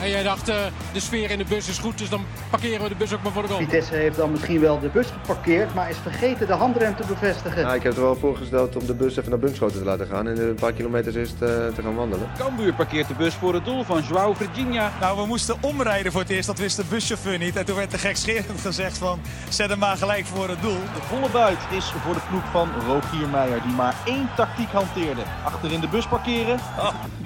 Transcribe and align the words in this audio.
En 0.00 0.10
jij 0.10 0.22
dacht, 0.22 0.48
eh, 0.48 0.56
de 0.92 1.00
sfeer 1.00 1.30
in 1.30 1.38
de 1.38 1.44
bus 1.44 1.68
is 1.68 1.78
goed, 1.78 1.98
dus 1.98 2.08
dan 2.08 2.24
parkeren 2.50 2.82
we 2.82 2.88
de 2.88 2.94
bus 2.94 3.14
ook 3.14 3.22
maar 3.22 3.32
voor 3.32 3.42
de 3.42 3.48
goal. 3.48 3.60
Vitesse 3.60 3.94
heeft 3.94 4.16
dan 4.16 4.30
misschien 4.30 4.60
wel 4.60 4.80
de 4.80 4.88
bus 4.88 5.06
geparkeerd, 5.06 5.74
maar 5.74 5.90
is 5.90 5.96
vergeten 6.02 6.46
de 6.46 6.52
handrem 6.52 6.96
te 6.96 7.06
bevestigen. 7.06 7.60
Ja, 7.60 7.74
ik 7.74 7.82
heb 7.82 7.96
er 7.96 8.02
wel 8.02 8.16
voorgesteld 8.16 8.76
om 8.76 8.86
de 8.86 8.94
bus 8.94 9.16
even 9.16 9.30
naar 9.30 9.38
Bunschoten 9.38 9.78
te 9.78 9.84
laten 9.84 10.06
gaan 10.06 10.28
en 10.28 10.48
een 10.48 10.54
paar 10.54 10.72
kilometers 10.72 11.14
eerst 11.14 11.32
eh, 11.32 11.48
te 11.48 11.82
gaan 11.82 11.94
wandelen. 11.94 12.28
Cambuur 12.38 12.74
parkeert 12.74 13.08
de 13.08 13.14
bus 13.14 13.34
voor 13.34 13.54
het 13.54 13.64
doel 13.64 13.84
van 13.84 14.02
João 14.02 14.36
Virginia. 14.36 14.92
Nou, 15.00 15.20
we 15.20 15.26
moesten 15.26 15.56
omrijden 15.60 16.12
voor 16.12 16.20
het 16.20 16.30
eerst. 16.30 16.46
Dat 16.46 16.58
wist 16.58 16.76
de 16.76 16.84
buschauffeur 16.88 17.38
niet. 17.38 17.56
En 17.56 17.64
toen 17.64 17.76
werd 17.76 17.90
de 17.90 17.98
gekscherend 17.98 18.60
gezegd 18.60 18.98
van, 18.98 19.20
zet 19.48 19.68
hem 19.68 19.78
maar 19.78 19.96
gelijk 19.96 20.26
voor 20.26 20.48
het 20.48 20.62
doel. 20.62 20.80
De 20.94 21.02
volle 21.08 21.28
buit 21.28 21.58
is 21.70 21.84
voor 21.84 22.14
de 22.14 22.20
ploeg 22.28 22.44
van 22.50 22.68
Rogier 22.86 23.28
Meijer, 23.28 23.62
die 23.62 23.72
maar 23.72 23.94
één 24.04 24.28
tactiek 24.36 24.68
hanteerde. 24.68 25.22
Achterin 25.44 25.80
de 25.80 25.88
bus 25.88 26.06
parkeren. 26.06 26.58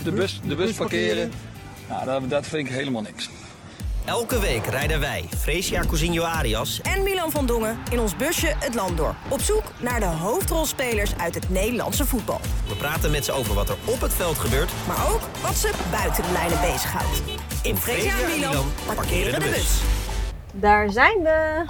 De 0.03 0.13
bus, 0.13 0.41
de 0.45 0.55
bus 0.55 0.73
parkeren. 0.73 1.31
Nou, 1.89 2.05
dat, 2.05 2.31
dat 2.31 2.47
vind 2.47 2.69
ik 2.69 2.75
helemaal 2.75 3.03
niks. 3.03 3.31
Elke 4.05 4.41
week 4.41 4.67
rijden 4.67 5.01
wij, 5.01 5.25
Fresia 5.37 5.81
Cousinho 5.81 6.23
Arias 6.23 6.81
en 6.81 7.03
Milan 7.03 7.31
van 7.31 7.47
Dongen 7.47 7.79
in 7.91 8.01
ons 8.01 8.17
busje 8.17 8.55
het 8.59 8.75
land 8.75 8.97
door. 8.97 9.15
Op 9.29 9.41
zoek 9.41 9.63
naar 9.81 10.01
de 10.01 10.07
hoofdrolspelers 10.07 11.17
uit 11.17 11.35
het 11.35 11.51
Nederlandse 11.51 12.05
voetbal. 12.05 12.41
We 12.69 12.75
praten 12.75 13.11
met 13.11 13.25
ze 13.25 13.33
over 13.33 13.55
wat 13.55 13.69
er 13.69 13.77
op 13.85 14.01
het 14.01 14.13
veld 14.13 14.39
gebeurt. 14.39 14.73
Maar 14.87 15.13
ook 15.13 15.21
wat 15.43 15.55
ze 15.55 15.71
buiten 15.91 16.23
de 16.23 16.33
lijnen 16.33 16.61
bezighoudt. 16.61 17.23
In 17.63 17.77
Fresia 17.77 18.13
en 18.21 18.39
Milan 18.39 18.67
parkeren 18.95 19.41
de 19.41 19.47
bus. 19.47 19.83
Daar 20.53 20.91
zijn 20.91 21.23
we. 21.23 21.65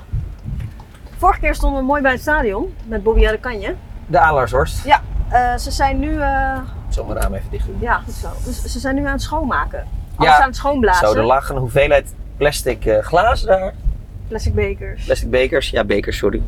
Vorige 1.19 1.41
keer 1.41 1.55
stonden 1.55 1.81
we 1.81 1.87
mooi 1.87 2.03
bij 2.03 2.13
het 2.13 2.21
stadion 2.21 2.75
met 2.87 3.03
Bobby 3.03 3.27
de 3.27 3.39
Kanje. 3.39 3.75
De 4.07 4.19
Alarshorst. 4.19 4.85
Ja, 4.85 5.03
uh, 5.33 5.57
ze 5.57 5.71
zijn 5.71 5.99
nu. 5.99 6.11
Uh... 6.11 6.59
Zal 6.89 7.05
mijn 7.05 7.19
raam 7.19 7.35
even 7.35 7.51
dicht 7.51 7.67
doen. 7.67 7.77
Ja, 7.81 8.03
goed 8.05 8.15
zo. 8.15 8.29
Dus 8.45 8.63
ze 8.63 8.79
zijn 8.79 8.95
nu 8.95 9.07
aan 9.07 9.13
het 9.13 9.23
schoonmaken. 9.23 9.89
Alles 10.17 10.33
ja, 10.33 10.41
aan 10.41 10.49
het 10.49 10.57
schoonblazen. 10.57 11.09
Zo, 11.09 11.15
er 11.15 11.25
lag 11.25 11.49
een 11.49 11.57
hoeveelheid 11.57 12.15
plastic 12.37 12.85
uh, 12.85 12.99
glazen 12.99 13.47
daar. 13.47 13.75
Plastic 14.29 14.55
bekers. 14.55 15.05
Plastic 15.05 15.31
bekers, 15.31 15.71
ja, 15.71 15.85
bekers, 15.85 16.17
sorry. 16.17 16.43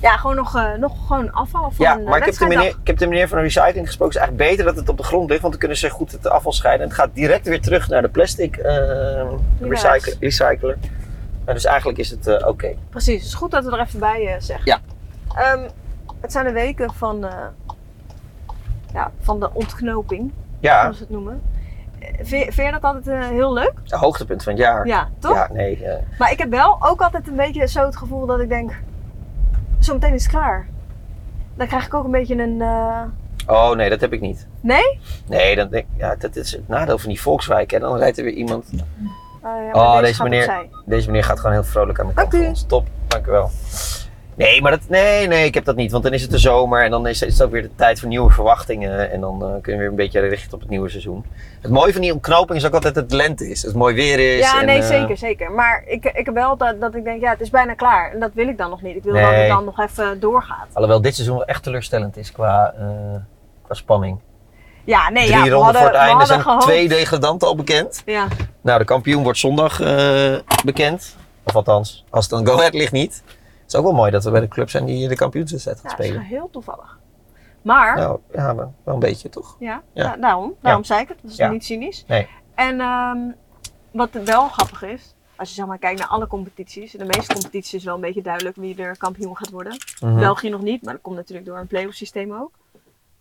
Ja, 0.00 0.16
gewoon 0.16 0.36
nog, 0.36 0.56
uh, 0.56 0.74
nog 0.74 1.06
gewoon 1.06 1.32
afval 1.32 1.70
van 1.70 1.86
Ja, 1.86 1.96
maar 1.96 2.18
ik 2.18 2.24
heb, 2.24 2.34
de 2.34 2.46
meneer, 2.46 2.68
ik 2.68 2.86
heb 2.86 2.98
de 2.98 3.06
meneer 3.06 3.28
van 3.28 3.38
de 3.38 3.44
recycling 3.44 3.86
gesproken. 3.86 4.14
Het 4.14 4.22
is 4.22 4.28
eigenlijk 4.28 4.50
beter 4.50 4.64
dat 4.64 4.76
het 4.76 4.88
op 4.88 4.96
de 4.96 5.02
grond 5.02 5.28
ligt, 5.28 5.40
want 5.40 5.52
dan 5.52 5.60
kunnen 5.60 5.78
ze 5.78 5.90
goed 5.90 6.12
het 6.12 6.28
afval 6.28 6.52
scheiden. 6.52 6.82
En 6.82 6.88
het 6.88 6.98
gaat 6.98 7.14
direct 7.14 7.46
weer 7.46 7.60
terug 7.60 7.88
naar 7.88 8.02
de 8.02 8.08
plastic 8.08 8.56
uh, 8.56 8.64
recycler. 9.60 10.16
recycler. 10.20 10.78
En 11.44 11.54
dus 11.54 11.64
eigenlijk 11.64 11.98
is 11.98 12.10
het 12.10 12.26
oké. 12.26 12.48
Okay. 12.48 12.78
Precies, 12.90 13.14
het 13.14 13.24
is 13.24 13.34
goed 13.34 13.50
dat 13.50 13.64
we 13.64 13.70
er 13.70 13.80
even 13.80 14.00
bij 14.00 14.36
zeggen. 14.38 14.66
Ja. 14.66 14.80
Um, 15.54 15.66
het 16.20 16.32
zijn 16.32 16.44
de 16.44 16.52
weken 16.52 16.94
van, 16.94 17.26
ja, 18.92 19.10
van 19.20 19.40
de 19.40 19.50
ontknoping, 19.52 20.32
ja. 20.60 20.80
zoals 20.80 20.98
we 20.98 21.04
het 21.04 21.12
noemen. 21.12 21.42
Vind, 22.20 22.54
je 22.54 22.70
dat 22.70 22.82
altijd 22.82 23.06
uh, 23.06 23.28
heel 23.28 23.52
leuk? 23.52 23.72
Het 23.82 23.92
hoogtepunt 23.92 24.42
van 24.42 24.52
het 24.52 24.62
jaar. 24.62 24.86
Ja, 24.86 25.08
toch? 25.18 25.34
Ja, 25.34 25.48
nee. 25.52 25.80
Uh... 25.82 25.94
Maar 26.18 26.30
ik 26.32 26.38
heb 26.38 26.50
wel 26.50 26.76
ook 26.80 27.00
altijd 27.00 27.28
een 27.28 27.36
beetje 27.36 27.68
zo 27.68 27.84
het 27.84 27.96
gevoel 27.96 28.26
dat 28.26 28.40
ik 28.40 28.48
denk, 28.48 28.72
zometeen 29.78 30.14
is 30.14 30.22
het 30.22 30.32
klaar. 30.32 30.66
Dan 31.54 31.66
krijg 31.66 31.86
ik 31.86 31.94
ook 31.94 32.04
een 32.04 32.10
beetje 32.10 32.42
een... 32.42 32.60
Uh... 32.60 33.02
Oh 33.46 33.70
nee, 33.70 33.90
dat 33.90 34.00
heb 34.00 34.12
ik 34.12 34.20
niet. 34.20 34.46
Nee? 34.60 35.00
Nee, 35.26 35.56
dan 35.56 35.68
denk, 35.68 35.86
ja, 35.96 36.16
dat 36.18 36.36
is 36.36 36.52
het 36.52 36.68
nadeel 36.68 36.98
van 36.98 37.08
die 37.08 37.20
Volkswijk. 37.20 37.72
En 37.72 37.80
dan 37.80 37.96
rijdt 37.96 38.18
er 38.18 38.24
weer 38.24 38.32
iemand... 38.32 38.66
ja, 39.42 39.70
oh, 39.72 39.92
deze, 39.92 40.02
deze 40.02 40.22
meneer, 40.22 40.66
deze 40.86 41.06
meneer 41.06 41.24
gaat 41.24 41.38
gewoon 41.40 41.52
heel 41.52 41.64
vrolijk 41.64 42.00
aan 42.00 42.06
de 42.06 42.12
kant 42.12 42.30
Dank 42.30 42.42
van 42.42 42.52
ons. 42.52 42.64
Top, 42.66 42.86
dank 43.06 43.26
u 43.26 43.30
wel. 43.30 43.50
Nee, 44.38 44.62
maar 44.62 44.70
dat, 44.70 44.80
nee, 44.88 45.26
nee, 45.26 45.44
ik 45.44 45.54
heb 45.54 45.64
dat 45.64 45.76
niet. 45.76 45.90
Want 45.90 46.02
dan 46.02 46.12
is 46.12 46.22
het 46.22 46.30
de 46.30 46.38
zomer 46.38 46.84
en 46.84 46.90
dan 46.90 47.06
is 47.06 47.20
het 47.20 47.42
ook 47.42 47.50
weer 47.50 47.62
de 47.62 47.74
tijd 47.74 48.00
voor 48.00 48.08
nieuwe 48.08 48.30
verwachtingen. 48.30 49.10
En 49.10 49.20
dan 49.20 49.34
uh, 49.34 49.38
kunnen 49.38 49.62
we 49.62 49.76
weer 49.76 49.86
een 49.88 49.94
beetje 49.94 50.20
richten 50.20 50.52
op 50.52 50.60
het 50.60 50.68
nieuwe 50.68 50.88
seizoen. 50.88 51.24
Het 51.60 51.70
mooie 51.70 51.92
van 51.92 52.00
die 52.00 52.12
ontknoping 52.12 52.58
is 52.58 52.66
ook 52.66 52.72
altijd 52.72 52.94
dat 52.94 53.04
het 53.04 53.12
lente 53.12 53.50
is. 53.50 53.60
Dat 53.60 53.70
het 53.70 53.80
mooi 53.80 53.94
weer 53.94 54.36
is. 54.36 54.40
Ja, 54.40 54.60
en, 54.60 54.66
nee, 54.66 54.78
uh, 54.78 54.86
zeker, 54.86 55.16
zeker. 55.16 55.52
Maar 55.52 55.84
ik, 55.86 56.04
ik 56.04 56.24
heb 56.24 56.34
wel 56.34 56.56
dat, 56.56 56.80
dat 56.80 56.94
ik 56.94 57.04
denk, 57.04 57.20
ja, 57.20 57.30
het 57.30 57.40
is 57.40 57.50
bijna 57.50 57.74
klaar. 57.74 58.12
En 58.12 58.20
dat 58.20 58.30
wil 58.34 58.48
ik 58.48 58.58
dan 58.58 58.70
nog 58.70 58.82
niet. 58.82 58.96
Ik 58.96 59.02
wil 59.02 59.12
nee. 59.12 59.22
dat 59.22 59.34
het 59.34 59.48
dan 59.48 59.64
nog 59.64 59.78
even 59.80 60.20
doorgaat. 60.20 60.66
Alhoewel 60.72 61.00
dit 61.00 61.14
seizoen 61.14 61.36
wel 61.36 61.46
echt 61.46 61.62
teleurstellend 61.62 62.16
is 62.16 62.32
qua, 62.32 62.74
uh, 62.78 62.86
qua 63.62 63.74
spanning. 63.74 64.18
Ja, 64.84 65.10
nee, 65.10 65.26
Drie 65.26 65.36
ja, 65.36 65.42
ronden 65.42 65.62
hadden, 65.62 65.82
voor 65.82 65.90
het 65.90 66.00
einde 66.00 66.26
zijn 66.26 66.40
gehoopt. 66.40 66.62
twee 66.62 66.88
degradanten 66.88 67.48
al 67.48 67.56
bekend. 67.56 68.02
Ja. 68.06 68.26
Nou, 68.60 68.78
de 68.78 68.84
kampioen 68.84 69.22
wordt 69.22 69.38
zondag 69.38 69.78
bekend. 70.64 71.16
Of 71.44 71.56
althans, 71.56 72.04
als 72.10 72.24
het 72.30 72.34
dan 72.34 72.46
Go 72.46 72.58
Ahead 72.58 72.74
ligt 72.74 72.92
niet. 72.92 73.22
Het 73.68 73.76
is 73.76 73.82
ook 73.82 73.86
wel 73.86 73.98
mooi 73.98 74.10
dat 74.10 74.24
we 74.24 74.30
bij 74.30 74.40
de 74.40 74.48
club 74.48 74.70
zijn 74.70 74.84
die 74.84 75.08
de 75.08 75.16
kampioenswedstrijd 75.16 75.80
gaat 75.80 75.90
ja, 75.90 75.96
spelen. 75.96 76.14
Dat 76.14 76.22
is 76.22 76.28
heel 76.28 76.50
toevallig. 76.50 76.98
Maar... 77.62 77.96
Nou, 77.96 78.18
ja, 78.32 78.54
wel 78.54 78.74
een 78.84 78.98
beetje 78.98 79.28
toch? 79.28 79.56
Ja, 79.58 79.82
ja. 79.92 80.02
Da 80.02 80.16
daarom. 80.16 80.54
Daarom 80.60 80.80
Ja. 80.82 80.86
zei 80.86 81.00
ik 81.00 81.08
het. 81.08 81.18
Dat 81.22 81.30
is 81.30 81.36
Ja. 81.36 81.50
niet 81.50 81.64
cynisch. 81.64 82.04
Nee. 82.06 82.28
En 82.54 82.80
ehm, 82.80 83.18
wat 83.90 84.10
wel 84.12 84.48
grappig 84.48 84.82
is, 84.82 85.14
als 85.36 85.48
je 85.48 85.54
zeg 85.54 85.66
maar 85.66 85.78
kijkt 85.78 85.98
naar 85.98 86.08
alle 86.08 86.26
competities. 86.26 86.92
In 86.94 86.98
de 86.98 87.04
meeste 87.16 87.32
competities 87.32 87.74
is 87.74 87.84
wel 87.84 87.94
een 87.94 88.00
beetje 88.00 88.22
duidelijk 88.22 88.56
wie 88.56 88.82
er 88.82 88.96
kampioen 88.96 89.36
gaat 89.36 89.50
worden. 89.50 89.76
Mhm. 90.00 90.18
België 90.18 90.48
nog 90.48 90.62
niet, 90.62 90.82
maar 90.84 90.92
dat 90.92 91.02
komt 91.02 91.16
natuurlijk 91.16 91.46
door 91.46 91.58
een 91.58 91.66
play-off 91.66 91.94
systeem 91.96 92.32
ook. 92.32 92.50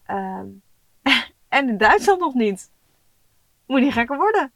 Ehm, 0.05 0.45
en 1.57 1.69
in 1.69 1.77
Duitsland 1.77 2.19
nog 2.19 2.33
niet. 2.33 2.69
Moet 3.65 3.81
niet 3.81 3.93
gekker 3.93 4.17
worden. 4.17 4.51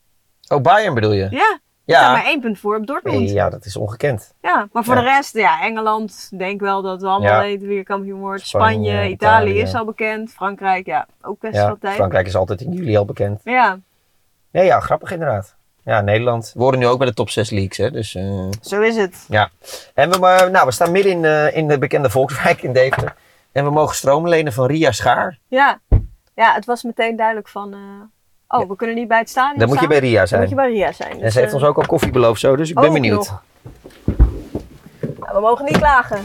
Oh, 0.48 0.62
Bayern 0.62 0.94
bedoel 0.94 1.14
je? 1.14 1.28
Ja. 1.30 1.60
Er 1.92 1.98
staat 1.98 2.16
maar 2.16 2.26
één 2.26 2.40
punt 2.40 2.60
voor 2.60 2.76
op 2.76 2.88
Dortmund. 2.88 3.30
Ja, 3.30 3.50
dat 3.50 3.66
is 3.66 3.76
ongekend. 3.76 4.34
Ja, 4.42 4.68
maar 4.72 4.84
voor 4.84 4.96
Ja. 4.96 5.02
de 5.02 5.08
rest, 5.08 5.34
ja, 5.38 5.62
Engeland, 5.62 6.30
denk 6.38 6.60
wel 6.62 6.82
dat 6.82 7.02
we 7.02 7.08
allemaal 7.08 7.32
Ja. 7.32 7.40
weten 7.40 7.68
wie 7.68 7.78
er 7.78 7.84
kampioen 7.84 8.20
wordt. 8.20 8.48
Spanje, 8.48 8.90
Spanje, 8.90 9.10
Italië, 9.10 9.50
Italië. 9.50 9.62
is 9.62 9.74
al 9.76 9.86
bekend. 9.86 10.32
Frankrijk, 10.34 10.86
ja, 10.86 11.08
ook 11.22 11.40
best 11.40 11.54
Ja, 11.56 11.66
wel 11.66 11.78
tijd. 11.80 11.96
Frankrijk 11.96 12.28
is 12.28 12.36
altijd 12.36 12.62
in 12.62 12.72
juli 12.72 12.98
al 12.98 13.06
bekend. 13.06 13.42
Ja, 13.44 13.80
Nee, 14.52 14.66
ja, 14.66 14.80
grappig 14.80 15.12
inderdaad. 15.12 15.56
Ja, 15.84 16.02
Nederland. 16.02 16.52
We 16.54 16.60
worden 16.60 16.80
nu 16.80 16.88
ook 16.88 16.98
bij 16.98 17.08
de 17.08 17.14
top 17.14 17.30
6 17.30 17.50
leagues, 17.50 17.78
hè. 17.78 17.92
Dus, 17.92 18.16
eh, 18.16 18.48
zo 18.62 18.82
is 18.82 18.96
het. 18.96 19.26
ja. 19.30 19.50
En 19.94 20.10
we, 20.12 20.20
maar, 20.20 20.52
nou, 20.52 20.66
we 20.66 20.72
staan 20.72 20.92
midden 20.92 21.12
in, 21.12 21.26
eh, 21.26 21.56
in 21.58 21.68
de 21.68 21.78
bekende 21.78 22.10
Volkswijk 22.10 22.62
in 22.64 22.74
Deventer. 22.74 23.16
En 23.52 23.64
we 23.64 23.72
mogen 23.72 23.96
stroom 23.96 24.28
lenen 24.28 24.54
van 24.54 24.66
Ria 24.66 24.92
Schaar. 24.92 25.38
Ja, 25.48 25.80
ja 26.36 26.54
het 26.54 26.66
was 26.66 26.84
meteen 26.84 27.16
duidelijk 27.16 27.48
van... 27.48 27.74
eh, 27.74 27.80
oh, 28.52 28.68
we 28.70 28.76
kunnen 28.76 28.96
niet 28.96 29.08
bij 29.08 29.18
het 29.20 29.30
stadion 29.30 29.58
Dan 29.60 29.68
moet 29.68 29.78
je 29.80 29.84
staan. 29.86 30.00
bij 30.00 30.10
Ria 30.10 30.18
Dan 30.18 30.28
zijn. 30.28 30.42
moet 30.42 30.50
je 30.50 30.56
bij 30.56 30.72
Ria 30.72 30.92
zijn. 30.92 31.12
En 31.12 31.20
Dus, 31.20 31.34
ze 31.34 31.40
heeft 31.40 31.52
eh, 31.52 31.58
ons 31.60 31.68
ook 31.68 31.78
al 31.78 31.86
koffie 31.86 32.12
beloofd 32.12 32.40
zo, 32.40 32.56
dus 32.56 32.70
ik 32.70 32.76
ben 32.76 32.84
ook 32.84 32.94
benieuwd. 32.94 33.32
nou, 35.20 35.34
we 35.34 35.40
mogen 35.40 35.66
niet 35.66 35.78
klagen. 35.78 36.20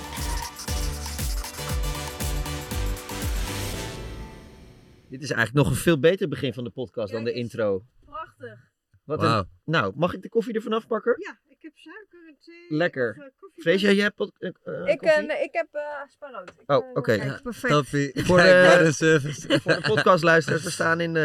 Dit 5.09 5.23
is 5.23 5.31
eigenlijk 5.31 5.67
nog 5.67 5.77
een 5.77 5.83
veel 5.83 5.99
beter 6.01 6.29
begin 6.29 6.53
van 6.55 6.65
de 6.65 6.71
podcast 6.71 7.13
dan 7.13 7.25
de 7.25 7.33
intro. 7.33 7.83
Prachtig. 8.05 8.59
Wat 9.05 9.23
een, 9.23 9.49
nou, 9.65 9.93
mag 9.97 10.15
ik 10.15 10.23
de 10.23 10.29
koffie 10.29 10.55
ervan 10.55 10.73
afpakken? 10.73 11.15
Ja, 11.19 11.39
ik 11.49 11.57
heb 11.61 11.73
suiker 11.75 12.19
en 12.29 12.37
thee. 12.41 12.77
Lekker. 12.79 13.17
eh, 13.19 13.29
koffie. 13.41 13.63
Freesia, 13.63 13.91
jij 13.91 14.05
hebt 14.05 14.21
eh, 14.21 14.49
Ik, 14.49 14.55
koffie? 14.99 15.11
eh, 15.11 15.27
nee, 15.27 15.43
ik 15.43 15.53
heb 15.53 15.67
eh 15.73 15.83
sparoot. 16.09 16.49
Ik, 16.49 16.71
Oh, 16.71 16.91
oké. 16.95 17.13
Ja, 17.13 17.41
perfect. 17.43 17.73
Voor 18.27 18.37
de- 18.37 18.81
de 18.85 18.93
service. 18.93 19.61
Voor 19.61 19.73
de 19.75 19.81
podcastluisteraars, 19.89 20.63
we 20.63 20.71
staan 20.71 21.01
in, 21.01 21.17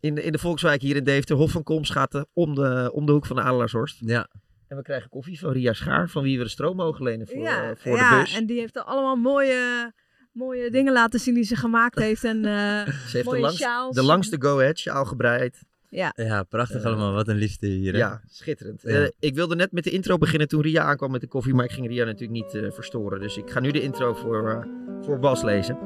in, 0.00 0.14
de, 0.14 0.22
in 0.22 0.32
de 0.32 0.38
Volkswijk 0.38 0.82
hier 0.82 0.96
in 0.96 1.04
Deventer. 1.04 1.36
Hof 1.36 1.50
van 1.50 1.62
Koms 1.62 1.90
gaat 1.90 2.14
eh, 2.14 2.22
om 2.32 2.54
de, 2.54 2.90
om 2.94 3.06
de 3.06 3.12
hoek 3.12 3.26
van 3.26 3.36
de 3.36 3.42
Adelaarshorst. 3.42 3.96
Ja. 4.00 4.28
En 4.68 4.76
we 4.76 4.82
krijgen 4.82 5.08
koffie 5.08 5.38
van 5.38 5.52
Ria 5.52 5.72
Schaar, 5.72 6.08
van 6.08 6.22
wie 6.22 6.38
we 6.38 6.44
de 6.44 6.50
stroom 6.50 6.76
mogen 6.76 7.04
lenen 7.04 7.26
voor, 7.26 7.38
ja, 7.38 7.70
eh, 7.70 7.76
voor 7.76 7.96
ja, 7.96 8.10
de 8.10 8.20
bus. 8.20 8.34
en 8.34 8.46
die 8.46 8.58
heeft 8.58 8.76
er 8.76 8.82
allemaal 8.82 9.16
mooie, 9.16 9.92
mooie 10.32 10.70
dingen 10.70 10.92
laten 10.92 11.20
zien 11.20 11.34
die 11.34 11.44
ze 11.44 11.56
gemaakt 11.56 11.98
heeft. 11.98 12.24
En 12.24 12.36
eh, 12.44 12.86
Ze 13.08 13.16
heeft 13.16 13.30
de, 13.30 13.50
sjaals. 13.50 13.94
de 13.94 14.02
langste 14.02 14.36
go-ahead 14.40 14.78
sjaal 14.78 15.04
gebreid. 15.04 15.68
Ja. 15.88 16.12
ja, 16.16 16.42
prachtig 16.42 16.80
Eh, 16.80 16.86
allemaal. 16.86 17.12
Wat 17.12 17.28
een 17.28 17.36
liefde 17.36 17.66
hier. 17.66 17.92
hè? 17.92 17.98
Ja, 17.98 18.22
schitterend. 18.26 18.82
Ja. 18.82 18.88
Eh, 19.02 19.08
ik 19.18 19.34
wilde 19.34 19.54
net 19.54 19.72
met 19.72 19.84
de 19.84 19.90
intro 19.90 20.18
beginnen 20.18 20.48
toen 20.48 20.62
Ria 20.62 20.82
aankwam 20.82 21.10
met 21.10 21.20
de 21.20 21.26
koffie, 21.26 21.54
maar 21.54 21.64
ik 21.64 21.70
ging 21.72 21.86
Ria 21.88 22.04
natuurlijk 22.04 22.44
niet 22.44 22.54
eh, 22.54 22.70
verstoren. 22.70 23.20
Dus 23.20 23.36
ik 23.36 23.50
ga 23.50 23.60
nu 23.60 23.70
de 23.70 23.82
intro 23.82 24.14
voor, 24.14 24.50
eh, 24.50 24.64
voor 25.04 25.18
Bas 25.18 25.42
lezen. 25.42 25.78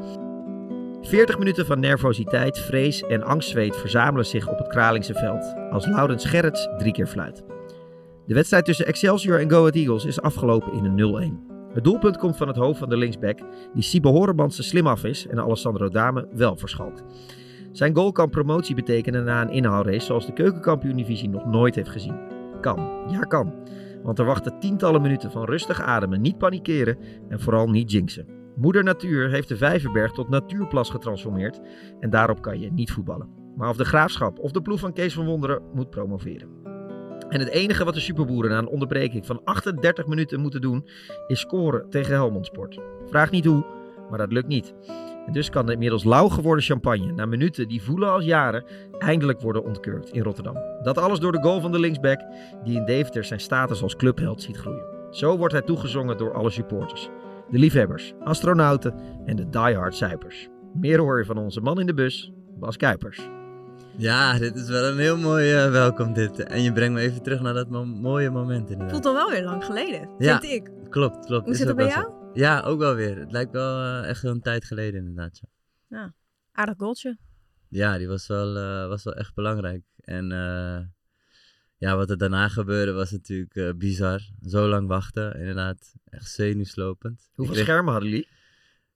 40 1.04 1.38
minuten 1.38 1.66
van 1.66 1.80
nervositeit, 1.80 2.58
vrees 2.58 3.02
en 3.02 3.22
angstzweet 3.22 3.76
verzamelen 3.76 4.26
zich 4.26 4.48
op 4.48 4.58
het 4.58 4.66
Kralingse 4.66 5.14
veld 5.14 5.54
als 5.70 5.86
Laurens 5.86 6.24
Gerrits 6.24 6.68
drie 6.78 6.92
keer 6.92 7.06
fluit. 7.06 7.44
De 8.26 8.34
wedstrijd 8.34 8.64
tussen 8.64 8.86
Excelsior 8.86 9.40
en 9.40 9.50
Go 9.50 9.58
Ahead 9.58 9.74
Eagles 9.74 10.04
is 10.04 10.20
afgelopen 10.20 10.72
in 10.72 10.84
een 10.84 11.40
0-1. 11.50 11.72
Het 11.74 11.84
doelpunt 11.84 12.16
komt 12.16 12.36
van 12.36 12.48
het 12.48 12.56
hoofd 12.56 12.78
van 12.78 12.88
de 12.88 12.96
linksback, 12.96 13.38
die 13.74 13.82
Sibe 13.82 14.08
Horebans 14.08 14.56
te 14.56 14.62
slim 14.62 14.86
af 14.86 15.04
is 15.04 15.26
en 15.26 15.40
Alessandro 15.40 15.88
Dame 15.88 16.28
wel 16.32 16.56
verschalkt. 16.56 17.04
Zijn 17.72 17.94
goal 17.94 18.12
kan 18.12 18.30
promotie 18.30 18.74
betekenen 18.74 19.24
na 19.24 19.42
een 19.42 19.50
inhaalrace 19.50 20.06
zoals 20.06 20.26
de 20.26 20.32
keukenkampioen-divisie 20.32 21.28
nog 21.28 21.46
nooit 21.46 21.74
heeft 21.74 21.90
gezien. 21.90 22.16
Kan, 22.60 22.88
ja 23.08 23.20
kan. 23.20 23.54
Want 24.02 24.18
er 24.18 24.24
wachten 24.24 24.58
tientallen 24.58 25.02
minuten 25.02 25.30
van 25.30 25.44
rustig 25.44 25.80
ademen, 25.80 26.20
niet 26.20 26.38
panikeren 26.38 26.98
en 27.28 27.40
vooral 27.40 27.68
niet 27.68 27.90
jinxen. 27.90 28.43
Moeder 28.56 28.84
Natuur 28.84 29.30
heeft 29.30 29.48
de 29.48 29.56
Vijverberg 29.56 30.12
tot 30.12 30.28
natuurplas 30.28 30.90
getransformeerd 30.90 31.60
en 32.00 32.10
daarop 32.10 32.42
kan 32.42 32.60
je 32.60 32.72
niet 32.72 32.92
voetballen. 32.92 33.28
Maar 33.56 33.68
of 33.68 33.76
de 33.76 33.84
Graafschap 33.84 34.38
of 34.38 34.50
de 34.50 34.62
ploeg 34.62 34.80
van 34.80 34.92
Kees 34.92 35.14
van 35.14 35.24
Wonderen 35.24 35.62
moet 35.72 35.90
promoveren. 35.90 36.48
En 37.28 37.40
het 37.40 37.48
enige 37.48 37.84
wat 37.84 37.94
de 37.94 38.00
superboeren 38.00 38.50
na 38.50 38.58
een 38.58 38.68
onderbreking 38.68 39.26
van 39.26 39.40
38 39.44 40.06
minuten 40.06 40.40
moeten 40.40 40.60
doen, 40.60 40.88
is 41.26 41.40
scoren 41.40 41.90
tegen 41.90 42.12
Helmond 42.12 42.46
Sport. 42.46 42.80
Vraag 43.06 43.30
niet 43.30 43.44
hoe, 43.44 43.66
maar 44.10 44.18
dat 44.18 44.32
lukt 44.32 44.48
niet. 44.48 44.74
En 45.26 45.32
dus 45.32 45.50
kan 45.50 45.66
de 45.66 45.72
inmiddels 45.72 46.04
lauw 46.04 46.28
geworden 46.28 46.64
champagne 46.64 47.12
na 47.12 47.26
minuten 47.26 47.68
die 47.68 47.82
voelen 47.82 48.12
als 48.12 48.24
jaren 48.24 48.64
eindelijk 48.98 49.40
worden 49.40 49.64
ontkurkt 49.64 50.12
in 50.12 50.22
Rotterdam. 50.22 50.56
Dat 50.82 50.98
alles 50.98 51.18
door 51.18 51.32
de 51.32 51.42
goal 51.42 51.60
van 51.60 51.72
de 51.72 51.78
linksback 51.78 52.20
die 52.64 52.76
in 52.76 52.84
Deventer 52.84 53.24
zijn 53.24 53.40
status 53.40 53.82
als 53.82 53.96
clubheld 53.96 54.42
ziet 54.42 54.56
groeien. 54.56 54.92
Zo 55.10 55.36
wordt 55.36 55.52
hij 55.52 55.62
toegezongen 55.62 56.16
door 56.16 56.34
alle 56.34 56.50
supporters. 56.50 57.10
De 57.50 57.58
liefhebbers, 57.58 58.12
astronauten 58.20 58.94
en 59.26 59.36
de 59.36 59.48
diehard 59.48 59.94
Zuipers. 59.96 60.48
Meer 60.74 60.98
hoor 61.00 61.18
je 61.18 61.24
van 61.24 61.38
onze 61.38 61.60
man 61.60 61.80
in 61.80 61.86
de 61.86 61.94
bus, 61.94 62.32
Bas 62.58 62.76
Kuipers. 62.76 63.28
Ja, 63.96 64.38
dit 64.38 64.56
is 64.56 64.68
wel 64.68 64.84
een 64.92 64.98
heel 64.98 65.16
mooi 65.16 65.52
eh, 65.54 65.70
welkom 65.70 66.12
dit. 66.12 66.42
En 66.44 66.62
je 66.62 66.72
brengt 66.72 66.94
me 66.94 67.00
even 67.00 67.22
terug 67.22 67.40
naar 67.40 67.54
dat 67.54 67.68
mo- 67.70 67.84
mooie 67.84 68.30
moment 68.30 68.70
inderdaad. 68.70 68.90
Voelt 68.90 69.06
al 69.06 69.14
wel 69.14 69.30
weer 69.30 69.44
lang 69.44 69.64
geleden, 69.64 70.08
Ja. 70.18 70.40
vind 70.40 70.52
ik. 70.52 70.70
Klopt, 70.90 71.26
klopt. 71.26 71.44
Hoe 71.46 71.54
zit 71.54 71.66
het 71.66 71.76
bij 71.76 71.86
jou? 71.86 72.02
zo. 72.02 72.30
Ja, 72.32 72.60
ook 72.60 72.78
wel 72.78 72.94
weer. 72.94 73.18
Het 73.18 73.32
lijkt 73.32 73.52
wel 73.52 73.80
eh, 73.80 74.08
echt 74.08 74.22
een 74.24 74.40
tijd 74.40 74.64
geleden 74.64 75.00
inderdaad. 75.06 75.40
Ja, 75.40 75.48
Ja, 75.98 76.12
aardig 76.52 76.74
goaltje. 76.76 77.18
ja 77.68 77.98
die 77.98 78.08
was 78.08 78.26
wel, 78.26 78.56
eh, 78.56 78.88
was 78.88 79.04
wel 79.04 79.14
echt 79.14 79.34
belangrijk. 79.34 79.82
En 80.00 80.32
eh, 80.32 80.78
ja, 81.84 81.96
wat 81.96 82.10
er 82.10 82.18
daarna 82.18 82.48
gebeurde 82.48 82.92
was 82.92 83.10
natuurlijk 83.10 83.54
eh, 83.54 83.70
bizar. 83.76 84.20
Zo 84.46 84.68
lang 84.68 84.88
wachten, 84.88 85.34
inderdaad. 85.38 85.94
Echt 86.10 86.30
zenuwslopend. 86.30 87.30
Hoeveel 87.34 87.54
kreeg- 87.54 87.66
schermen 87.66 87.92
hadden 87.92 88.10
jullie? 88.10 88.28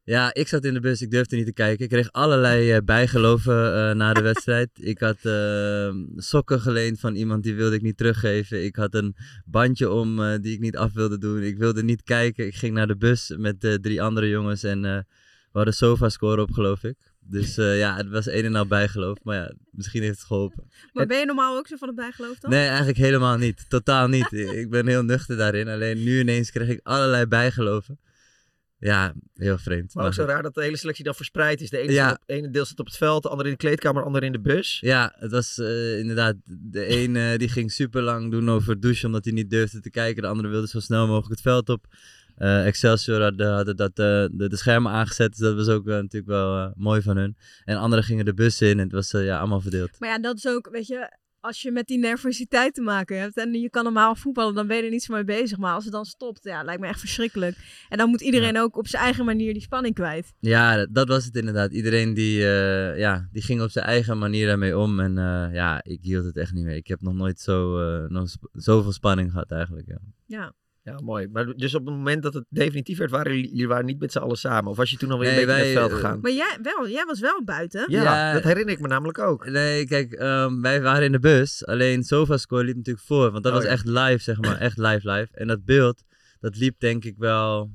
Ja, 0.04 0.34
ik 0.34 0.48
zat 0.48 0.64
in 0.64 0.74
de 0.74 0.80
bus, 0.80 1.02
ik 1.02 1.10
durfde 1.10 1.36
niet 1.36 1.46
te 1.46 1.52
kijken. 1.52 1.84
Ik 1.84 1.90
kreeg 1.90 2.12
allerlei 2.12 2.72
eh, 2.72 2.78
bijgeloven 2.84 3.74
eh, 3.74 3.94
na 3.94 4.12
de 4.12 4.22
wedstrijd. 4.30 4.70
Ik 4.74 4.98
had 5.00 5.24
eh, 5.24 5.94
sokken 6.16 6.60
geleend 6.60 7.00
van 7.00 7.14
iemand 7.14 7.42
die 7.42 7.54
wilde 7.54 7.76
ik 7.76 7.82
niet 7.82 7.96
teruggeven. 7.96 8.64
Ik 8.64 8.76
had 8.76 8.94
een 8.94 9.16
bandje 9.44 9.90
om 9.90 10.38
die 10.40 10.52
ik 10.52 10.60
niet 10.60 10.76
af 10.76 10.92
wilde 10.92 11.18
doen. 11.18 11.42
Ik 11.42 11.58
wilde 11.58 11.82
niet 11.82 12.02
kijken. 12.02 12.46
Ik 12.46 12.54
ging 12.54 12.74
naar 12.74 12.86
de 12.86 12.96
bus 12.96 13.34
met 13.38 13.78
drie 13.82 14.02
andere 14.02 14.28
jongens 14.28 14.62
en 14.62 14.80
we 14.82 15.04
hadden 15.52 15.74
sofa-score 15.74 16.42
op, 16.42 16.50
geloof 16.52 16.84
ik. 16.84 16.96
Dus 17.30 17.58
eh, 17.58 17.78
ja, 17.78 17.96
het 17.96 18.08
was 18.08 18.26
een 18.26 18.44
en 18.44 18.54
al 18.54 18.66
bijgeloof. 18.66 19.18
Maar 19.22 19.36
ja, 19.36 19.52
misschien 19.70 20.02
heeft 20.02 20.18
het 20.18 20.26
geholpen. 20.26 20.70
Maar 20.92 21.06
ben 21.06 21.18
je 21.18 21.26
normaal 21.26 21.56
ook 21.56 21.66
zo 21.66 21.76
van 21.76 21.88
het 21.88 21.96
bijgeloof 21.96 22.38
dan? 22.38 22.50
Nee, 22.50 22.66
eigenlijk 22.66 22.98
helemaal 22.98 23.36
niet. 23.36 23.64
Totaal 23.68 24.08
niet. 24.08 24.32
ik 24.62 24.70
ben 24.70 24.86
heel 24.86 25.02
nuchter 25.02 25.36
daarin. 25.36 25.68
Alleen 25.68 26.02
nu 26.04 26.20
ineens 26.20 26.50
kreeg 26.50 26.68
ik 26.68 26.80
allerlei 26.82 27.26
bijgeloven. 27.26 27.98
Ja, 28.80 29.14
heel 29.34 29.58
vreemd. 29.58 29.94
Maar 29.94 30.06
ook 30.06 30.14
zo 30.14 30.24
raar 30.24 30.42
dat 30.42 30.54
de 30.54 30.62
hele 30.62 30.76
selectie 30.76 31.04
dan 31.04 31.14
verspreid 31.14 31.60
is. 31.60 31.70
De 31.70 31.78
ene, 31.78 31.92
Ja. 31.92 32.10
op, 32.10 32.18
ene 32.26 32.50
deel 32.50 32.64
staat 32.64 32.78
op 32.78 32.86
het 32.86 32.96
veld, 32.96 33.22
de 33.22 33.28
andere 33.28 33.48
in 33.48 33.54
de 33.54 33.60
kleedkamer, 33.60 34.00
de 34.00 34.06
andere 34.06 34.26
in 34.26 34.32
de 34.32 34.40
bus. 34.40 34.78
Ja, 34.80 35.14
het 35.16 35.30
was 35.30 35.58
eh, 35.58 35.98
inderdaad. 35.98 36.34
De 36.44 36.88
een 36.88 37.16
eh, 37.16 37.36
die 37.38 37.48
ging 37.48 37.72
super 37.72 38.02
lang 38.02 38.30
doen 38.30 38.50
over 38.50 38.70
het 38.70 38.82
douchen 38.82 39.06
omdat 39.06 39.24
hij 39.24 39.32
niet 39.34 39.50
durfde 39.50 39.80
te 39.80 39.90
kijken. 39.90 40.22
De 40.22 40.28
andere 40.28 40.48
wilde 40.48 40.68
zo 40.68 40.80
snel 40.80 41.06
mogelijk 41.06 41.30
het 41.30 41.40
veld 41.40 41.68
op. 41.68 41.86
Eh, 42.38 42.66
Excelsior 42.66 43.22
hadden, 43.22 43.52
hadden 43.54 43.76
dat, 43.76 43.88
eh, 43.90 44.04
de, 44.30 44.48
de 44.48 44.56
schermen 44.56 44.92
aangezet. 44.92 45.30
Dus 45.30 45.38
dat 45.38 45.54
was 45.54 45.68
ook 45.68 45.86
eh, 45.88 45.94
natuurlijk 45.94 46.26
wel 46.32 46.72
mooi 46.76 47.02
van 47.02 47.16
hun. 47.16 47.36
En 47.64 47.76
anderen 47.76 48.04
gingen 48.04 48.24
de 48.24 48.34
bus 48.34 48.60
in 48.62 48.70
en 48.70 48.78
het 48.78 48.92
was 48.92 49.10
ja, 49.10 49.38
allemaal 49.38 49.60
verdeeld. 49.60 49.90
Maar 49.98 50.08
ja, 50.08 50.18
dat 50.18 50.36
is 50.36 50.46
ook, 50.46 50.68
weet 50.72 50.86
je, 50.86 51.16
als 51.40 51.62
je 51.62 51.70
met 51.70 51.86
die 51.86 51.98
nervositeit 51.98 52.74
te 52.74 52.80
maken 52.82 53.20
hebt 53.20 53.36
en 53.36 53.52
je 53.52 53.70
kan 53.70 53.84
normaal 53.84 54.14
voetballen, 54.14 54.54
dan 54.54 54.66
ben 54.66 54.76
je 54.76 54.82
er 54.82 54.90
niet 54.90 55.02
zo 55.02 55.14
mee 55.14 55.24
bezig. 55.24 55.58
Maar 55.58 55.74
als 55.74 55.84
het 55.84 55.92
dan 55.92 56.04
stopt, 56.04 56.44
ja, 56.44 56.62
lijkt 56.62 56.80
me 56.80 56.86
echt 56.86 57.00
verschrikkelijk. 57.00 57.56
En 57.88 57.98
dan 57.98 58.08
moet 58.08 58.20
iedereen 58.20 58.58
ook 58.58 58.76
op 58.76 58.86
zijn 58.88 59.02
eigen 59.02 59.24
manier 59.24 59.52
die 59.52 59.62
spanning 59.62 59.94
kwijt. 59.94 60.32
Ja, 60.40 60.76
dat, 60.76 60.88
dat 60.94 61.08
was 61.08 61.24
het 61.24 61.36
inderdaad. 61.36 61.72
Iedereen 61.72 62.14
die, 62.14 62.38
ja, 62.96 63.28
die 63.32 63.42
ging 63.42 63.62
op 63.62 63.70
zijn 63.70 63.84
eigen 63.84 64.18
manier 64.18 64.46
daarmee 64.46 64.78
om. 64.78 65.00
En 65.00 65.14
ja, 65.52 65.80
ik 65.84 65.98
hield 66.02 66.24
het 66.24 66.36
echt 66.36 66.52
niet 66.52 66.64
meer. 66.64 66.76
Ik 66.76 66.86
heb 66.86 67.00
nog 67.00 67.14
nooit 67.14 67.40
zo, 67.40 67.78
eh, 67.78 68.08
nog 68.08 68.28
sp- 68.30 68.48
zoveel 68.52 68.92
spanning 68.92 69.30
gehad 69.30 69.50
eigenlijk. 69.50 69.86
Ja. 69.88 69.98
Ja. 70.26 70.52
Ja, 70.88 71.00
mooi. 71.04 71.28
Maar 71.32 71.46
dus 71.56 71.74
op 71.74 71.86
het 71.86 71.94
moment 71.94 72.22
dat 72.22 72.34
het 72.34 72.44
definitief 72.48 72.98
werd, 72.98 73.10
waren 73.10 73.40
jullie, 73.40 73.68
waren 73.68 73.84
niet 73.84 74.00
met 74.00 74.12
z'n 74.12 74.18
allen 74.18 74.36
samen? 74.36 74.70
Of 74.70 74.76
was 74.76 74.90
je 74.90 74.96
toen 74.96 75.10
alweer 75.10 75.30
Nee, 75.30 75.40
een 75.40 75.46
beetje 75.46 75.62
wij, 75.62 75.72
naar 75.74 75.82
het 75.82 75.90
veld 75.90 76.00
eh, 76.00 76.06
gegaan? 76.06 76.20
Maar 76.22 76.32
jij, 76.32 76.58
wel, 76.62 76.88
jij 76.88 77.04
was 77.04 77.20
wel 77.20 77.44
buiten. 77.44 77.84
ja, 77.88 78.02
Ja. 78.02 78.32
dat 78.32 78.42
herinner 78.42 78.74
ik 78.74 78.80
me 78.80 78.88
namelijk 78.88 79.18
ook. 79.18 79.46
Nee, 79.50 79.86
kijk, 79.86 80.12
ehm, 80.12 80.60
wij 80.60 80.82
waren 80.82 81.04
in 81.04 81.12
de 81.12 81.18
bus. 81.18 81.66
Alleen 81.66 82.02
SofaScore 82.04 82.64
liep 82.64 82.76
natuurlijk 82.76 83.06
voor. 83.06 83.30
Want 83.30 83.42
dat 83.44 83.52
Oh, 83.52 83.58
was 83.58 83.66
ja. 83.66 83.72
echt 83.72 83.86
live, 83.86 84.18
zeg 84.18 84.40
maar. 84.40 84.56
Echt 84.58 84.76
live, 84.78 85.10
live. 85.10 85.28
En 85.32 85.46
dat 85.46 85.64
beeld, 85.64 86.02
dat 86.40 86.56
liep 86.56 86.80
denk 86.80 87.04
ik 87.04 87.14
wel... 87.18 87.70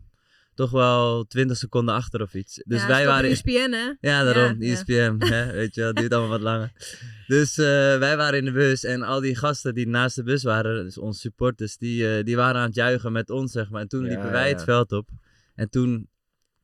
Toch 0.56 0.72
wel 0.72 1.24
20 1.24 1.58
seconden 1.58 1.96
achter 1.96 2.22
of 2.22 2.34
iets. 2.34 2.62
Dus 2.66 2.82
ja, 2.82 2.88
wij 2.88 3.06
waren... 3.06 3.30
ESPN, 3.30 3.72
hè? 3.72 4.10
Ja, 4.10 4.24
daarom. 4.24 4.62
Ja, 4.62 4.68
ja. 4.68 4.74
ESPN. 4.74 5.16
Hè? 5.20 5.52
Weet 5.52 5.76
je 5.76 5.82
wel, 5.82 5.94
duurt 5.94 6.12
allemaal 6.14 6.30
wat 6.30 6.42
langer. 6.42 6.72
Dus 7.28 7.58
eh, 7.58 7.66
wij 7.98 8.18
waren 8.18 8.40
in 8.40 8.46
de 8.46 8.52
bus 8.52 8.84
en 8.84 9.02
al 9.02 9.20
die 9.20 9.36
gasten 9.36 9.74
die 9.74 9.88
naast 9.88 10.16
de 10.16 10.24
bus 10.24 10.44
waren, 10.44 10.84
dus 10.84 10.98
onze 10.98 11.20
supporters, 11.20 11.78
die, 11.78 12.18
eh, 12.18 12.24
die 12.24 12.36
waren 12.36 12.62
aan 12.62 12.68
het 12.68 12.76
juichen 12.76 13.12
met 13.12 13.30
ons, 13.30 13.52
zeg 13.52 13.70
maar. 13.70 13.82
En 13.82 13.88
toen 13.88 14.04
Ja, 14.04 14.10
liepen 14.10 14.32
wij 14.32 14.50
ja. 14.50 14.56
het 14.56 14.64
veld 14.64 14.92
op. 14.92 15.10
En 15.56 15.70
toen 15.70 16.10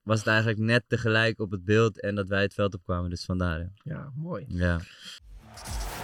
was 0.04 0.18
het 0.18 0.28
eigenlijk 0.28 0.60
net 0.60 0.84
tegelijk 0.88 1.40
op 1.40 1.52
het 1.52 1.66
beeld 1.66 2.02
en 2.02 2.16
dat 2.16 2.28
wij 2.28 2.42
het 2.42 2.54
veld 2.54 2.74
opkwamen. 2.74 3.10
Dus 3.10 3.26
vandaar, 3.26 3.60
ja. 3.60 3.70
Ja, 3.84 4.12
mooi. 4.16 4.46
Ja. 4.48 4.80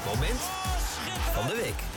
Moment 0.05 0.39
van 1.33 1.47
de 1.47 1.61
week. 1.63 1.94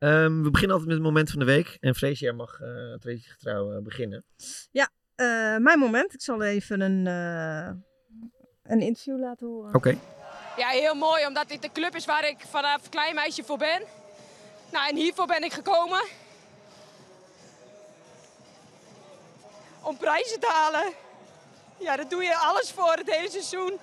Ehm, 0.00 0.42
we 0.42 0.50
beginnen 0.50 0.76
altijd 0.76 0.86
met 0.86 0.98
het 0.98 1.06
moment 1.06 1.30
van 1.30 1.38
de 1.38 1.44
week. 1.44 1.76
En 1.80 1.94
Freesia 1.94 2.26
jij 2.26 2.36
mag 2.36 2.60
uh, 2.60 2.68
traditiegetrouw 2.94 3.72
eh, 3.72 3.82
beginnen. 3.82 4.24
Ja, 4.70 4.90
eh, 5.14 5.56
mijn 5.56 5.78
moment. 5.78 6.14
Ik 6.14 6.20
zal 6.20 6.42
even 6.42 6.80
een, 6.80 7.06
eh, 7.06 7.70
een 8.62 8.80
interview 8.80 9.18
laten 9.18 9.46
horen. 9.46 9.74
Oké. 9.74 9.98
Ja, 10.56 10.68
heel 10.68 10.94
mooi, 10.94 11.26
omdat 11.26 11.48
dit 11.48 11.62
de 11.62 11.72
club 11.72 11.94
is 11.94 12.04
waar 12.04 12.28
ik 12.28 12.36
vanaf 12.48 12.88
klein 12.88 13.14
meisje 13.14 13.42
voor 13.42 13.58
ben. 13.58 13.82
Nou, 14.72 14.88
en 14.88 14.96
hiervoor 14.96 15.26
ben 15.26 15.42
ik 15.42 15.52
gekomen. 15.52 16.04
Om 19.82 19.96
prijzen 19.96 20.40
te 20.40 20.50
halen. 20.52 20.92
Ja, 21.78 21.96
daar 21.96 22.08
doe 22.08 22.22
je 22.22 22.36
alles 22.36 22.70
voor 22.70 22.92
het 22.92 23.14
hele 23.14 23.30
seizoen. 23.30 23.78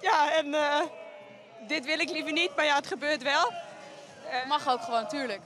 Ja, 0.00 0.36
en 0.36 0.54
eh, 0.54 0.80
dit 1.68 1.84
wil 1.84 1.98
ik 1.98 2.10
liever 2.10 2.32
niet, 2.32 2.56
maar 2.56 2.64
ja, 2.64 2.76
het 2.76 2.86
gebeurt 2.86 3.22
wel. 3.22 3.52
Mag 4.48 4.68
ook 4.68 4.80
gewoon, 4.80 5.08
tuurlijk. 5.08 5.40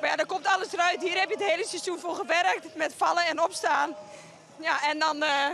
Maar 0.00 0.10
ja, 0.10 0.16
dan 0.16 0.26
komt 0.26 0.46
alles 0.46 0.72
eruit. 0.72 1.02
Hier 1.02 1.18
heb 1.18 1.28
je 1.28 1.36
het 1.36 1.50
hele 1.50 1.66
seizoen 1.66 1.98
voor 1.98 2.14
gewerkt, 2.14 2.76
met 2.76 2.94
vallen 2.94 3.26
en 3.26 3.42
opstaan. 3.42 3.94
Ja, 4.60 4.90
en 4.90 4.98
dan 4.98 5.22
eh, 5.22 5.50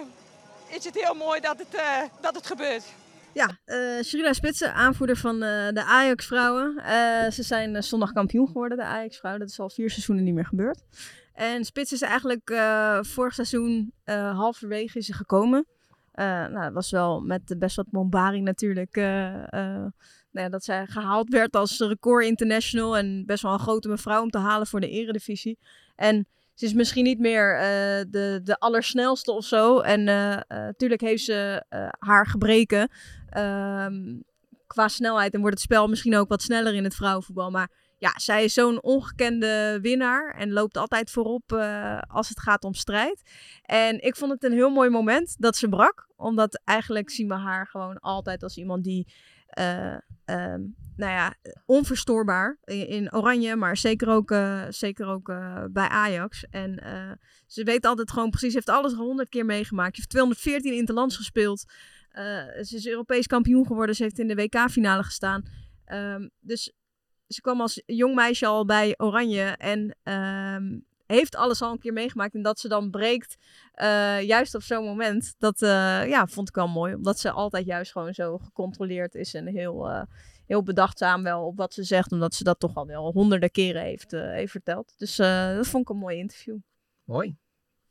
is 0.69 0.85
het 0.85 0.95
heel 0.95 1.15
mooi 1.15 1.41
dat 1.41 1.59
het, 1.59 1.75
eh, 1.75 2.03
dat 2.21 2.35
het 2.35 2.47
gebeurt. 2.47 2.85
Ja, 3.33 3.59
uh, 3.67 4.03
Sherila 4.03 4.33
Spitsen, 4.33 4.75
aanvoerder 4.75 5.17
van 5.17 5.35
uh, 5.35 5.69
de 5.69 5.85
Ajax-vrouwen. 5.85 6.75
Uh, 6.79 7.31
ze 7.31 7.43
zijn 7.43 7.75
uh, 7.75 7.81
zondag 7.81 8.13
kampioen 8.13 8.47
geworden, 8.47 8.79
de 8.79 8.85
Ajax-vrouwen. 8.85 9.43
Dat 9.43 9.51
is 9.51 9.61
al 9.61 9.71
vier 9.71 9.91
seizoenen 9.91 10.25
niet 10.25 10.35
meer 10.35 10.47
gebeurd. 10.47 10.83
En 11.33 11.65
Spits 11.65 11.93
is 11.93 12.03
eigenlijk 12.03 12.51
uh, 12.51 12.99
vorig 13.03 13.35
seizoen 13.35 13.93
halverwege 14.05 14.99
is 14.99 15.07
ze 15.07 15.13
gekomen. 15.13 15.67
nou, 16.15 16.61
dat 16.61 16.73
was 16.73 16.91
wel 16.91 17.21
met 17.21 17.55
best 17.59 17.77
wat 17.77 17.87
mombaring 17.91 18.45
natuurlijk. 18.45 18.97
Nou 20.37 20.51
dat 20.51 20.65
zij 20.65 20.87
gehaald 20.87 21.29
werd 21.29 21.57
als 21.57 21.79
record 21.79 22.25
international. 22.25 22.97
En 22.97 23.27
best 23.27 23.43
wel 23.43 23.53
een 23.53 23.59
grote 23.59 23.89
mevrouw 23.89 24.23
om 24.23 24.31
te 24.31 24.39
halen 24.39 24.67
voor 24.67 24.81
de 24.81 24.91
eredivisie. 24.91 25.59
En 25.97 26.27
ze 26.55 26.65
is 26.65 26.73
misschien 26.73 27.05
niet 27.05 27.19
meer 27.19 27.55
uh, 27.55 27.61
de, 28.11 28.41
de 28.45 28.59
allersnelste 28.59 29.33
of 29.33 29.45
zo. 29.45 29.81
En 29.81 30.05
natuurlijk 30.49 31.03
uh, 31.03 31.09
uh, 31.09 31.15
heeft 31.15 31.25
ze 31.25 31.65
haar 31.99 32.27
gebreken 32.27 32.91
um, 33.37 34.25
qua 34.67 34.89
snelheid. 34.89 35.35
En 35.35 35.41
wordt 35.41 35.55
het 35.55 35.65
spel 35.65 35.89
misschien 35.89 36.17
ook 36.17 36.29
wat 36.29 36.43
sneller 36.43 36.75
in 36.75 36.85
het 36.85 36.95
vrouwenvoetbal. 36.95 37.51
Maar 37.51 37.71
ja, 37.99 38.13
zij 38.17 38.45
is 38.45 38.55
zo'n 38.55 38.83
ongekende 38.83 39.79
winnaar. 39.83 40.35
En 40.39 40.53
loopt 40.53 40.77
altijd 40.77 41.11
voorop 41.11 41.53
als 42.07 42.29
het 42.29 42.41
gaat 42.41 42.65
om 42.65 42.75
strijd. 42.75 43.23
En 43.63 44.03
ik 44.03 44.17
vond 44.17 44.33
het 44.33 44.45
een 44.45 44.53
heel 44.53 44.71
mooi 44.71 44.91
moment 44.91 45.37
dat 45.39 45.57
ze 45.57 45.69
brak. 45.69 46.09
Omdat 46.17 46.61
eigenlijk 46.65 47.11
zien 47.11 47.29
we 47.29 47.35
haar 47.35 47.67
gewoon 47.67 47.99
altijd 47.99 48.43
als 48.43 48.57
iemand 48.57 48.85
die... 48.85 49.13
Um, 50.31 50.77
nou 50.97 51.13
ja, 51.13 51.35
onverstoorbaar 51.67 52.59
in, 52.65 53.15
Oranje, 53.15 53.57
maar 53.57 53.77
zeker 53.77 54.09
ook, 54.09 54.31
uh, 54.31 54.65
zeker 54.69 55.07
ook 55.07 55.29
uh, 55.29 55.65
bij 55.71 55.89
Ajax. 55.89 56.45
En 56.51 56.83
uh, 56.85 57.13
ze 57.47 57.65
weet 57.65 57.85
altijd 57.85 58.11
gewoon 58.11 58.31
precies, 58.31 58.55
heeft 58.55 58.69
alles 58.69 58.93
al 58.93 59.05
honderd 59.05 59.29
keer 59.29 59.45
meegemaakt. 59.45 59.95
Ze 59.95 60.01
heeft 60.01 60.11
214 60.11 60.73
interlands 60.73 61.17
gespeeld. 61.17 61.65
ze 62.63 62.71
is 62.71 62.87
Europees 62.87 63.27
kampioen 63.27 63.67
geworden. 63.67 63.95
Ze 63.95 64.03
heeft 64.03 64.19
in 64.19 64.29
de 64.29 64.35
WK-finale 64.35 65.03
gestaan. 65.03 65.45
Um, 65.93 66.31
dus 66.41 66.73
ze 67.27 67.41
kwam 67.41 67.61
als 67.61 67.83
jong 67.87 68.15
meisje 68.15 68.47
al 68.47 68.65
bij 68.65 68.95
Oranje 68.97 69.45
en 69.45 69.97
um, 70.13 70.87
heeft 71.07 71.37
alles 71.37 71.63
al 71.63 71.73
een 71.73 71.79
keer 71.79 71.93
meegemaakt. 71.93 72.35
En 72.35 72.43
dat 72.43 72.59
ze 72.59 72.69
dan 72.69 72.91
breekt, 72.91 73.37
uh, 73.83 74.23
juist 74.23 74.55
op 74.55 74.63
zo'n 74.63 74.85
moment, 74.85 75.35
dat 75.39 75.63
uh, 75.63 75.69
ja, 76.09 76.27
vond 76.27 76.49
ik 76.49 76.55
wel 76.55 76.69
mooi. 76.69 76.95
Omdat 76.95 77.19
ze 77.19 77.31
altijd 77.31 77.67
juist 77.67 77.93
gewoon 77.93 78.15
zo 78.15 78.39
gecontroleerd 78.39 79.15
is 79.15 79.35
en 79.35 79.47
heel, 79.47 79.91
uh, 79.91 80.03
heel 80.47 80.63
bedachtzaam 80.63 81.23
wel 81.23 81.47
op 81.47 81.57
wat 81.57 81.75
ze 81.75 81.83
zegt. 81.83 82.13
Omdat 82.13 82.35
ze 82.35 82.45
dat 82.45 82.61
toch 82.61 82.75
al 82.75 82.87
wel 82.87 83.13
honderden 83.13 83.51
keren 83.51 83.83
heeft, 83.83 84.11
heeft 84.11 84.51
verteld. 84.51 84.95
Dus 84.97 85.17
dat 85.17 85.67
vond 85.67 85.83
ik 85.83 85.89
een 85.89 86.01
mooi 86.01 86.17
interview. 86.17 86.57
Mooi. 87.05 87.37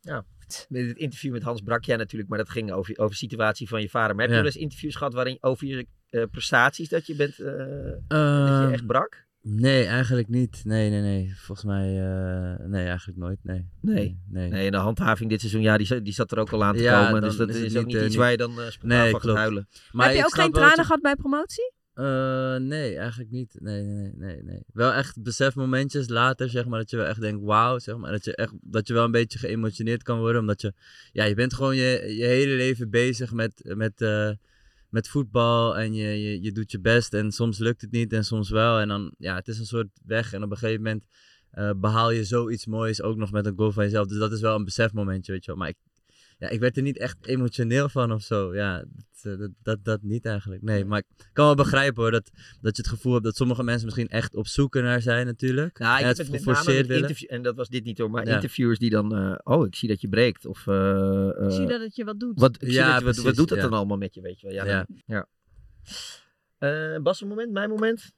Ja, 0.02 0.26
met 0.70 0.88
het 0.88 0.98
interview 0.98 1.32
met 1.32 1.44
Hans 1.44 1.62
brak 1.62 1.84
jij 1.84 1.98
natuurlijk, 1.98 2.30
maar 2.30 2.38
dat 2.38 2.50
ging 2.50 2.72
over, 2.72 2.98
over 2.98 3.12
de 3.12 3.16
situatie 3.18 3.68
van 3.68 3.82
je 3.82 3.90
vader. 3.90 4.16
Maar 4.16 4.26
heb 4.26 4.34
Ja. 4.34 4.38
je 4.38 4.44
wel 4.44 4.52
eens 4.54 4.62
interviews 4.62 4.96
gehad 4.96 5.14
waarin 5.14 5.38
over 5.40 5.68
je 5.68 5.88
prestaties 6.32 6.90
dat 6.90 7.06
je 7.06 7.16
bent, 7.16 7.38
dat 7.38 7.48
Uh, 8.18 8.66
je 8.68 8.70
echt 8.72 8.86
brak? 8.86 9.24
Nee, 9.48 9.86
eigenlijk 9.86 10.28
niet. 10.28 10.62
Nee, 10.64 10.90
nee, 10.90 11.02
nee. 11.02 11.34
Volgens 11.36 11.68
mij, 11.68 11.88
eh, 11.88 12.66
nee, 12.68 12.86
eigenlijk 12.88 13.18
nooit. 13.18 13.38
Nee. 13.44 13.66
Nee. 13.82 14.20
nee. 14.30 14.50
Nee, 14.50 14.66
en 14.66 14.72
de 14.72 14.78
handhaving 14.78 15.30
dit 15.30 15.40
seizoen, 15.40 15.62
ja, 15.62 15.78
die, 15.78 15.88
zat- 15.88 16.04
die 16.04 16.14
zat 16.14 16.32
er 16.32 16.40
ook 16.40 16.50
al 16.52 16.64
aan 16.64 16.76
te 16.76 16.82
Ja, 16.82 17.06
komen. 17.06 17.22
dan 17.22 17.30
Dus 17.30 17.38
dat 17.38 17.50
is 17.50 17.78
ook 17.78 17.86
niet, 17.86 17.96
eh, 17.96 18.06
iets 18.06 18.16
waar 18.16 18.32
je 18.32 18.38
dan 18.38 18.52
uh, 18.60 18.70
spontaan 18.70 19.00
Nee, 19.00 19.00
van 19.12 19.12
gaat 19.12 19.22
klopt. 19.22 19.38
huilen. 19.38 19.68
Maar 19.92 20.08
Heb 20.08 20.16
je 20.18 20.24
ook 20.26 20.34
geen 20.34 20.52
tranen 20.52 20.86
gehad 20.86 21.02
bij 21.02 21.16
promotie? 21.16 21.74
Eh, 21.94 22.56
nee, 22.56 22.98
eigenlijk 22.98 23.32
niet. 23.32 23.56
Nee, 23.60 23.82
nee, 23.84 23.94
nee, 23.96 24.12
nee, 24.16 24.44
nee. 24.44 24.64
Wel 24.74 24.94
echt 24.94 25.24
besefmomentjes 25.24 26.10
later, 26.10 26.50
zeg 26.50 26.66
maar, 26.66 26.80
dat 26.80 26.90
je 26.90 26.98
wel 26.98 27.06
echt 27.06 27.22
denkt, 27.22 27.44
wauw, 27.44 27.80
zeg 27.80 27.98
maar. 27.98 28.12
Dat 28.12 28.26
je, 28.26 28.36
echt, 28.36 28.54
dat 28.62 28.88
je 28.88 28.94
wel 28.94 29.04
een 29.04 29.12
beetje 29.12 29.40
geëmotioneerd 29.40 30.04
kan 30.04 30.20
worden, 30.20 30.42
omdat 30.42 30.62
je, 30.62 30.74
ja, 31.12 31.24
je 31.24 31.36
bent 31.36 31.54
gewoon 31.54 31.76
je, 31.76 32.14
je 32.18 32.26
hele 32.26 32.56
leven 32.56 32.90
bezig 32.90 33.32
met, 33.34 33.62
met, 33.76 34.02
eh, 34.02 34.30
met 34.96 35.08
voetbal 35.08 35.78
en 35.78 35.94
je, 35.94 36.08
je, 36.08 36.42
je 36.42 36.52
doet 36.52 36.72
je 36.72 36.80
best 36.80 37.14
en 37.14 37.32
soms 37.32 37.58
lukt 37.58 37.82
het 37.82 37.92
niet 37.92 38.14
en 38.14 38.24
soms 38.24 38.50
wel. 38.50 38.80
En 38.80 38.88
dan, 38.88 39.14
ja, 39.18 39.36
het 39.36 39.48
is 39.48 39.60
een 39.60 39.66
soort 39.66 39.88
weg 40.06 40.34
en 40.34 40.44
op 40.44 40.52
een 40.52 40.58
gegeven 40.58 40.84
moment 40.84 41.06
eh, 41.52 41.72
behaal 41.76 42.12
je 42.12 42.24
zoiets 42.24 42.66
moois 42.66 43.02
ook 43.02 43.18
nog 43.18 43.32
met 43.32 43.46
een 43.46 43.56
goal 43.56 43.72
van 43.72 43.84
jezelf. 43.84 44.08
Dus 44.08 44.18
dat 44.18 44.32
is 44.32 44.42
wel 44.42 44.56
een 44.56 44.64
besefmomentje, 44.64 45.32
weet 45.32 45.46
je 45.46 45.52
wel. 45.52 45.60
Maar 45.60 45.70
ik, 45.70 45.78
ja, 46.38 46.50
ik 46.50 46.60
werd 46.60 46.78
er 46.78 46.84
niet 46.84 46.98
echt 46.98 47.26
emotioneel 47.28 47.90
van 47.90 48.12
of 48.12 48.22
zo. 48.22 48.56
Ja, 48.56 48.78
dat, 48.80 49.34
eh, 49.34 49.40
dat, 49.40 49.52
dat, 49.64 49.84
dat 49.84 50.02
niet 50.02 50.26
eigenlijk. 50.26 50.62
Nee, 50.62 50.86
maar 50.86 51.00
ik 51.00 51.26
kan 51.34 51.46
wel 51.46 51.56
begrijpen 51.56 52.02
hoor, 52.02 52.12
dat, 52.12 52.32
dat 52.62 52.76
je 52.76 52.82
het 52.82 52.92
gevoel 52.92 53.12
hebt 53.14 53.24
dat 53.26 53.36
sommige 53.36 53.64
mensen 53.64 53.86
misschien 53.86 54.08
echt 54.08 54.36
op 54.36 54.48
zoek 54.48 54.74
naar 54.74 55.02
zijn 55.02 55.26
natuurlijk. 55.26 55.80
Nou, 55.80 55.94
ik 55.96 56.02
en 56.02 56.08
heb 56.08 56.18
het 56.18 56.28
het 56.28 56.36
geforceerd 56.36 56.88
willen. 56.88 57.02
interview- 57.02 57.32
en 57.32 57.42
dat 57.42 57.56
was 57.56 57.70
dit 57.70 57.84
niet 57.84 57.98
hoor, 57.98 58.10
maar 58.12 58.28
Ja. 58.28 58.34
interviewers 58.34 58.80
die 58.80 58.90
dan, 58.90 59.16
eh, 59.16 59.36
oh, 59.44 59.66
ik 59.66 59.76
zie 59.76 59.90
dat 59.90 60.02
je 60.02 60.08
breekt. 60.10 60.46
Of, 60.46 60.68
eh, 60.68 61.28
Ik 61.46 61.52
zie 61.52 61.62
eh, 61.64 61.68
dat 61.70 61.82
het 61.82 61.96
je 61.96 62.04
wat 62.04 62.20
doet. 62.20 62.40
Wat, 62.40 62.56
ik 62.56 62.62
zie 62.68 62.72
Ja, 62.74 63.00
dat 63.00 63.16
je- 63.16 63.22
wat, 63.22 63.36
doet 63.36 63.50
dat 63.50 63.58
ja. 63.58 63.64
dan 63.64 63.74
allemaal 63.74 63.98
met 63.98 64.14
je, 64.14 64.22
weet 64.22 64.40
je 64.40 64.48
wel? 64.48 64.56
Ja, 64.56 64.66
Ja. 64.66 64.86
dan- 64.88 65.02
ja. 65.06 65.28
Eh, 66.58 67.02
Bas, 67.02 67.22
een 67.22 67.28
moment, 67.28 67.52
mijn 67.52 67.70
moment. 67.70 68.12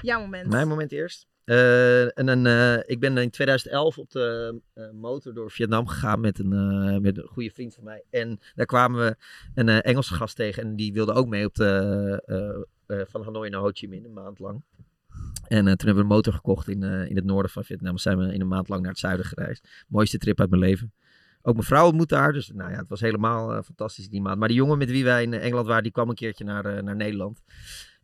Jouw 0.00 0.20
moment. 0.20 0.48
Mijn 0.48 0.68
moment 0.68 0.92
eerst. 0.92 1.26
Eh, 1.44 2.18
en 2.18 2.28
een, 2.28 2.46
eh, 2.46 2.78
ik 2.86 3.00
ben 3.00 3.16
in 3.16 3.30
2011 3.30 3.98
op 3.98 4.10
de 4.10 4.60
eh, 4.74 4.90
motor 4.90 5.34
door 5.34 5.50
Vietnam 5.50 5.86
gegaan 5.86 6.20
met 6.20 6.38
een, 6.38 7.02
met 7.02 7.18
een 7.18 7.26
goede 7.26 7.50
vriend 7.50 7.74
van 7.74 7.84
mij. 7.84 8.04
En 8.10 8.40
daar 8.54 8.66
kwamen 8.66 9.04
we 9.04 9.16
een 9.54 9.68
Engelse 9.68 10.14
gast 10.14 10.36
tegen 10.36 10.62
en 10.62 10.76
die 10.76 10.92
wilde 10.92 11.12
ook 11.12 11.28
mee 11.28 11.44
op 11.44 11.54
de, 11.54 12.66
van 13.08 13.22
Hanoi 13.22 13.50
naar 13.50 13.60
Ho 13.60 13.70
Chi 13.72 13.88
Minh, 13.88 14.04
een 14.04 14.12
maand 14.12 14.38
lang. 14.38 14.62
En 15.48 15.64
toen 15.64 15.64
hebben 15.64 15.94
we 15.94 16.00
een 16.00 16.06
motor 16.06 16.32
gekocht 16.32 16.68
in, 16.68 16.82
in 16.82 17.16
het 17.16 17.24
noorden 17.24 17.50
van 17.50 17.64
Vietnam. 17.64 17.98
Zijn 17.98 18.18
we 18.18 18.32
in 18.32 18.40
een 18.40 18.48
maand 18.48 18.68
lang 18.68 18.82
naar 18.82 18.90
het 18.90 19.00
zuiden 19.00 19.26
gereisd. 19.26 19.84
Mooiste 19.88 20.18
trip 20.18 20.40
uit 20.40 20.50
mijn 20.50 20.62
leven. 20.62 20.92
Ook 21.42 21.54
mijn 21.54 21.66
vrouw 21.66 21.86
ontmoet 21.86 22.08
daar. 22.08 22.32
Dus 22.32 22.50
nou 22.54 22.70
ja, 22.70 22.76
het 22.76 22.88
was 22.88 23.00
helemaal 23.00 23.62
fantastisch 23.62 24.08
die 24.08 24.20
maand. 24.20 24.38
Maar 24.38 24.48
die 24.48 24.56
jongen 24.56 24.78
met 24.78 24.90
wie 24.90 25.04
wij 25.04 25.22
in 25.22 25.32
Engeland 25.32 25.66
waren, 25.66 25.82
die 25.82 25.92
kwam 25.92 26.08
een 26.08 26.14
keertje 26.14 26.44
naar, 26.44 26.82
naar 26.82 26.96
Nederland. 26.96 27.42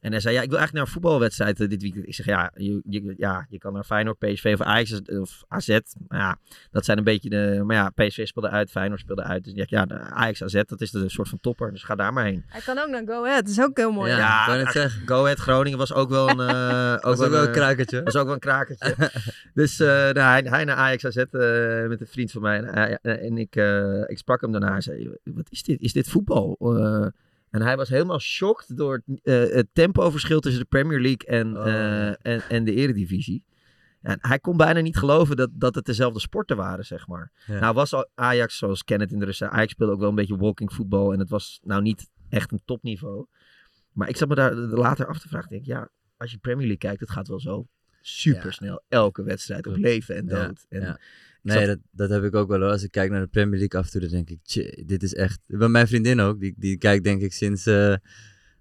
En 0.00 0.10
hij 0.10 0.20
zei, 0.20 0.34
ja, 0.34 0.42
ik 0.42 0.48
wil 0.48 0.58
eigenlijk 0.58 0.72
naar 0.72 0.82
een 0.82 1.02
voetbalwedstrijd 1.02 1.60
eh, 1.60 1.68
dit 1.68 1.82
weekend. 1.82 2.06
Ik 2.06 2.14
zeg, 2.14 2.26
ja 2.26 2.50
je, 2.54 2.80
je, 2.84 3.14
ja, 3.16 3.46
je 3.48 3.58
kan 3.58 3.72
naar 3.72 3.84
Feyenoord, 3.84 4.18
PSV 4.18 4.56
of 4.58 4.66
Ajax 4.66 5.00
of 5.06 5.42
AZ. 5.48 5.78
Maar 6.08 6.18
ja, 6.18 6.36
dat 6.70 6.84
zijn 6.84 6.98
een 6.98 7.04
beetje 7.04 7.28
de... 7.28 7.62
Maar 7.64 7.76
ja, 7.76 7.90
PSV 7.90 8.26
speelde 8.26 8.48
uit, 8.48 8.70
Feyenoord 8.70 9.00
speelde 9.00 9.22
uit. 9.22 9.44
Dus 9.44 9.52
ik 9.52 9.58
dacht, 9.58 9.70
ja, 9.70 9.86
de 9.86 9.98
Ajax, 9.98 10.42
AZ, 10.42 10.62
dat 10.66 10.80
is 10.80 10.90
de 10.90 11.08
soort 11.08 11.28
van 11.28 11.40
topper. 11.40 11.72
Dus 11.72 11.82
ga 11.82 11.94
daar 11.94 12.12
maar 12.12 12.24
heen. 12.24 12.44
Hij 12.46 12.60
kan 12.60 12.78
ook 12.78 12.88
naar 12.88 13.02
Go 13.06 13.24
Ahead. 13.24 13.40
Dat 13.40 13.50
is 13.50 13.60
ook 13.60 13.76
heel 13.76 13.92
mooi. 13.92 14.10
Ja, 14.10 14.46
ach, 14.46 14.72
zeggen. 14.72 15.06
Go 15.06 15.22
Ahead 15.22 15.38
Groningen 15.38 15.78
was 15.78 15.92
ook 15.92 16.10
wel 16.10 16.28
een... 16.28 16.40
eh, 16.40 16.92
ook 16.94 17.02
Was 17.02 17.20
ook 17.20 17.30
wel 17.30 17.44
een 17.44 17.52
krakertje. 17.52 18.02
Was 18.02 18.16
ook 18.16 18.24
wel 18.24 18.34
een 18.34 18.40
krakertje. 18.40 19.10
dus 19.54 19.80
eh, 19.80 19.86
nou, 19.86 20.18
hij, 20.18 20.46
hij 20.48 20.64
naar 20.64 20.76
Ajax 20.76 21.04
AZ 21.04 21.16
eh, 21.16 21.88
met 21.88 22.00
een 22.00 22.06
vriend 22.06 22.30
van 22.30 22.42
mij. 22.42 22.62
En, 22.62 23.00
en 23.20 23.38
ik, 23.38 23.56
eh, 23.56 24.00
ik 24.06 24.18
sprak 24.18 24.40
hem 24.40 24.52
daarna. 24.52 24.70
Hij 24.70 24.80
zei, 24.80 25.10
wat 25.24 25.46
is 25.50 25.62
dit? 25.62 25.80
Is 25.80 25.92
dit 25.92 26.08
voetbal? 26.08 26.56
En 27.50 27.62
hij 27.62 27.76
was 27.76 27.88
helemaal 27.88 28.18
shocked 28.20 28.76
door 28.76 29.02
het, 29.04 29.20
eh, 29.22 29.54
het 29.54 29.68
tempoverschil 29.72 30.40
tussen 30.40 30.60
de 30.62 30.68
Premier 30.68 31.00
League 31.00 31.26
en, 31.26 31.56
Oh. 31.56 31.66
eh, 31.66 32.08
en, 32.08 32.42
en 32.48 32.64
de 32.64 32.74
Eredivisie. 32.74 33.44
En 34.00 34.18
hij 34.20 34.38
kon 34.38 34.56
bijna 34.56 34.80
niet 34.80 34.96
geloven 34.96 35.36
dat, 35.36 35.50
dat 35.52 35.74
het 35.74 35.84
dezelfde 35.84 36.20
sporten 36.20 36.56
waren, 36.56 36.84
zeg 36.84 37.06
maar. 37.06 37.32
Ja. 37.46 37.58
Nou 37.60 37.74
was 37.74 37.94
Ajax, 38.14 38.56
zoals 38.58 38.84
Kenneth 38.84 39.12
in 39.12 39.18
de 39.18 39.32
zei, 39.32 39.50
Ajax 39.50 39.72
speelde 39.72 39.92
ook 39.92 40.00
wel 40.00 40.08
een 40.08 40.14
beetje 40.14 40.36
walking 40.36 40.72
voetbal. 40.72 41.12
En 41.12 41.18
het 41.18 41.30
was 41.30 41.60
nou 41.62 41.82
niet 41.82 42.10
echt 42.28 42.52
een 42.52 42.62
topniveau. 42.64 43.26
Maar 43.92 44.08
ik 44.08 44.16
zat 44.16 44.28
me 44.28 44.34
daar 44.34 44.54
later 44.54 45.06
af 45.06 45.18
te 45.18 45.28
vragen. 45.28 45.50
Ik 45.50 45.64
denk, 45.64 45.78
ja, 45.78 45.90
als 46.16 46.30
je 46.30 46.38
Premier 46.38 46.66
League 46.66 46.78
kijkt, 46.88 47.00
het 47.00 47.10
gaat 47.10 47.28
wel 47.28 47.40
zo 47.40 47.66
super 48.00 48.52
snel. 48.52 48.82
Elke 48.88 49.22
wedstrijd 49.22 49.66
op 49.66 49.76
leven 49.76 50.16
en 50.16 50.26
Ja, 50.26 50.46
dood. 50.46 50.66
En 50.68 50.98
Nee, 51.42 51.58
zat- 51.58 51.66
dat, 51.66 51.78
dat 51.90 52.10
heb 52.10 52.24
ik 52.24 52.34
ook 52.34 52.48
wel 52.48 52.60
hoor. 52.60 52.70
Als 52.70 52.82
ik 52.82 52.90
kijk 52.90 53.10
naar 53.10 53.20
de 53.20 53.26
Premier 53.26 53.58
League 53.58 53.80
af 53.80 53.84
en 53.86 53.92
toe, 53.92 54.00
dan 54.00 54.10
denk 54.10 54.30
ik, 54.30 54.38
tje, 54.42 54.82
dit 54.86 55.02
is 55.02 55.14
echt... 55.14 55.40
Bij 55.46 55.68
mijn 55.68 55.86
vriendin 55.86 56.20
ook, 56.20 56.40
die, 56.40 56.54
die 56.56 56.76
kijkt 56.78 57.04
denk 57.04 57.22
ik 57.22 57.32
sinds 57.32 57.66
eh, 57.66 57.94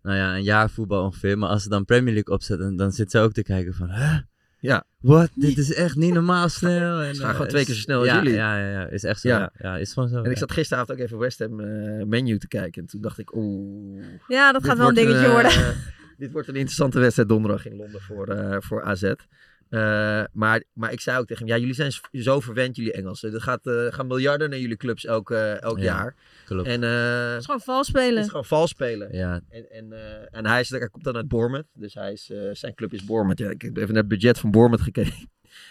nou 0.02 0.18
ja, 0.18 0.36
een 0.36 0.44
jaar 0.44 0.70
voetbal 0.70 1.04
ongeveer. 1.04 1.38
Maar 1.38 1.50
als 1.50 1.64
ze 1.64 1.70
dan 1.70 1.86
Premier 1.86 2.14
League 2.14 2.34
opzet, 2.34 2.60
dan, 2.60 2.76
dan 2.76 2.92
zit 2.92 3.12
ze 3.12 3.20
ook 3.20 3.32
te 3.32 3.44
kijken 3.44 3.74
van, 3.74 3.90
huh? 3.92 4.18
Ja. 4.60 4.84
Wat? 5.00 5.30
Dit 5.36 5.58
is 5.58 5.74
echt 5.74 5.96
niet 5.96 6.14
normaal 6.14 6.50
snel. 6.60 7.02
En, 7.02 7.16
Ze 7.16 7.22
gaan 7.22 7.30
eh, 7.30 7.36
gewoon 7.36 7.52
twee 7.52 7.66
keer 7.66 7.76
zo 7.76 7.82
snel 7.82 8.00
als 8.00 8.08
ja, 8.08 8.16
jullie. 8.18 8.34
Ja, 8.34 8.60
ja, 8.60 8.72
ja, 8.72 8.88
is 8.88 9.04
echt 9.04 9.20
zo. 9.20 9.28
Ja. 9.28 9.52
Ja, 9.58 9.78
is 9.78 9.94
gewoon 9.94 10.10
zo. 10.10 10.22
En 10.22 10.32
ik 10.32 10.38
zat 10.38 10.52
gisteravond 10.52 10.92
ook 10.92 11.06
even 11.06 11.18
West 11.18 11.40
Ham 11.40 11.60
eh, 11.60 12.06
menu 12.06 12.38
te 12.38 12.48
kijken. 12.48 12.82
En 12.82 12.88
toen 12.88 13.02
dacht 13.02 13.20
ik, 13.20 13.36
oeh. 13.36 14.06
Ja, 14.28 14.52
dat 14.52 14.64
gaat 14.66 14.78
wel 14.78 14.88
een 14.88 14.94
dingetje 14.96 15.30
worden. 15.30 15.52
dit 16.20 16.32
wordt 16.32 16.48
een 16.48 16.56
interessante 16.56 17.00
wedstrijd 17.00 17.30
donderdag 17.30 17.66
in 17.66 17.76
Londen 17.76 18.02
voor, 18.02 18.28
eh, 18.28 18.58
voor 18.60 18.84
AZ. 18.84 19.04
Eh, 19.70 20.24
maar, 20.32 20.64
maar 20.74 20.92
ik 20.92 21.00
zei 21.00 21.18
ook 21.20 21.26
tegen 21.28 21.46
hem, 21.46 21.54
ja, 21.56 21.60
jullie 21.60 21.76
zijn 21.76 21.92
zo 22.12 22.40
verwend, 22.40 22.76
jullie 22.76 22.92
Engelsen. 22.92 23.34
Er 23.34 23.42
gaat, 23.42 23.68
eh, 23.68 23.86
gaan 23.88 24.08
miljarden 24.08 24.50
naar 24.50 24.60
jullie 24.60 24.78
clubs 24.78 25.06
elk, 25.06 25.32
eh, 25.32 25.62
elk 25.62 25.78
Ja, 25.78 25.84
jaar. 25.84 26.16
klopt. 26.46 26.68
En, 26.68 26.84
eh, 26.84 27.30
Het 27.30 27.40
is 27.40 27.46
gewoon 27.46 27.62
vals 27.62 27.88
spelen. 27.88 28.16
Het 28.16 28.24
is 28.24 28.30
gewoon 28.30 28.46
vals 28.46 28.70
spelen. 28.70 29.16
Ja. 29.16 29.42
En, 29.50 29.72
en, 29.72 29.94
eh, 29.94 30.38
en 30.38 30.46
hij, 30.46 30.60
is, 30.60 30.70
hij 30.70 30.90
komt 30.90 31.04
dan 31.04 31.16
uit 31.16 31.28
Bournemouth. 31.28 31.68
Dus 31.74 31.94
hij 31.94 32.12
is, 32.12 32.32
zijn 32.52 32.74
club 32.74 32.94
is 32.94 33.06
Bournemouth. 33.06 33.40
Ja, 33.40 33.50
ik 33.50 33.62
heb 33.62 33.78
even 33.78 33.94
naar 33.94 34.04
het 34.04 34.08
budget 34.08 34.40
van 34.40 34.52
Bournemouth 34.52 34.84
gekeken. 34.86 35.14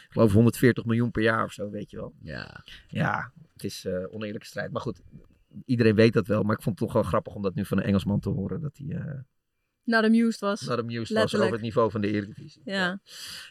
ik 0.06 0.08
geloof 0.08 0.32
140 0.32 0.84
miljoen 0.84 1.10
per 1.10 1.22
jaar 1.22 1.44
of 1.44 1.52
zo, 1.52 1.70
weet 1.70 1.90
je 1.90 1.96
wel. 1.96 2.14
Ja. 2.22 2.64
Ja, 2.88 3.32
het 3.52 3.64
is 3.64 3.84
eh 3.84 4.14
oneerlijke 4.14 4.46
strijd. 4.46 4.72
Maar 4.72 4.82
goed, 4.82 5.00
iedereen 5.64 5.94
weet 5.94 6.12
dat 6.12 6.26
wel. 6.26 6.42
Maar 6.42 6.56
ik 6.56 6.62
vond 6.62 6.78
het 6.78 6.84
toch 6.88 6.94
wel 6.96 7.10
grappig 7.10 7.34
om 7.34 7.42
dat 7.42 7.54
nu 7.54 7.64
van 7.64 7.78
een 7.78 7.84
Engelsman 7.84 8.20
te 8.20 8.28
horen. 8.28 8.60
Dat 8.60 8.76
hij 8.76 9.24
de 9.88 10.06
amused 10.06 10.40
was. 10.40 10.60
naar 10.60 10.76
de 10.76 10.82
nieuws 10.84 11.08
was 11.08 11.18
Letterlijk. 11.18 11.42
over 11.42 11.54
het 11.54 11.62
niveau 11.64 11.90
van 11.90 12.00
de 12.00 12.06
Eredivisie. 12.12 12.60
Ja. 12.64 13.00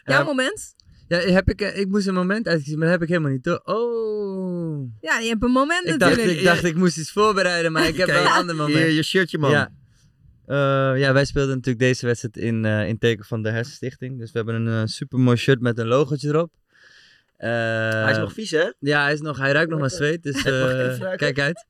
Jouw 0.04 0.20
Eh, 0.20 0.26
moment? 0.26 0.74
Ja, 1.08 1.18
heb 1.18 1.48
ik, 1.50 1.60
eh, 1.60 1.78
ik 1.80 1.88
moest 1.88 2.06
een 2.06 2.14
moment 2.14 2.46
uitkiezen, 2.46 2.78
maar 2.78 2.88
dat 2.88 2.94
heb 2.98 3.02
ik 3.08 3.08
helemaal 3.14 3.32
niet 3.32 3.44
door. 3.44 3.60
Oh. 3.64 4.90
Ja, 5.00 5.18
je 5.18 5.28
hebt 5.28 5.42
een 5.42 5.50
moment 5.50 5.86
Ik 5.86 5.98
dacht, 5.98 6.10
natuurlijk. 6.10 6.38
ik 6.38 6.44
dacht 6.44 6.64
ik 6.64 6.74
moest 6.76 6.96
iets 6.96 7.12
voorbereiden, 7.12 7.72
maar 7.72 7.86
ik 7.88 7.96
heb 7.96 8.06
Kijk, 8.06 8.18
wel 8.18 8.26
een 8.26 8.32
ander 8.38 8.56
moment. 8.56 8.78
hier, 8.78 8.88
je 8.90 9.02
shirtje, 9.02 9.38
man. 9.38 9.50
Ja. 9.50 9.72
Eh, 10.46 11.00
ja, 11.00 11.12
wij 11.12 11.24
speelden 11.24 11.54
natuurlijk 11.54 11.78
deze 11.84 12.06
wedstrijd 12.06 12.36
in, 12.36 12.64
eh, 12.64 12.88
in 12.88 12.98
teken 12.98 13.24
van 13.24 13.42
de 13.42 13.50
Hersenstichting. 13.50 14.18
Dus 14.18 14.32
we 14.32 14.36
hebben 14.38 14.54
een 14.66 14.82
eh, 14.82 14.86
super 14.86 15.18
mooi 15.18 15.36
shirt 15.36 15.60
met 15.60 15.78
een 15.78 15.86
logootje 15.86 16.28
erop. 16.28 16.52
Eh, 17.36 17.50
Hij 18.02 18.10
is 18.10 18.16
nog 18.18 18.32
vies, 18.32 18.50
hè? 18.50 18.72
Ja, 18.78 19.02
hij, 19.02 19.12
is 19.12 19.20
nog, 19.20 19.38
hij 19.38 19.52
ruikt 19.52 19.70
nog 19.70 19.80
naar 19.80 19.90
zweet, 20.00 20.22
dus 20.22 20.44
eh, 20.44 21.14
kijk 21.16 21.38
uit. 21.38 21.66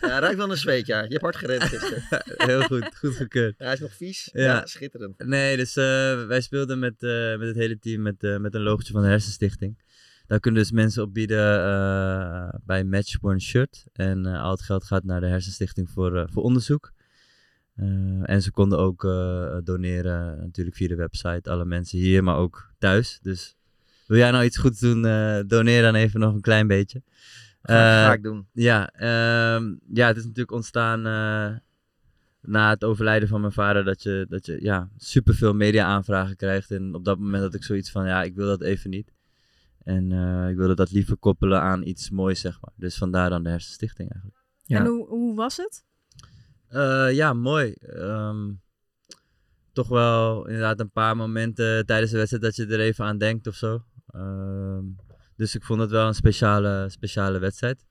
Ja, 0.00 0.18
ruikt 0.18 0.36
wel 0.36 0.50
een 0.50 0.56
zweet, 0.56 0.86
ja. 0.86 1.02
Je 1.02 1.08
hebt 1.08 1.22
hard 1.22 1.36
gerend 1.36 1.62
gisteren. 1.62 2.02
Heel 2.50 2.62
goed, 2.62 2.96
goed 2.96 3.14
gekeurd. 3.14 3.54
Ja, 3.58 3.64
hij 3.64 3.74
is 3.74 3.80
nog 3.80 3.94
vies. 3.94 4.28
Ja. 4.32 4.42
Ja, 4.42 4.66
schitterend. 4.66 5.26
Nee, 5.26 5.56
dus 5.56 5.76
eh, 5.76 6.26
wij 6.26 6.40
speelden 6.40 6.78
met, 6.78 7.02
eh, 7.02 7.36
met 7.38 7.48
het 7.48 7.56
hele 7.56 7.78
team 7.78 8.02
met, 8.02 8.22
eh, 8.24 8.36
met 8.36 8.54
een 8.54 8.62
logootje 8.62 8.92
van 8.92 9.02
de 9.02 9.08
Hersenstichting. 9.08 9.78
Daar 10.26 10.40
kunnen 10.40 10.60
dus 10.60 10.72
mensen 10.72 11.02
op 11.02 11.14
bieden 11.14 11.40
bij 12.64 12.84
Match 12.84 13.16
One 13.20 13.40
Shirt. 13.40 13.86
En 13.92 14.26
al 14.26 14.50
het 14.50 14.62
geld 14.62 14.84
gaat 14.84 15.04
naar 15.04 15.20
de 15.20 15.26
Hersenstichting 15.26 15.90
voor, 15.90 16.28
voor 16.32 16.42
onderzoek. 16.42 16.92
En 18.22 18.42
ze 18.42 18.50
konden 18.50 18.78
ook 18.78 19.02
doneren, 19.64 20.38
natuurlijk 20.40 20.76
via 20.76 20.88
de 20.88 20.94
website, 20.94 21.50
alle 21.50 21.64
mensen 21.64 21.98
hier, 21.98 22.24
maar 22.24 22.36
ook 22.36 22.72
thuis. 22.78 23.18
Dus 23.22 23.56
wil 24.06 24.18
jij 24.18 24.30
nou 24.30 24.44
iets 24.44 24.58
goeds 24.58 24.80
doen, 24.80 25.02
doneer 25.46 25.82
dan 25.82 25.94
even 25.94 26.20
nog 26.20 26.34
een 26.34 26.40
klein 26.40 26.66
beetje. 26.66 27.02
Ga, 27.68 28.06
Eh, 28.08 28.14
ik 28.14 28.22
doen. 28.22 28.46
ja, 28.52 28.90
ehm, 28.92 29.74
ja, 29.92 30.06
het 30.06 30.16
is 30.16 30.22
natuurlijk 30.22 30.52
ontstaan 30.52 30.98
eh, 31.06 31.56
na 32.40 32.70
het 32.70 32.84
overlijden 32.84 33.28
van 33.28 33.40
mijn 33.40 33.52
vader 33.52 33.84
dat 33.84 34.02
je, 34.02 34.26
dat 34.28 34.46
je 34.46 34.58
ja, 34.62 34.88
superveel 34.96 35.54
media-aanvragen 35.54 36.36
krijgt. 36.36 36.70
En 36.70 36.94
op 36.94 37.04
dat 37.04 37.18
moment 37.18 37.42
had 37.42 37.54
ik 37.54 37.62
zoiets 37.64 37.90
van, 37.90 38.06
ja, 38.06 38.22
ik 38.22 38.34
wil 38.34 38.46
dat 38.46 38.62
even 38.62 38.90
niet. 38.90 39.12
En 39.84 40.12
eh, 40.12 40.48
ik 40.50 40.56
wilde 40.56 40.74
dat 40.74 40.90
liever 40.90 41.16
koppelen 41.16 41.60
aan 41.60 41.82
iets 41.82 42.10
moois, 42.10 42.40
zeg 42.40 42.58
maar. 42.60 42.72
Dus 42.76 42.96
vandaar 42.98 43.30
dan 43.30 43.42
de 43.42 43.48
Hersenstichting 43.50 44.10
eigenlijk. 44.12 44.42
Ja. 44.64 44.78
En 44.78 44.86
hoe, 44.86 45.08
hoe 45.08 45.34
was 45.36 45.56
het? 45.56 45.84
Eh, 46.68 47.08
ja, 47.12 47.32
mooi. 47.32 47.72
Ehm, 47.72 48.50
toch 49.72 49.88
wel 49.88 50.46
inderdaad 50.46 50.80
een 50.80 50.90
paar 50.90 51.16
momenten 51.16 51.86
tijdens 51.86 52.10
de 52.10 52.16
wedstrijd 52.16 52.42
dat 52.44 52.56
je 52.56 52.66
er 52.66 52.80
even 52.80 53.04
aan 53.04 53.18
denkt 53.18 53.46
of 53.46 53.54
zo. 53.54 53.82
Ehm, 54.06 54.84
dus 55.38 55.54
ik 55.54 55.64
vond 55.64 55.80
het 55.80 55.90
wel 55.90 56.06
een 56.06 56.14
speciale, 56.14 56.86
speciale 56.88 57.38
wedstrijd. 57.38 57.84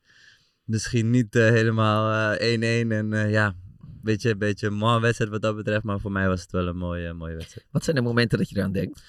Misschien 0.64 1.10
niet 1.10 1.36
eh, 1.36 1.50
helemaal 1.50 2.36
eh, 2.36 2.86
1-1 2.86 2.92
en 2.92 3.14
eh, 3.14 3.32
ja, 3.32 3.46
een 3.48 4.00
beetje, 4.04 4.30
een 4.30 4.38
beetje 4.38 4.68
een 4.68 4.74
mooie 4.74 5.00
wedstrijd 5.00 5.32
wat 5.32 5.42
dat 5.42 5.56
betreft. 5.56 5.84
Maar 5.84 6.00
voor 6.00 6.12
mij 6.12 6.28
was 6.28 6.42
het 6.42 6.52
wel 6.52 6.68
een 6.68 6.78
mooie, 6.78 7.14
mooie 7.14 7.36
wedstrijd. 7.36 7.68
Wat 7.72 7.84
zijn 7.84 7.96
de 7.96 8.02
momenten 8.02 8.38
dat 8.38 8.50
je 8.50 8.58
eraan 8.58 8.72
denkt? 8.72 9.02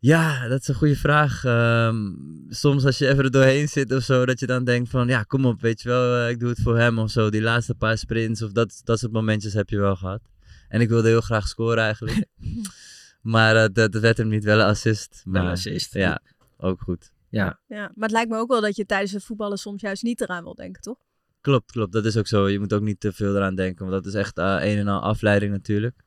Ja, 0.00 0.48
dat 0.48 0.60
is 0.60 0.68
een 0.68 0.74
goede 0.74 0.96
vraag. 0.96 1.44
Ehm, 1.44 2.12
soms 2.48 2.84
als 2.84 2.98
je 2.98 3.08
even 3.08 3.24
er 3.24 3.30
doorheen 3.30 3.68
zit 3.68 3.92
of 3.92 4.02
zo, 4.02 4.26
dat 4.26 4.40
je 4.40 4.46
dan 4.46 4.64
denkt 4.64 4.90
van, 4.90 5.08
ja, 5.08 5.22
kom 5.22 5.44
op, 5.44 5.60
weet 5.60 5.82
je 5.82 5.88
wel, 5.88 6.16
eh, 6.16 6.30
ik 6.30 6.40
doe 6.40 6.48
het 6.48 6.60
voor 6.62 6.78
hem 6.78 6.98
of 6.98 7.10
zo. 7.10 7.30
Die 7.30 7.42
laatste 7.42 7.74
paar 7.74 7.98
sprints 7.98 8.42
of 8.42 8.52
dat, 8.52 8.80
dat 8.84 8.98
soort 8.98 9.12
momentjes 9.12 9.52
heb 9.52 9.68
je 9.68 9.78
wel 9.78 9.96
gehad. 9.96 10.20
En 10.68 10.80
ik 10.80 10.88
wilde 10.88 11.08
heel 11.08 11.20
graag 11.20 11.48
scoren 11.48 11.84
eigenlijk. 11.84 12.24
Maar 13.20 13.56
eh, 13.56 13.68
dat, 13.72 13.92
dat 13.92 14.02
werd 14.02 14.16
hem 14.16 14.28
niet 14.28 14.44
wel 14.44 14.60
een 14.60 14.66
assist. 14.66 15.22
Wel 15.24 15.42
Maar, 15.42 15.52
assist. 15.52 15.94
Ja, 15.94 16.20
ook 16.56 16.80
goed. 16.80 17.12
Ja. 17.30 17.60
Ja, 17.66 17.92
maar 17.94 18.08
het 18.08 18.10
lijkt 18.10 18.30
me 18.30 18.36
ook 18.36 18.48
wel 18.48 18.60
dat 18.60 18.76
je 18.76 18.86
tijdens 18.86 19.12
het 19.12 19.24
voetballen 19.24 19.58
soms 19.58 19.80
juist 19.80 20.02
niet 20.02 20.20
eraan 20.20 20.42
wil 20.44 20.54
denken, 20.54 20.82
toch? 20.82 20.98
Klopt, 21.40 21.72
klopt. 21.72 21.92
Dat 21.92 22.04
is 22.04 22.16
ook 22.16 22.26
zo. 22.26 22.48
Je 22.48 22.58
moet 22.58 22.72
ook 22.72 22.82
niet 22.82 23.00
te 23.00 23.12
veel 23.12 23.36
eraan 23.36 23.54
denken. 23.54 23.86
Want 23.88 24.02
dat 24.02 24.12
is 24.12 24.18
echt 24.18 24.38
eh, 24.38 24.56
een 24.60 24.78
en 24.78 24.88
al 24.88 25.00
afleiding 25.00 25.52
natuurlijk. 25.52 26.04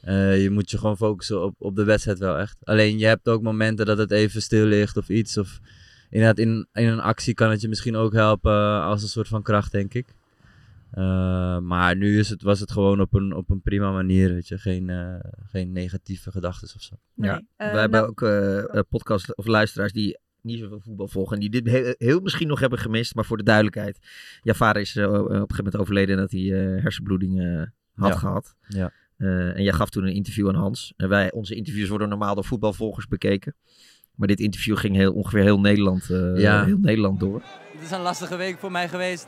Eh, 0.00 0.42
je 0.42 0.50
moet 0.50 0.70
je 0.70 0.78
gewoon 0.78 0.96
focussen 0.96 1.44
op, 1.44 1.54
op 1.58 1.76
de 1.76 1.84
wedstrijd 1.84 2.18
wel 2.18 2.38
echt. 2.38 2.56
Alleen 2.64 2.98
je 2.98 3.06
hebt 3.06 3.28
ook 3.28 3.42
momenten 3.42 3.86
dat 3.86 3.98
het 3.98 4.10
even 4.10 4.42
stil 4.42 4.64
ligt 4.64 4.96
of 4.96 5.08
iets. 5.08 5.38
Of 5.38 5.60
inderdaad 6.10 6.38
in, 6.38 6.68
in 6.72 6.88
een 6.88 7.00
actie 7.00 7.34
kan 7.34 7.50
het 7.50 7.60
je 7.60 7.68
misschien 7.68 7.96
ook 7.96 8.12
helpen 8.12 8.52
eh, 8.52 8.84
als 8.84 9.02
een 9.02 9.08
soort 9.08 9.28
van 9.28 9.42
kracht, 9.42 9.72
denk 9.72 9.94
ik. 9.94 10.14
Eh, 10.90 11.58
maar 11.58 11.96
nu 11.96 12.18
is 12.18 12.28
het, 12.28 12.42
was 12.42 12.60
het 12.60 12.72
gewoon 12.72 13.00
op 13.00 13.14
een, 13.14 13.34
op 13.34 13.50
een 13.50 13.62
prima 13.62 13.92
manier, 13.92 14.32
weet 14.32 14.48
je. 14.48 14.58
Geen, 14.58 14.90
eh, 14.90 15.14
geen 15.50 15.72
negatieve 15.72 16.30
gedachten 16.30 16.68
of 16.76 16.82
zo. 16.82 16.94
Ja, 17.14 17.42
wij 17.56 17.80
hebben 17.80 18.00
nou- 18.00 18.08
ook 18.08 18.22
eh, 18.22 18.76
eh, 18.76 18.84
podcast 18.88 19.36
of 19.36 19.46
luisteraars 19.46 19.92
die 19.92 20.18
niet 20.42 20.58
zoveel 20.58 20.80
voetbal 20.80 21.08
volgen 21.08 21.34
en 21.34 21.40
die 21.40 21.50
dit 21.50 21.66
heel, 21.66 21.94
heel 21.98 22.20
misschien 22.20 22.48
nog 22.48 22.60
hebben 22.60 22.78
gemist, 22.78 23.14
maar 23.14 23.24
voor 23.24 23.36
de 23.36 23.42
duidelijkheid. 23.42 23.98
Jouw 24.42 24.54
vader 24.54 24.82
is 24.82 24.96
eh, 24.96 25.04
op 25.12 25.14
een 25.14 25.30
gegeven 25.30 25.56
moment 25.56 25.76
overleden 25.76 26.16
dat 26.16 26.30
hij 26.30 26.40
eh, 26.40 26.82
hersenbloeding 26.82 27.40
eh, 27.40 27.62
had 27.94 28.12
Ja. 28.12 28.18
gehad. 28.18 28.54
Ja. 28.68 28.90
Eh, 29.16 29.56
en 29.56 29.62
jij 29.62 29.72
gaf 29.72 29.90
toen 29.90 30.04
een 30.06 30.14
interview 30.14 30.48
aan 30.48 30.54
Hans. 30.54 30.92
En 30.96 31.08
wij, 31.08 31.32
onze 31.32 31.54
interviews 31.54 31.88
worden 31.88 32.08
normaal 32.08 32.34
door 32.34 32.44
voetbalvolgers 32.44 33.06
bekeken. 33.08 33.54
Maar 34.14 34.28
dit 34.28 34.40
interview 34.40 34.76
ging 34.76 34.96
heel, 34.96 35.12
ongeveer 35.12 35.42
heel 35.42 35.60
Nederland, 35.60 36.10
eh, 36.10 36.38
Ja. 36.40 36.64
heel 36.64 36.78
Nederland 36.78 37.20
door. 37.20 37.42
Het 37.72 37.82
is 37.82 37.90
een 37.90 38.00
lastige 38.00 38.36
week 38.36 38.58
voor 38.58 38.70
mij 38.72 38.88
geweest. 38.88 39.26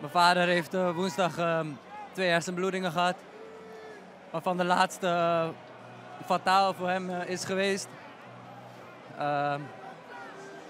Mijn 0.00 0.12
vader 0.12 0.46
heeft 0.46 0.72
woensdag 0.94 1.38
ehm, 1.38 1.66
twee 2.12 2.28
hersenbloedingen 2.28 2.92
gehad. 2.92 3.16
Waarvan 4.32 4.56
de 4.56 4.64
laatste 4.64 5.06
fataal 6.26 6.74
voor 6.74 6.88
hem 6.88 7.10
is 7.10 7.44
geweest. 7.44 7.88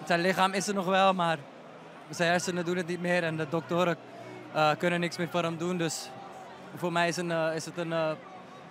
Zijn 0.06 0.20
lichaam 0.20 0.52
is 0.52 0.68
er 0.68 0.74
nog 0.74 0.86
wel, 0.86 1.14
maar 1.14 1.38
zijn 2.10 2.30
hersenen 2.30 2.64
doen 2.64 2.76
het 2.76 2.86
niet 2.86 3.00
meer. 3.00 3.22
En 3.24 3.36
de 3.36 3.48
doktoren 3.48 3.96
eh, 4.52 4.70
kunnen 4.78 5.00
niks 5.00 5.16
meer 5.16 5.28
voor 5.28 5.42
hem 5.42 5.56
doen. 5.56 5.76
Dus 5.76 6.10
voor 6.76 6.92
mij 6.92 7.08
is, 7.08 7.16
een, 7.16 7.30
eh, 7.30 7.54
is 7.54 7.64
het 7.64 7.76
een 7.76 7.92
eh, 7.92 8.10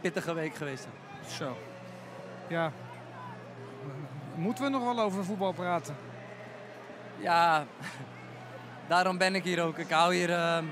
pittige 0.01 0.33
week 0.33 0.55
geweest. 0.55 0.87
Zo. 1.27 1.57
Ja. 2.47 2.71
Moeten 4.35 4.63
we 4.63 4.69
nog 4.69 4.83
wel 4.83 4.99
over 4.99 5.25
voetbal 5.25 5.51
praten? 5.51 5.95
Ja, 7.17 7.65
daarom 8.87 9.17
ben 9.17 9.35
ik 9.35 9.43
hier 9.43 9.63
ook. 9.63 9.77
Ik 9.77 9.89
hou 9.89 10.15
hier 10.15 10.63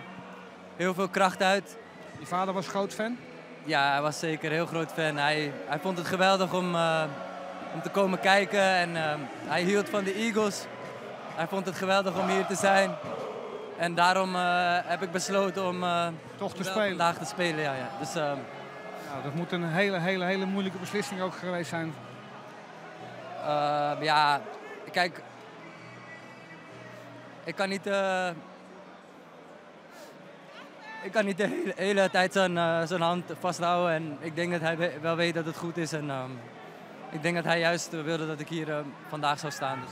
heel 0.75 0.93
veel 0.93 1.07
kracht 1.07 1.41
uit. 1.41 1.77
Je 2.19 2.25
vader 2.25 2.53
was 2.53 2.67
groot 2.67 2.93
fan? 2.93 3.17
Ja, 3.63 3.91
hij 3.91 4.01
was 4.01 4.19
zeker 4.19 4.45
een 4.45 4.55
heel 4.55 4.65
groot 4.65 4.91
fan. 4.91 5.17
Hij, 5.17 5.53
hij 5.65 5.79
vond 5.79 5.97
het 5.97 6.07
geweldig 6.07 6.53
om, 6.53 6.75
om 7.75 7.81
te 7.81 7.89
komen 7.89 8.19
kijken 8.19 8.59
en 8.61 8.95
ehm, 8.95 9.19
hij 9.45 9.61
hield 9.61 9.89
van 9.89 10.03
de 10.03 10.13
Eagles. 10.13 10.65
Hij 11.35 11.47
vond 11.47 11.65
het 11.65 11.75
geweldig 11.75 12.19
om 12.19 12.27
hier 12.27 12.45
te 12.45 12.55
zijn. 12.55 12.91
En 13.77 13.95
daarom 13.95 14.35
eh, 14.35 14.77
heb 14.83 15.01
ik 15.01 15.11
besloten 15.11 15.67
om 15.67 15.83
eh, 15.83 16.07
Toch 16.37 16.53
te 16.53 16.63
spelen? 16.63 16.87
vandaag 16.87 17.17
te 17.17 17.25
spelen. 17.25 17.61
Ja, 17.63 17.73
ja. 17.73 17.87
Dus, 17.99 18.15
ehm, 18.15 18.37
Nou, 19.11 19.23
dat 19.23 19.33
moet 19.35 19.51
een 19.51 19.63
hele, 19.69 19.99
hele, 19.99 20.25
hele 20.25 20.45
moeilijke 20.45 20.77
beslissing 20.77 21.21
ook 21.21 21.33
geweest 21.35 21.69
zijn. 21.69 21.93
Ehm, 23.45 24.03
ja, 24.03 24.41
kijk. 24.91 25.21
Ik 27.43 27.55
kan 27.55 27.69
niet. 27.69 27.87
eh, 27.87 28.27
ik 31.03 31.11
kan 31.11 31.25
niet 31.25 31.37
de 31.37 31.47
hele, 31.47 31.73
hele 31.75 32.09
tijd 32.09 32.33
zijn, 32.33 32.87
zijn 32.87 33.01
hand 33.01 33.31
vasthouden. 33.39 33.93
En 33.95 34.17
ik 34.19 34.35
denk 34.35 34.51
dat 34.51 34.61
hij 34.61 34.77
we- 34.77 34.97
wel 35.01 35.15
weet 35.15 35.33
dat 35.33 35.45
het 35.45 35.57
goed 35.57 35.77
is. 35.77 35.93
En 35.93 36.09
ik 37.15 37.21
denk 37.21 37.35
dat 37.35 37.43
hij 37.43 37.59
juist 37.59 37.93
eh, 37.93 38.03
wilde 38.03 38.27
dat 38.27 38.39
ik 38.39 38.47
hier 38.47 38.69
eh, 38.69 38.79
vandaag 39.07 39.39
zou 39.39 39.51
staan. 39.51 39.79
Dus. 39.81 39.89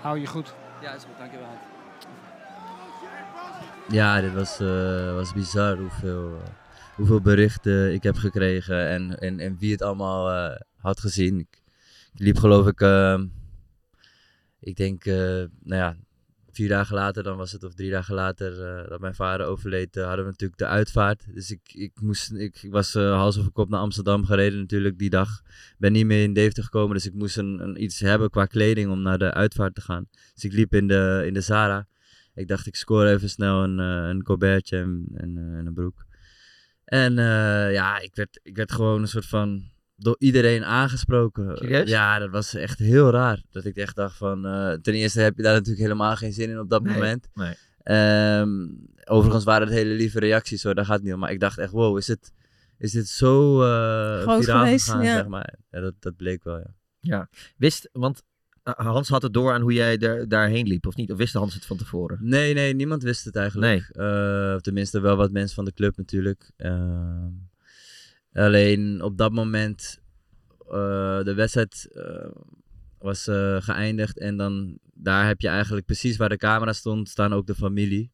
Hou 0.00 0.18
je 0.18 0.26
goed. 0.26 0.54
Ja, 0.80 0.94
is 0.94 1.04
goed. 1.04 1.18
Dankjewel. 1.18 1.58
Ja, 3.88 4.20
dit 4.20 4.32
was, 4.32 4.60
eh, 4.60 5.14
was 5.14 5.32
bizar 5.32 5.76
hoeveel, 5.76 6.42
hoeveel 6.96 7.20
berichten 7.20 7.92
ik 7.92 8.02
heb 8.02 8.16
gekregen 8.16 8.88
en, 8.88 9.18
en, 9.18 9.40
en 9.40 9.56
wie 9.58 9.72
het 9.72 9.82
allemaal 9.82 10.30
eh, 10.30 10.60
had 10.76 11.00
gezien. 11.00 11.38
Ik, 11.38 11.62
liep 12.14 12.36
geloof 12.38 12.66
ik, 12.66 12.80
ik 14.60 14.76
denk, 14.76 15.04
eh, 15.04 15.44
nou 15.62 15.80
ja, 15.80 15.96
vier 16.52 16.68
dagen 16.68 16.94
later, 16.94 17.22
dan 17.22 17.36
was 17.36 17.52
het, 17.52 17.64
of 17.64 17.74
drie 17.74 17.90
dagen 17.90 18.14
later, 18.14 18.62
eh, 18.62 18.88
dat 18.88 19.00
mijn 19.00 19.14
vader 19.14 19.46
overleed, 19.46 19.96
eh, 19.96 20.04
hadden 20.04 20.24
we 20.24 20.30
natuurlijk 20.30 20.58
de 20.58 20.66
uitvaart. 20.66 21.34
Dus 21.34 21.50
ik, 21.50 21.60
ik, 21.72 21.92
moest, 22.00 22.32
ik, 22.32 22.66
was 22.70 22.94
eh, 22.94 23.12
hals 23.12 23.38
over 23.38 23.52
kop 23.52 23.68
naar 23.68 23.80
Amsterdam 23.80 24.24
gereden 24.24 24.58
natuurlijk 24.58 24.98
die 24.98 25.10
dag. 25.10 25.42
Ben 25.78 25.92
niet 25.92 26.06
meer 26.06 26.22
in 26.22 26.32
Deventer 26.32 26.64
gekomen, 26.64 26.94
dus 26.94 27.06
ik 27.06 27.14
moest 27.14 27.36
een, 27.36 27.82
iets 27.82 28.00
hebben 28.00 28.30
qua 28.30 28.46
kleding 28.46 28.90
om 28.90 29.02
naar 29.02 29.18
de 29.18 29.32
uitvaart 29.32 29.74
te 29.74 29.80
gaan. 29.80 30.08
Dus 30.34 30.44
ik 30.44 30.52
liep 30.52 30.74
in 30.74 30.88
de, 30.88 31.22
in 31.26 31.34
de 31.34 31.40
Zara. 31.40 31.86
Ik 32.34 32.48
dacht, 32.48 32.66
ik 32.66 32.76
score 32.76 33.10
even 33.10 33.30
snel 33.30 33.62
een, 33.62 33.78
een 33.78 34.22
colbertje 34.22 34.76
en, 34.76 35.06
en, 35.14 35.36
en 35.36 35.66
een 35.66 35.74
broek. 35.74 36.04
En 36.84 37.14
ja, 37.72 38.00
ik 38.00 38.14
werd, 38.14 38.40
ik 38.42 38.56
werd 38.56 38.72
gewoon 38.72 39.00
een 39.00 39.08
soort 39.08 39.26
van 39.26 39.71
door 40.02 40.16
iedereen 40.18 40.64
aangesproken. 40.64 41.56
Serieus? 41.56 41.90
Ja, 41.90 42.18
dat 42.18 42.30
was 42.30 42.54
echt 42.54 42.78
heel 42.78 43.10
raar. 43.10 43.42
Dat 43.50 43.64
ik 43.64 43.76
echt 43.76 43.96
dacht 43.96 44.16
van, 44.16 44.46
eh, 44.46 44.72
ten 44.72 44.94
eerste 44.94 45.20
heb 45.20 45.36
je 45.36 45.42
daar 45.42 45.52
natuurlijk 45.52 45.82
helemaal 45.82 46.16
geen 46.16 46.32
zin 46.32 46.50
in 46.50 46.58
op 46.58 46.70
dat 46.70 46.82
Nee, 46.82 46.94
moment. 46.94 47.28
nee. 47.34 47.54
Ehm, 47.82 48.68
overigens 49.04 49.44
waren 49.44 49.66
het 49.66 49.76
hele 49.76 49.94
lieve 49.94 50.18
reacties 50.18 50.62
hoor, 50.62 50.74
daar 50.74 50.84
gaat 50.84 50.94
het 50.96 51.04
niet 51.04 51.14
om. 51.14 51.20
Maar 51.20 51.30
ik 51.32 51.40
dacht 51.40 51.58
echt, 51.58 51.72
wow, 51.72 51.96
is, 51.98 52.06
het, 52.08 52.32
is 52.78 52.92
dit 52.92 53.08
zo 53.08 53.62
eh 53.62 54.20
Groot 54.20 54.44
viraal 54.44 54.64
geweest, 54.64 54.84
gegaan, 54.84 55.04
ja. 55.04 55.14
zeg 55.14 55.26
maar. 55.26 55.54
Ja, 55.70 55.80
dat, 55.80 55.94
dat 55.98 56.16
bleek 56.16 56.44
wel, 56.44 56.58
ja. 56.58 56.74
Ja, 57.00 57.28
wist, 57.56 57.88
want 57.92 58.22
eh, 58.62 58.74
Hans 58.74 59.08
had 59.08 59.22
het 59.22 59.32
door 59.32 59.52
aan 59.52 59.60
hoe 59.60 59.72
jij 59.72 59.96
daar, 59.96 60.28
daarheen 60.28 60.66
liep, 60.66 60.86
of 60.86 60.96
niet? 60.96 61.12
Of 61.12 61.18
wist 61.18 61.34
Hans 61.34 61.54
het 61.54 61.66
van 61.66 61.76
tevoren? 61.76 62.18
Nee, 62.20 62.54
nee, 62.54 62.74
niemand 62.74 63.02
wist 63.02 63.24
het 63.24 63.36
eigenlijk. 63.36 63.88
Eh, 63.92 64.56
tenminste, 64.56 65.00
wel 65.00 65.16
wat 65.16 65.30
mensen 65.32 65.54
van 65.54 65.64
de 65.64 65.72
club 65.72 65.96
natuurlijk. 65.96 66.50
Ehm, 66.56 67.28
alleen 68.32 69.02
op 69.02 69.18
dat 69.18 69.32
moment, 69.32 70.00
eh, 70.70 71.22
de 71.22 71.34
wedstrijd 71.34 71.88
eh, 71.92 72.30
was 72.98 73.26
eh, 73.26 73.56
geëindigd. 73.60 74.18
En 74.18 74.36
dan, 74.36 74.78
daar 74.94 75.26
heb 75.26 75.40
je 75.40 75.48
eigenlijk 75.48 75.86
precies 75.86 76.16
waar 76.16 76.28
de 76.28 76.36
camera 76.36 76.72
stond, 76.72 77.08
staan 77.08 77.32
ook 77.32 77.46
de 77.46 77.54
familie. 77.54 78.10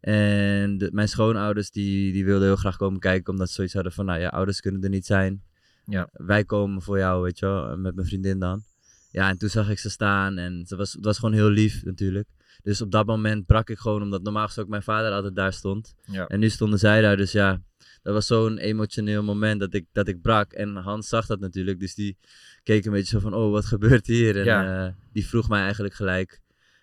En 0.00 0.78
de- 0.78 0.90
mijn 0.92 1.08
schoonouders, 1.08 1.70
die, 1.70 2.12
die 2.12 2.24
wilden 2.24 2.46
heel 2.46 2.56
graag 2.56 2.76
komen 2.76 3.00
kijken, 3.00 3.32
omdat 3.32 3.48
ze 3.48 3.54
zoiets 3.54 3.74
hadden 3.74 3.92
van, 3.92 4.04
nou 4.04 4.20
ja, 4.20 4.28
ouders 4.28 4.60
kunnen 4.60 4.82
er 4.82 4.88
niet 4.88 5.06
zijn. 5.06 5.42
Ja. 5.86 6.08
Wij 6.12 6.44
komen 6.44 6.82
voor 6.82 6.98
jou, 6.98 7.22
weet 7.22 7.38
je 7.38 7.46
wel, 7.46 7.76
met 7.76 7.94
mijn 7.94 8.06
vriendin 8.06 8.38
dan. 8.38 8.62
Ja, 9.10 9.28
en 9.28 9.38
toen 9.38 9.48
zag 9.48 9.70
ik 9.70 9.78
ze 9.78 9.90
staan 9.90 10.38
en 10.38 10.66
ze 10.66 10.76
was, 10.76 10.92
het 10.92 11.04
was 11.04 11.18
gewoon 11.18 11.34
heel 11.34 11.48
lief 11.50 11.84
natuurlijk. 11.84 12.28
Dus 12.62 12.80
op 12.80 12.90
dat 12.90 13.06
moment 13.06 13.46
brak 13.46 13.70
ik 13.70 13.78
gewoon, 13.78 14.02
omdat 14.02 14.22
normaal 14.22 14.44
gesproken 14.44 14.70
mijn 14.70 14.82
vader 14.82 15.12
altijd 15.12 15.34
daar 15.34 15.52
stond. 15.52 15.94
Ja. 16.04 16.26
En 16.26 16.40
nu 16.40 16.48
stonden 16.48 16.78
zij 16.78 17.00
daar, 17.00 17.16
dus 17.16 17.32
ja, 17.32 17.60
dat 18.06 18.14
was 18.14 18.26
zo'n 18.26 18.58
emotioneel 18.58 19.22
moment 19.22 19.60
dat 19.60 19.74
ik, 19.74 19.86
dat 19.92 20.08
ik 20.08 20.20
brak. 20.20 20.52
En 20.52 20.76
Hans 20.76 21.08
zag 21.08 21.26
dat 21.26 21.40
natuurlijk, 21.40 21.80
dus 21.80 21.94
die 21.94 22.16
keek 22.62 22.84
een 22.84 22.92
beetje 22.92 23.10
zo 23.10 23.18
van, 23.18 23.34
oh, 23.34 23.50
wat 23.50 23.64
gebeurt 23.64 24.06
hier? 24.06 24.36
En 24.38 24.44
Ja. 24.44 24.86
eh, 24.86 24.92
die 25.12 25.26
vroeg 25.26 25.48
mij 25.48 25.60
eigenlijk 25.62 25.94
gelijk 25.94 26.40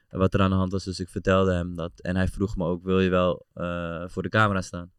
wat 0.09 0.33
er 0.33 0.39
aan 0.41 0.49
de 0.49 0.55
hand 0.55 0.71
was, 0.71 0.83
dus 0.83 0.99
ik 0.99 1.09
vertelde 1.09 1.53
hem 1.53 1.75
dat. 1.75 1.91
En 1.95 2.15
hij 2.15 2.27
vroeg 2.27 2.55
me 2.57 2.65
ook, 2.65 2.83
wil 2.83 2.99
je 2.99 3.09
wel 3.09 3.45
eh, 3.53 4.03
voor 4.07 4.23
de 4.23 4.29
camera 4.29 4.61
staan? 4.61 4.91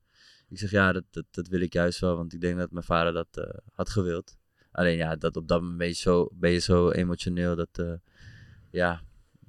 Ik 0.49 0.59
zeg, 0.59 0.71
ja, 0.71 0.93
dat, 0.93 1.05
dat, 1.11 1.25
dat 1.31 1.49
wil 1.49 1.61
ik 1.61 1.73
juist 1.73 2.01
wel, 2.01 2.17
want 2.17 2.33
ik 2.33 2.41
denk 2.41 2.59
dat 2.59 2.71
mijn 2.71 2.85
vader 2.85 3.13
dat 3.13 3.29
eh, 3.33 3.59
had 3.75 3.91
gewild. 3.91 4.37
Alleen 4.73 4.97
ja, 4.97 5.17
dat 5.17 5.37
op 5.37 5.49
dat 5.49 5.61
moment 5.61 5.79
ben 5.79 5.87
je 5.89 5.95
zo, 5.95 6.29
ben 6.33 6.51
je 6.51 6.59
zo 6.59 6.91
emotioneel 6.91 7.57
dat, 7.57 7.83
ja, 8.71 9.03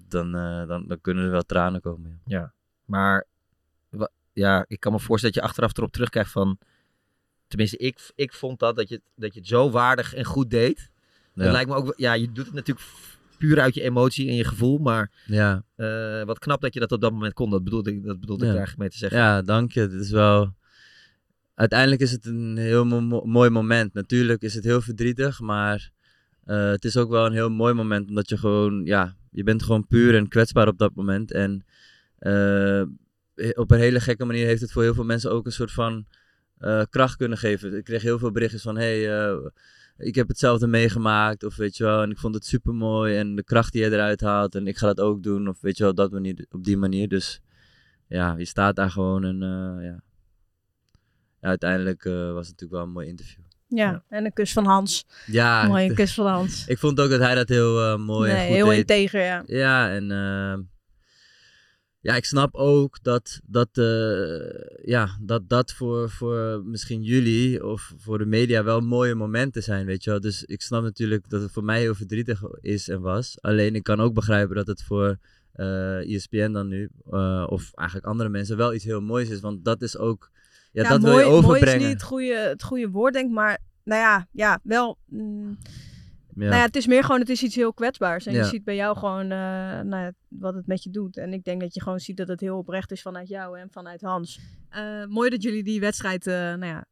dan, 0.07 0.31
dan, 0.67 0.88
dan 0.88 1.01
kunnen 1.01 1.23
er 1.25 1.31
wel 1.31 1.43
tranen 1.45 1.81
komen. 1.81 2.21
Ja. 2.25 2.39
Ja, 2.39 2.53
maar 2.85 3.27
ja, 4.36 4.65
ik 4.67 4.80
kan 4.80 4.91
me 4.91 5.00
voorstellen 5.00 5.36
dat 5.36 5.43
je 5.43 5.50
achteraf 5.50 5.78
erop 5.78 5.91
terugkijkt 5.91 6.30
van... 6.32 6.58
Tenminste, 7.48 7.78
ik, 7.78 8.12
ik 8.15 8.34
vond 8.34 8.60
dat, 8.60 8.76
dat 8.76 8.89
je, 8.89 8.95
het- 8.95 9.04
dat 9.15 9.34
je 9.34 9.39
het 9.39 9.50
zo 9.50 9.69
waardig 9.71 10.13
en 10.13 10.26
goed 10.26 10.50
deed. 10.50 10.89
Dat 11.36 11.45
Ja. 11.45 11.52
lijkt 11.52 11.69
me 11.69 11.76
ook... 11.76 11.93
Ja, 11.98 12.13
je 12.13 12.32
doet 12.32 12.45
het 12.45 12.54
natuurlijk 12.54 12.88
puur 13.38 13.60
uit 13.60 13.74
je 13.76 13.82
emotie 13.82 14.30
en 14.30 14.36
je 14.36 14.43
gevoel, 14.43 14.78
maar... 14.78 15.12
Ja. 15.26 15.63
eh, 15.76 16.24
wat 16.24 16.39
knap 16.39 16.62
dat 16.62 16.74
je 16.74 16.80
dat 16.80 16.91
op 16.91 17.02
dat 17.02 17.12
moment 17.12 17.34
kon. 17.34 17.50
Dat 17.50 17.63
bedoelde 17.63 17.91
ik, 17.91 18.04
dat 18.04 18.19
bedoelde 18.19 18.43
ik 18.45 18.52
Ja. 18.52 18.58
eigenlijk 18.58 18.80
mee 18.82 18.89
te 18.89 18.98
zeggen. 18.98 19.19
Ja, 19.19 19.41
dank 19.41 19.71
je. 19.71 19.80
Het 19.80 19.93
is 19.93 20.10
wel... 20.12 20.54
Uiteindelijk 21.56 22.02
is 22.02 22.12
het 22.12 22.26
een 22.26 22.58
heel 22.58 22.86
mo- 22.86 23.02
mo- 23.02 23.26
mooi 23.26 23.50
moment. 23.50 23.93
Natuurlijk 23.93 24.41
is 24.41 24.54
het 24.54 24.63
heel 24.63 24.82
verdrietig, 24.82 25.39
maar 25.39 25.91
eh, 26.43 26.69
het 26.69 26.86
is 26.86 26.98
ook 26.98 27.10
wel 27.10 27.26
een 27.26 27.32
heel 27.34 27.50
mooi 27.50 27.74
moment. 27.74 28.10
Omdat 28.10 28.30
je 28.30 28.38
gewoon, 28.38 28.86
ja, 28.86 29.15
je 29.32 29.43
bent 29.43 29.63
gewoon 29.63 29.88
puur 29.88 30.15
en 30.15 30.28
kwetsbaar 30.28 30.67
op 30.67 30.78
dat 30.78 30.95
moment. 30.95 31.32
En 31.32 31.65
eh, 32.17 32.82
op 33.56 33.71
een 33.71 33.80
hele 33.80 34.00
gekke 34.00 34.26
manier 34.26 34.45
heeft 34.45 34.62
het 34.62 34.71
voor 34.71 34.84
heel 34.84 34.93
veel 34.93 35.04
mensen 35.04 35.32
ook 35.32 35.45
een 35.45 35.52
soort 35.52 35.71
van 35.71 36.06
eh, 36.58 36.82
kracht 36.89 37.15
kunnen 37.15 37.38
geven. 37.38 37.78
Ik 37.78 37.84
kreeg 37.84 38.02
heel 38.02 38.19
veel 38.19 38.32
berichtjes 38.32 38.62
van, 38.62 38.78
hey, 38.78 39.19
eh, 39.19 39.38
ik 39.98 40.15
heb 40.15 40.28
hetzelfde 40.28 40.67
meegemaakt. 40.67 41.43
Of 41.43 41.56
weet 41.56 41.78
je 41.78 41.84
wel, 41.84 42.02
en 42.02 42.12
ik 42.12 42.17
vond 42.17 42.36
het 42.36 42.45
super 42.45 42.74
mooi. 42.74 43.17
En 43.17 43.36
de 43.36 43.43
kracht 43.43 43.74
die 43.74 43.82
je 43.84 43.91
eruit 43.91 44.21
haalt. 44.21 44.56
En 44.56 44.67
ik 44.67 44.78
ga 44.78 44.88
dat 44.88 45.00
ook 45.00 45.24
doen. 45.24 45.48
Of 45.48 45.62
weet 45.62 45.78
je 45.78 45.82
wel, 45.84 45.91
op, 45.91 45.98
dat 45.98 46.12
manier, 46.12 46.45
op 46.50 46.63
die 46.63 46.78
manier. 46.78 47.08
Dus 47.08 47.41
ja, 48.08 48.36
je 48.38 48.45
staat 48.45 48.76
daar 48.76 48.91
gewoon 48.91 49.24
en 49.24 49.43
eh, 49.43 49.86
ja. 49.86 50.02
ja. 51.41 51.48
Uiteindelijk 51.50 52.04
was 52.04 52.48
het 52.48 52.60
natuurlijk 52.60 52.71
wel 52.71 52.82
een 52.82 52.91
mooi 52.91 53.08
interview. 53.08 53.43
Ja, 53.67 54.04
en 54.10 54.26
een 54.26 54.34
kus 54.34 54.54
van 54.54 54.65
Hans. 54.65 55.06
Ja. 55.26 55.67
Mooie 55.67 55.93
kus 56.04 56.13
van 56.13 56.28
Hans. 56.28 56.67
Ik 56.67 56.78
vond 56.78 57.00
ook 57.00 57.10
dat 57.10 57.19
hij 57.19 57.36
dat 57.36 57.50
heel 57.50 57.98
mooi 57.98 58.32
en 58.32 58.36
Nee, 58.36 58.45
goed 58.48 58.56
heel 58.56 58.65
deed. 58.65 58.78
integer, 58.78 59.21
ja. 59.21 59.43
Ja, 59.45 59.89
en 59.89 60.08
ja, 62.05 62.15
ik 62.15 62.25
snap 62.25 62.55
ook 62.55 62.97
dat 63.01 63.39
dat, 63.45 63.69
eh, 63.77 64.85
ja, 64.87 65.17
dat, 65.21 65.49
dat 65.49 65.71
voor, 65.71 66.09
voor 66.09 66.61
misschien 66.65 67.03
jullie 67.03 67.65
of 67.65 67.93
voor 67.97 68.17
de 68.17 68.25
media 68.25 68.63
wel 68.63 68.81
mooie 68.81 69.15
momenten 69.15 69.63
zijn, 69.63 69.85
weet 69.85 70.03
je 70.03 70.09
wel. 70.09 70.19
Dus 70.19 70.43
ik 70.43 70.61
snap 70.61 70.83
natuurlijk 70.83 71.29
dat 71.29 71.41
het 71.41 71.51
voor 71.51 71.63
mij 71.63 71.79
heel 71.79 71.95
verdrietig 71.95 72.43
is 72.61 72.89
en 72.89 73.01
was. 73.01 73.37
Alleen 73.41 73.75
ik 73.75 73.83
kan 73.83 73.99
ook 73.99 74.13
begrijpen 74.13 74.55
dat 74.55 74.67
het 74.67 74.83
voor 74.83 75.17
eh 75.53 76.15
ESPN 76.15 76.51
dan 76.51 76.67
nu, 76.67 76.89
eh, 77.11 77.45
of 77.49 77.71
eigenlijk 77.73 78.07
andere 78.07 78.29
mensen, 78.29 78.57
wel 78.57 78.73
iets 78.73 78.83
heel 78.83 79.01
moois 79.01 79.29
is. 79.29 79.39
Want 79.39 79.65
dat 79.65 79.81
is 79.81 79.97
ook, 79.97 80.29
ja, 80.71 80.89
dat 80.89 81.01
mooi, 81.01 81.13
wil 81.13 81.23
je 81.23 81.29
mooi 81.29 81.37
overbrengen. 81.37 81.79
is 81.79 81.85
niet 81.85 81.93
het 81.93 82.03
goede, 82.03 82.35
het 82.35 82.63
goede 82.63 82.89
woord, 82.89 83.13
denk 83.13 83.27
ik. 83.27 83.33
Maar 83.33 83.59
nou 83.83 84.01
ja, 84.01 84.27
ja 84.31 84.59
wel... 84.63 84.97
mm. 85.05 85.57
Nou 86.36 86.56
ja, 86.56 86.62
het 86.62 86.76
is 86.76 86.88
meer 86.88 87.04
gewoon, 87.04 87.19
het 87.19 87.30
is 87.30 87.43
iets 87.43 87.56
heel 87.56 87.74
kwetsbaars. 87.74 88.26
En 88.26 88.34
je 88.34 88.43
ziet 88.43 88.63
bij 88.63 88.76
jou 88.76 88.98
gewoon 88.98 89.21
eh, 89.21 89.38
nou 89.82 90.04
ja, 90.04 90.12
wat 90.28 90.54
het 90.54 90.67
met 90.67 90.84
je 90.84 90.89
doet. 90.89 91.17
En 91.17 91.34
ik 91.34 91.43
denk 91.43 91.62
dat 91.62 91.74
je 91.74 91.82
gewoon 91.82 92.00
ziet 92.00 92.17
dat 92.17 92.28
het 92.28 92.39
heel 92.39 92.58
oprecht 92.58 92.91
is 92.91 93.02
vanuit 93.02 93.28
jou 93.28 93.60
en 93.60 93.67
vanuit 93.71 94.02
Hans. 94.02 94.39
Eh, 94.69 95.06
mooi 95.06 95.30
dat 95.30 95.43
jullie 95.43 95.63
die 95.63 95.80
wedstrijd, 95.80 96.28
eh, 96.28 96.34
nou 96.34 96.65
ja, 96.65 96.86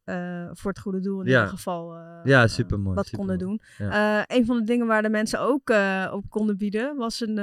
voor 0.54 0.70
het 0.70 0.80
goede 0.80 1.00
doel 1.00 1.20
in 1.20 1.26
ieder 1.26 1.48
geval 1.48 1.96
Ja, 2.24 2.46
supermooi, 2.46 2.94
wat 2.94 3.10
konden 3.10 3.38
doen. 3.38 3.60
Een 4.26 4.46
van 4.46 4.56
de 4.56 4.64
dingen 4.64 4.86
waar 4.86 5.02
de 5.02 5.10
mensen 5.10 5.40
ook 5.40 5.72
op 6.12 6.24
konden 6.28 6.56
bieden 6.56 6.96
was 6.96 7.20
een, 7.20 7.38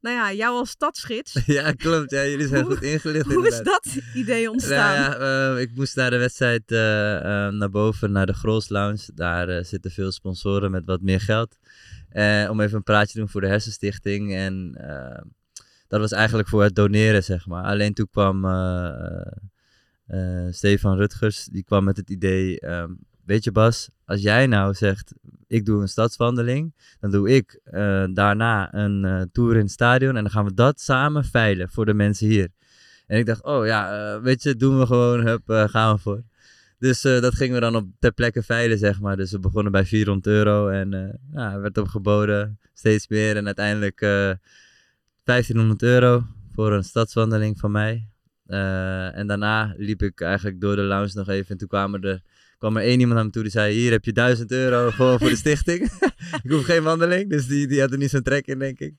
nou 0.00 0.16
ja, 0.16 0.32
jou 0.32 0.54
als 0.58 0.70
stadsgids. 0.70 1.32
Ja, 1.46 1.72
klopt. 1.72 2.10
Ja, 2.10 2.24
jullie 2.24 2.46
zijn 2.48 2.64
Hoe- 2.64 2.74
goed 2.74 2.82
ingelicht 2.84 3.26
Hoe 3.32 3.46
is 3.46 3.62
dat 3.62 3.98
idee 4.14 4.50
ontstaan? 4.50 5.00
Nou 5.00 5.22
ja, 5.22 5.54
eh, 5.54 5.60
ik 5.60 5.70
moest 5.74 5.96
naar 5.96 6.10
de 6.10 6.16
wedstrijd 6.18 6.62
eh, 6.72 7.16
eh, 7.46 7.52
naar 7.52 7.70
boven, 7.70 8.12
naar 8.12 8.26
de 8.26 8.34
Grols 8.34 8.68
Lounge. 8.68 9.10
Daar 9.14 9.48
eh, 9.48 9.64
zitten 9.64 9.90
veel 9.90 10.12
sponsoren 10.12 10.70
met 10.70 10.84
wat 10.84 11.00
meer 11.00 11.20
geld. 11.20 11.56
Eh, 12.08 12.46
om 12.50 12.60
even 12.60 12.76
een 12.76 12.82
praatje 12.82 13.12
te 13.12 13.18
doen 13.18 13.28
voor 13.28 13.40
de 13.40 13.46
Hersenstichting. 13.46 14.34
En 14.34 14.74
eh, 14.80 15.22
dat 15.88 16.00
was 16.00 16.12
eigenlijk 16.12 16.48
voor 16.48 16.62
het 16.62 16.74
doneren, 16.74 17.24
zeg 17.24 17.46
maar. 17.46 17.64
Alleen 17.64 17.94
toen 17.94 18.08
kwam 18.10 18.36
Stefan 20.50 20.96
Rutgers, 20.96 21.44
die 21.44 21.64
kwam 21.64 21.84
met 21.84 21.96
het 21.96 22.10
idee... 22.10 22.60
ehm, 22.60 22.90
weet 23.24 23.44
je 23.44 23.52
Bas, 23.52 23.88
als 24.08 24.22
jij 24.22 24.46
nou 24.46 24.74
zegt, 24.74 25.14
ik 25.46 25.66
doe 25.66 25.80
een 25.80 25.88
stadswandeling... 25.88 26.74
dan 27.00 27.10
doe 27.10 27.30
ik 27.30 27.60
eh, 27.64 28.04
daarna 28.10 28.74
een 28.74 29.04
eh, 29.04 29.22
tour 29.32 29.54
in 29.54 29.62
het 29.62 29.70
stadion... 29.70 30.16
en 30.16 30.22
dan 30.22 30.32
gaan 30.32 30.44
we 30.44 30.54
dat 30.54 30.80
samen 30.80 31.24
veilen 31.24 31.68
voor 31.68 31.86
de 31.86 31.94
mensen 31.94 32.26
hier. 32.26 32.48
En 33.06 33.18
ik 33.18 33.26
dacht, 33.26 33.44
oh 33.44 33.66
ja, 33.66 34.14
eh, 34.14 34.22
weet 34.22 34.42
je, 34.42 34.56
doen 34.56 34.78
we 34.78 34.86
gewoon, 34.86 35.26
hup, 35.26 35.42
gaan 35.46 35.94
we 35.94 36.00
voor. 36.00 36.22
Dus 36.78 37.00
dat 37.00 37.34
gingen 37.34 37.54
we 37.54 37.60
dan 37.60 37.76
op 37.76 37.86
ter 37.98 38.12
plekke 38.12 38.42
veilen, 38.42 38.78
zeg 38.78 39.00
maar. 39.00 39.16
Dus 39.16 39.30
we 39.30 39.38
begonnen 39.38 39.72
bij 39.72 39.84
400 39.84 40.26
euro 40.26 40.68
en 40.68 41.20
ja, 41.32 41.52
er 41.52 41.60
werd 41.60 41.78
opgeboden, 41.78 42.58
steeds 42.74 43.08
meer. 43.08 43.36
En 43.36 43.46
uiteindelijk 43.46 44.00
eh 44.00 44.32
1500 45.24 45.82
euro 45.82 46.24
voor 46.54 46.72
een 46.72 46.84
stadswandeling 46.84 47.58
van 47.58 47.70
mij. 47.70 48.08
En 49.14 49.26
daarna 49.26 49.74
liep 49.76 50.02
ik 50.02 50.20
eigenlijk 50.20 50.60
door 50.60 50.76
de 50.76 50.82
lounge 50.82 51.12
nog 51.14 51.28
even. 51.28 51.50
En 51.50 51.56
toen 51.56 51.68
kwam 51.68 51.94
er, 51.94 52.22
kwam 52.58 52.76
er 52.76 52.82
één 52.82 52.98
iemand 53.00 53.14
naar 53.14 53.24
me 53.24 53.30
toe 53.30 53.42
die 53.42 53.50
zei: 53.50 53.74
Hier 53.74 53.90
heb 53.90 54.04
je 54.04 54.12
1000 54.12 54.50
euro 54.52 54.90
gewoon 54.90 55.18
voor 55.18 55.28
de 55.28 55.36
stichting. 55.44 55.82
ik 56.44 56.50
hoef 56.50 56.64
geen 56.64 56.82
wandeling, 56.82 57.30
dus 57.30 57.46
die, 57.46 57.66
die 57.66 57.80
had 57.80 57.92
er 57.92 57.98
niet 57.98 58.10
zo'n 58.10 58.22
trek 58.22 58.46
in, 58.46 58.58
denk 58.58 58.78
ik. 58.78 58.94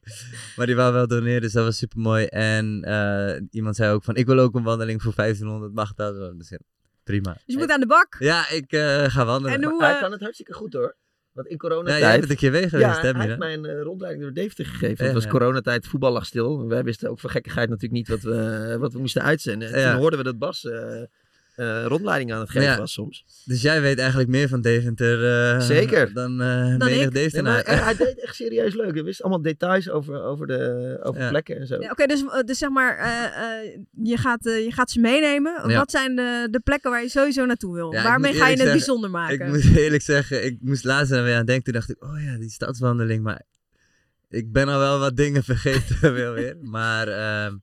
Maar 0.56 0.66
die 0.66 0.76
wou 0.76 0.94
wel 0.94 1.08
doneren, 1.08 1.42
dus 1.42 1.52
dat 1.54 1.66
was 1.66 1.78
super 1.78 2.00
mooi. 2.00 2.26
En 2.26 2.84
eh, 2.84 3.42
iemand 3.52 3.76
zei 3.76 3.94
ook: 3.94 4.04
van, 4.04 4.16
Ik 4.16 4.26
wil 4.26 4.40
ook 4.40 4.56
een 4.56 4.64
wandeling 4.64 5.02
voor 5.02 5.14
1500, 5.16 5.74
mag 5.74 5.94
dat? 5.94 6.38
Dus 6.38 6.50
ja, 6.50 6.58
prima. 7.04 7.34
Dus 7.34 7.42
je 7.46 7.58
moet 7.58 7.72
aan 7.72 7.80
de 7.80 7.88
bak. 7.88 8.16
Ja, 8.20 8.50
ik 8.50 8.72
eh, 8.72 9.04
ga 9.04 9.26
wandelen. 9.26 9.56
En 9.56 9.64
hoe, 9.70 9.84
Hij 9.84 9.94
eh, 9.94 10.02
kan 10.02 10.12
het 10.12 10.22
hartstikke 10.22 10.54
goed 10.54 10.74
hoor. 10.74 10.96
Want 11.32 11.48
in 11.48 11.54
Ja, 11.54 11.68
coronatijd... 11.70 12.00
jij 12.02 12.20
bent 12.20 12.32
een 12.32 12.38
keer 12.38 12.52
weg 12.52 12.70
geweest, 12.70 12.88
ja, 12.90 12.96
hè, 12.96 13.02
hij 13.02 13.12
Mira? 13.14 13.26
heeft 13.26 13.38
mij 13.40 13.54
een 13.54 13.66
eh, 13.66 13.82
rondleiding 13.82 14.24
door 14.24 14.34
Deventer 14.34 14.66
gegeven. 14.66 14.98
Ja, 14.98 15.04
het 15.04 15.14
was 15.14 15.24
ja. 15.24 15.30
coronatijd, 15.30 15.88
voetbal 15.88 16.12
lag 16.12 16.26
stil. 16.26 16.68
Wij 16.68 16.84
wisten 16.84 17.10
ook 17.10 17.20
voor 17.20 17.30
gekkigheid 17.30 17.70
natuurlijk 17.70 17.94
niet 17.94 18.08
wat 18.08 18.22
we, 18.22 18.76
wat 18.80 18.94
we 18.94 19.00
moesten 19.00 19.22
uitzenden. 19.24 19.74
En 19.74 19.80
Ja. 19.80 19.92
toen 19.92 20.00
hoorden 20.00 20.20
we 20.20 20.26
dat 20.26 20.38
Bas 20.40 20.68
eh 21.60 21.86
rondleiding 21.86 22.34
aan 22.34 22.40
het 22.40 22.50
geven 22.50 22.68
Ja. 22.70 22.78
was 22.78 22.94
soms. 22.94 23.26
Dus 23.46 23.62
jij 23.62 23.82
weet 23.82 24.00
eigenlijk 24.00 24.30
meer 24.30 24.48
van 24.48 24.62
Deventer 24.62 25.54
eh, 25.54 25.60
Zeker. 25.62 26.14
dan 26.14 26.36
menig 26.36 26.88
Nee, 26.88 27.08
Deventenaar. 27.10 27.54
maar, 27.54 27.64
eh, 27.64 27.84
hij 27.84 27.96
deed 28.06 28.20
echt 28.24 28.36
serieus 28.36 28.74
leuk. 28.76 28.94
Hij 28.94 29.04
wist 29.04 29.22
allemaal 29.22 29.42
details 29.42 29.90
over, 29.90 30.24
over, 30.24 30.48
de, 30.48 31.00
over 31.04 31.22
Ja. 31.22 31.30
plekken 31.30 31.60
en 31.60 31.68
zo. 31.68 31.82
Ja, 31.82 31.92
Oké, 31.92 32.06
dus, 32.06 32.24
dus 32.46 32.58
zeg 32.58 32.70
maar, 32.70 32.98
eh, 32.98 33.24
eh, 33.24 33.80
je, 34.04 34.18
gaat, 34.18 34.44
je 34.44 34.72
gaat 34.72 34.92
ze 34.92 35.00
meenemen. 35.00 35.70
Ja. 35.70 35.78
Wat 35.78 35.92
zijn 35.92 36.16
de, 36.16 36.48
de 36.52 36.60
plekken 36.60 36.92
waar 36.92 37.02
je 37.02 37.10
sowieso 37.10 37.46
naartoe 37.46 37.74
wil? 37.74 37.92
Waarmee 37.94 38.34
ga 38.34 38.44
je 38.44 38.50
het 38.50 38.58
zeggen, 38.60 38.78
bijzonder 38.78 39.10
maken? 39.10 39.40
Ik 39.46 39.48
moet 39.48 39.78
eerlijk 39.84 40.04
zeggen, 40.04 40.46
ik 40.46 40.58
moest 40.62 40.84
laatst 40.84 41.12
er 41.12 41.24
weer 41.24 41.36
aan 41.36 41.46
denken. 41.46 41.64
Toen 41.64 41.74
dacht 41.74 41.90
ik, 41.90 42.04
oh 42.04 42.24
ja, 42.24 42.38
die 42.38 42.50
stadswandeling. 42.50 43.24
Maar 43.24 43.42
ik 44.30 44.52
ben 44.52 44.68
al 44.68 44.80
wel 44.80 45.00
wat 45.00 45.16
dingen 45.18 45.44
vergeten 45.54 46.14
wel 46.14 46.34
weer. 46.34 46.58
Maar 46.62 47.08
ehm, 47.08 47.56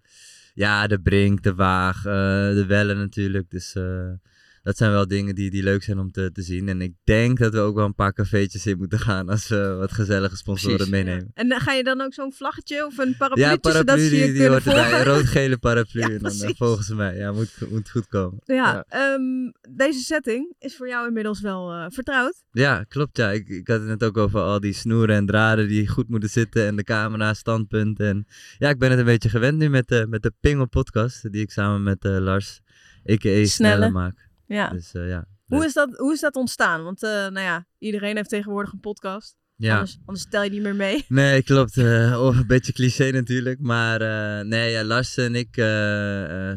ja, 0.57 0.87
de 0.87 0.99
Brink, 1.01 1.43
de 1.43 1.55
Waag, 1.55 1.97
eh, 1.97 2.13
de 2.55 2.65
Wellen 2.67 2.97
natuurlijk. 2.97 3.51
Dus 3.51 3.75
eh, 3.75 4.13
dat 4.67 4.77
zijn 4.77 4.91
wel 4.91 5.07
dingen 5.07 5.35
die, 5.35 5.51
die 5.51 5.63
leuk 5.63 5.83
zijn 5.83 5.99
om 5.99 6.11
te, 6.11 6.31
te 6.33 6.43
zien. 6.43 6.69
En 6.69 6.81
ik 6.81 6.93
denk 7.05 7.39
dat 7.39 7.53
we 7.53 7.59
ook 7.59 7.75
wel 7.75 7.85
een 7.85 7.95
paar 7.95 8.13
cafeetjes 8.13 8.67
in 8.67 8.79
moeten 8.79 8.99
gaan 8.99 9.29
als 9.29 9.49
we 9.49 9.77
wat 9.79 9.93
gezellige 9.93 10.37
sponsoren 10.37 10.77
Precies. 10.77 10.95
meenemen. 10.95 11.31
En 11.35 11.49
dan 11.49 11.61
ga 11.61 11.73
je 11.73 11.85
dan 11.85 12.01
ook 12.01 12.15
zo'n 12.15 12.33
vlaggetje 12.33 12.87
of 12.87 12.99
een 12.99 13.17
paraplu, 13.17 13.43
Ja, 13.43 13.49
zodat 13.49 13.85
paraplu 13.85 14.09
ze 14.09 14.17
je 14.17 14.33
die, 14.33 14.49
hoort 14.49 14.67
erbij. 14.67 14.93
Een 14.93 15.05
rood-gele 15.05 15.59
paraplu. 15.59 16.01
Ja, 16.07 16.09
en 16.09 16.19
dan, 16.19 16.41
eh, 16.41 16.51
volgens 16.57 16.89
mij, 16.89 17.17
ja, 17.17 17.33
moet, 17.33 17.51
moet 17.71 17.91
goed 17.91 18.07
komen. 18.07 18.39
Ja, 18.45 18.85
ehm, 18.89 19.23
deze 19.77 19.99
setting 19.99 20.55
is 20.59 20.77
voor 20.77 20.89
jou 20.89 21.07
inmiddels 21.07 21.41
wel 21.41 21.73
eh, 21.73 21.85
vertrouwd. 21.89 22.43
Ja, 22.51 22.85
klopt. 22.89 23.17
Ja. 23.17 23.31
Ik, 23.31 23.49
ik 23.49 23.69
had 23.69 23.79
het 23.79 23.89
net 23.89 24.05
ook 24.05 24.17
over 24.17 24.41
al 24.41 24.61
die 24.61 24.73
snoeren 24.73 25.17
en 25.17 25.27
draden 25.27 25.69
die 25.69 25.89
goed 25.89 26.09
moeten 26.09 26.29
zitten 26.31 26.67
en 26.67 26.77
de 26.77 26.85
camera, 26.85 27.35
standpunt. 27.35 28.01
En 28.01 28.27
ja, 28.59 28.69
ik 28.69 28.79
ben 28.79 28.91
het 28.91 28.99
een 28.99 29.05
beetje 29.05 29.29
gewend 29.29 29.59
nu 29.59 29.69
met 29.69 29.89
de, 29.89 30.07
met 30.09 30.23
de 30.23 30.33
Pingel 30.41 30.69
podcast 30.69 31.33
die 31.33 31.43
ik 31.43 31.51
samen 31.51 31.83
met 31.83 32.05
eh, 32.05 32.19
Lars, 32.19 32.61
a.k.a. 33.11 33.17
Snelle. 33.19 33.47
Snelle. 33.47 33.91
maak. 33.91 34.26
Ja. 34.47 34.69
Dus 34.69 34.95
eh, 34.95 35.09
ja. 35.09 35.27
Hoe 35.47 35.65
is, 35.65 35.73
dat, 35.73 35.97
hoe 35.97 36.13
is 36.13 36.21
dat 36.21 36.35
ontstaan? 36.37 36.83
Want 36.83 37.03
eh, 37.03 37.11
nou 37.11 37.41
ja, 37.41 37.67
iedereen 37.79 38.17
heeft 38.17 38.29
tegenwoordig 38.29 38.73
een 38.73 38.81
podcast. 38.81 39.37
Ja. 39.57 39.73
Anders, 39.73 39.99
anders 40.05 40.27
tel 40.29 40.43
je 40.43 40.51
niet 40.51 40.63
meer 40.63 40.75
mee. 40.75 41.05
Nee, 41.09 41.43
klopt. 41.43 41.77
eh, 41.77 42.21
oh, 42.23 42.37
een 42.37 42.47
beetje 42.47 42.73
cliché 42.73 43.11
natuurlijk. 43.11 43.61
Maar 43.61 44.01
eh, 44.01 44.47
nee, 44.47 44.71
ja, 44.71 44.85
Lars 44.85 45.17
en 45.17 45.35
ik 45.35 45.55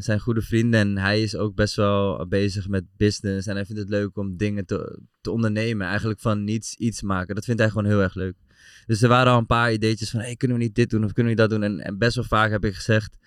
zijn 0.03 0.19
goede 0.19 0.41
vrienden. 0.41 0.79
En 0.79 0.97
hij 0.97 1.21
is 1.21 1.35
ook 1.35 1.55
best 1.55 1.75
wel 1.75 2.27
bezig 2.27 2.67
met 2.67 2.83
business. 2.97 3.47
En 3.47 3.55
hij 3.55 3.65
vindt 3.65 3.81
het 3.81 3.89
leuk 3.89 4.17
om 4.17 4.37
dingen 4.37 4.65
te, 4.65 4.99
te 5.21 5.31
ondernemen. 5.31 5.87
Eigenlijk 5.87 6.19
van 6.19 6.43
niets 6.43 6.75
iets 6.75 7.01
maken. 7.01 7.35
Dat 7.35 7.45
vindt 7.45 7.61
hij 7.61 7.69
gewoon 7.69 7.85
heel 7.85 8.01
erg 8.01 8.13
leuk. 8.13 8.35
Dus 8.85 9.01
er 9.01 9.09
waren 9.09 9.31
al 9.31 9.37
een 9.37 9.45
paar 9.45 9.73
ideetjes 9.73 10.09
van... 10.09 10.19
Hey, 10.19 10.35
kunnen 10.35 10.57
we 10.57 10.63
niet 10.63 10.75
dit 10.75 10.89
doen 10.89 11.03
of 11.03 11.13
kunnen 11.13 11.35
we 11.35 11.41
niet 11.41 11.49
dat 11.49 11.59
doen? 11.59 11.69
En, 11.69 11.79
en 11.79 11.97
best 11.97 12.15
wel 12.15 12.23
vaak 12.23 12.51
heb 12.51 12.65
ik 12.65 12.75
gezegd... 12.75 13.17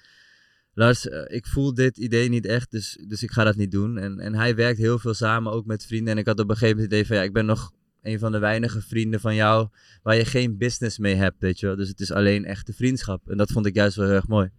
Lars, 0.74 1.08
eh, 1.08 1.36
ik 1.36 1.46
voel 1.46 1.74
dit 1.74 1.96
idee 1.96 2.28
niet 2.28 2.46
echt, 2.46 2.70
dus, 2.70 2.98
dus 3.08 3.22
ik 3.22 3.30
ga 3.30 3.44
dat 3.44 3.56
niet 3.56 3.70
doen. 3.70 3.98
En, 3.98 4.18
en 4.18 4.34
hij 4.34 4.54
werkt 4.54 4.78
heel 4.78 4.98
veel 4.98 5.14
samen, 5.14 5.52
ook 5.52 5.66
met 5.66 5.86
vrienden. 5.86 6.12
En 6.12 6.18
ik 6.18 6.26
had 6.26 6.38
op 6.38 6.50
een 6.50 6.56
gegeven 6.56 6.76
moment 6.76 6.92
het 6.92 7.00
idee 7.00 7.06
van... 7.06 7.16
Ja, 7.16 7.22
ik 7.22 7.32
ben 7.32 7.46
nog 7.46 7.72
een 8.02 8.18
van 8.18 8.32
de 8.32 8.38
weinige 8.38 8.80
vrienden 8.80 9.20
van 9.20 9.34
jou 9.34 9.68
waar 10.02 10.16
je 10.16 10.24
geen 10.24 10.56
business 10.56 10.98
mee 10.98 11.14
hebt, 11.14 11.36
weet 11.38 11.60
je 11.60 11.66
wel. 11.66 11.76
Dus 11.76 11.88
het 11.88 12.00
is 12.00 12.12
alleen 12.12 12.44
echte 12.44 12.72
vriendschap. 12.72 13.28
En 13.28 13.36
dat 13.36 13.52
vond 13.52 13.66
ik 13.66 13.74
juist 13.74 13.96
wel 13.96 14.06
heel 14.06 14.14
erg 14.14 14.28
mooi. 14.28 14.50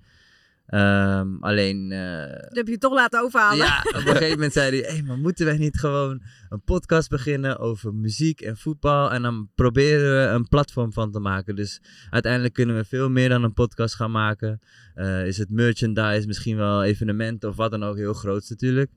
Ehm, 0.66 1.36
alleen, 1.40 1.92
eh, 1.92 2.30
Dat 2.30 2.56
heb 2.56 2.68
je 2.68 2.78
toch 2.78 2.94
laten 2.94 3.22
overhalen. 3.22 3.66
ja, 3.66 3.80
op 3.88 3.96
een 3.96 4.02
gegeven 4.02 4.30
moment 4.30 4.54
zei 4.54 4.82
hij, 4.82 4.96
hé, 4.96 5.02
maar 5.02 5.18
moeten 5.18 5.46
wij 5.46 5.58
niet 5.58 5.80
gewoon 5.80 6.22
een 6.50 6.64
podcast 6.64 7.10
beginnen 7.10 7.60
over 7.60 7.94
muziek 7.94 8.42
en 8.42 8.58
voetbal 8.58 9.12
en 9.12 9.22
dan 9.22 9.50
proberen 9.56 10.12
we 10.12 10.34
een 10.34 10.48
platform 10.48 10.94
van 10.94 11.12
te 11.12 11.20
maken. 11.20 11.56
Dus 11.56 11.82
uiteindelijk 12.10 12.54
kunnen 12.54 12.76
we 12.76 12.86
veel 12.86 13.10
meer 13.10 13.30
dan 13.30 13.44
een 13.44 13.54
podcast 13.54 13.96
gaan 13.96 14.12
maken. 14.12 14.60
Eh, 14.96 15.26
is 15.28 15.38
het 15.38 15.50
merchandise, 15.50 16.28
misschien 16.28 16.58
wel 16.58 16.84
evenementen 16.84 17.50
of 17.50 17.56
wat 17.56 17.72
dan 17.72 17.84
ook, 17.84 17.96
heel 17.96 18.14
groot 18.14 18.50
natuurlijk. 18.50 18.92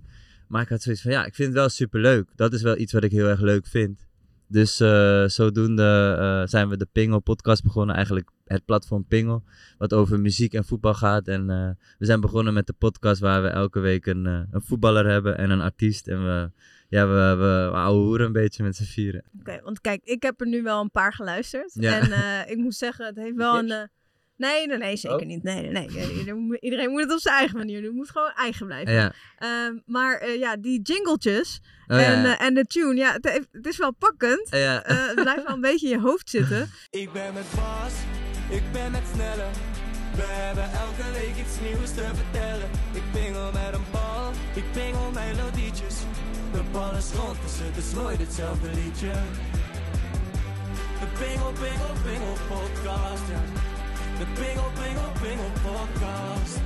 Maar 0.49 0.63
ik 0.63 0.69
had 0.69 0.83
zoiets 0.83 1.03
van, 1.03 1.11
ja, 1.11 1.25
ik 1.25 1.35
vind 1.35 1.49
het 1.49 1.57
wel 1.57 1.69
superleuk. 1.69 2.29
Dat 2.35 2.53
is 2.53 2.63
wel 2.63 2.79
iets 2.79 2.93
wat 2.93 3.05
ik 3.05 3.11
heel 3.11 3.29
erg 3.29 3.41
leuk 3.41 3.67
vind. 3.67 4.06
Dus 4.49 4.81
eh, 4.81 5.25
zodoende 5.25 6.17
eh, 6.19 6.49
zijn 6.49 6.69
we 6.69 6.77
de 6.77 6.89
Pingel 6.93 7.21
podcast 7.21 7.63
begonnen. 7.63 7.95
Eigenlijk 7.95 8.31
het 8.45 8.65
platform 8.65 9.05
Pingel. 9.05 9.43
Wat 9.79 9.95
over 9.95 10.21
muziek 10.21 10.55
en 10.55 10.65
voetbal 10.65 10.95
gaat. 10.95 11.29
En 11.29 11.51
eh, 11.51 11.71
we 11.99 12.05
zijn 12.05 12.21
begonnen 12.21 12.55
met 12.55 12.67
de 12.67 12.73
podcast 12.73 13.21
waar 13.21 13.43
we 13.43 13.49
elke 13.49 13.81
week 13.81 14.07
een, 14.07 14.25
een 14.25 14.63
voetballer 14.63 15.07
hebben 15.07 15.39
en 15.39 15.51
een 15.51 15.61
artiest. 15.61 16.09
En 16.09 16.25
we, 16.25 16.51
ja, 16.89 17.07
we, 17.07 17.37
we, 17.37 17.71
we 17.73 17.91
hoeren 17.91 18.27
een 18.27 18.33
beetje 18.33 18.63
met 18.63 18.77
z'n 18.77 18.85
vieren. 18.85 19.25
Oké, 19.41 19.61
want 19.63 19.81
kijk, 19.81 20.05
ik 20.05 20.23
heb 20.23 20.41
er 20.41 20.47
nu 20.47 20.63
wel 20.63 20.81
een 20.81 20.91
paar 20.91 21.13
geluisterd. 21.13 21.75
Ja. 21.75 22.01
En 22.01 22.49
ik 22.51 22.57
moet 22.57 22.75
zeggen, 22.75 23.07
het 23.07 23.17
heeft 23.17 23.37
wel 23.37 23.59
een... 23.59 23.89
nee, 24.37 24.67
nee, 24.67 24.79
nee, 24.79 24.97
zeker 24.97 25.19
Oh. 25.21 25.27
niet. 25.27 25.43
Nee, 25.43 25.61
nee, 25.71 25.71
nee. 25.89 26.59
Iedereen 26.61 26.91
moet- 26.91 27.03
het 27.03 27.13
op 27.13 27.19
zijn 27.19 27.35
eigen 27.37 27.57
manier 27.59 27.77
doen. 27.77 27.87
Het 27.89 27.95
moet 27.97 28.11
gewoon 28.11 28.33
eigen 28.37 28.67
blijven. 28.67 28.93
Ja. 28.93 29.13
Ehm, 29.39 29.79
maar 29.87 30.19
eh, 30.19 30.39
ja, 30.39 30.57
die 30.57 30.81
jingletjes 30.83 31.61
Oh, 31.87 31.97
en, 32.07 32.23
ja. 32.23 32.39
eh, 32.39 32.47
en 32.47 32.55
de 32.55 32.65
tune, 32.65 32.95
ja, 32.95 33.13
het, 33.13 33.47
het 33.53 33.67
is 33.67 33.77
wel 33.79 33.93
pakkend. 33.93 34.47
Ja. 34.51 34.83
Eh, 34.85 35.07
het 35.07 35.15
blijft 35.15 35.45
wel 35.45 35.55
een 35.55 35.61
beetje 35.61 35.89
in 35.89 35.93
je 35.99 36.01
hoofd 36.07 36.31
zitten. 36.31 36.71
Ik 37.03 37.13
ben 37.13 37.33
met 37.35 37.45
Bas, 37.55 37.93
ik 38.51 38.63
ben 38.73 38.91
met 38.91 39.03
Snelle. 39.15 39.47
We 40.15 40.23
hebben 40.23 40.65
elke 40.65 41.13
week 41.13 41.37
iets 41.45 41.57
nieuws 41.63 41.91
te 41.95 42.11
vertellen. 42.23 42.69
Ik 42.93 43.03
pingel 43.13 43.53
met 43.53 43.75
een 43.75 43.85
bal, 43.93 44.31
ik 44.55 44.65
pingel 44.73 45.11
melodietjes. 45.11 45.95
De 46.53 46.63
bal 46.73 46.93
is 46.95 47.11
rond, 47.13 47.37
dus 47.43 47.53
het 47.59 47.85
is 47.85 47.93
nooit 47.93 48.19
hetzelfde 48.19 48.69
liedje. 48.75 49.13
De 51.01 51.07
pingel, 51.19 51.53
pingel, 51.53 51.93
pingel 52.05 52.37
podcast, 52.49 53.23
ja. 53.33 53.43
De 54.19 54.25
pingel, 54.35 54.71
pingel, 54.83 55.13
pingel 55.23 55.51
podcast. 55.63 56.61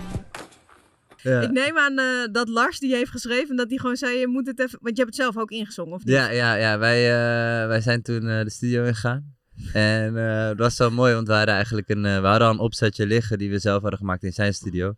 Ja. 1.23 1.41
Ik 1.41 1.51
neem 1.51 1.79
aan 1.79 1.99
eh, 1.99 2.33
dat 2.33 2.49
Lars 2.49 2.79
die 2.79 2.95
heeft 2.95 3.11
geschreven 3.11 3.57
dat 3.57 3.69
hij 3.69 3.79
gewoon 3.79 3.97
zei: 3.97 4.19
je 4.19 4.29
moet 4.29 4.47
het 4.47 4.61
even. 4.61 4.79
Want 4.83 4.97
je 4.97 5.03
hebt 5.03 5.17
het 5.17 5.25
zelf 5.25 5.39
ook 5.39 5.51
ingezongen, 5.51 5.93
of 5.93 6.05
niet? 6.05 6.15
Ja, 6.15 6.31
ja, 6.31 6.55
ja. 6.55 6.79
Wij, 6.79 7.05
eh, 7.07 7.67
wij 7.67 7.81
zijn 7.81 8.03
toen 8.03 8.29
eh, 8.29 8.43
de 8.43 8.51
studio 8.51 8.85
ingegaan. 8.85 9.35
En 9.73 10.17
eh 10.17 10.47
dat 10.47 10.59
was 10.59 10.79
wel 10.79 10.91
mooi, 10.91 11.15
want 11.15 11.27
we 11.27 11.33
hadden 11.33 11.55
eigenlijk 11.55 11.89
een, 11.89 12.03
we 12.03 12.27
hadden 12.27 12.49
al 12.49 12.53
een 12.53 12.59
opzetje 12.59 13.07
liggen 13.07 13.39
die 13.39 13.51
we 13.51 13.59
zelf 13.59 13.81
hadden 13.81 13.99
gemaakt 13.99 14.23
in 14.23 14.33
zijn 14.33 14.55
studio. 14.55 14.95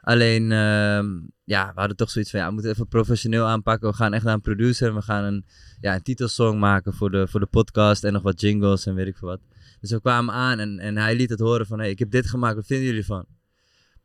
Alleen, 0.00 0.52
ehm, 0.52 1.06
ja, 1.44 1.66
we 1.74 1.80
hadden 1.80 1.96
toch 1.96 2.10
zoiets 2.10 2.30
van, 2.30 2.40
ja, 2.40 2.46
we 2.46 2.52
moeten 2.52 2.70
even 2.70 2.88
professioneel 2.88 3.46
aanpakken. 3.46 3.88
We 3.88 3.94
gaan 3.94 4.12
echt 4.12 4.24
naar 4.24 4.34
een 4.34 4.40
producer 4.40 4.88
en 4.88 4.94
we 4.94 5.02
gaan 5.02 5.24
een, 5.24 5.44
ja, 5.80 5.94
een 5.94 6.02
titelsong 6.02 6.58
maken 6.60 6.94
voor 6.94 7.10
de, 7.10 7.28
voor 7.28 7.40
de 7.40 7.46
podcast 7.46 8.04
en 8.04 8.12
nog 8.12 8.22
wat 8.22 8.40
jingles 8.40 8.86
en 8.86 8.94
weet 8.94 9.06
ik 9.06 9.16
veel 9.16 9.28
wat. 9.28 9.40
Dus 9.84 9.92
we 9.92 10.00
kwamen 10.00 10.34
aan 10.34 10.58
en, 10.58 10.78
en 10.78 10.96
hij 10.96 11.16
liet 11.16 11.30
het 11.30 11.40
horen 11.40 11.66
van, 11.66 11.78
hey, 11.78 11.90
ik 11.90 11.98
heb 11.98 12.10
dit 12.10 12.26
gemaakt, 12.26 12.54
wat 12.54 12.66
vinden 12.66 12.86
jullie 12.86 13.04
van? 13.04 13.26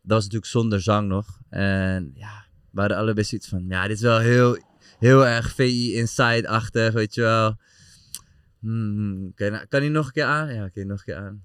Dat 0.01 0.11
was 0.11 0.23
natuurlijk 0.23 0.51
zonder 0.51 0.81
zang 0.81 1.07
nog. 1.07 1.39
En 1.49 2.11
ja, 2.13 2.45
we 2.71 2.79
hadden 2.79 2.97
allebei 2.97 3.25
zoiets 3.25 3.47
van, 3.47 3.65
ja, 3.67 3.87
dit 3.87 3.95
is 3.95 4.01
wel 4.01 4.19
heel, 4.19 4.57
heel 4.97 5.25
erg 5.25 5.53
VI 5.53 5.95
Inside-achtig, 5.95 6.93
weet 6.93 7.13
je 7.13 7.21
wel. 7.21 7.55
Hmm, 8.59 9.27
oké, 9.27 9.49
nou, 9.49 9.65
kan 9.65 9.79
hij 9.79 9.89
nog 9.89 10.05
een 10.05 10.11
keer 10.11 10.23
aan? 10.23 10.53
Ja, 10.53 10.65
oké, 10.65 10.83
nog 10.83 10.97
een 10.97 11.05
keer 11.05 11.15
aan. 11.15 11.43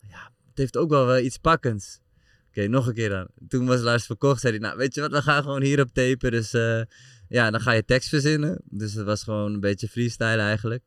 Ja, 0.00 0.30
het 0.48 0.58
heeft 0.58 0.76
ook 0.76 0.90
wel, 0.90 1.06
wel 1.06 1.18
iets 1.18 1.38
pakkends. 1.38 2.00
Oké, 2.48 2.66
nog 2.66 2.86
een 2.86 2.94
keer 2.94 3.08
dan. 3.08 3.28
Toen 3.48 3.66
was 3.66 3.80
Lars 3.80 4.06
verkocht, 4.06 4.40
zei 4.40 4.52
hij, 4.52 4.62
nou 4.62 4.76
weet 4.76 4.94
je 4.94 5.00
wat, 5.00 5.10
we 5.10 5.22
gaan 5.22 5.42
gewoon 5.42 5.62
hierop 5.62 5.92
tapen. 5.92 6.30
Dus 6.30 6.52
eh, 6.52 6.82
ja, 7.28 7.50
dan 7.50 7.60
ga 7.60 7.72
je 7.72 7.84
tekst 7.84 8.08
verzinnen. 8.08 8.60
Dus 8.64 8.94
het 8.94 9.06
was 9.06 9.22
gewoon 9.22 9.54
een 9.54 9.60
beetje 9.60 9.88
freestyle 9.88 10.40
eigenlijk. 10.40 10.82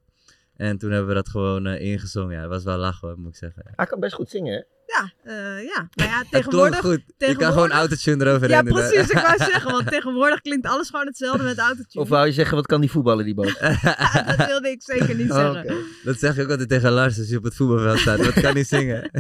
En 0.58 0.78
toen 0.78 0.92
hebben 0.92 1.08
we 1.10 1.14
dat 1.16 1.30
gewoon 1.30 1.66
eh, 1.66 1.82
ingezongen. 1.92 2.36
Ja, 2.36 2.42
dat 2.42 2.50
was 2.50 2.64
wel 2.64 2.78
lachen 2.78 3.08
hoor, 3.08 3.18
moet 3.20 3.30
ik 3.30 3.36
zeggen. 3.38 3.62
Ja. 3.66 3.72
Hij 3.76 3.86
kan 3.86 4.00
best 4.00 4.14
goed 4.14 4.30
zingen, 4.30 4.54
hè? 4.54 4.62
Ja, 4.88 5.12
eh, 5.24 5.64
ja. 5.64 5.90
Maar 5.96 6.06
ja, 6.06 6.18
Het 6.20 6.32
tegenwoordig... 6.32 6.80
goed. 6.80 6.92
Je 6.94 7.04
kan 7.06 7.14
tegenwoordig- 7.18 7.54
gewoon 7.54 7.72
autotune 7.72 8.26
eroverheen 8.26 8.50
Ja, 8.58 8.64
precies. 8.64 9.10
Ik 9.10 9.20
wou 9.20 9.38
zeggen, 9.38 9.72
want 9.72 9.88
tegenwoordig 9.98 10.42
klinkt 10.42 10.68
alles 10.68 10.90
gewoon 10.90 11.06
hetzelfde 11.06 11.44
met 11.44 11.58
autotune. 11.58 12.04
Of 12.04 12.10
wou 12.10 12.26
je 12.26 12.32
zeggen, 12.32 12.56
wat 12.56 12.66
kan 12.66 12.82
die 12.82 12.92
voetballen, 12.92 13.26
die 13.26 13.34
boot? 13.34 13.60
dat 14.38 14.46
wilde 14.48 14.70
ik 14.70 14.82
zeker 14.84 15.16
niet 15.16 15.32
Oh, 15.32 15.52
zeggen. 15.54 15.76
Dat 16.04 16.20
zeg 16.20 16.38
ik 16.38 16.44
ook 16.44 16.50
altijd 16.50 16.70
tegen 16.70 16.92
Lars 16.92 17.18
als 17.18 17.30
je 17.30 17.38
op 17.38 17.44
het 17.44 17.56
voetbalveld 17.56 18.00
staat. 18.00 18.26
Wat 18.26 18.34
kan 18.42 18.54
niet 18.54 18.68
zingen? 18.78 19.12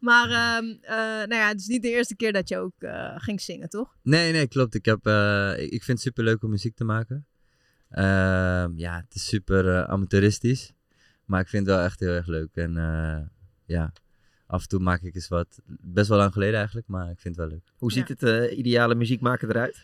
Maar 0.00 0.30
ehm, 0.30 0.64
eh, 0.80 0.96
nou 0.98 1.34
ja, 1.34 1.48
het 1.48 1.60
is 1.60 1.66
niet 1.66 1.82
de 1.82 1.90
eerste 1.90 2.16
keer 2.16 2.32
dat 2.32 2.48
je 2.48 2.58
ook 2.58 2.74
eh, 2.78 3.12
ging 3.16 3.40
zingen, 3.40 3.68
toch? 3.68 3.96
Nee, 4.02 4.32
nee, 4.32 4.48
klopt. 4.48 4.74
Ik, 4.74 4.84
heb, 4.84 5.06
eh, 5.06 5.52
ik 5.58 5.82
vind 5.82 5.86
het 5.86 6.00
super 6.00 6.24
leuk 6.24 6.42
om 6.42 6.50
muziek 6.50 6.76
te 6.76 6.84
maken. 6.84 7.26
Ehm, 7.90 8.70
ja, 8.76 8.96
het 9.04 9.14
is 9.14 9.26
super 9.28 9.86
amateuristisch. 9.86 10.72
Maar 11.26 11.40
ik 11.40 11.48
vind 11.48 11.66
het 11.66 11.76
wel 11.76 11.84
echt 11.84 12.00
heel 12.00 12.12
erg 12.12 12.26
leuk. 12.26 12.50
En 12.54 12.76
eh, 12.76 13.18
ja, 13.64 13.92
af 14.46 14.62
en 14.62 14.68
toe 14.68 14.80
maak 14.80 15.02
ik 15.02 15.14
eens 15.14 15.28
wat. 15.28 15.60
Best 15.66 16.08
wel 16.08 16.18
lang 16.18 16.32
geleden 16.32 16.56
eigenlijk, 16.56 16.88
maar 16.88 17.10
ik 17.10 17.20
vind 17.20 17.36
het 17.36 17.44
wel 17.44 17.54
leuk. 17.54 17.72
Hoe 17.76 17.92
ziet 17.92 18.08
het 18.08 18.22
eh, 18.22 18.58
ideale 18.58 18.94
muziekmaker 18.94 19.48
eruit? 19.48 19.82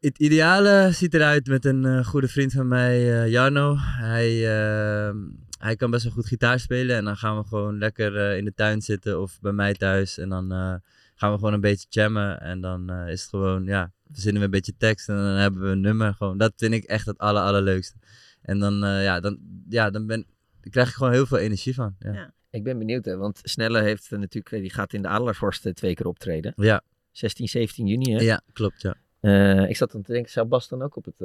Het 0.00 0.18
ideale 0.18 0.88
ziet 0.92 1.14
eruit 1.14 1.46
met 1.46 1.64
een 1.64 1.84
eh, 1.84 2.04
goede 2.04 2.28
vriend 2.28 2.52
van 2.52 2.68
mij, 2.68 3.22
eh, 3.22 3.30
Jarno. 3.30 3.76
Hij, 3.78 4.58
ehm, 4.58 5.16
hij 5.58 5.76
kan 5.76 5.90
best 5.90 6.04
wel 6.04 6.12
goed 6.12 6.26
gitaar 6.26 6.60
spelen. 6.60 6.96
En 6.96 7.04
dan 7.04 7.16
gaan 7.16 7.38
we 7.38 7.44
gewoon 7.44 7.78
lekker 7.78 8.16
eh, 8.16 8.36
in 8.36 8.44
de 8.44 8.54
tuin 8.54 8.82
zitten 8.82 9.20
of 9.20 9.40
bij 9.40 9.52
mij 9.52 9.74
thuis. 9.74 10.18
En 10.18 10.28
dan 10.28 10.52
eh, 10.52 10.74
gaan 11.14 11.32
we 11.32 11.38
gewoon 11.38 11.52
een 11.52 11.60
beetje 11.60 11.86
jammen. 11.88 12.40
En 12.40 12.60
dan 12.60 12.90
eh, 12.90 13.12
is 13.12 13.20
het 13.20 13.30
gewoon, 13.30 13.64
ja, 13.64 13.92
verzinnen 14.12 14.40
we 14.40 14.46
een 14.46 14.52
beetje 14.52 14.76
tekst. 14.78 15.08
En 15.08 15.14
dan 15.14 15.24
hebben 15.24 15.60
we 15.60 15.68
een 15.68 15.80
nummer. 15.80 16.14
Gewoon, 16.14 16.38
dat 16.38 16.52
vind 16.56 16.74
ik 16.74 16.84
echt 16.84 17.06
het 17.06 17.18
aller, 17.18 17.42
allerleukste. 17.42 17.96
En 18.42 18.58
dan, 18.58 18.84
eh, 18.84 19.02
ja, 19.02 19.20
dan, 19.20 19.38
ja, 19.68 19.90
dan 19.90 20.06
ben, 20.06 20.26
daar 20.66 20.72
krijg 20.72 20.88
ik 20.88 20.94
gewoon 20.94 21.12
heel 21.12 21.26
veel 21.26 21.38
energie 21.38 21.74
van. 21.74 21.96
Ja. 21.98 22.32
Ik 22.50 22.64
ben 22.64 22.78
benieuwd, 22.78 23.04
hè, 23.04 23.16
want 23.16 23.40
Snelle 23.42 23.82
heeft 23.82 24.12
eh, 24.12 24.18
natuurlijk, 24.18 24.54
eh, 24.54 24.60
die 24.60 24.72
gaat 24.72 24.92
in 24.92 25.02
de 25.02 25.08
Adelaarshorst 25.08 25.66
eh, 25.66 25.72
twee 25.72 25.94
keer 25.94 26.06
optreden. 26.06 26.52
Ja. 26.56 26.82
16, 27.10 27.48
17 27.48 27.86
juni, 27.86 28.12
hè? 28.12 28.20
Ja, 28.20 28.40
klopt, 28.52 28.82
ja. 28.82 28.94
Eh, 29.20 29.68
ik 29.68 29.76
zat 29.76 29.92
dan 29.92 30.02
te 30.02 30.12
denken, 30.12 30.30
zou 30.30 30.46
Bas 30.46 30.68
dan 30.68 30.82
ook 30.82 30.96
op 30.96 31.04
het... 31.04 31.18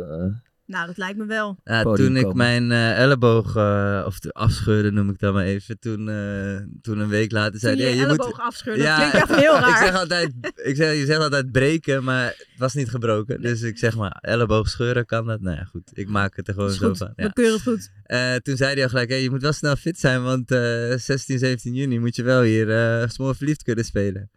Nou, 0.72 0.88
dat 0.88 0.98
lijkt 0.98 1.18
me 1.18 1.26
wel. 1.26 1.58
Ja, 1.64 1.84
toen 1.84 2.16
ik 2.16 2.22
komen. 2.24 2.38
mijn 2.38 2.72
eh, 2.72 3.00
elleboog, 3.00 3.56
eh, 3.56 4.04
of 4.06 4.20
de 4.20 4.32
afscheurde 4.34 4.92
noem 4.92 5.10
ik 5.10 5.20
dat 5.20 5.34
maar 5.34 5.44
even, 5.46 5.80
toen, 5.80 6.10
eh, 6.10 6.58
toen 6.82 7.00
een 7.00 7.08
week 7.08 7.32
later 7.32 7.60
zei 7.60 7.76
je 7.76 7.82
hij, 7.82 7.92
je 7.92 8.00
je 8.00 8.08
moet... 8.08 8.18
elleboog 8.20 8.40
afscheurde, 8.40 8.84
dat 8.84 8.96
klinkt 8.96 9.16
echt 9.16 9.36
heel 9.36 9.56
ik 9.58 9.62
raar. 9.62 9.86
zeg 9.86 9.96
altijd, 9.96 10.34
ik 10.56 10.76
zeg, 10.76 10.96
je 10.96 11.06
zegt 11.06 11.20
altijd 11.20 11.52
breken, 11.52 12.04
maar 12.04 12.26
het 12.26 12.48
was 12.58 12.74
niet 12.74 12.90
gebroken. 12.90 13.42
Dus 13.42 13.62
ik 13.62 13.78
zeg 13.78 13.96
maar, 13.98 14.18
elleboog 14.22 14.70
scheuren 14.70 15.06
kan 15.06 15.26
dat? 15.26 15.42
Nou 15.42 15.58
ja, 15.58 15.64
goed, 15.64 15.90
ik 15.94 16.08
maak 16.10 16.36
het 16.36 16.48
er 16.48 16.54
gewoon 16.54 16.72
zo 16.72 16.88
goed, 16.88 16.98
van. 16.98 17.14
we 17.16 17.34
keuren 17.34 17.54
het 17.54 17.62
goed. 17.62 17.92
Eh, 18.04 18.36
toen 18.36 18.58
zei 18.58 18.74
hij 18.74 18.84
al 18.84 18.90
gelijk, 18.90 19.10
hey, 19.10 19.24
je 19.24 19.30
moet 19.30 19.42
wel 19.42 19.54
snel 19.54 19.76
fit 19.76 20.00
zijn, 20.00 20.24
want 20.24 20.52
eh 20.52 20.94
16, 20.96 21.40
17 21.40 21.74
juni 21.74 22.00
moet 22.00 22.16
je 22.16 22.24
wel 22.24 22.42
hier 22.42 22.72
eh 23.02 23.08
smoor 23.10 23.36
verliefd 23.36 23.64
kunnen 23.64 23.86
spelen. 23.86 24.30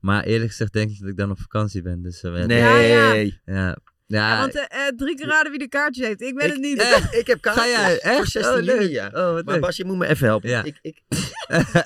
Maar 0.00 0.24
eerlijk 0.24 0.50
gezegd 0.50 0.72
denk 0.72 0.90
ik 0.90 1.00
dat 1.00 1.08
ik 1.08 1.16
dan 1.16 1.30
op 1.30 1.40
vakantie 1.40 1.82
ben. 1.82 2.02
Dus, 2.02 2.22
eh, 2.22 2.32
Nee. 2.32 2.58
Ja, 2.58 2.78
ja. 2.78 3.30
Ja, 3.44 3.76
ja. 4.08 4.32
Ja, 4.34 4.40
want 4.40 4.54
eh, 4.54 4.86
eh, 4.86 4.94
drie 4.96 5.14
keer 5.16 5.26
raden 5.26 5.50
wie 5.50 5.58
de 5.60 5.68
kaartjes 5.68 6.06
heeft. 6.06 6.20
Ik 6.22 6.34
ben 6.34 6.50
het 6.50 6.58
niet. 6.60 6.82
Ik, 6.82 7.08
ik 7.20 7.26
heb 7.26 7.40
kaartjes 7.40 7.64
Ga 7.64 7.70
jij? 7.88 7.98
Echt? 8.00 8.16
voor 8.16 8.26
16 8.26 8.54
Oh, 8.54 8.62
leuk. 8.62 8.80
juni, 8.80 8.92
ja. 8.92 9.10
Oh, 9.12 9.38
maar. 9.44 9.58
Bas, 9.58 9.76
je 9.76 9.84
moet 9.84 9.96
me 9.96 10.06
even 10.06 10.26
helpen. 10.26 10.48
Ja. 10.48 10.62
Ik, 10.64 10.78
ik... 10.82 11.02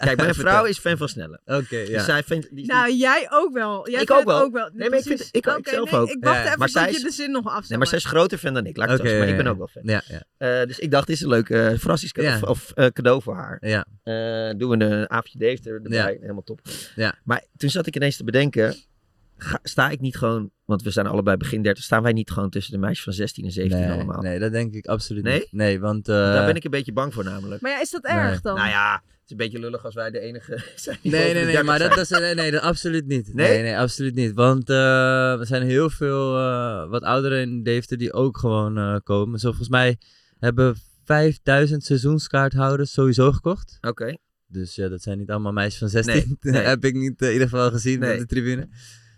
Kijk, 0.01 0.17
mijn 0.17 0.35
vrouw 0.45 0.65
is 0.65 0.79
fan 0.79 0.97
van 0.97 1.09
Snelle. 1.09 1.41
Oké, 1.45 1.77
ja. 1.77 1.87
Dus 1.87 2.05
zij 2.05 2.23
vindt... 2.23 2.49
Die 2.57 2.67
Nou, 2.67 2.93
jij 2.95 3.27
ook 3.31 3.53
wel. 3.53 3.91
Jij 3.91 4.03
Ik 4.03 4.11
ook 4.11 4.25
wel. 4.25 4.41
Ook 4.41 4.53
wel. 4.53 4.71
Nee, 4.73 4.89
maar 4.91 4.99
ik 4.99 5.05
vind- 5.05 5.29
ik- 5.31 5.45
zelf 5.63 5.91
nee, 5.91 6.01
ook. 6.01 6.09
Ik 6.11 6.25
wacht 6.25 6.37
Ja, 6.37 6.45
even 6.47 6.59
maar 6.59 6.69
tot 6.69 6.77
zij 6.77 6.91
je 6.91 6.97
is- 6.97 7.03
de 7.03 7.11
zin 7.11 7.31
nog 7.31 7.47
af. 7.49 7.69
Nee, 7.69 7.79
maar 7.79 7.87
zij 7.87 7.99
is 7.99 8.05
groter 8.05 8.39
fan 8.39 8.55
dan 8.55 8.67
ik. 8.67 8.77
Laat 8.77 8.91
ik 8.91 9.03
maar 9.03 9.13
ik 9.13 9.29
ja, 9.29 9.37
ben 9.37 9.47
ook 9.47 9.59
wel 9.59 9.67
fan. 9.69 9.83
Ja, 9.85 10.03
ja. 10.09 10.23
Eh, 10.61 10.67
dus 10.67 10.79
ik 10.79 10.91
dacht, 10.91 11.07
dit 11.07 11.17
is 11.17 11.23
een 11.23 11.29
leuk 11.29 11.49
eh 11.51 11.71
verrassingscadeau 11.77 12.39
Ja. 12.41 12.47
of, 12.49 12.71
eh, 12.75 12.87
cadeau 12.87 13.23
voor 13.23 13.35
haar. 13.35 13.59
Ja. 13.61 13.85
Eh, 14.03 14.59
doen 14.59 14.79
we 14.79 14.85
een 14.85 15.11
avondje 15.11 15.39
Dave 15.39 15.71
erbij. 15.71 15.99
Ja. 15.99 16.07
Helemaal 16.21 16.43
top. 16.43 16.61
Ja. 16.95 17.15
Maar 17.25 17.43
toen 17.57 17.71
zat 17.71 17.87
ik 17.87 17.97
ineens 17.97 18.17
te 18.17 18.25
bedenken, 18.25 18.77
ga- 19.37 19.61
sta 19.62 19.90
ik 19.90 20.01
niet 20.01 20.16
gewoon, 20.16 20.51
want 20.64 20.83
we 20.83 20.90
zijn 20.90 21.07
allebei 21.07 21.37
begin 21.37 21.62
30, 21.62 21.85
staan 21.85 22.03
wij 22.03 22.12
niet 22.12 22.31
gewoon 22.31 22.51
tussen 22.51 22.73
de 22.73 22.79
meisjes 22.79 23.05
van 23.05 23.12
16 23.12 23.45
en 23.45 23.51
17 23.53 23.81
Nee, 23.81 23.90
allemaal? 23.90 24.21
nee, 24.23 24.38
dat 24.38 24.53
denk 24.53 24.75
ik 24.75 24.87
absoluut 24.87 25.23
Nee? 25.25 25.38
niet. 25.38 25.49
Nee, 25.53 25.81
want... 25.81 26.09
eh, 26.09 26.14
Daar 26.14 26.47
ben 26.47 26.55
ik 26.57 26.64
een 26.64 26.71
beetje 26.71 26.92
bang 26.92 27.14
voor 27.14 27.25
namelijk. 27.25 27.61
Maar 27.62 27.71
ja, 27.71 27.81
is 27.81 27.90
dat 27.90 28.03
Nee. 28.03 28.12
erg 28.12 28.40
dan? 28.40 28.55
Nou 28.57 28.68
ja, 28.68 28.92
het 29.05 29.21
is 29.25 29.31
een 29.31 29.37
beetje 29.37 29.59
lullig 29.59 29.85
als 29.85 29.95
wij 29.95 30.11
de 30.11 30.21
enige 30.21 30.62
zijn 30.77 30.99
die 31.03 31.11
Nee, 31.12 31.25
nee, 31.25 31.35
nee, 31.35 31.45
30 31.45 31.62
maar 31.64 31.79
dat, 31.79 31.87
zijn. 32.07 32.21
dat 32.21 32.21
is, 32.21 32.27
nee, 32.27 32.35
nee, 32.35 32.51
dat 32.51 32.62
absoluut 32.62 33.07
niet. 33.07 33.35
Nee? 33.35 33.49
Nee, 33.49 33.62
nee, 33.62 33.79
absoluut 33.79 34.14
niet. 34.14 34.33
Want 34.33 34.71
eh, 34.71 35.38
er 35.40 35.47
zijn 35.47 35.62
heel 35.62 35.90
veel 35.90 36.38
eh, 36.38 36.88
wat 36.88 37.03
ouderen 37.03 37.40
in 37.40 37.62
Deventer 37.62 37.99
die 37.99 38.12
ook 38.12 38.38
gewoon 38.38 38.79
eh, 38.79 38.97
komen. 39.05 39.38
Zo 39.38 39.49
volgens 39.49 39.68
mij 39.68 39.97
hebben 40.38 40.77
5000 41.05 41.85
seizoenskaarthouders 41.85 42.92
sowieso 42.92 43.33
gekocht. 43.33 43.79
Oké. 43.81 44.16
Dus 44.47 44.75
ja, 44.75 44.88
dat 44.88 45.03
zijn 45.03 45.18
niet 45.18 45.31
allemaal 45.31 45.53
meisjes 45.53 45.79
van 45.79 45.88
16. 45.88 46.14
Nee, 46.40 46.53
nee. 46.53 46.62
heb 46.75 46.85
ik 46.85 46.95
niet 46.95 47.21
eh, 47.23 47.27
in 47.29 47.33
ieder 47.33 47.49
geval 47.49 47.71
gezien 47.71 47.99
Nee. 48.01 48.12
op 48.12 48.18
de 48.18 48.27
tribune. 48.27 48.68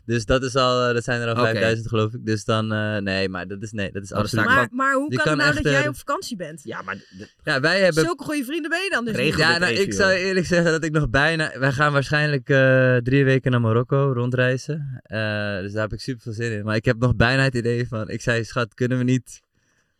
Dus 0.06 0.24
dat 0.24 0.42
is 0.42 0.56
al, 0.56 0.88
eh, 0.88 0.94
dat 0.94 1.04
zijn 1.04 1.20
er 1.20 1.26
al 1.26 1.32
Oké. 1.32 1.42
5000 1.42 1.88
geloof 1.88 2.12
ik. 2.12 2.24
Dus 2.26 2.44
dan, 2.44 2.72
eh, 2.72 2.96
nee, 2.96 3.28
maar 3.28 3.46
dat 3.46 3.62
is, 3.62 3.72
nee, 3.72 3.92
dat 3.92 4.02
is 4.02 4.12
Oh, 4.12 4.18
absoluut 4.18 4.44
ik 4.44 4.50
Maar, 4.50 4.68
maar 4.70 4.94
hoe 4.94 5.10
Je 5.10 5.16
kan, 5.16 5.28
het 5.28 5.36
nou 5.36 5.48
echt, 5.54 5.62
dat 5.62 5.72
jij 5.72 5.82
eh, 5.82 5.88
op 5.88 5.96
vakantie 5.96 6.36
bent? 6.36 6.60
Ja, 6.64 6.82
maar 6.82 6.94
de- 6.94 7.28
Ja, 7.44 7.60
wij 7.60 7.80
hebben 7.80 8.04
Zulke 8.04 8.24
goede 8.24 8.44
vrienden 8.44 8.70
ben 8.70 8.82
je 8.82 8.90
dan 8.90 9.04
dus 9.04 9.14
Regel. 9.16 9.38
Ja, 9.38 9.58
nou, 9.58 9.72
ik 9.72 9.92
zou 9.92 10.12
eerlijk 10.12 10.46
zeggen 10.46 10.70
dat 10.70 10.84
ik 10.84 10.92
nog 10.92 11.10
bijna... 11.10 11.52
Wij 11.58 11.72
gaan 11.72 11.92
waarschijnlijk 11.92 12.48
eh, 12.48 12.96
drie 12.96 13.24
weken 13.24 13.50
naar 13.50 13.60
Marokko 13.60 14.12
rondreizen. 14.12 15.00
Eh, 15.02 15.58
dus 15.60 15.72
daar 15.72 15.82
heb 15.82 15.92
ik 15.92 16.00
super 16.00 16.22
veel 16.22 16.32
zin 16.32 16.52
in. 16.52 16.64
Maar 16.64 16.76
ik 16.76 16.84
heb 16.84 16.98
nog 16.98 17.16
bijna 17.16 17.42
het 17.42 17.54
idee 17.54 17.88
van... 17.88 18.08
Ik 18.08 18.20
zei, 18.20 18.44
schat, 18.44 18.74
kunnen 18.74 18.98
we 18.98 19.04
niet 19.04 19.40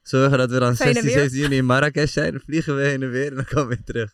zorgen 0.03 0.39
dat 0.39 0.51
we 0.51 0.59
dan 0.59 0.75
Heen 0.79 0.87
en 0.87 0.93
16, 0.95 1.03
weer? 1.03 1.13
17 1.13 1.41
juni 1.41 1.57
in 1.57 1.65
Marrakesh 1.65 2.13
zijn? 2.13 2.31
Dan 2.31 2.41
vliegen 2.41 2.77
we 2.77 2.83
heen 2.83 3.03
en 3.03 3.11
weer 3.11 3.29
en 3.29 3.35
dan 3.35 3.45
komen 3.45 3.69
we 3.69 3.75
weer 3.75 3.85
terug. 3.85 4.13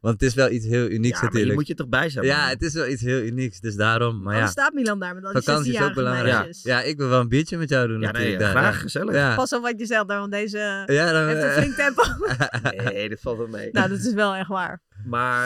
Want 0.00 0.20
het 0.20 0.22
is 0.22 0.34
wel 0.34 0.50
iets 0.50 0.66
heel 0.66 0.88
unieks 0.90 1.08
ja, 1.08 1.14
maar 1.14 1.24
je 1.24 1.26
natuurlijk. 1.26 1.54
moet 1.54 1.66
je 1.66 1.74
toch 1.74 1.88
bij 1.88 2.08
zijn. 2.08 2.24
Ja, 2.24 2.40
man. 2.40 2.48
het 2.48 2.62
is 2.62 2.74
wel 2.74 2.86
iets 2.86 3.02
heel 3.02 3.20
unieks. 3.20 3.60
Dus 3.60 3.74
daarom, 3.76 4.22
maar 4.22 4.34
ja. 4.34 4.40
dan 4.40 4.48
staat 4.48 4.72
Milan 4.72 4.98
daar 4.98 5.14
met 5.14 5.24
al 5.24 5.32
die 5.32 5.42
Vakantie 5.42 5.72
is 5.72 5.78
ook 5.78 5.82
16-jarige 5.82 6.00
belangrijk. 6.00 6.44
meisjes. 6.44 6.62
Ja, 6.62 6.82
ik 6.82 6.96
wil 6.96 7.08
wel 7.08 7.20
een 7.20 7.28
biertje 7.28 7.56
met 7.56 7.68
jou 7.68 7.88
doen 7.88 8.00
Ja, 8.00 8.10
nee, 8.10 8.12
natuurlijk. 8.12 8.40
daar, 8.40 8.50
graag, 8.50 8.74
ja. 8.74 8.80
gezellig. 8.80 9.14
Ja. 9.14 9.34
Pas 9.34 9.52
op 9.52 9.62
wat 9.62 9.74
je 9.78 9.86
zegt 9.86 10.08
daar, 10.08 10.18
want 10.18 10.32
deze 10.32 10.82
Ja, 10.86 11.12
dan, 11.12 11.26
heeft 11.28 11.42
een 11.42 11.50
flink 11.50 11.74
tempo. 11.74 12.02
Nee, 12.84 13.08
dat 13.08 13.20
valt 13.20 13.38
wel 13.38 13.46
mee. 13.46 13.68
nou, 13.72 13.88
dat 13.88 13.98
is 13.98 14.12
wel 14.12 14.34
echt 14.34 14.48
waar. 14.48 14.82
Maar, 15.06 15.44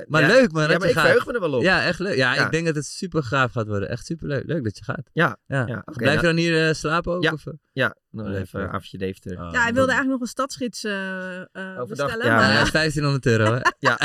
eh, 0.00 0.04
Maar 0.08 0.20
ja. 0.20 0.26
leuk 0.26 0.52
man, 0.52 0.62
Ja, 0.62 0.68
dat 0.68 0.78
maar 0.78 0.86
je 0.88 0.92
ik 0.92 0.98
gaat. 0.98 1.04
verheug 1.06 1.26
me 1.26 1.32
er 1.32 1.40
wel 1.40 1.52
op. 1.52 1.62
Ja, 1.62 1.84
echt 1.84 1.98
leuk. 1.98 2.16
Ja, 2.16 2.34
Ja. 2.34 2.44
ik 2.44 2.50
denk 2.50 2.66
dat 2.66 2.74
het 2.74 2.86
super 2.86 3.22
gaaf 3.22 3.52
gaat 3.52 3.66
worden. 3.66 3.88
Echt 3.88 4.06
super 4.06 4.28
leuk. 4.28 4.42
Leuk 4.46 4.64
dat 4.64 4.78
je 4.78 4.84
gaat. 4.84 5.10
Ja, 5.12 5.36
Ja. 5.46 5.66
ja, 5.66 5.82
oké, 5.84 5.92
Blijf 5.98 6.20
je 6.20 6.22
nou- 6.22 6.34
dan 6.34 6.36
hier 6.36 6.68
eh, 6.68 6.74
slapen 6.74 7.12
ook? 7.12 7.22
Ja. 7.22 7.32
Of? 7.32 7.46
eh? 7.46 7.52
Ja, 7.72 7.94
nog 8.10 8.26
Leuk, 8.26 8.40
even 8.42 8.60
een 8.60 8.68
avondje 8.68 8.98
Deventer. 8.98 9.32
Ja, 9.32 9.50
hij 9.50 9.72
wilde 9.72 9.92
eigenlijk 9.92 10.08
nog 10.08 10.20
een 10.20 10.26
stadsgids 10.26 10.84
eh 10.84 11.36
eh, 11.36 11.44
Overdag, 11.52 11.86
bestellen. 11.88 12.26
ja. 12.26 12.40
Ja, 12.40 12.52
maar, 12.54 12.62
is 12.62 12.70
1500 12.78 13.26
euro. 13.26 13.54
Hè? 13.54 13.60
Ja. 13.88 13.98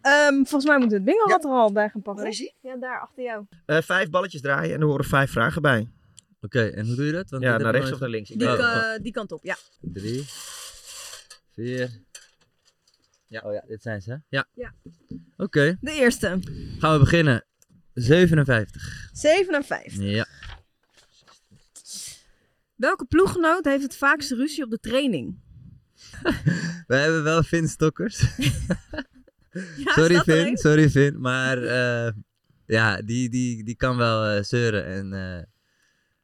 ehm, 0.00 0.34
volgens 0.34 0.64
mij 0.64 0.78
moet 0.78 0.92
het 0.92 1.04
bingo 1.04 1.28
er 1.30 1.44
al 1.44 1.72
bij 1.72 1.88
gaan 1.88 2.02
pakken. 2.02 2.22
Waar 2.22 2.32
is 2.32 2.38
hij? 2.38 2.54
Ja, 2.60 2.76
daar 2.76 3.00
achter 3.00 3.22
jou. 3.22 3.46
Eh, 3.66 3.78
vijf 3.82 4.10
balletjes 4.10 4.40
draaien 4.40 4.74
en 4.74 4.80
er 4.80 4.86
horen 4.86 5.04
vijf 5.04 5.30
vragen 5.30 5.62
bij. 5.62 5.88
Oké, 6.40 6.66
en 6.66 6.86
hoe 6.86 6.94
doe 6.96 7.04
je 7.06 7.12
dat? 7.12 7.30
Want 7.30 7.42
Ja, 7.42 7.56
naar 7.58 7.72
rechts 7.72 7.92
of 7.92 8.00
naar 8.00 8.08
links? 8.08 8.30
Die, 8.30 8.48
Oh, 8.58 8.94
die 9.02 9.12
kant 9.12 9.32
op, 9.32 9.44
ja. 9.44 9.56
Drie, 9.80 10.24
vier. 11.54 11.90
Oh 13.42 13.52
ja, 13.52 13.64
dit 13.66 13.82
zijn 13.82 14.02
ze. 14.02 14.10
hè? 14.10 14.16
Ja. 14.28 14.46
Ja. 14.54 14.74
Oké. 15.36 15.76
De 15.80 15.92
eerste. 15.92 16.38
Gaan 16.78 16.92
we 16.92 16.98
beginnen. 16.98 17.44
57. 17.94 19.08
57. 19.12 19.96
Ja. 20.02 20.26
Welke 22.76 23.04
ploeggenoot 23.04 23.64
heeft 23.64 23.82
het 23.82 23.96
vaakste 23.96 24.34
ruzie 24.34 24.64
op 24.64 24.70
de 24.70 24.78
training? 24.78 25.38
We 26.86 26.94
hebben 26.96 27.22
wel 27.22 27.42
Vin 27.42 27.68
Stokkers. 27.68 28.24
Ja, 29.76 29.92
sorry 29.92 30.20
Vin, 30.20 30.56
sorry 30.56 30.90
Vin. 30.90 31.20
Maar 31.20 31.62
eh, 31.62 32.12
ja, 32.66 33.02
die, 33.02 33.28
die, 33.30 33.64
die 33.64 33.76
kan 33.76 33.96
wel 33.96 34.24
eh, 34.24 34.42
zeuren 34.42 34.84
en, 34.84 35.12
eh, 35.12 35.42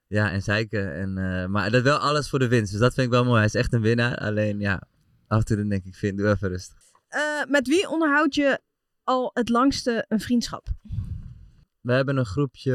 ja, 0.06 0.30
en 0.30 0.42
zeiken. 0.42 0.94
En, 0.94 1.18
eh, 1.18 1.46
maar 1.46 1.70
dat 1.70 1.82
wel 1.82 1.96
alles 1.98 2.28
voor 2.28 2.38
de 2.38 2.48
winst. 2.48 2.70
Dus 2.70 2.80
dat 2.80 2.94
vind 2.94 3.06
ik 3.06 3.12
wel 3.12 3.24
mooi. 3.24 3.36
Hij 3.36 3.44
is 3.46 3.54
echt 3.54 3.72
een 3.72 3.80
winnaar. 3.80 4.16
Alleen 4.16 4.60
ja, 4.60 4.82
af 5.26 5.38
en 5.38 5.44
toe 5.44 5.56
dan 5.56 5.68
denk 5.68 5.84
ik 5.84 5.94
Vin, 5.94 6.16
doe 6.16 6.28
even 6.28 6.48
rustig. 6.48 6.78
Eh, 7.10 7.44
met 7.48 7.68
wie 7.68 7.88
onderhoud 7.88 8.34
je 8.34 8.60
al 9.04 9.30
het 9.34 9.48
langste 9.48 10.04
een 10.08 10.20
vriendschap? 10.20 10.68
We 11.80 11.92
hebben 11.92 12.16
een 12.16 12.26
groepje 12.26 12.72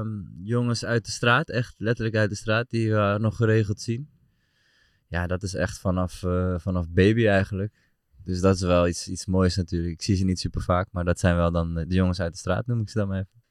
ehm, 0.00 0.46
jongens 0.46 0.84
uit 0.84 1.04
de 1.04 1.10
straat, 1.10 1.48
echt 1.48 1.74
letterlijk 1.78 2.16
uit 2.16 2.30
de 2.30 2.36
straat, 2.36 2.70
die 2.70 2.92
we 2.92 3.16
nog 3.20 3.36
geregeld 3.36 3.80
zien. 3.80 4.10
Ja, 5.08 5.26
dat 5.26 5.42
is 5.42 5.54
echt 5.54 5.78
vanaf, 5.78 6.22
eh, 6.22 6.54
vanaf 6.58 6.88
baby 6.88 7.26
eigenlijk. 7.26 7.72
Dus 8.24 8.40
dat 8.40 8.54
is 8.54 8.60
wel 8.60 8.88
iets, 8.88 9.08
iets 9.08 9.26
moois 9.26 9.56
natuurlijk. 9.56 9.92
Ik 9.92 10.02
zie 10.02 10.16
ze 10.16 10.24
niet 10.24 10.40
super 10.40 10.62
vaak, 10.62 10.88
maar 10.92 11.04
dat 11.04 11.18
zijn 11.18 11.36
wel 11.36 11.50
dan 11.50 11.74
de 11.74 11.94
jongens 11.94 12.20
uit 12.20 12.32
de 12.32 12.38
straat, 12.38 12.66
noem 12.66 12.80
ik 12.80 12.88
ze 12.88 12.98
dan 12.98 13.08
maar 13.08 13.18
even. 13.18 13.42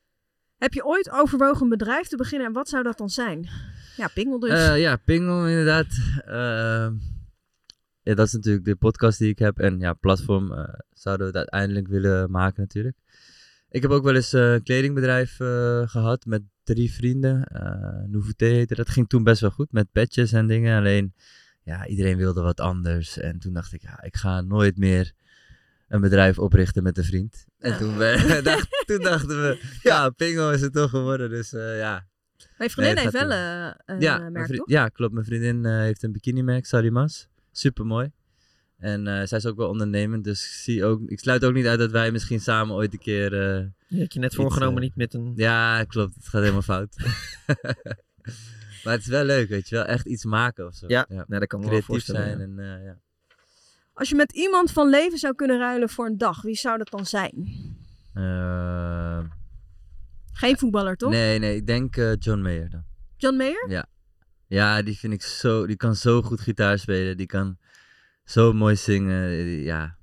Heb 0.58 0.74
je 0.74 0.86
ooit 0.86 1.10
overwogen 1.10 1.62
een 1.62 1.70
bedrijf 1.70 2.08
te 2.08 2.16
beginnen 2.16 2.48
en 2.48 2.54
wat 2.54 2.70
zou 2.70 2.84
dat 2.84 2.98
dan 2.98 3.10
zijn? 3.10 3.50
Ja, 3.98 4.08
Pingel 4.08 4.40
dus. 4.40 4.50
Eh, 4.50 4.80
ja, 4.80 4.96
Pingel 4.96 5.48
inderdaad. 5.48 5.88
Ehm, 6.26 6.94
ja, 8.08 8.14
dat 8.16 8.28
is 8.28 8.34
natuurlijk 8.34 8.66
de 8.66 8.76
podcast 8.76 9.20
die 9.20 9.30
ik 9.30 9.40
heb. 9.40 9.60
En 9.60 9.80
ja, 9.80 9.94
platform 9.94 10.52
eh, 10.52 10.74
zouden 10.94 11.32
we 11.32 11.38
het 11.38 11.50
uiteindelijk 11.52 11.88
willen 11.88 12.32
maken 12.32 12.62
natuurlijk. 12.62 12.98
Ik 13.70 13.82
heb 13.82 13.92
ook 13.92 14.04
wel 14.04 14.16
eens 14.16 14.34
eh, 14.34 14.54
een 14.54 14.64
kledingbedrijf 14.64 15.40
eh, 15.40 15.88
gehad 15.88 16.26
met 16.26 16.42
drie 16.64 16.92
vrienden. 16.92 17.44
eh 17.44 18.10
Nouveauté 18.10 18.46
heette 18.46 18.76
dat. 18.76 18.90
ging 18.90 19.10
toen 19.10 19.24
best 19.24 19.42
wel 19.42 19.50
goed 19.50 19.72
met 19.72 19.92
patches 19.92 20.32
en 20.32 20.48
dingen. 20.48 20.78
Alleen, 20.78 21.14
ja, 21.64 21.88
iedereen 21.88 22.18
wilde 22.18 22.42
wat 22.42 22.60
anders. 22.60 23.18
En 23.18 23.40
toen 23.40 23.54
dacht 23.54 23.74
ik, 23.74 23.82
ja, 23.82 24.04
ik 24.04 24.16
ga 24.16 24.42
nooit 24.42 24.78
meer 24.78 25.12
een 25.88 26.02
bedrijf 26.02 26.40
oprichten 26.40 26.84
met 26.84 26.98
een 26.98 27.04
vriend. 27.04 27.46
En 27.60 27.78
toen, 27.78 27.98
we, 27.98 28.40
dacht, 28.44 28.84
toen 28.86 29.02
dachten 29.02 29.42
we, 29.42 29.62
ja, 29.82 30.10
Pingel 30.10 30.52
is 30.52 30.62
het 30.62 30.74
toch 30.74 30.90
geworden. 30.90 31.30
Dus 31.30 31.54
eh, 31.54 31.78
ja, 31.78 32.08
Mijn 32.58 32.70
vriendin 32.70 32.96
Nee, 32.96 33.04
heeft 33.04 33.28
wel 33.28 33.32
een 33.86 34.00
ja, 34.00 34.30
merk, 34.30 34.56
toch? 34.56 34.70
Ja, 34.70 34.88
klopt. 34.88 35.14
Mijn 35.14 35.26
vriendin 35.26 35.66
heeft 35.66 36.04
een 36.04 36.12
bikini-merk, 36.12 36.66
Sarimas. 36.66 37.28
Super 37.58 37.86
mooi. 37.86 38.12
En 38.78 39.08
eh, 39.08 39.26
zij 39.26 39.38
is 39.38 39.46
ook 39.46 39.58
wel 39.58 39.70
ondernemend, 39.70 40.24
dus 40.24 40.44
ik, 40.46 40.52
zie 40.52 40.86
ook, 40.86 41.02
ik 41.08 41.20
sluit 41.20 41.46
ook 41.46 41.54
niet 41.54 41.66
uit 41.66 41.80
dat 41.80 41.92
wij 41.92 42.12
misschien 42.12 42.40
samen 42.40 42.76
ooit 42.76 42.94
een 42.94 43.00
keer... 43.00 43.34
eh, 43.34 43.66
Je 43.88 44.00
had 44.00 44.14
je 44.14 44.20
net 44.20 44.32
iets, 44.32 44.36
voorgenomen 44.36 44.76
eh, 44.76 44.84
niet 44.84 44.96
met 44.96 45.14
een... 45.14 45.34
Ja, 45.36 45.84
klopt. 45.84 46.16
Het 46.16 46.28
gaat 46.28 46.42
helemaal 46.42 46.62
fout. 46.62 46.96
maar 48.84 48.94
het 48.94 49.02
is 49.02 49.08
wel 49.08 49.24
leuk, 49.24 49.50
weet 49.50 49.70
je 49.70 49.76
wel. 49.76 49.86
Echt 49.86 50.08
iets 50.08 50.26
maken 50.26 50.66
of 50.66 50.76
zo. 50.76 50.86
Ja, 50.88 51.06
nou, 51.08 51.26
dat 51.28 51.48
kan 51.48 51.60
me 51.60 51.70
wel 51.70 51.80
Creatief 51.80 51.86
voorstellen, 51.86 52.38
zijn 52.38 52.56
ja. 52.56 52.64
en 52.64 52.80
eh, 52.80 52.86
ja. 52.86 52.98
Als 53.94 54.10
je 54.10 54.16
met 54.16 54.32
iemand 54.32 54.72
van 54.72 54.90
leven 54.90 55.18
zou 55.18 55.36
kunnen 55.36 55.58
ruilen 55.58 55.90
voor 55.90 56.06
een 56.06 56.18
dag, 56.18 56.42
wie 56.42 56.56
zou 56.56 56.78
dat 56.78 56.90
dan 56.90 57.06
zijn? 57.06 57.34
Geen 60.38 60.58
voetballer, 60.58 60.96
toch? 60.96 61.12
Nee, 61.12 61.40
nee. 61.40 61.56
Ik 61.56 61.68
denk 61.68 61.98
eh, 61.98 62.12
John 62.20 62.42
Mayer 62.42 62.70
dan. 62.70 62.84
John 63.16 63.36
Mayer? 63.36 63.70
Ja. 63.70 63.86
Ja, 64.48 64.82
die 64.82 64.98
vind 64.98 65.14
ik 65.14 65.22
zo... 65.22 65.66
Die 65.66 65.76
kan 65.76 65.96
zo 65.96 66.22
goed 66.22 66.42
gitaar 66.42 66.80
spelen. 66.80 67.18
Die 67.18 67.26
kan 67.26 67.58
zo 68.24 68.54
mooi 68.54 68.76
zingen. 68.76 69.30
Ja, 69.62 69.98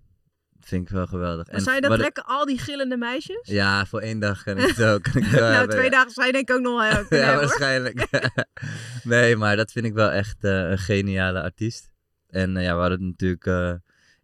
vind 0.61 0.83
ik 0.83 0.95
wel 0.95 1.07
geweldig. 1.07 1.47
Zou 1.51 1.75
je 1.75 1.81
dat 1.81 1.99
trekken, 1.99 2.25
al 2.25 2.45
die 2.45 2.59
gillende 2.59 2.97
meisjes? 2.97 3.41
Ja, 3.43 3.87
voor 3.87 4.01
één 4.01 4.19
dag 4.19 4.43
kan 4.43 4.59
ik 4.59 4.67
het 4.69 4.77
wel, 4.77 5.01
kan 5.01 5.23
ik 5.23 5.29
wel 5.29 5.41
nou, 5.41 5.53
hebben, 5.53 5.71
twee 5.77 5.85
ja. 5.85 5.91
dagen 5.91 6.11
zou 6.11 6.27
je 6.27 6.33
denk 6.33 6.49
ik 6.49 6.57
ook 6.57 6.63
nog 6.63 6.81
wel 6.81 6.91
ja, 7.21 7.25
hebben, 7.25 7.47
waarschijnlijk. 7.47 8.09
nee, 9.05 9.37
maar 9.37 9.57
dat 9.57 9.73
vind 9.73 9.87
ik 9.87 9.95
wel 9.95 10.11
echt 10.11 10.45
eh, 10.45 10.71
een 10.71 10.79
geniale 10.79 11.43
artiest. 11.43 11.93
En 12.35 12.57
eh, 12.57 12.63
ja, 12.63 12.75
we 12.75 12.81
hadden 12.81 12.99
het 12.99 13.09
natuurlijk 13.09 13.47
eh, 13.47 13.75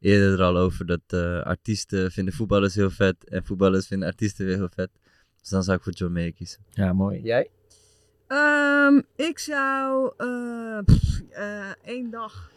eerder 0.00 0.32
er 0.32 0.44
al 0.44 0.56
over 0.56 0.86
dat 0.86 1.00
eh, 1.06 1.40
artiesten 1.40 2.10
vinden 2.10 2.34
voetballers 2.34 2.74
heel 2.74 2.90
vet 2.90 3.28
en 3.28 3.44
voetballers 3.44 3.86
vinden 3.86 4.08
artiesten 4.08 4.46
weer 4.46 4.56
heel 4.56 4.68
vet. 4.74 4.90
Dus 5.40 5.48
dan 5.48 5.62
zou 5.62 5.76
ik 5.76 5.82
voor 5.82 5.92
John 5.92 6.12
Mayer 6.12 6.32
kiezen. 6.32 6.64
Ja, 6.70 6.92
mooi. 6.92 7.20
Jij? 7.22 7.50
Ehm, 8.30 9.00
ik 9.16 9.38
zou 9.38 10.12
pff, 10.84 11.20
eh, 11.30 11.70
één 11.84 12.10
dag 12.10 12.50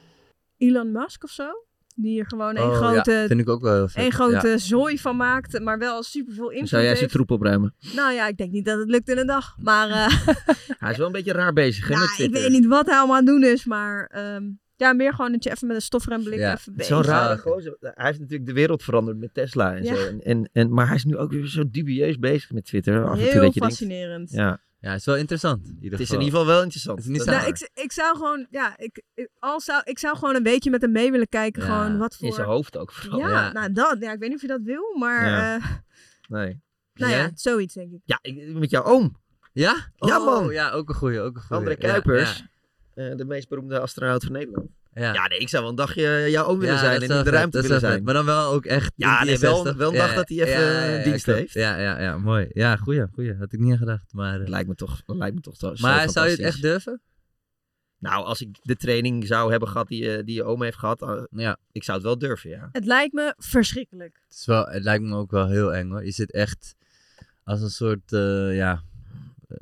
Elon 0.57 0.91
Musk 0.91 1.23
of 1.23 1.29
zo. 1.29 1.49
Die 1.95 2.11
hier 2.11 2.25
gewoon 2.27 2.55
één 2.55 2.65
Oh, 2.65 2.71
ja, 2.71 2.77
grote, 2.77 3.25
vind 3.27 3.39
ik 3.39 3.49
ook 3.49 3.61
wel 3.61 3.73
heel 3.75 3.87
één 3.93 4.11
grote 4.11 4.47
Ja. 4.47 4.57
zooi 4.57 4.99
van 4.99 5.15
maakt, 5.17 5.59
maar 5.59 5.79
wel 5.79 6.03
super 6.03 6.33
veel 6.33 6.49
invloed 6.49 6.69
Zou 6.69 6.83
jij 6.83 6.95
zijn 6.95 7.09
troep 7.09 7.31
opruimen? 7.31 7.75
Nou 7.95 8.13
ja, 8.13 8.27
ik 8.27 8.37
denk 8.37 8.51
niet 8.51 8.65
dat 8.65 8.79
het 8.79 8.89
lukt 8.89 9.09
in 9.09 9.17
een 9.17 9.25
dag. 9.27 9.55
Maar 9.59 9.89
eh, 9.89 10.27
Hij 10.79 10.91
is 10.91 10.97
wel 10.97 11.05
een 11.05 11.11
beetje 11.11 11.31
raar 11.31 11.53
bezig, 11.53 11.87
hè, 11.87 11.95
met 11.99 12.15
ja, 12.17 12.23
ik 12.23 12.31
weet 12.31 12.49
niet 12.49 12.65
wat 12.65 12.85
hij 12.85 12.97
allemaal 12.97 13.15
aan 13.17 13.25
het 13.25 13.33
doen 13.33 13.43
is, 13.43 13.65
maar 13.65 14.05
ehm, 14.05 14.43
ja, 14.75 14.93
meer 14.93 15.13
gewoon 15.13 15.31
dat 15.31 15.43
je 15.43 15.51
even 15.51 15.67
met 15.67 15.75
een 15.75 15.81
stofremblik 15.81 16.39
Ja, 16.39 16.53
even 16.53 16.73
is 16.77 16.87
zo'n 16.87 16.97
bezig- 16.97 17.13
rare 17.13 17.37
gozer. 17.37 17.77
Hij 17.79 18.05
heeft 18.05 18.19
natuurlijk 18.19 18.45
de 18.47 18.53
wereld 18.53 18.83
veranderd 18.83 19.17
met 19.17 19.33
Tesla 19.33 19.75
en 19.75 19.83
Ja. 19.83 19.95
zo. 19.95 20.01
En, 20.07 20.21
en, 20.21 20.49
en, 20.53 20.73
maar 20.73 20.87
hij 20.87 20.95
is 20.95 21.05
nu 21.05 21.17
ook 21.17 21.31
weer 21.31 21.47
zo 21.47 21.63
dubieus 21.69 22.19
bezig 22.19 22.51
met 22.51 22.65
Twitter. 22.65 23.03
Af 23.05 23.09
en 23.11 23.17
toe 23.17 23.23
Heel 23.23 23.41
dat 23.41 23.53
je 23.53 23.59
denkt- 23.59 23.75
fascinerend. 23.75 24.31
ja. 24.31 24.61
Ja, 24.83 24.89
het 24.89 24.99
is 24.99 25.05
wel 25.05 25.15
interessant. 25.17 25.67
In 25.67 25.73
ieder 25.75 25.91
Het 25.91 25.99
is 25.99 26.05
geval. 26.05 26.19
in 26.19 26.25
ieder 26.25 26.39
geval 26.39 26.53
wel 26.55 26.63
interessant. 26.63 26.97
Het 26.97 27.05
is 27.07 27.11
niet 27.17 27.25
Dat- 27.25 27.35
Nou, 27.35 27.47
ik, 27.47 27.69
ik 27.83 27.91
zou 27.91 28.15
gewoon, 28.17 28.47
ja, 28.49 28.77
ik, 28.77 29.03
ik, 29.13 29.29
al 29.39 29.61
zou, 29.61 29.81
ik 29.83 29.99
zou 29.99 30.17
gewoon 30.17 30.35
een 30.35 30.43
beetje 30.43 30.69
met 30.69 30.81
hem 30.81 30.91
mee 30.91 31.11
willen 31.11 31.27
kijken. 31.29 31.61
Ja, 31.61 31.67
gewoon 31.67 31.97
wat 31.97 32.15
voor... 32.15 32.27
In 32.27 32.33
zijn 32.33 32.47
hoofd 32.47 32.77
ook 32.77 32.91
vooral. 32.91 33.19
Ja, 33.19 33.29
Ja. 33.29 33.51
nou 33.51 33.71
dat, 33.73 33.97
ja, 33.99 34.11
ik 34.11 34.19
weet 34.19 34.27
niet 34.29 34.35
of 34.35 34.41
je 34.41 34.47
dat 34.47 34.61
wil, 34.63 34.95
maar 34.99 35.25
Ja. 35.29 35.55
eh, 35.55 35.65
Nee. 36.27 36.61
nou 36.93 37.11
ja, 37.11 37.31
zoiets 37.35 37.73
denk 37.73 37.91
ik. 37.91 37.99
Ja, 38.05 38.19
ik- 38.21 38.53
met 38.53 38.69
jouw 38.69 38.83
oom. 38.83 39.21
Ja? 39.53 39.87
Ja, 39.95 40.19
Oh, 40.19 40.25
man. 40.25 40.51
Ja, 40.53 40.71
ook 40.71 40.89
een 40.89 40.95
goeie, 40.95 41.19
ook 41.19 41.35
een 41.35 41.41
goeie. 41.41 41.61
André 41.61 41.75
Kuipers. 41.75 42.43
ja. 42.93 43.09
eh, 43.09 43.15
de 43.17 43.25
meest 43.25 43.49
beroemde 43.49 43.79
astronaut 43.79 44.23
van 44.23 44.31
Nederland. 44.31 44.69
Ja. 44.95 45.13
Ja, 45.13 45.27
nee, 45.27 45.39
ik 45.39 45.49
zou 45.49 45.61
wel 45.61 45.71
een 45.71 45.77
dagje 45.77 46.25
jouw 46.29 46.45
oom 46.45 46.59
willen 46.59 46.73
Ja, 46.73 46.79
zijn 46.79 46.95
en 46.95 47.01
in 47.01 47.07
de 47.07 47.13
vet, 47.23 47.27
ruimte 47.27 47.61
willen 47.61 47.79
zijn. 47.79 47.93
vet. 47.93 48.03
Maar 48.03 48.13
dan 48.13 48.25
wel 48.25 48.51
ook 48.51 48.65
echt 48.65 48.93
Ja, 48.95 49.23
nee, 49.23 49.37
wel- 49.39 49.61
63. 49.63 49.75
wel 49.75 49.89
een 49.91 49.97
dag 50.07 50.15
dat 50.15 50.29
hij 50.29 50.37
even 50.43 51.03
dienst 51.03 51.23
klopt. 51.23 51.39
heeft. 51.39 51.53
Ja, 51.53 51.77
ja, 51.77 51.99
ja, 52.01 52.17
mooi. 52.17 52.47
Ja, 52.53 52.75
goeie, 52.75 53.05
goeie. 53.13 53.35
Had 53.35 53.53
ik 53.53 53.59
niet 53.59 53.71
aan 53.71 53.77
gedacht. 53.77 54.13
Maar, 54.13 54.41
eh, 54.41 54.47
lijkt 54.47 54.67
me 54.69 54.75
toch, 54.75 55.01
lijkt 55.05 55.35
me 55.35 55.41
toch 55.41 55.55
zo, 55.57 55.75
zo 55.75 55.87
maar 55.87 56.09
zou 56.09 56.25
je 56.25 56.31
het 56.31 56.41
echt 56.41 56.61
durven? 56.61 57.01
Nou, 57.99 58.25
als 58.25 58.41
ik 58.41 58.57
de 58.61 58.75
training 58.75 59.27
zou 59.27 59.51
hebben 59.51 59.69
gehad 59.69 59.87
die, 59.87 60.03
je- 60.03 60.23
die 60.23 60.35
je 60.35 60.43
oom 60.43 60.63
heeft 60.63 60.77
gehad, 60.77 61.01
eh, 61.01 61.23
Ja. 61.29 61.57
ik 61.71 61.83
zou 61.83 61.97
het 61.97 62.05
wel 62.05 62.17
durven, 62.17 62.49
ja. 62.49 62.69
Het 62.71 62.85
lijkt 62.85 63.13
me 63.13 63.33
verschrikkelijk. 63.37 64.19
Het, 64.27 64.37
is 64.37 64.45
wel, 64.45 64.65
het 64.65 64.83
lijkt 64.83 65.03
me 65.03 65.15
ook 65.15 65.31
wel 65.31 65.47
heel 65.47 65.73
eng 65.73 65.89
hoor. 65.89 66.05
Je 66.05 66.11
zit 66.11 66.31
echt 66.31 66.75
als 67.43 67.61
een 67.61 67.69
soort, 67.69 68.13
eh, 68.13 68.55
ja, 68.55 68.83
eh, 69.47 69.57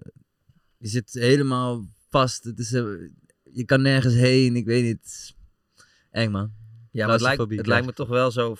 je 0.77 0.87
zit 0.87 1.13
helemaal 1.13 1.85
vast. 2.09 2.43
Het 2.43 2.59
is, 2.59 2.73
eh, 2.73 2.83
je 3.53 3.65
kan 3.65 3.81
nergens 3.81 4.13
heen, 4.13 4.55
ik 4.55 4.65
weet 4.65 4.83
niet. 4.83 5.35
Eng 6.11 6.31
man. 6.31 6.51
Ja, 6.91 7.03
maar 7.05 7.13
het 7.13 7.21
lijkt, 7.23 7.41
het 7.55 7.67
lijkt 7.67 7.85
me 7.85 7.93
toch 7.93 8.07
wel 8.09 8.31
zo... 8.31 8.55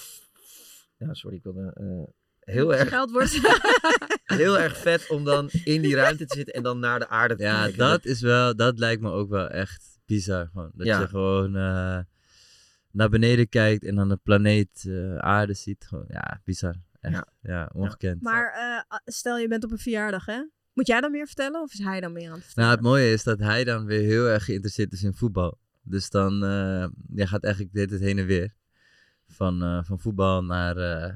Ja, 0.98 1.14
sorry, 1.14 1.36
ik 1.38 1.44
wilde... 1.44 1.72
eh, 1.76 2.14
heel 2.54 2.76
erg, 2.76 2.88
Scheldwoord. 2.88 3.40
heel 4.42 4.60
erg 4.60 4.78
vet 4.78 5.10
om 5.10 5.24
dan 5.24 5.50
in 5.64 5.82
die 5.82 5.96
ruimte 5.96 6.26
te 6.26 6.36
zitten 6.36 6.54
en 6.54 6.64
dan 6.64 6.80
naar 6.80 7.00
de 7.00 7.08
aarde 7.08 7.36
te 7.36 7.44
Ja, 7.44 7.62
kijken. 7.62 7.78
dat 7.78 8.06
is 8.06 8.22
wel, 8.22 8.56
dat 8.56 8.80
lijkt 8.80 9.02
me 9.02 9.12
ook 9.12 9.30
wel 9.30 9.48
echt 9.48 10.00
bizar. 10.06 10.50
Gewoon. 10.52 10.72
Dat 10.74 10.88
Ja. 10.88 11.00
je 11.00 11.08
gewoon 11.08 11.56
eh, 11.56 12.00
naar 12.92 13.10
beneden 13.10 13.50
kijkt 13.50 13.84
en 13.86 13.96
dan 13.96 14.10
de 14.10 14.20
planeet 14.24 14.86
eh, 14.88 15.18
aarde 15.18 15.54
ziet. 15.54 15.86
Gewoon, 15.88 16.06
ja, 16.08 16.42
bizar. 16.44 16.76
Echt. 17.00 17.24
Ja, 17.42 17.70
ongekend. 17.74 18.22
Maar 18.22 18.54
eh, 18.54 18.98
stel 19.06 19.38
je 19.38 19.48
bent 19.48 19.64
op 19.64 19.72
een 19.72 19.78
verjaardag, 19.78 20.26
hè? 20.26 20.42
Moet 20.74 20.88
jij 20.88 21.02
dan 21.02 21.12
meer 21.12 21.26
vertellen 21.26 21.62
of 21.62 21.72
is 21.74 21.80
hij 21.80 22.00
dan 22.02 22.12
meer 22.14 22.30
aan 22.30 22.36
het 22.36 22.46
vertellen? 22.46 22.70
Nou, 22.70 22.82
het 22.82 22.90
mooie 22.90 23.12
is 23.14 23.24
dat 23.24 23.40
hij 23.40 23.64
dan 23.64 23.86
weer 23.86 24.02
heel 24.02 24.26
erg 24.28 24.46
geïnteresseerd 24.46 24.94
is 24.94 25.04
in 25.04 25.14
voetbal. 25.14 25.58
Dus 25.84 26.10
dan 26.10 26.44
eh 26.44 26.88
je 27.14 27.28
gaat 27.28 27.44
eigenlijk 27.44 27.74
dit 27.74 27.92
het 27.92 28.02
heen 28.02 28.18
en 28.20 28.26
weer. 28.26 28.54
Van, 29.28 29.64
eh, 29.64 29.84
van 29.84 30.00
voetbal 30.00 30.44
naar, 30.44 30.78
eh, 30.78 31.14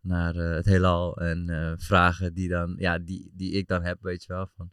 naar 0.00 0.34
eh, 0.36 0.54
het 0.54 0.64
heelal. 0.66 1.16
En 1.16 1.48
eh, 1.50 1.72
vragen 1.76 2.34
die, 2.34 2.48
dan, 2.48 2.74
ja, 2.78 2.98
die, 2.98 3.30
die 3.34 3.52
ik 3.52 3.68
dan 3.68 3.82
heb, 3.82 3.98
weet 4.02 4.24
je 4.24 4.32
wel. 4.32 4.48
Van, 4.56 4.70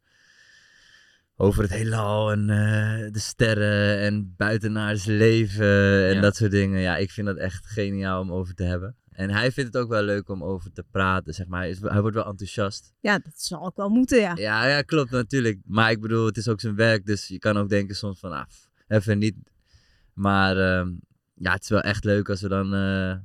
over 1.36 1.62
het 1.64 1.72
heelal 1.72 2.32
en 2.32 2.50
eh, 2.50 3.12
de 3.12 3.20
sterren 3.20 4.00
en 4.00 4.34
buitenaards 4.38 5.06
leven 5.06 6.08
en 6.08 6.16
Ja. 6.16 6.22
dat 6.22 6.36
soort 6.36 6.52
dingen. 6.52 6.80
Ja, 6.82 6.98
ik 6.98 7.12
vind 7.12 7.28
dat 7.28 7.38
echt 7.38 7.66
geniaal 7.66 8.22
om 8.22 8.32
over 8.32 8.54
te 8.54 8.64
hebben. 8.64 8.96
En 9.16 9.30
hij 9.30 9.52
vindt 9.52 9.74
het 9.74 9.84
ook 9.84 9.90
wel 9.90 10.04
leuk 10.04 10.30
om 10.30 10.44
over 10.44 10.72
te 10.72 10.84
praten, 10.92 11.34
zeg 11.34 11.48
maar. 11.48 11.60
Hij, 11.60 11.70
is, 11.70 11.80
hij 11.82 12.02
wordt 12.02 12.16
wel 12.16 12.26
enthousiast. 12.26 12.94
Ja, 13.00 13.20
dat 13.20 13.34
zal 13.36 13.66
ook 13.66 13.76
wel 13.76 13.90
moeten, 13.90 14.20
ja. 14.20 14.36
Ja, 14.36 14.68
ja, 14.68 14.82
klopt 14.82 15.12
natuurlijk. 15.12 15.60
Maar 15.66 15.92
ik 15.92 16.02
bedoel, 16.02 16.26
het 16.26 16.38
is 16.38 16.48
ook 16.48 16.60
zijn 16.60 16.76
werk, 16.76 17.06
dus 17.06 17.28
je 17.28 17.40
kan 17.40 17.58
ook 17.58 17.70
denken 17.70 17.96
soms 17.96 18.20
van, 18.20 18.32
ah, 18.32 18.46
pff, 18.48 18.70
even 18.88 19.18
niet. 19.18 19.36
Maar 20.14 20.58
ehm, 20.58 20.92
ja, 21.34 21.52
het 21.54 21.64
is 21.64 21.70
wel 21.70 21.82
echt 21.82 22.04
leuk 22.04 22.30
als 22.30 22.42
we 22.42 22.48
dan 22.48 22.74
eh, 22.74 23.16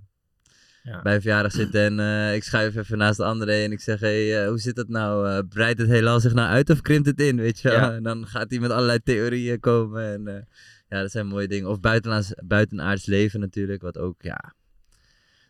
bij 1.02 1.14
een 1.14 1.20
verjaardag 1.20 1.52
zitten 1.52 1.80
en 1.80 2.00
eh, 2.00 2.34
ik 2.34 2.44
schuif 2.44 2.76
even 2.76 2.98
naast 2.98 3.16
de 3.16 3.24
andere 3.24 3.52
en 3.52 3.72
ik 3.72 3.80
zeg, 3.80 4.00
hey, 4.00 4.42
eh, 4.42 4.48
hoe 4.48 4.58
zit 4.58 4.76
dat 4.76 4.88
nou? 4.88 5.28
Eh, 5.28 5.38
breidt 5.48 5.80
het 5.80 5.88
heelal 5.88 6.20
zich 6.20 6.34
nou 6.34 6.48
uit 6.48 6.70
of 6.70 6.80
krimpt 6.80 7.06
het 7.06 7.20
in, 7.20 7.36
weet 7.36 7.60
je 7.60 7.68
wel? 7.68 7.78
Ja. 7.78 7.94
En 7.94 8.02
dan 8.02 8.26
gaat 8.26 8.50
hij 8.50 8.58
met 8.58 8.70
allerlei 8.70 8.98
theorieën 9.02 9.60
komen 9.60 10.12
en 10.12 10.28
eh, 10.28 10.42
ja, 10.88 11.00
dat 11.00 11.10
zijn 11.10 11.26
mooie 11.26 11.48
dingen. 11.48 11.70
Of 11.70 11.80
buitenaards, 11.80 12.32
buitenaards 12.44 13.06
leven 13.06 13.40
natuurlijk, 13.40 13.82
wat 13.82 13.98
ook, 13.98 14.22
ja, 14.22 14.54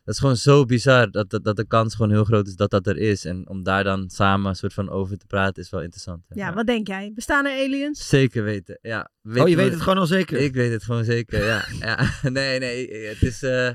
dat 0.03 0.13
is 0.13 0.19
gewoon 0.19 0.37
zo 0.37 0.65
bizar 0.65 1.11
dat, 1.11 1.29
dat, 1.29 1.43
dat 1.43 1.55
de 1.55 1.67
kans 1.67 1.95
gewoon 1.95 2.11
heel 2.11 2.23
groot 2.23 2.47
is 2.47 2.55
dat 2.55 2.69
dat 2.71 2.87
er 2.87 2.97
is. 2.97 3.25
En 3.25 3.49
om 3.49 3.63
daar 3.63 3.83
dan 3.83 4.09
samen 4.09 4.49
een 4.49 4.55
soort 4.55 4.73
van 4.73 4.89
over 4.89 5.17
te 5.17 5.25
praten 5.25 5.63
is 5.63 5.69
wel 5.69 5.81
interessant. 5.81 6.23
Ja, 6.29 6.53
wat 6.53 6.65
denk 6.67 6.87
jij? 6.87 7.11
Bestaan 7.15 7.45
er 7.45 7.51
aliens? 7.65 8.07
Zeker 8.07 8.43
weten, 8.43 8.79
ja. 8.81 9.09
Oh, 9.23 9.33
je 9.33 9.55
me- 9.55 9.55
weet 9.55 9.71
het 9.71 9.81
gewoon 9.81 9.97
al 9.97 10.05
zeker? 10.07 10.37
Ik 10.39 10.53
weet 10.53 10.71
het 10.71 10.83
gewoon 10.83 11.03
zeker, 11.03 11.45
ja. 11.45 11.65
ja. 11.85 12.09
Nee, 12.29 12.59
nee, 12.59 13.05
het 13.07 13.21
is... 13.21 13.43
eh, 13.43 13.69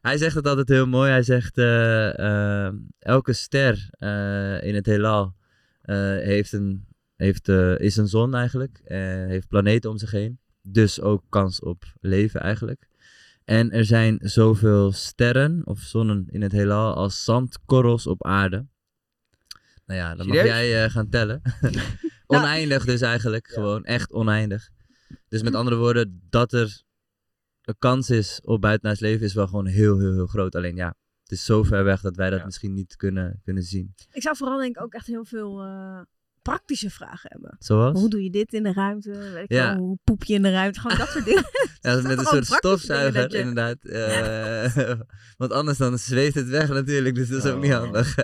hij 0.00 0.16
zegt 0.16 0.34
het 0.34 0.46
altijd 0.46 0.68
heel 0.68 0.86
mooi. 0.86 1.10
Hij 1.10 1.22
zegt, 1.22 1.58
eh, 1.58 2.18
eh, 2.66 2.72
elke 2.98 3.32
ster 3.32 3.88
eh, 3.90 4.62
in 4.62 4.74
het 4.74 4.86
heelal 4.86 5.34
eh, 5.82 5.96
heeft 6.16 6.52
een, 6.52 6.86
heeft, 7.16 7.48
eh, 7.48 7.78
is 7.78 7.96
een 7.96 8.08
zon 8.08 8.34
eigenlijk. 8.34 8.80
eh, 8.84 8.98
heeft 9.26 9.48
planeten 9.48 9.90
om 9.90 9.98
zich 9.98 10.10
heen. 10.10 10.38
Dus 10.62 11.00
ook 11.00 11.22
kans 11.28 11.60
op 11.60 11.84
leven 12.00 12.40
eigenlijk. 12.40 12.86
En 13.44 13.70
er 13.70 13.84
zijn 13.84 14.18
zoveel 14.22 14.92
sterren 14.92 15.66
of 15.66 15.80
zonnen 15.80 16.26
in 16.30 16.42
het 16.42 16.52
heelal 16.52 16.94
als 16.94 17.24
zandkorrels 17.24 18.06
op 18.06 18.24
aarde. 18.24 18.66
Nou 19.86 20.00
ja, 20.00 20.14
dan 20.14 20.26
mag 20.26 20.36
Serieus? 20.36 20.56
jij 20.56 20.84
eh, 20.84 20.90
gaan 20.90 21.08
tellen. 21.08 21.42
oneindig 22.26 22.84
dus 22.84 23.00
eigenlijk, 23.00 23.48
gewoon 23.48 23.84
echt 23.84 24.12
oneindig. 24.12 24.70
Dus 25.28 25.42
met 25.42 25.54
andere 25.54 25.76
woorden, 25.76 26.26
dat 26.30 26.52
er 26.52 26.82
een 27.62 27.78
kans 27.78 28.10
is 28.10 28.40
op 28.44 28.60
buitenaards 28.60 29.00
leven 29.00 29.26
is 29.26 29.34
wel 29.34 29.46
gewoon 29.46 29.66
heel, 29.66 29.98
heel, 29.98 30.12
heel 30.12 30.26
groot. 30.26 30.54
Alleen 30.54 30.76
ja, 30.76 30.96
het 31.22 31.32
is 31.32 31.44
zo 31.44 31.62
ver 31.62 31.84
weg 31.84 32.00
dat 32.00 32.16
wij 32.16 32.30
dat 32.30 32.44
misschien 32.44 32.72
niet 32.72 32.96
kunnen, 32.96 33.40
kunnen 33.42 33.62
zien. 33.62 33.94
Ik 34.12 34.22
zou 34.22 34.36
vooral 34.36 34.58
denk 34.58 34.76
ik 34.76 34.82
ook 34.82 34.94
echt 34.94 35.06
heel 35.06 35.24
veel 35.24 35.62
eh, 35.62 36.00
praktische 36.44 36.90
vragen 36.90 37.30
hebben. 37.32 37.56
Zoals? 37.58 38.00
Hoe 38.00 38.08
doe 38.10 38.22
je 38.22 38.30
dit 38.30 38.52
in 38.52 38.62
de 38.62 38.72
ruimte? 38.72 39.10
Weet 39.10 39.44
ik 39.44 39.52
Ja. 39.52 39.74
wel, 39.74 39.84
hoe 39.84 39.98
poep 40.04 40.24
je 40.24 40.34
in 40.34 40.42
de 40.42 40.50
ruimte? 40.50 40.80
Gewoon 40.80 40.96
dat 40.98 41.08
soort 41.08 41.24
dingen. 41.24 41.44
Ja, 41.80 41.94
Dat 41.94 42.02
met 42.02 42.18
een 42.18 42.24
soort 42.24 42.46
stofzuiger 42.46 43.30
je- 43.30 43.38
inderdaad. 43.38 43.76
Eh, 43.84 44.94
want 45.40 45.52
anders 45.52 45.78
dan 45.78 45.98
zweeft 45.98 46.34
het 46.34 46.48
weg 46.48 46.68
natuurlijk, 46.68 47.14
dus 47.14 47.28
dat 47.28 47.44
is 47.44 47.50
ook 47.50 47.62
niet 47.62 47.72
handig. 47.72 48.14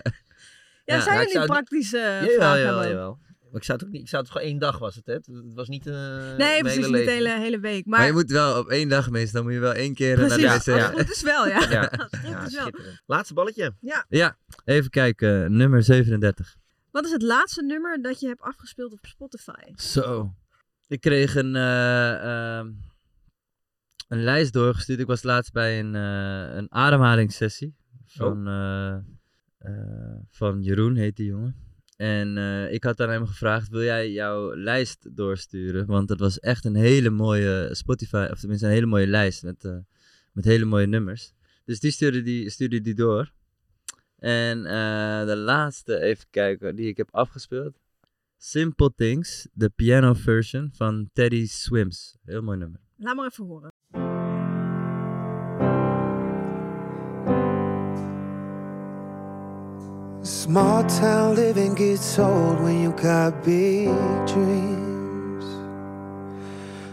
Ja, 0.85 1.01
zijn 1.01 1.19
er 1.19 1.29
zou 1.29 1.39
het 1.39 1.47
praktische 1.53 1.97
Jawel, 1.99 2.35
vragen 2.37 2.61
jawel, 2.61 2.89
jawel. 2.89 3.19
Maar 3.51 3.61
ik 3.61 3.67
zou 3.67 3.79
het 3.79 3.87
ook 3.87 3.93
niet, 3.93 4.03
ik 4.03 4.09
zou 4.09 4.23
het 4.23 4.31
gewoon 4.33 4.47
één 4.47 4.59
dag 4.59 4.79
was 4.79 4.95
het, 4.95 5.07
hè? 5.07 5.13
Het 5.13 5.29
was 5.55 5.69
niet 5.69 5.87
eh 5.87 5.95
Nee, 6.37 6.61
precies, 6.61 6.85
hele 6.85 6.97
niet 6.97 7.07
de 7.07 7.13
hele, 7.13 7.39
hele 7.39 7.59
week. 7.61 7.87
Maar, 7.87 7.99
Maar, 7.99 8.07
je 8.09 8.13
moet 8.13 8.31
wel 8.31 8.59
op 8.59 8.69
één 8.69 8.89
dag 8.89 9.11
meestal, 9.11 9.33
dan 9.33 9.43
moet 9.45 9.53
je 9.53 9.59
wel 9.61 9.73
één 9.73 9.95
keer 9.95 10.15
precies, 10.15 10.43
naar 10.43 10.59
de 10.65 10.73
wc. 10.73 10.79
het 10.81 10.93
goed 10.93 11.11
is 11.11 11.23
wel, 11.23 11.47
ja. 11.49 11.61
Ja. 11.71 11.93
Ja, 12.23 12.47
is 12.47 12.55
wel. 12.55 12.71
Laatste 13.07 13.35
balletje. 13.35 13.75
Ja. 13.81 14.05
Ja, 14.09 14.37
even 14.65 14.91
kijken, 14.91 15.57
nummer 15.57 15.83
37. 15.83 16.57
Wat 16.91 17.05
is 17.05 17.11
het 17.11 17.23
laatste 17.23 17.63
nummer 17.63 18.03
dat 18.03 18.21
je 18.21 18.27
hebt 18.27 18.41
afgespeeld 18.41 18.93
op 18.93 19.07
Spotify? 19.07 19.75
Zo. 19.75 20.35
Ik 20.89 21.01
kreeg 21.01 21.35
een, 21.35 21.57
eh, 21.57 22.59
ehm, 22.59 22.73
een 24.09 24.23
lijst 24.23 24.53
doorgestuurd. 24.53 25.01
Ik 25.01 25.07
was 25.07 25.23
laatst 25.23 25.53
bij 25.53 25.79
een, 25.79 25.95
eh, 25.95 26.57
een 26.57 26.73
ademhalingssessie 26.73 27.75
van, 28.07 28.47
eh, 28.47 28.95
eh, 29.59 30.17
van 30.31 30.63
Jeroen, 30.63 30.97
heet 30.97 31.17
die 31.17 31.27
jongen. 31.27 31.69
En 32.01 32.39
eh, 32.39 32.73
ik 32.73 32.85
had 32.85 33.01
aan 33.01 33.11
hem 33.11 33.27
gevraagd, 33.27 33.69
wil 33.69 33.83
jij 33.83 34.13
jouw 34.13 34.57
lijst 34.57 35.17
doorsturen? 35.17 35.87
Want 35.87 36.09
dat 36.09 36.19
was 36.19 36.39
echt 36.39 36.65
een 36.65 36.75
hele 36.75 37.11
mooie 37.11 37.69
Spotify, 37.73 38.29
of 38.31 38.39
tenminste 38.39 38.67
een 38.67 38.73
hele 38.73 38.87
mooie 38.87 39.07
lijst 39.07 39.43
met, 39.43 39.65
eh, 39.65 39.77
met 40.33 40.45
hele 40.45 40.65
mooie 40.65 40.87
nummers. 40.87 41.33
Dus 41.65 41.81
die 41.81 41.91
stuurde 41.91 42.23
die, 42.23 42.51
stuurde 42.51 42.81
die 42.81 42.95
door. 42.95 43.33
En 44.21 44.67
eh, 44.67 45.27
de 45.27 45.37
laatste, 45.37 46.01
even 46.01 46.27
kijken, 46.31 46.77
die 46.77 46.89
ik 46.89 46.97
heb 46.97 47.09
afgespeeld. 47.11 47.79
Simple 48.37 48.93
Things, 48.95 49.49
de 49.53 49.69
piano 49.69 50.15
version 50.15 50.71
van 50.73 51.11
Teddy 51.13 51.47
Swims. 51.47 52.17
Heel 52.25 52.43
mooi 52.43 52.59
nummer. 52.59 52.81
Laat 52.97 53.17
maar 53.17 53.27
even 53.27 53.45
horen. 53.45 53.69
Small 60.23 60.85
town 60.85 61.35
living 61.35 61.75
gets 61.77 62.19
old 62.19 62.61
when 62.61 62.81
you 62.81 62.93
got 62.93 63.43
big 63.45 63.89
dreams. 64.27 65.45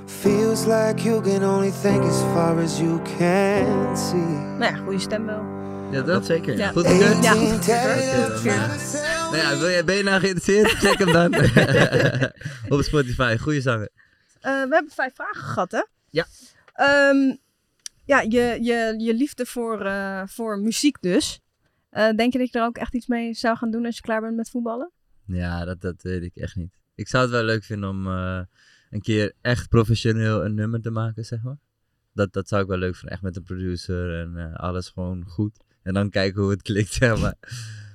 Feels 0.05 0.65
like 0.65 1.05
you 1.05 1.21
can 1.21 1.43
only 1.43 1.71
think 1.71 2.03
as 2.03 2.21
far 2.33 2.59
as 2.59 2.79
you 2.79 2.99
can 3.17 3.97
see. 3.97 4.17
Nou 4.57 4.63
ja, 4.63 4.75
goede 4.75 4.99
stem 4.99 5.25
wel. 5.25 5.56
Ja, 5.91 6.01
dat 6.01 6.25
zeker. 6.25 6.57
Ja. 6.57 6.71
Goed? 6.71 6.83
Ja, 6.83 7.33
gekeurd. 7.33 8.93
Nou 9.31 9.37
ja, 9.37 9.57
wil 9.57 9.69
jij, 9.69 9.83
ben 9.83 9.95
je 9.95 10.03
nou 10.03 10.19
geïnteresseerd? 10.19 10.71
Check 10.71 10.97
hem 10.97 11.11
dan. 11.11 11.35
Op 12.77 12.81
Spotify. 12.81 13.37
Goeie 13.37 13.61
zanger. 13.61 13.89
Eh, 14.39 14.51
we 14.51 14.73
hebben 14.73 14.91
vijf 14.91 15.15
vragen 15.15 15.43
gehad, 15.43 15.71
hè? 15.71 15.83
Ja. 16.09 16.25
Ehm, 16.73 17.35
ja, 18.05 18.21
je, 18.21 18.57
je, 18.61 18.93
je 18.97 19.13
liefde 19.13 19.45
voor, 19.45 19.85
eh, 19.85 20.21
voor 20.25 20.59
muziek 20.59 20.97
dus. 21.01 21.39
Eh, 21.89 22.09
denk 22.09 22.33
je 22.33 22.39
dat 22.39 22.51
je 22.51 22.59
er 22.59 22.65
ook 22.65 22.77
echt 22.77 22.93
iets 22.93 23.07
mee 23.07 23.33
zou 23.33 23.57
gaan 23.57 23.71
doen 23.71 23.85
als 23.85 23.95
je 23.95 24.01
klaar 24.01 24.21
bent 24.21 24.35
met 24.35 24.49
voetballen? 24.49 24.91
Ja, 25.25 25.65
dat, 25.65 25.81
dat 25.81 26.01
weet 26.01 26.23
ik 26.23 26.35
echt 26.35 26.55
niet. 26.55 26.77
Ik 26.95 27.07
zou 27.07 27.23
het 27.23 27.31
wel 27.31 27.43
leuk 27.43 27.63
vinden 27.63 27.89
om 27.89 28.07
eh, 28.07 28.41
een 28.89 29.01
keer 29.01 29.33
echt 29.41 29.69
professioneel 29.69 30.45
een 30.45 30.53
nummer 30.53 30.81
te 30.81 30.91
maken, 30.91 31.25
zeg 31.25 31.41
maar. 31.43 31.57
Dat, 32.13 32.33
dat 32.33 32.47
zou 32.47 32.61
ik 32.61 32.67
wel 32.67 32.77
leuk 32.77 32.95
vinden. 32.95 33.11
Echt 33.11 33.21
met 33.21 33.35
een 33.35 33.43
producer 33.43 34.19
en 34.19 34.37
eh, 34.37 34.55
alles 34.55 34.89
gewoon 34.89 35.25
goed. 35.27 35.59
En 35.87 35.93
dan 35.93 36.09
kijken 36.09 36.41
hoe 36.41 36.51
het 36.51 36.61
klikt, 36.61 36.93
zeg 37.01 37.19
maar. 37.19 37.35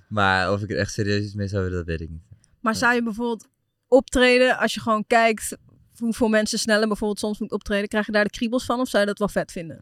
Maar 0.09 0.53
of 0.53 0.62
ik 0.62 0.70
er 0.70 0.76
echt 0.76 0.93
serieus 0.93 1.24
iets 1.24 1.34
mee 1.34 1.49
zou 1.49 1.62
willen, 1.62 1.78
dat 1.78 1.86
weet 1.86 2.01
ik 2.01 2.11
niet. 2.11 2.22
Maar 2.61 2.74
zou 2.74 2.95
je 2.95 3.03
bijvoorbeeld 3.03 3.49
optreden, 3.88 4.59
als 4.59 4.74
je 4.74 4.80
gewoon 4.80 5.05
kijkt 5.07 5.57
hoeveel 5.97 6.28
mensen 6.28 6.59
sneller 6.59 6.86
bijvoorbeeld 6.86 7.18
soms 7.18 7.38
moet 7.38 7.53
optreden, 7.53 7.88
krijg 7.88 8.07
je 8.07 8.12
daar 8.12 8.24
de 8.24 8.30
kriebels 8.30 8.64
van 8.64 8.80
of 8.80 8.88
zou 8.88 9.03
je 9.03 9.09
dat 9.09 9.18
wel 9.18 9.28
vet 9.28 9.53
vinden? 9.53 9.80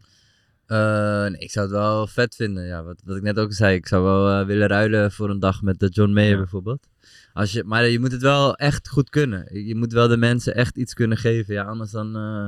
Eh, 0.65 1.25
nee, 1.25 1.37
ik 1.37 1.51
zou 1.51 1.65
het 1.65 1.75
wel 1.75 2.07
vet 2.07 2.35
vinden. 2.35 2.65
Ja, 2.65 2.83
wat, 2.83 3.01
wat 3.05 3.17
ik 3.17 3.23
net 3.23 3.39
ook 3.39 3.53
zei, 3.53 3.75
ik 3.75 3.87
zou 3.87 4.03
wel 4.03 4.39
eh, 4.39 4.45
willen 4.45 4.67
ruilen 4.67 5.11
voor 5.11 5.29
een 5.29 5.39
dag 5.39 5.61
met 5.61 5.79
de 5.79 5.89
John 5.89 6.13
Mayer 6.13 6.37
bijvoorbeeld. 6.37 6.87
Als 7.33 7.51
je, 7.51 7.63
maar 7.63 7.87
je 7.87 7.99
moet 7.99 8.11
het 8.11 8.21
wel 8.21 8.55
echt 8.55 8.89
goed 8.89 9.09
kunnen. 9.09 9.65
Je 9.65 9.75
moet 9.75 9.93
wel 9.93 10.07
de 10.07 10.17
mensen 10.17 10.55
echt 10.55 10.77
iets 10.77 10.93
kunnen 10.93 11.17
geven. 11.17 11.53
Ja, 11.53 11.63
anders 11.63 11.91
dan 11.91 12.15
eh, 12.15 12.47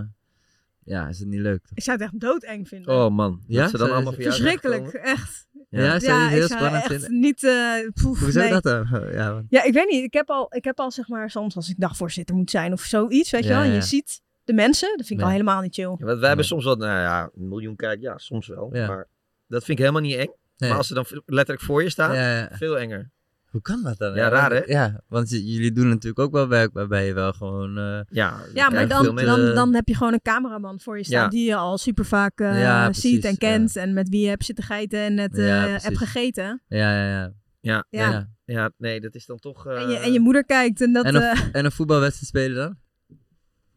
ja, 0.84 1.08
is 1.08 1.20
het 1.20 1.28
niet 1.28 1.40
leuk. 1.40 1.66
Ik 1.74 1.84
zou 1.84 1.98
het 1.98 2.06
echt 2.06 2.20
doodeng 2.20 2.68
vinden. 2.68 2.94
Oh 2.96 3.12
man, 3.12 3.44
Ja? 3.48 3.68
ze 3.68 3.78
dan 3.78 3.92
allemaal 3.92 4.14
Verschrikkelijk, 4.14 4.94
echt. 4.94 5.48
Ja, 5.82 6.00
zou 6.00 6.14
je 6.18 6.24
het 6.24 6.30
heel 6.32 6.42
ik 6.42 6.48
zou 6.48 6.60
spannend 6.60 6.84
echt 6.84 6.92
vinden? 7.02 7.20
niet... 7.20 7.44
eh 7.44 8.04
poef, 8.04 8.20
Hoe 8.20 8.32
zou 8.32 8.44
nee. 8.50 8.54
dat 8.62 8.64
dan? 8.64 9.10
Ja, 9.12 9.34
want- 9.34 9.46
Ja, 9.50 9.64
ik 9.64 9.74
weet 9.74 9.90
niet. 9.90 10.04
Ik 10.04 10.14
heb 10.14 10.30
al, 10.30 10.56
ik 10.56 10.64
heb 10.64 10.80
al 10.80 10.92
zeg 10.92 11.08
maar 11.08 11.30
soms 11.30 11.56
als 11.56 11.70
ik 11.70 11.76
dagvoorzitter 11.80 12.36
moet 12.36 12.50
zijn 12.50 12.74
of 12.74 12.82
zoiets, 12.82 13.32
weet 13.32 13.44
je 13.44 13.50
Ja, 13.50 13.56
wel. 13.56 13.64
En 13.64 13.70
je 13.70 13.76
ja. 13.76 13.82
ziet 13.82 14.22
de 14.44 14.54
mensen, 14.54 14.98
dat 14.98 15.06
vind 15.08 15.20
ik 15.20 15.26
al 15.26 15.32
helemaal 15.32 15.62
niet 15.62 15.74
chill. 15.74 15.96
Ja, 15.98 16.06
want 16.06 16.20
wij 16.20 16.28
hebben 16.28 16.46
soms 16.46 16.64
wel, 16.64 16.76
nou 16.76 17.00
ja, 17.00 17.30
een 17.36 17.48
miljoen 17.48 17.76
kijk, 17.76 18.02
ja, 18.02 18.18
soms 18.18 18.48
wel. 18.48 18.70
Ja. 18.74 18.88
Maar 18.88 19.08
dat 19.48 19.64
vind 19.64 19.80
ik 19.80 19.86
helemaal 19.86 20.08
niet 20.08 20.16
eng. 20.18 20.32
Nee. 20.58 20.70
Maar 20.70 20.78
als 20.78 20.88
ze 20.88 20.94
dan 20.94 21.06
letterlijk 21.26 21.66
voor 21.66 21.84
je 21.84 21.90
staan, 21.90 22.16
Ja, 22.16 22.38
ja. 22.38 22.50
veel 22.52 22.78
enger. 22.80 23.12
Hoe 23.54 23.62
kan 23.62 23.82
dat 23.84 23.98
dan? 23.98 24.14
Ja, 24.16 24.30
raar, 24.30 24.52
hè? 24.52 24.60
Ja, 24.66 25.02
want 25.08 25.30
jullie 25.30 25.72
doen 25.72 25.88
natuurlijk 25.88 26.20
ook 26.20 26.32
wel 26.32 26.48
werk 26.48 26.74
waarbij 26.74 27.06
je 27.06 27.14
wel 27.14 27.34
gewoon... 27.34 27.78
eh, 27.78 28.00
ja, 28.10 28.36
Ja, 28.54 28.70
maar 28.70 28.88
dan, 28.88 29.04
veel 29.18 29.26
dan, 29.26 29.56
dan 29.56 29.74
heb 29.74 29.88
je 29.88 29.96
gewoon 29.96 30.14
een 30.14 30.22
cameraman 30.22 30.80
voor 30.80 30.98
je 30.98 31.04
staan 31.04 31.22
Ja. 31.24 31.28
die 31.30 31.46
je 31.48 31.56
al 31.56 31.78
super 31.78 32.06
vaak 32.06 32.40
eh, 32.40 32.62
Ja, 32.62 32.94
ziet 32.94 33.26
en 33.26 33.38
kent. 33.38 33.76
En 33.76 33.94
met 33.94 34.10
wie 34.10 34.22
je 34.22 34.28
hebt 34.30 34.46
zitten 34.46 34.64
geiten 34.64 35.00
en 35.00 35.14
net 35.14 35.38
eh, 35.38 35.48
Ja, 35.48 35.68
hebt 35.68 35.98
gegeten. 35.98 36.62
Ja, 36.68 36.96
ja, 36.96 37.10
ja. 37.10 37.34
Ja, 37.60 37.86
Ja. 37.90 38.10
ja. 38.12 38.30
ja, 38.46 38.72
nee, 38.78 39.02
dat 39.02 39.16
is 39.16 39.26
dan 39.26 39.40
toch... 39.40 39.68
eh, 39.68 39.82
En, 39.82 39.90
je, 39.90 39.98
en 39.98 40.14
je 40.14 40.20
moeder 40.20 40.46
kijkt 40.46 40.82
en 40.82 40.94
dat... 40.94 41.06
en, 41.06 41.16
een, 41.16 41.38
en 41.52 41.66
een 41.66 41.72
voetbalwedstrijd 41.72 42.28
spelen 42.28 42.56
dan? 42.56 42.78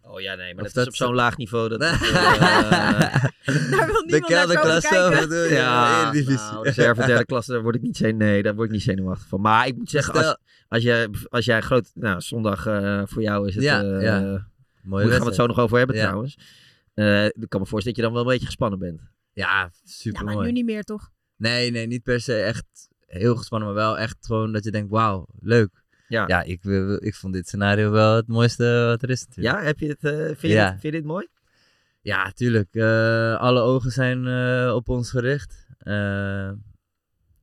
Oh 0.08 0.20
ja, 0.20 0.34
nee, 0.34 0.54
maar 0.54 0.64
Of 0.64 0.72
dat, 0.72 0.84
dat- 0.84 0.94
is 0.94 1.00
op 1.00 1.06
zo'n 1.06 1.14
laag 1.16 1.36
niveau. 1.36 1.68
Dat, 1.68 1.80
eh, 1.80 2.00
Daar 2.00 3.86
wil 3.86 4.06
De 4.06 4.06
niemand 4.06 4.10
naar 4.10 4.20
komen 4.20 4.26
kelderklasse, 4.46 4.88
kijken. 4.88 5.28
je? 5.42 5.48
Ja, 5.54 6.00
Eredivisie. 6.02 6.36
nou, 6.52 6.64
reserve 6.64 7.06
derde 7.06 7.24
klasse, 7.24 7.52
daar 7.52 7.62
word 7.62 7.74
ik 7.74 7.82
niet, 7.82 7.96
zenu- 7.96 8.12
nee, 8.24 8.42
daar 8.42 8.54
word 8.54 8.66
ik 8.66 8.72
niet 8.72 8.82
zenuwachtig 8.82 9.28
van. 9.28 9.40
Maar 9.40 9.66
ik 9.66 9.76
moet 9.76 9.90
zeggen, 9.90 10.14
als, 10.14 10.36
als, 10.68 10.82
jij, 10.82 11.08
als 11.28 11.44
jij 11.44 11.60
groot... 11.60 11.90
Nou, 11.94 12.20
zondag 12.20 12.66
eh, 12.66 13.02
voor 13.04 13.22
jou 13.22 13.48
is 13.48 13.54
het... 13.54 13.64
Ja, 13.64 13.82
eh, 13.82 14.02
ja. 14.02 14.20
Daar 14.20 14.48
Mooie 14.82 15.10
gaan 15.10 15.20
we 15.20 15.26
het 15.26 15.34
zo 15.34 15.46
nog 15.46 15.58
over 15.58 15.78
hebben 15.78 15.96
Ja. 15.96 16.02
trouwens. 16.02 16.38
Eh, 16.94 17.24
ik 17.24 17.46
kan 17.48 17.60
me 17.60 17.66
voorstellen 17.66 17.84
dat 17.84 17.96
je 17.96 18.02
dan 18.02 18.12
wel 18.12 18.20
een 18.22 18.28
beetje 18.28 18.46
gespannen 18.46 18.78
bent. 18.78 19.00
Ja, 19.32 19.70
super 19.84 20.18
Ja, 20.18 20.24
maar 20.24 20.34
mooi. 20.34 20.46
nu 20.46 20.52
niet 20.52 20.64
meer 20.64 20.82
toch? 20.82 21.10
Nee, 21.36 21.70
nee, 21.70 21.86
niet 21.86 22.02
per 22.02 22.20
se 22.20 22.40
echt 22.40 22.64
heel 23.06 23.36
gespannen, 23.36 23.68
maar 23.68 23.76
wel 23.76 23.98
echt 23.98 24.16
gewoon 24.20 24.52
dat 24.52 24.64
je 24.64 24.70
denkt, 24.70 24.90
wauw, 24.90 25.26
leuk. 25.40 25.84
Ja. 26.08 26.24
ja 26.26 26.42
ik, 26.42 26.62
wil- 26.62 27.04
ik 27.04 27.14
vond 27.14 27.32
dit 27.32 27.46
scenario 27.46 27.90
wel 27.90 28.16
het 28.16 28.26
mooiste 28.26 28.84
wat 28.88 29.02
er 29.02 29.10
is 29.10 29.26
natuurlijk. 29.26 29.56
Ja, 29.58 29.62
heb 29.64 29.78
je 29.78 29.88
het, 29.88 30.04
eh, 30.04 30.12
vind, 30.24 30.40
je 30.40 30.48
Ja. 30.48 30.70
dit, 30.70 30.80
vind 30.80 30.94
je 30.94 31.00
dit 31.00 31.04
mooi? 31.08 31.26
Ja, 32.00 32.30
tuurlijk. 32.30 32.74
Eh, 32.74 33.36
alle 33.36 33.60
ogen 33.60 33.90
zijn 33.90 34.26
eh, 34.26 34.74
op 34.74 34.88
ons 34.88 35.10
gericht. 35.10 35.66
Eh, 35.78 36.50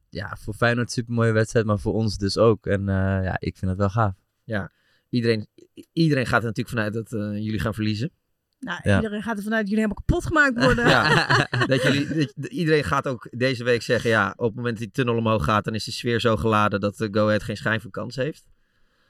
ja, 0.10 0.38
voor 0.40 0.54
Feyenoord 0.54 0.92
super 0.92 1.14
mooie 1.14 1.32
wedstrijd, 1.32 1.66
maar 1.66 1.80
voor 1.80 1.94
ons 1.94 2.18
dus 2.18 2.38
ook. 2.38 2.66
En 2.66 2.80
eh, 2.90 2.96
ja, 3.24 3.36
ik 3.40 3.58
vind 3.58 3.72
het 3.72 3.80
wel 3.80 3.90
gaaf. 3.90 4.14
Ja, 4.44 4.72
iedereen, 5.10 5.48
iedereen 5.94 6.26
gaat 6.26 6.40
er 6.42 6.46
natuurlijk 6.48 6.76
vanuit 6.76 6.94
dat 6.94 7.14
eh, 7.14 7.20
jullie 7.44 7.60
gaan 7.60 7.74
verliezen. 7.74 8.12
Nou, 8.60 8.80
Ja. 8.84 8.96
iedereen 8.96 9.22
gaat 9.24 9.38
er 9.38 9.44
vanuit 9.44 9.62
dat 9.62 9.70
jullie 9.70 9.84
helemaal 9.86 10.04
kapot 10.06 10.26
gemaakt 10.26 10.58
worden. 10.66 10.88
Ja, 10.90 11.28
dat 11.68 11.82
jullie, 11.84 12.08
dat- 12.36 12.50
iedereen 12.52 12.84
gaat 12.84 13.08
ook 13.08 13.28
deze 13.32 13.64
week 13.64 13.82
zeggen, 13.82 14.10
ja, 14.10 14.34
op 14.38 14.46
het 14.48 14.56
moment 14.56 14.74
dat 14.78 14.84
die 14.84 14.92
tunnel 14.94 15.16
omhoog 15.18 15.44
gaat, 15.44 15.64
dan 15.66 15.74
is 15.76 15.84
de 15.84 15.92
sfeer 15.92 16.20
zo 16.20 16.36
geladen 16.38 16.80
dat 16.80 16.98
de 16.98 17.08
Go 17.12 17.26
Ahead 17.26 17.44
geen 17.44 17.58
schijn 17.58 17.82
van 17.82 17.92
kans 17.92 18.16
heeft. 18.16 18.52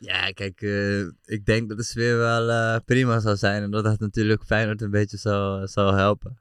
Ja, 0.06 0.32
kijk, 0.32 0.62
eh, 0.62 1.00
ik 1.26 1.46
denk 1.46 1.70
dat 1.70 1.78
de 1.78 1.84
sfeer 1.84 2.18
wel 2.18 2.50
eh, 2.50 2.80
prima 2.86 3.20
zal 3.20 3.36
zijn. 3.38 3.64
En 3.64 3.72
dat 3.72 3.84
dat 3.84 4.00
natuurlijk 4.00 4.44
Feyenoord 4.46 4.82
een 4.82 4.92
beetje 4.92 5.18
zal, 5.18 5.68
zal 5.68 5.94
helpen. 5.94 6.38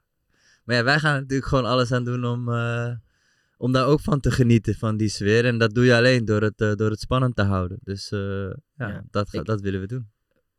Maar 0.63 0.75
ja, 0.75 0.83
wij 0.83 0.99
gaan 0.99 1.13
natuurlijk 1.19 1.47
gewoon 1.49 1.65
alles 1.65 1.91
aan 1.91 2.03
doen 2.03 2.25
om, 2.25 2.49
eh, 2.53 2.91
om 3.57 3.71
daar 3.71 3.85
ook 3.85 3.99
van 4.01 4.19
te 4.19 4.31
genieten, 4.31 4.75
van 4.75 4.97
die 4.97 5.09
sfeer. 5.09 5.45
En 5.45 5.57
dat 5.57 5.73
doe 5.73 5.85
je 5.85 5.95
alleen 5.95 6.25
door 6.25 6.41
het, 6.41 6.57
door 6.57 6.89
het 6.89 6.99
spannend 6.99 7.35
te 7.35 7.41
houden. 7.43 7.77
Dus 7.83 8.09
ja, 8.09 8.53
Ja, 8.77 9.03
dat, 9.11 9.33
ik- 9.33 9.45
dat 9.45 9.61
willen 9.61 9.79
we 9.79 9.87
doen. 9.87 10.11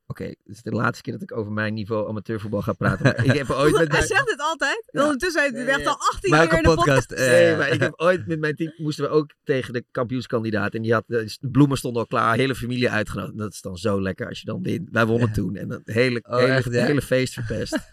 Oké, 0.06 0.24
het 0.24 0.36
is 0.44 0.62
de 0.62 0.70
laatste 0.70 1.02
keer 1.02 1.12
dat 1.12 1.22
ik 1.22 1.36
over 1.36 1.52
mijn 1.52 1.74
niveau 1.74 2.08
amateurvoetbal 2.08 2.62
ga 2.62 2.72
praten. 2.72 3.24
Ik 3.24 3.32
heb 3.32 3.50
ooit 3.60 3.72
met 3.72 3.78
Hij 3.80 3.86
mijn... 3.86 4.06
zegt 4.06 4.30
het 4.30 4.40
altijd. 4.40 4.88
Ondertussen 4.92 5.42
heeft 5.42 5.54
hij 5.54 5.66
echt 5.66 5.86
al 5.86 5.96
18 6.12 6.30
Maar 6.30 6.42
ook 6.42 6.48
keer 6.48 6.56
in 6.58 6.64
de 6.64 6.74
podcast. 6.74 7.06
podcast, 7.08 7.28
Nee, 7.30 7.56
maar 7.56 7.68
ik 7.68 7.80
heb 7.80 7.92
ooit 7.96 8.26
met 8.26 8.40
mijn 8.40 8.54
team 8.56 8.72
moesten 8.76 9.04
we 9.04 9.10
ook 9.10 9.34
tegen 9.44 9.72
de 9.72 9.84
kampioenskandidaat. 9.90 10.74
En 10.74 10.82
die 10.82 10.92
had, 10.92 11.04
de 11.06 11.36
bloemen 11.40 11.76
stonden 11.76 12.02
al 12.02 12.08
klaar, 12.08 12.36
hele 12.36 12.54
familie 12.54 12.90
uitgenodigd. 12.90 13.38
Dat 13.38 13.52
is 13.52 13.60
dan 13.60 13.76
zo 13.76 14.02
lekker 14.02 14.28
als 14.28 14.38
je 14.40 14.46
dan 14.46 14.62
wint. 14.62 14.88
Wij 14.92 15.06
wonnen 15.06 15.32
toen 15.32 15.56
en 15.56 15.68
dat 15.68 15.80
hele, 15.84 16.22
Oh, 16.28 16.38
hele, 16.38 16.52
echt, 16.52 16.72
ja? 16.72 16.84
hele 16.84 17.02
feest 17.02 17.32
verpest. 17.32 17.78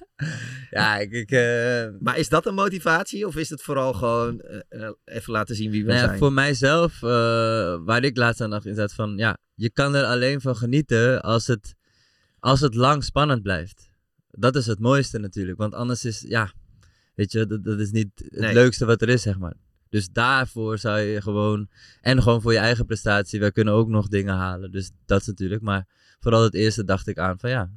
Ja, 0.70 0.98
ik... 0.98 1.12
ik 1.12 1.32
eh, 1.32 1.88
Maar 2.00 2.18
is 2.18 2.30
dat 2.30 2.46
een 2.46 2.54
motivatie 2.54 3.28
of 3.28 3.36
is 3.36 3.50
het 3.50 3.62
vooral 3.62 3.94
gewoon 3.94 4.40
eh, 4.40 4.60
eh, 4.70 4.92
even 5.06 5.32
laten 5.34 5.56
zien 5.56 5.72
wie 5.72 5.82
we 5.82 5.88
Nou 5.88 6.00
ja, 6.00 6.06
zijn? 6.06 6.18
voor 6.20 6.34
mijzelf, 6.34 7.04
eh, 7.04 7.10
waar 7.86 8.04
ik 8.04 8.18
laatst 8.18 8.42
aan 8.42 8.50
dacht, 8.50 8.66
is 8.66 8.76
dat 8.76 8.94
van, 8.94 9.18
ja, 9.18 9.38
je 9.56 9.70
kan 9.72 9.96
er 9.96 10.04
alleen 10.06 10.42
van 10.42 10.56
genieten 10.56 11.22
als 11.22 11.48
het, 11.48 11.76
als 12.42 12.60
het 12.60 12.76
lang 12.76 13.04
spannend 13.04 13.42
blijft. 13.42 13.90
Dat 14.30 14.56
is 14.56 14.66
het 14.66 14.80
mooiste 14.80 15.18
natuurlijk, 15.20 15.58
want 15.58 15.74
anders 15.74 16.06
is, 16.06 16.22
ja, 16.28 16.52
weet 17.16 17.32
je, 17.32 17.46
dat, 17.46 17.64
dat 17.64 17.80
is 17.80 17.92
niet 17.92 18.10
het 18.16 18.40
Nee. 18.40 18.54
leukste 18.54 18.86
wat 18.86 19.02
er 19.02 19.10
is, 19.10 19.22
zeg 19.22 19.40
maar. 19.40 19.54
Dus 19.90 20.10
daarvoor 20.10 20.78
zou 20.78 21.00
je 21.00 21.22
gewoon, 21.22 21.70
en 22.02 22.22
gewoon 22.22 22.42
voor 22.42 22.52
je 22.54 22.58
eigen 22.58 22.86
prestatie, 22.86 23.40
wij 23.40 23.52
kunnen 23.52 23.74
ook 23.74 23.88
nog 23.90 24.08
dingen 24.08 24.36
halen. 24.36 24.72
Dus 24.72 24.92
dat 25.06 25.22
is 25.22 25.28
natuurlijk, 25.28 25.62
maar 25.62 25.88
vooral 26.20 26.44
het 26.44 26.54
eerste 26.54 26.84
dacht 26.84 27.08
ik 27.08 27.18
aan 27.18 27.40
van, 27.40 27.50
ja, 27.50 27.70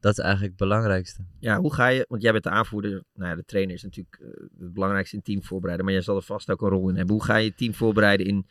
dat 0.00 0.12
is 0.12 0.18
eigenlijk 0.18 0.58
het 0.58 0.68
belangrijkste. 0.68 1.24
Ja, 1.38 1.58
hoe 1.60 1.74
ga 1.74 1.86
je, 1.86 2.04
want 2.08 2.22
jij 2.22 2.32
bent 2.32 2.44
de 2.44 2.50
aanvoerder, 2.50 2.90
nou 3.14 3.30
ja, 3.30 3.36
de 3.36 3.44
trainer 3.44 3.74
is 3.74 3.82
natuurlijk 3.82 4.18
eh, 4.20 4.28
het 4.58 4.72
belangrijkste 4.74 5.16
in 5.16 5.22
team 5.22 5.42
voorbereiden, 5.42 5.84
maar 5.84 5.94
jij 5.94 6.02
zal 6.04 6.16
er 6.16 6.22
vast 6.22 6.50
ook 6.50 6.62
een 6.62 6.68
rol 6.68 6.88
in 6.88 6.96
hebben. 6.96 7.14
Hoe 7.14 7.24
ga 7.24 7.36
je 7.36 7.44
je 7.44 7.54
team 7.54 7.74
voorbereiden 7.74 8.26
in, 8.26 8.46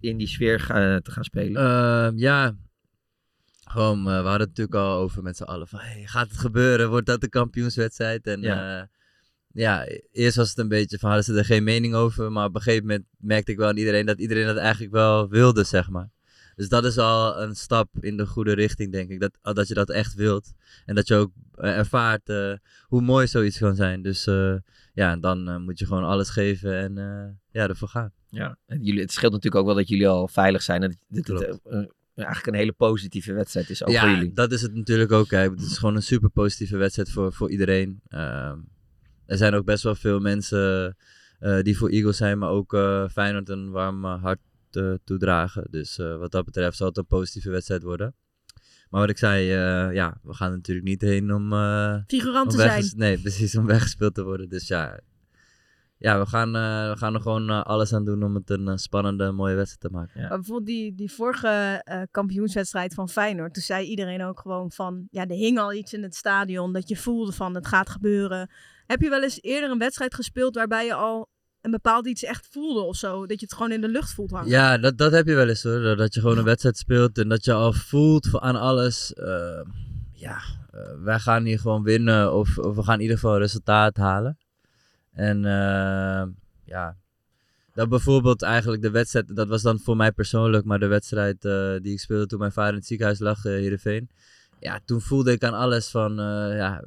in 0.00 0.16
die 0.16 0.26
sfeer 0.26 0.60
ga- 0.60 1.00
te 1.00 1.10
gaan 1.10 1.24
spelen? 1.24 1.62
Ehm, 1.62 2.18
ja, 2.18 2.56
gewoon, 3.70 3.98
eh, 3.98 4.04
we 4.04 4.10
hadden 4.10 4.48
het 4.48 4.48
natuurlijk 4.48 4.76
al 4.76 4.98
over 4.98 5.22
met 5.22 5.36
z'n 5.36 5.42
allen 5.42 5.68
van, 5.68 5.78
hey, 5.78 6.02
gaat 6.06 6.28
het 6.28 6.38
gebeuren? 6.38 6.88
Wordt 6.88 7.06
dat 7.06 7.20
de 7.20 7.28
kampioenswedstrijd? 7.28 8.26
En 8.26 8.40
Ja. 8.40 8.54
ja. 8.54 8.88
ja, 9.52 9.86
eerst 10.12 10.36
was 10.36 10.48
het 10.48 10.58
een 10.58 10.68
beetje 10.68 10.98
van, 10.98 11.10
hadden 11.10 11.34
ze 11.34 11.38
er 11.38 11.44
geen 11.44 11.64
mening 11.64 11.94
over, 11.94 12.32
maar 12.32 12.46
op 12.46 12.54
een 12.54 12.60
gegeven 12.62 12.86
moment 12.86 13.06
merkte 13.18 13.52
ik 13.52 13.58
wel 13.58 13.68
aan 13.68 13.76
iedereen 13.76 14.06
dat 14.06 14.20
iedereen 14.20 14.46
dat 14.46 14.56
eigenlijk 14.56 14.92
wel 14.92 15.28
wilde, 15.28 15.64
zeg 15.64 15.90
maar. 15.90 16.10
Dus 16.56 16.68
dat 16.68 16.84
is 16.84 16.98
al 16.98 17.42
een 17.42 17.54
stap 17.54 17.88
in 18.00 18.16
de 18.16 18.26
goede 18.26 18.52
richting, 18.52 18.92
denk 18.92 19.10
ik. 19.10 19.20
Dat, 19.20 19.56
dat 19.56 19.68
je 19.68 19.74
dat 19.74 19.90
echt 19.90 20.14
wilt. 20.14 20.52
En 20.84 20.94
dat 20.94 21.08
je 21.08 21.14
ook 21.14 21.30
eh, 21.54 21.78
ervaart 21.78 22.28
eh, 22.28 22.52
hoe 22.82 23.00
mooi 23.00 23.26
zoiets 23.26 23.58
kan 23.58 23.74
zijn. 23.74 24.02
Dus 24.02 24.26
eh, 24.26 24.54
ja, 24.94 25.16
dan 25.16 25.48
eh, 25.48 25.56
moet 25.56 25.78
je 25.78 25.86
gewoon 25.86 26.04
alles 26.04 26.30
geven 26.30 26.76
en 26.76 26.98
eh, 26.98 27.60
ja, 27.62 27.68
ervoor 27.68 27.88
gaan. 27.88 28.12
Ja, 28.28 28.56
en 28.66 28.82
jullie, 28.82 29.00
het 29.00 29.12
scheelt 29.12 29.32
natuurlijk 29.32 29.60
ook 29.60 29.66
wel 29.66 29.76
dat 29.76 29.88
jullie 29.88 30.08
al 30.08 30.28
veilig 30.28 30.62
zijn. 30.62 30.82
En 30.82 30.98
dat. 31.08 31.60
Eigenlijk 32.24 32.46
een 32.46 32.60
hele 32.62 32.72
positieve 32.72 33.32
wedstrijd 33.32 33.70
is 33.70 33.84
ook 33.84 33.90
ja, 33.90 34.00
voor 34.00 34.10
jullie. 34.10 34.32
dat 34.32 34.52
is 34.52 34.62
het 34.62 34.74
natuurlijk 34.74 35.12
ook. 35.12 35.30
Hè. 35.30 35.38
Het 35.38 35.60
is 35.60 35.78
gewoon 35.78 35.96
een 35.96 36.02
super 36.02 36.30
positieve 36.30 36.76
wedstrijd 36.76 37.10
voor, 37.10 37.32
voor 37.32 37.50
iedereen. 37.50 38.00
Ehm, 38.08 38.58
er 39.26 39.36
zijn 39.36 39.54
ook 39.54 39.64
best 39.64 39.82
wel 39.82 39.94
veel 39.94 40.20
mensen 40.20 40.96
eh, 41.38 41.60
die 41.60 41.78
voor 41.78 41.88
Eagles 41.88 42.16
zijn, 42.16 42.38
maar 42.38 42.50
ook 42.50 42.74
eh 42.74 43.08
Feyenoord 43.08 43.48
een 43.48 43.70
warm 43.70 44.04
eh, 44.04 44.22
hart 44.22 44.38
eh, 44.70 44.92
toedragen. 45.04 45.66
Dus 45.70 45.98
eh, 45.98 46.16
wat 46.16 46.30
dat 46.30 46.44
betreft 46.44 46.76
zal 46.76 46.86
het 46.88 46.96
een 46.96 47.06
positieve 47.06 47.50
wedstrijd 47.50 47.82
worden. 47.82 48.14
Maar 48.90 49.00
wat 49.00 49.10
ik 49.10 49.18
zei, 49.18 49.50
eh, 49.50 49.94
ja, 49.94 50.18
we 50.22 50.34
gaan 50.34 50.50
natuurlijk 50.52 50.86
niet 50.86 51.00
heen 51.00 51.34
om... 51.34 51.52
eh, 51.52 51.96
Figurant 52.06 52.44
om 52.52 52.58
te 52.58 52.62
zijn. 52.62 52.92
Nee, 52.96 53.18
precies, 53.18 53.56
om 53.56 53.66
weggespeeld 53.76 54.14
te 54.14 54.22
worden. 54.24 54.48
Dus 54.48 54.68
ja, 54.68 55.00
ja 56.00 56.18
we, 56.18 56.26
gaan, 56.26 56.56
eh, 56.56 56.90
we 56.90 56.94
gaan 56.96 57.14
er 57.14 57.20
gewoon 57.20 57.50
eh, 57.50 57.62
alles 57.62 57.92
aan 57.92 58.04
doen 58.04 58.22
om 58.22 58.34
het 58.34 58.50
een 58.50 58.68
eh, 58.68 58.76
spannende, 58.76 59.32
mooie 59.32 59.54
wedstrijd 59.54 59.80
te 59.80 59.98
maken. 59.98 60.20
Maar 60.20 60.28
bijvoorbeeld 60.28 60.66
die, 60.66 60.94
die 60.94 61.12
vorige 61.12 61.82
kampioenswedstrijd 62.10 62.94
van 62.94 63.08
Feyenoord. 63.08 63.54
Toen 63.54 63.62
zei 63.62 63.86
iedereen 63.86 64.22
ook 64.24 64.40
gewoon 64.40 64.70
van... 64.70 65.06
Ja, 65.10 65.26
er 65.26 65.36
hing 65.36 65.58
al 65.58 65.72
iets 65.72 65.92
in 65.92 66.02
het 66.02 66.14
stadion. 66.14 66.72
Dat 66.72 66.88
je 66.88 66.96
voelde 66.96 67.32
van 67.32 67.54
het 67.54 67.66
gaat 67.66 67.90
gebeuren. 67.90 68.50
Heb 68.86 69.00
je 69.00 69.08
wel 69.08 69.22
eens 69.22 69.42
eerder 69.42 69.70
een 69.70 69.78
wedstrijd 69.78 70.14
gespeeld... 70.14 70.54
waarbij 70.54 70.84
je 70.84 70.94
al 70.94 71.28
een 71.60 71.70
bepaald 71.70 72.06
iets 72.06 72.24
echt 72.24 72.48
voelde 72.50 72.80
of 72.80 72.96
zo? 72.96 73.26
Dat 73.26 73.40
je 73.40 73.46
het 73.46 73.54
gewoon 73.54 73.72
in 73.72 73.80
de 73.80 73.88
lucht 73.88 74.14
voelt 74.14 74.30
hangen? 74.30 74.48
Ja, 74.48 74.78
dat, 74.78 74.98
dat 74.98 75.12
heb 75.12 75.26
je 75.26 75.34
wel 75.34 75.48
eens 75.48 75.62
hoor. 75.62 75.96
Dat 75.96 76.14
je 76.14 76.20
gewoon 76.20 76.38
een 76.38 76.44
wedstrijd 76.44 76.76
speelt 76.76 77.18
en 77.18 77.28
dat 77.28 77.44
je 77.44 77.52
al 77.52 77.72
voelt 77.72 78.26
van 78.26 78.40
aan 78.40 78.56
alles. 78.56 79.12
ja, 80.12 80.38
wij 81.02 81.18
gaan 81.18 81.44
hier 81.44 81.58
gewoon 81.58 81.82
winnen 81.82 82.34
of, 82.34 82.58
of 82.58 82.76
we 82.76 82.82
gaan 82.82 82.94
in 82.94 83.00
ieder 83.00 83.16
geval 83.16 83.34
een 83.34 83.40
resultaat 83.40 83.96
halen. 83.96 84.38
En 85.20 85.44
eh, 85.44 86.26
ja, 86.64 86.96
dat 87.74 87.88
bijvoorbeeld 87.88 88.42
eigenlijk 88.42 88.82
de 88.82 88.90
wedstrijd, 88.90 89.36
dat 89.36 89.48
was 89.48 89.62
dan 89.62 89.78
voor 89.78 89.96
mij 89.96 90.12
persoonlijk, 90.12 90.64
maar 90.64 90.78
de 90.78 90.86
wedstrijd 90.86 91.44
eh, 91.44 91.76
die 91.82 91.92
ik 91.92 92.00
speelde 92.00 92.26
toen 92.26 92.38
mijn 92.38 92.52
vader 92.52 92.72
in 92.72 92.78
het 92.78 92.86
ziekenhuis 92.86 93.18
lag, 93.18 93.44
uh, 93.44 93.52
Heerenveen. 93.52 94.10
Ja, 94.60 94.80
toen 94.84 95.00
voelde 95.00 95.32
ik 95.32 95.44
aan 95.44 95.54
alles 95.54 95.88
van, 95.88 96.14
ja, 96.54 96.84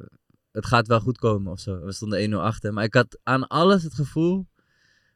het 0.52 0.66
gaat 0.66 0.86
wel 0.86 1.00
goed 1.00 1.18
komen 1.18 1.52
of 1.52 1.60
zo. 1.60 1.84
We 1.84 1.92
stonden 1.92 2.30
1-0 2.30 2.34
achter, 2.34 2.72
maar 2.72 2.84
ik 2.84 2.94
had 2.94 3.18
aan 3.22 3.46
alles 3.46 3.82
het 3.82 3.94
gevoel 3.94 4.46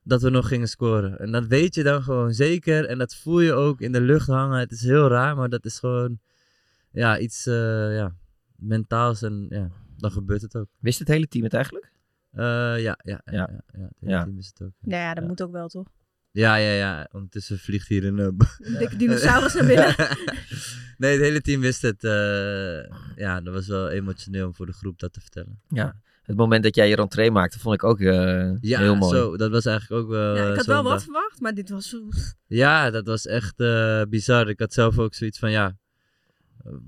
dat 0.02 0.22
we 0.22 0.30
nog 0.30 0.48
gingen 0.48 0.68
scoren. 0.68 1.18
En 1.18 1.32
dat 1.32 1.46
weet 1.46 1.74
je 1.74 1.82
dan 1.82 2.02
gewoon 2.02 2.32
zeker. 2.32 2.84
En 2.84 2.98
dat 2.98 3.14
voel 3.14 3.40
je 3.40 3.52
ook 3.52 3.80
in 3.80 3.92
de 3.92 4.00
lucht 4.00 4.26
hangen. 4.26 4.58
Het 4.58 4.72
is 4.72 4.82
heel 4.82 5.08
raar, 5.08 5.36
maar 5.36 5.48
dat 5.48 5.64
is 5.64 5.78
gewoon 5.78 6.18
ja, 6.90 7.18
iets 7.18 7.44
ja, 7.44 8.14
mentaals. 8.56 9.22
En 9.22 9.46
ja, 9.48 9.70
dan 9.96 10.10
gebeurt 10.10 10.42
het 10.42 10.56
ook. 10.56 10.68
Wist 10.78 10.98
het 10.98 11.08
hele 11.08 11.28
team 11.28 11.44
het 11.44 11.54
eigenlijk? 11.54 11.96
Eh, 12.30 12.82
ja, 12.82 12.98
ja, 13.02 13.20
ja, 13.24 13.50
ja. 13.72 13.88
ja, 14.00 14.24
team 14.24 14.38
is 14.38 14.46
het 14.46 14.62
ook. 14.62 14.72
Nou 14.80 15.02
ja, 15.02 15.14
dat 15.14 15.26
moet 15.26 15.42
ook 15.42 15.52
wel, 15.52 15.68
toch? 15.68 15.86
Ja, 16.30 16.54
ja, 16.56 16.72
ja. 16.72 17.08
Ondertussen 17.12 17.58
vliegt 17.58 17.88
hier 17.88 18.04
een... 18.04 18.18
eh, 18.18 18.78
dikke 18.78 18.96
dinosaurus 18.96 19.54
naar 19.54 19.66
binnen. 19.66 19.94
nee, 20.98 21.12
het 21.12 21.20
hele 21.20 21.40
team 21.40 21.60
wist 21.60 21.82
het. 21.82 22.04
eh, 22.04 22.96
ja, 23.16 23.40
dat 23.40 23.54
was 23.54 23.66
wel 23.66 23.88
emotioneel 23.88 24.46
om 24.46 24.54
voor 24.54 24.66
de 24.66 24.72
groep 24.72 24.98
dat 24.98 25.12
te 25.12 25.20
vertellen. 25.20 25.60
Ja. 25.68 26.00
Het 26.22 26.36
moment 26.36 26.62
dat 26.62 26.74
jij 26.74 26.88
je 26.88 26.94
rentree 26.96 27.30
maakte, 27.30 27.58
vond 27.58 27.74
ik 27.74 27.84
ook 27.84 28.00
eh, 28.00 28.52
Ja, 28.60 28.78
heel 28.80 28.96
mooi. 28.96 29.16
Zo, 29.16 29.36
dat 29.36 29.50
was 29.50 29.66
eigenlijk 29.66 30.02
ook 30.02 30.10
wel. 30.10 30.36
Ja, 30.36 30.42
ik 30.44 30.50
eh, 30.50 30.56
had 30.56 30.66
wel 30.66 30.82
wat 30.82 31.02
verwacht, 31.02 31.40
maar 31.40 31.54
dit 31.54 31.70
was... 31.70 31.96
Ja, 32.46 32.90
dat 32.90 33.06
was 33.06 33.26
echt 33.26 33.60
eh, 33.60 34.02
bizar. 34.08 34.48
Ik 34.48 34.60
had 34.60 34.72
zelf 34.72 34.98
ook 34.98 35.14
zoiets 35.14 35.38
van, 35.38 35.50
ja, 35.50 35.76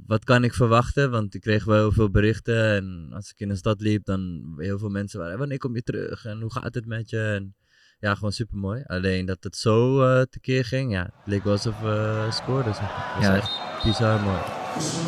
wat 0.07 0.25
kan 0.25 0.45
ik 0.45 0.55
verwachten? 0.55 1.11
Want 1.11 1.35
ik 1.35 1.41
kreeg 1.41 1.65
wel 1.65 1.77
heel 1.77 1.93
veel 1.93 2.11
berichten. 2.11 2.75
En 2.77 3.11
als 3.15 3.31
ik 3.31 3.41
in 3.41 3.49
de 3.49 3.57
stad 3.57 3.81
liep, 3.81 4.05
dan 4.05 4.43
heel 4.57 4.79
veel 4.79 4.89
mensen 4.89 5.21
waren, 5.21 5.39
wanneer 5.39 5.59
kom 5.59 5.75
je 5.75 5.83
terug? 5.83 6.25
En 6.25 6.41
hoe 6.41 6.53
gaat 6.53 6.75
het 6.75 6.87
met 6.87 7.11
je? 7.11 7.23
En 7.23 7.55
ja, 7.99 8.15
gewoon 8.15 8.33
super 8.33 8.57
mooi. 8.59 8.83
Alleen 8.87 9.27
dat 9.27 9.39
het 9.41 9.57
zo 9.57 10.03
eh 10.03 10.23
tekeer 10.31 10.65
ging, 10.65 10.93
ja, 10.93 11.03
het 11.03 11.13
leek 11.25 11.45
wel 11.45 11.53
alsof 11.53 11.81
we 11.81 12.27
scoorden. 12.31 12.75
zeg. 12.75 12.89
Het 12.91 13.17
was 13.17 13.25
Ja. 13.27 13.35
echt 13.37 13.51
bizar 13.85 14.21
mooi. 14.21 14.39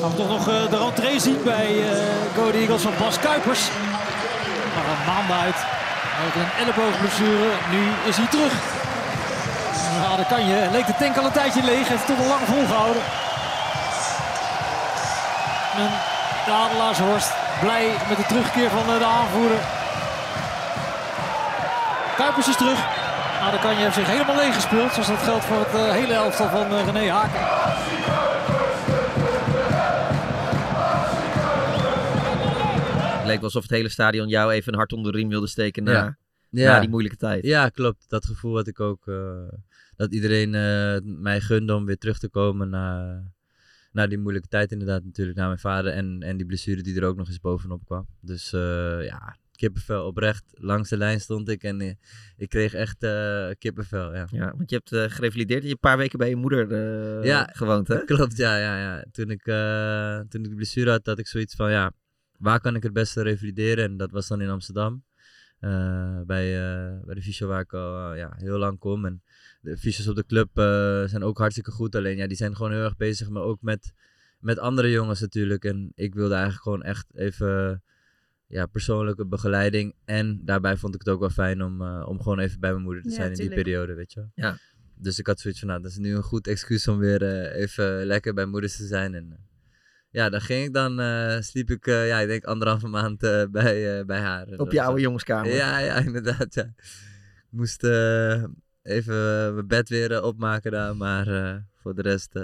Gaan 0.00 0.10
we 0.10 0.16
toch 0.16 0.28
nog 0.28 0.48
eh, 0.48 0.70
de 0.70 0.76
rentree 0.78 1.20
zien 1.20 1.42
bij 1.44 1.66
eh 1.90 2.34
Go 2.34 2.40
Ahead 2.40 2.54
Eagles 2.54 2.82
van 2.82 2.92
Bas 2.98 3.18
Kuipers. 3.18 3.70
Maar 4.74 4.86
een 4.92 5.04
maand 5.06 5.30
uit. 5.44 5.58
Heeft 6.20 6.36
een 6.42 6.52
elleboogblessure. 6.62 7.50
Nu 7.74 7.82
is 8.10 8.16
hij 8.16 8.26
terug. 8.34 8.54
Nou, 10.02 10.16
dat 10.16 10.26
kan 10.26 10.46
je. 10.46 10.68
Leek 10.72 10.86
de 10.86 10.94
tank 10.98 11.16
al 11.16 11.24
een 11.24 11.32
tijdje 11.40 11.64
leeg. 11.64 11.88
Heeft 11.88 12.06
het 12.06 12.10
toch 12.16 12.22
al 12.24 12.32
lang 12.34 12.40
volgehouden. 12.54 13.02
En 15.76 15.90
de 16.46 16.52
Adelaarshorst 16.52 17.32
blij 17.60 17.86
met 18.08 18.16
de 18.16 18.24
terugkeer 18.26 18.70
van 18.70 18.86
eh, 18.92 18.98
de 18.98 19.04
aanvoerder. 19.04 19.58
Kuipers 22.16 22.48
is 22.48 22.56
terug. 22.56 22.78
Nou, 23.40 23.50
dan 23.50 23.60
kan 23.60 23.70
je 23.70 23.76
heeft 23.82 23.94
zich 23.94 24.06
helemaal 24.06 24.36
leeg 24.36 24.54
gespeeld. 24.54 24.92
Zoals 24.92 25.08
dat 25.08 25.18
geldt 25.22 25.44
voor 25.44 25.58
het 25.58 25.74
eh, 25.74 25.90
hele 25.90 26.12
elftal 26.12 26.48
van 26.48 26.66
eh, 26.76 26.84
René 26.84 27.10
Haken. 27.10 27.40
Het 33.18 33.26
leek 33.26 33.36
wel 33.36 33.44
alsof 33.44 33.62
het 33.62 33.70
hele 33.70 33.88
stadion 33.88 34.28
jou 34.28 34.52
even 34.52 34.72
een 34.72 34.78
hart 34.78 34.92
onder 34.92 35.12
de 35.12 35.18
riem 35.18 35.28
wilde 35.28 35.46
steken 35.46 35.82
na, 35.84 36.16
Ja. 36.50 36.72
na 36.72 36.80
die 36.80 36.88
moeilijke 36.88 37.16
tijd. 37.18 37.44
Ja, 37.44 37.68
klopt. 37.68 38.04
Dat 38.08 38.24
gevoel 38.24 38.56
had 38.56 38.66
ik 38.66 38.80
ook. 38.80 39.06
eh, 39.06 39.48
dat 39.96 40.12
iedereen 40.12 40.54
eh, 40.54 41.00
mij 41.02 41.40
gunde 41.40 41.74
om 41.74 41.84
weer 41.84 41.98
terug 41.98 42.18
te 42.18 42.28
komen 42.28 42.70
na, 42.70 43.16
na 43.92 44.06
die 44.06 44.18
moeilijke 44.18 44.48
tijd 44.48 44.72
inderdaad 44.72 45.04
natuurlijk. 45.04 45.38
Na 45.38 45.46
mijn 45.46 45.58
vader 45.58 45.92
en, 45.92 46.22
en 46.22 46.36
die 46.36 46.46
blessure 46.46 46.82
die 46.82 46.96
er 46.96 47.04
ook 47.04 47.16
nog 47.16 47.28
eens 47.28 47.40
bovenop 47.40 47.84
kwam. 47.84 48.06
Dus 48.20 48.52
eh, 48.52 49.04
ja, 49.04 49.36
kippenvel 49.62 50.06
oprecht. 50.06 50.44
Langs 50.50 50.88
de 50.88 50.96
lijn 50.96 51.20
stond 51.20 51.48
ik 51.48 51.62
en 51.62 51.80
eh, 51.80 51.94
ik 52.36 52.48
kreeg 52.48 52.74
echt 52.74 53.02
eh, 53.02 53.50
kippenvel, 53.58 54.14
ja. 54.14 54.26
Ja, 54.30 54.54
want 54.56 54.70
je 54.70 54.76
hebt 54.76 54.92
eh, 54.92 55.16
gerevalideerd. 55.16 55.62
Je 55.62 55.68
hebt 55.68 55.84
een 55.84 55.90
paar 55.90 55.98
weken 55.98 56.18
bij 56.18 56.28
je 56.28 56.36
moeder 56.36 57.24
ja, 57.24 57.48
gewoond, 57.52 57.88
hè? 57.88 58.04
Klopt, 58.04 58.36
ja, 58.36 58.56
ja, 58.56 58.78
ja. 58.78 59.04
Toen 59.12 59.30
ik, 59.30 59.42
toen 60.28 60.44
ik 60.44 60.50
de 60.50 60.56
blessure 60.56 60.90
had, 60.90 61.06
had 61.06 61.18
ik 61.18 61.26
zoiets 61.26 61.54
van, 61.54 61.70
ja, 61.70 61.92
waar 62.38 62.60
kan 62.60 62.74
ik 62.74 62.82
het 62.82 62.92
beste 62.92 63.22
revalideren? 63.22 63.84
En 63.84 63.96
dat 63.96 64.10
was 64.10 64.28
dan 64.28 64.40
in 64.40 64.48
Amsterdam. 64.48 65.04
bij, 66.26 66.52
bij 67.04 67.14
de 67.14 67.22
fysio 67.22 67.46
waar 67.46 67.60
ik 67.60 67.72
al 67.72 68.14
ja, 68.14 68.32
heel 68.36 68.58
lang 68.58 68.78
kom. 68.78 69.04
En 69.04 69.22
de 69.62 69.76
fysio's 69.76 70.08
op 70.08 70.16
de 70.16 70.26
club 70.26 70.48
eh, 70.58 71.04
zijn 71.04 71.22
ook 71.22 71.38
hartstikke 71.38 71.70
goed. 71.70 71.94
Alleen 71.94 72.16
ja, 72.16 72.26
die 72.26 72.36
zijn 72.36 72.56
gewoon 72.56 72.72
heel 72.72 72.84
erg 72.84 72.96
bezig, 72.96 73.28
maar 73.28 73.42
ook 73.42 73.62
met, 73.62 73.92
met 74.40 74.58
andere 74.58 74.90
jongens 74.90 75.20
natuurlijk. 75.20 75.64
En 75.64 75.92
ik 75.94 76.14
wilde 76.14 76.34
eigenlijk 76.34 76.62
gewoon 76.62 76.82
echt 76.82 77.06
even 77.14 77.82
ja, 78.46 78.66
persoonlijke 78.66 79.26
begeleiding. 79.26 79.94
En 80.04 80.40
daarbij 80.44 80.76
vond 80.76 80.94
ik 80.94 81.00
het 81.00 81.08
ook 81.08 81.20
wel 81.20 81.30
fijn 81.30 81.62
om, 81.62 81.82
eh, 81.82 82.04
om 82.08 82.22
gewoon 82.22 82.38
even 82.38 82.60
bij 82.60 82.70
mijn 82.70 82.82
moeder 82.82 83.02
te 83.02 83.08
Ja, 83.08 83.14
zijn 83.14 83.32
in 83.32 83.38
die 83.38 83.54
periode, 83.54 83.94
weet 83.94 84.12
je 84.12 84.20
wel. 84.20 84.30
Ja. 84.34 84.58
Dus 84.94 85.18
ik 85.18 85.26
had 85.26 85.40
zoiets 85.40 85.60
van, 85.60 85.68
nou, 85.68 85.82
dat 85.82 85.90
is 85.90 85.98
nu 85.98 86.14
een 86.14 86.22
goed 86.22 86.46
excuus 86.46 86.88
om 86.88 86.98
weer 86.98 87.22
eh, 87.22 87.60
even 87.60 88.06
lekker 88.06 88.34
bij 88.34 88.46
moeders 88.46 88.76
te 88.76 88.86
zijn. 88.86 89.14
En 89.14 89.38
ja, 90.12 90.28
dan 90.30 90.40
ging 90.40 90.64
ik 90.64 90.72
dan, 90.72 91.00
eh, 91.00 91.40
sliep 91.40 91.70
ik, 91.70 91.86
ja, 91.86 92.18
ik 92.18 92.28
denk 92.28 92.44
anderhalve 92.44 92.88
maand 92.88 93.22
eh, 93.22 93.44
bij, 93.50 93.98
eh, 93.98 94.04
bij 94.04 94.18
haar. 94.18 94.46
Op 94.46 94.72
je 94.72 94.82
oude 94.82 95.00
jongenskamer. 95.00 95.54
Ja, 95.54 95.78
ja, 95.78 95.94
inderdaad, 96.06 96.54
ja. 96.54 96.62
Ik 96.62 97.48
moest 97.50 97.84
eh, 97.84 98.44
even 98.82 99.46
eh, 99.46 99.52
mijn 99.54 99.66
bed 99.66 99.88
weer 99.88 100.12
eh, 100.12 100.24
opmaken 100.24 100.70
daar, 100.70 100.96
maar 100.96 101.26
eh, 101.28 101.56
voor 101.74 101.94
de 101.94 102.02
rest, 102.02 102.38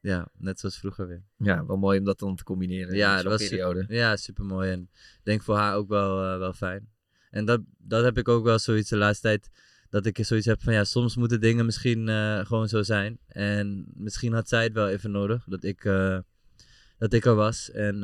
ja, 0.00 0.28
net 0.36 0.60
zoals 0.60 0.78
vroeger 0.78 1.06
weer. 1.06 1.22
Ja, 1.36 1.66
wel 1.66 1.76
mooi 1.76 1.98
om 1.98 2.04
dat 2.04 2.18
dan 2.18 2.36
te 2.36 2.44
combineren. 2.44 2.96
Ja, 2.96 3.16
in 3.16 3.22
dat 3.22 3.32
was 3.32 3.48
periode. 3.48 3.80
Super, 3.80 3.96
ja, 3.96 4.16
super 4.16 4.44
mooi. 4.44 4.70
En 4.70 4.80
ik 4.92 5.20
denk 5.22 5.42
voor 5.42 5.56
haar 5.56 5.74
ook 5.76 5.88
wel, 5.88 6.38
wel 6.38 6.52
fijn. 6.52 6.88
En 7.30 7.44
dat, 7.44 7.60
dat 7.78 8.04
heb 8.04 8.18
ik 8.18 8.28
ook 8.28 8.44
wel 8.44 8.58
zoiets 8.58 8.88
de 8.90 8.96
laatste 8.96 9.26
tijd. 9.26 9.50
Dat 9.90 10.06
ik 10.06 10.18
zoiets 10.20 10.46
heb 10.46 10.62
van 10.62 10.72
ja, 10.72 10.84
soms 10.84 11.16
moeten 11.16 11.40
dingen 11.40 11.64
misschien 11.64 12.08
gewoon 12.46 12.68
zo 12.68 12.82
zijn. 12.82 13.18
En 13.26 13.86
misschien 13.94 14.32
had 14.32 14.48
zij 14.48 14.62
het 14.62 14.72
wel 14.72 14.88
even 14.88 15.10
nodig. 15.10 15.44
Dat 15.44 15.64
ik, 15.64 15.82
dat 16.98 17.12
ik 17.12 17.24
er 17.24 17.34
was. 17.34 17.70
En 17.70 18.00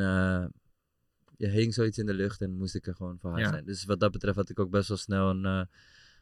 je 1.36 1.48
hing 1.48 1.74
zoiets 1.74 1.98
in 1.98 2.06
de 2.06 2.14
lucht 2.14 2.40
en 2.40 2.56
moest 2.56 2.74
ik 2.74 2.86
er 2.86 2.94
gewoon 2.94 3.18
voor 3.18 3.30
haar 3.30 3.40
Ja. 3.40 3.48
zijn. 3.48 3.64
Dus 3.64 3.84
wat 3.84 4.00
dat 4.00 4.12
betreft 4.12 4.36
had 4.36 4.48
ik 4.50 4.58
ook 4.60 4.70
best 4.70 4.88
wel 4.88 4.96
snel 4.96 5.30
een 5.30 5.68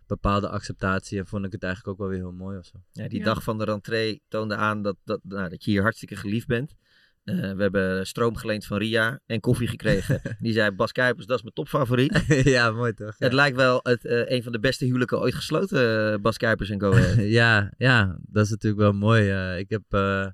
bepaalde 0.07 0.48
acceptatie. 0.48 1.18
En 1.18 1.26
vond 1.26 1.44
ik 1.44 1.53
het 1.53 1.62
eigenlijk 1.62 1.92
ook 1.92 2.00
wel 2.00 2.09
weer 2.09 2.24
heel 2.24 2.32
mooi 2.32 2.59
of 2.59 2.66
zo. 2.66 2.78
Ja, 2.92 3.09
die 3.09 3.24
dag 3.24 3.42
van 3.42 3.59
de 3.59 3.64
rentree 3.64 4.22
toonde 4.28 4.57
aan 4.57 4.82
dat, 4.82 4.96
dat, 5.05 5.20
nou, 5.22 5.48
dat 5.48 5.64
je 5.64 5.70
hier 5.70 5.82
hartstikke 5.82 6.16
geliefd 6.16 6.46
bent. 6.46 6.74
Eh, 7.24 7.36
we 7.36 7.62
hebben 7.62 8.07
stroom 8.07 8.36
geleend 8.36 8.66
van 8.66 8.78
Ria 8.78 9.20
en 9.26 9.40
koffie 9.40 9.68
gekregen. 9.68 10.20
Die 10.40 10.53
zei, 10.53 10.70
Bas 10.70 10.92
Kuipers, 10.92 11.26
dat 11.26 11.36
is 11.36 11.42
mijn 11.42 11.55
topfavoriet. 11.55 12.24
ja, 12.57 12.70
mooi 12.70 12.92
toch? 12.92 13.14
Het 13.18 13.32
lijkt 13.32 13.57
wel 13.57 13.80
het, 13.82 14.05
eh, 14.05 14.30
een 14.30 14.42
van 14.42 14.53
de 14.53 14.61
beste 14.61 14.84
huwelijken 14.84 15.20
ooit 15.20 15.34
gesloten, 15.34 16.12
eh, 16.12 16.20
Bas 16.20 16.36
Kuipers 16.36 16.70
en 16.70 16.80
Go 16.80 16.92
Ahead. 16.92 17.28
ja, 17.40 17.72
ja, 17.76 18.18
dat 18.22 18.44
is 18.44 18.50
natuurlijk 18.50 18.82
wel 18.82 18.92
mooi. 18.92 19.30
Ik 19.59 19.70
heb 19.70 19.82
eh, 19.88 20.26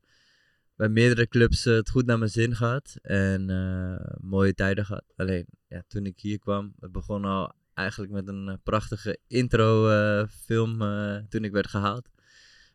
bij 0.78 0.88
meerdere 0.88 1.28
clubs 1.28 1.64
het 1.64 1.90
goed 1.90 2.06
naar 2.06 2.18
mijn 2.18 2.30
zin 2.30 2.56
gehad 2.56 2.98
en 3.02 3.50
eh, 3.50 4.16
mooie 4.20 4.54
tijden 4.54 4.84
gehad. 4.84 5.04
Alleen, 5.16 5.46
ja, 5.68 5.82
toen 5.86 6.06
ik 6.06 6.20
hier 6.20 6.38
kwam, 6.38 6.74
het 6.80 6.92
begon 6.92 7.24
al 7.24 7.52
eigenlijk 7.78 8.12
met 8.12 8.28
een 8.28 8.48
eh, 8.48 8.54
prachtige 8.62 9.18
intro 9.26 9.88
eh, 9.88 10.24
film 10.44 10.82
eh, 10.82 11.16
toen 11.28 11.44
ik 11.44 11.52
werd 11.52 11.66
gehaald. 11.66 12.08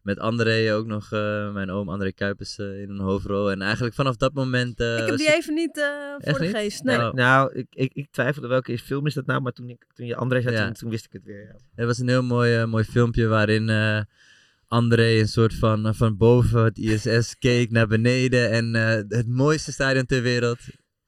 Met 0.02 0.20
André 0.20 0.74
ook 0.76 0.86
nog, 0.86 1.12
eh, 1.12 1.54
mijn 1.54 1.70
oom 1.70 1.90
André 1.90 2.12
Kuipers 2.12 2.58
eh, 2.58 2.82
in 2.82 2.90
een 2.90 3.00
hoofdrol. 3.00 3.52
En 3.52 3.62
eigenlijk 3.62 3.96
vanaf 3.96 4.16
dat 4.16 4.34
moment... 4.34 4.80
eh, 4.80 4.98
Ik 4.98 5.06
heb 5.06 5.18
die 5.18 5.34
even 5.36 5.54
niet 5.54 5.78
eh, 5.78 6.30
voor 6.32 6.40
de 6.40 6.46
niet? 6.46 6.56
geest. 6.56 6.84
Nee. 6.84 6.98
Oh. 6.98 7.14
Nou, 7.14 7.54
ik, 7.54 7.68
ik, 7.70 7.94
ik 7.94 8.08
twijfelde 8.12 8.48
welke 8.48 8.72
is- 8.72 8.82
film 8.82 9.06
is 9.06 9.14
dat 9.14 9.26
nou, 9.26 9.42
maar 9.42 9.52
toen, 9.52 9.70
ik, 9.70 9.86
toen 9.94 10.06
je 10.06 10.16
André 10.16 10.42
zei, 10.42 10.56
Ja. 10.56 10.66
toen, 10.66 10.74
toen 10.74 10.90
wist 10.90 11.06
ik 11.06 11.12
het 11.14 11.24
weer. 11.24 11.42
Ja. 11.46 11.56
Het 11.76 11.86
was 11.86 11.98
een 11.98 12.08
heel 12.08 12.24
mooi, 12.24 12.66
mooi 12.66 12.84
filmpje 12.84 13.28
waarin 13.28 13.70
eh, 13.70 14.02
André 14.68 15.20
een 15.20 15.28
soort 15.28 15.54
van 15.54 15.96
van 15.96 16.18
boven 16.18 16.64
het 16.64 16.78
ISS 16.78 17.38
keek 17.40 17.72
naar 17.72 17.88
beneden 17.88 18.50
en 18.52 18.76
eh, 18.76 19.02
het 19.18 19.28
mooiste 19.28 19.72
stadion 19.72 20.06
ter 20.06 20.22
wereld 20.22 20.60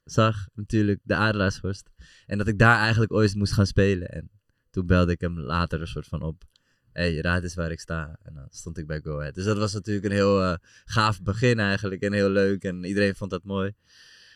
zag. 0.04 0.36
Natuurlijk 0.54 1.00
de 1.04 1.16
Adelaarshorst. 1.16 1.90
En 2.26 2.38
dat 2.38 2.48
ik 2.48 2.60
daar 2.60 2.80
eigenlijk 2.80 3.12
ooit 3.12 3.36
moest 3.36 3.54
gaan 3.54 3.66
spelen. 3.66 4.08
En 4.08 4.30
toen 4.70 4.86
belde 4.86 5.12
ik 5.12 5.22
hem 5.22 5.40
later 5.40 5.82
een 5.82 5.88
soort 5.88 6.08
van 6.08 6.22
op. 6.22 6.44
Hé, 6.92 7.12
hey, 7.12 7.22
raad 7.22 7.44
eens 7.44 7.56
waar 7.56 7.72
ik 7.72 7.80
sta. 7.80 8.20
En 8.24 8.34
dan 8.34 8.48
stond 8.50 8.78
ik 8.78 8.88
bij 8.88 9.00
Go 9.04 9.20
Ahead. 9.20 9.36
Dus 9.36 9.46
dat 9.46 9.58
was 9.58 9.74
natuurlijk 9.74 10.06
een 10.06 10.12
heel 10.12 10.42
eh, 10.42 10.56
gaaf 10.86 11.22
begin 11.22 11.60
eigenlijk. 11.60 12.02
En 12.02 12.14
heel 12.14 12.30
leuk. 12.30 12.64
En 12.64 12.84
iedereen 12.84 13.16
vond 13.16 13.32
dat 13.32 13.44
mooi. 13.44 13.74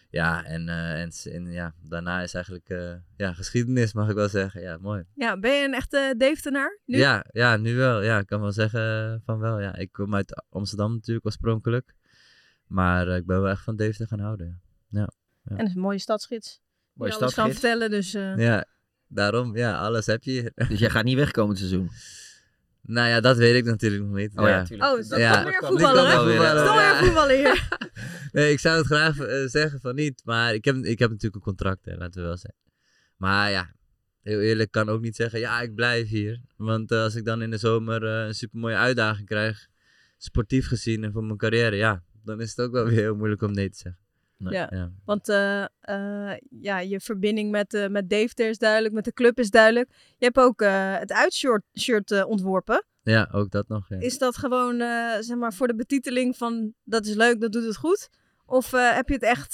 Ja, 0.09 0.43
en, 0.43 0.69
eh, 0.69 1.01
en, 1.35 1.51
ja, 1.51 1.73
daarna 1.81 2.21
is 2.21 2.33
eigenlijk 2.33 2.69
eh, 2.69 2.93
ja, 3.17 3.33
geschiedenis, 3.33 3.93
mag 3.93 4.09
ik 4.09 4.15
wel 4.15 4.29
zeggen. 4.29 4.61
Ja, 4.61 4.77
mooi. 4.77 5.03
Ja, 5.13 5.39
ben 5.39 5.55
je 5.55 5.65
een 5.65 5.73
echte 5.73 6.13
Deventenaar 6.17 6.79
nu? 6.85 6.97
Ja, 6.97 7.25
ja, 7.31 7.57
nu 7.57 7.75
wel. 7.75 8.01
Ja, 8.01 8.19
ik 8.19 8.25
kan 8.25 8.41
wel 8.41 8.51
zeggen 8.51 9.21
van 9.25 9.39
wel. 9.39 9.59
Ja, 9.59 9.75
ik 9.75 9.91
kom 9.91 10.15
uit 10.15 10.43
Amsterdam 10.49 10.93
natuurlijk 10.93 11.25
oorspronkelijk. 11.25 11.95
Maar 12.67 13.07
ik 13.07 13.25
ben 13.25 13.41
wel 13.41 13.49
echt 13.49 13.63
van 13.63 13.75
Deventer 13.75 14.07
gaan 14.07 14.19
houden. 14.19 14.61
Ja, 14.87 14.99
ja. 14.99 15.09
En 15.43 15.57
het 15.57 15.67
is 15.67 15.75
een 15.75 15.81
mooie 15.81 15.99
stadsgids. 15.99 16.61
Mooie 16.99 17.13
alles 17.13 17.33
kan 17.33 17.51
vertellen, 17.51 17.89
dus... 17.89 18.13
eh, 18.13 18.37
ja 18.37 18.65
daarom. 19.09 19.57
Ja, 19.57 19.77
alles 19.77 20.05
heb 20.05 20.23
je 20.23 20.31
hier. 20.31 20.51
Dus 20.67 20.79
jij 20.79 20.89
gaat 20.89 21.03
niet 21.03 21.15
wegkomen 21.15 21.49
het 21.49 21.59
seizoen? 21.59 21.89
Nou 22.81 23.07
ja, 23.07 23.19
dat 23.19 23.37
weet 23.37 23.55
ik 23.55 23.65
natuurlijk 23.65 24.03
nog 24.03 24.15
niet. 24.15 24.31
Oh 24.35 24.47
ja, 24.47 24.63
tuurlijk. 24.63 24.91
Oh, 24.91 25.09
dat 25.09 25.19
Ja. 25.19 25.43
Nu 25.43 25.51
voetballen, 25.59 26.07
hè? 26.07 26.15
wel 26.15 26.25
weer, 26.25 26.41
Het 26.41 26.55
is 26.55 26.63
toch 26.63 26.75
ja. 26.75 26.91
weer 26.91 27.05
voetballen 27.05 27.35
hier. 27.35 27.67
Nee, 28.31 28.51
ik 28.51 28.59
zou 28.59 28.77
het 28.77 28.85
graag 28.85 29.19
eh, 29.19 29.45
zeggen 29.45 29.79
van 29.79 29.95
niet. 29.95 30.21
Maar 30.25 30.53
ik 30.53 30.65
heb, 30.65 30.75
ik 30.75 30.99
heb 30.99 31.09
natuurlijk 31.09 31.35
een 31.35 31.41
contract, 31.41 31.85
hè, 31.85 31.95
laten 31.95 32.21
we 32.21 32.27
wel 32.27 32.37
zeggen. 32.37 32.59
Maar 33.17 33.51
ja, 33.51 33.73
heel 34.21 34.39
eerlijk 34.39 34.71
kan 34.71 34.89
ook 34.89 35.01
niet 35.01 35.15
zeggen, 35.15 35.39
ja, 35.39 35.61
ik 35.61 35.75
blijf 35.75 36.07
hier. 36.07 36.41
Want 36.55 36.91
eh, 36.91 37.01
als 37.01 37.15
ik 37.15 37.25
dan 37.25 37.41
in 37.41 37.49
de 37.49 37.57
zomer 37.57 38.03
eh, 38.05 38.25
een 38.27 38.33
supermooie 38.33 38.75
uitdaging 38.75 39.27
krijg, 39.27 39.67
sportief 40.17 40.67
gezien 40.67 41.03
en 41.03 41.11
voor 41.11 41.23
mijn 41.23 41.37
carrière, 41.37 41.75
ja, 41.75 42.03
dan 42.23 42.41
is 42.41 42.49
het 42.49 42.65
ook 42.65 42.71
wel 42.71 42.85
weer 42.85 42.99
heel 42.99 43.15
moeilijk 43.15 43.41
om 43.41 43.51
nee 43.51 43.69
te 43.69 43.77
zeggen. 43.77 44.01
Ja, 44.47 44.67
ja. 44.71 44.91
want 45.05 45.29
eh, 45.29 45.63
eh, 45.79 46.37
ja, 46.49 46.79
je 46.79 46.99
verbinding 46.99 47.51
met, 47.51 47.73
eh 47.73 47.87
met 47.87 48.09
Deventer 48.09 48.49
is 48.49 48.57
duidelijk, 48.57 48.93
met 48.93 49.05
de 49.05 49.13
club 49.13 49.39
is 49.39 49.49
duidelijk. 49.49 49.89
Je 50.17 50.25
hebt 50.25 50.37
ook 50.37 50.61
het 50.99 51.11
uitshirt 51.11 51.63
shirt, 51.79 52.23
ontworpen. 52.23 52.85
Ja, 53.01 53.29
ook 53.31 53.51
dat 53.51 53.67
nog. 53.67 53.89
Ja. 53.89 53.99
Is 53.99 54.17
dat 54.17 54.37
gewoon 54.37 54.77
zeg 55.23 55.37
maar 55.37 55.53
voor 55.53 55.67
de 55.67 55.75
betiteling 55.75 56.37
van 56.37 56.73
dat 56.83 57.05
is 57.05 57.15
leuk, 57.15 57.41
dat 57.41 57.51
doet 57.51 57.63
het 57.63 57.75
goed? 57.75 58.09
Of 58.45 58.71
heb 58.71 59.07
je 59.07 59.13
het 59.13 59.23
echt, 59.23 59.53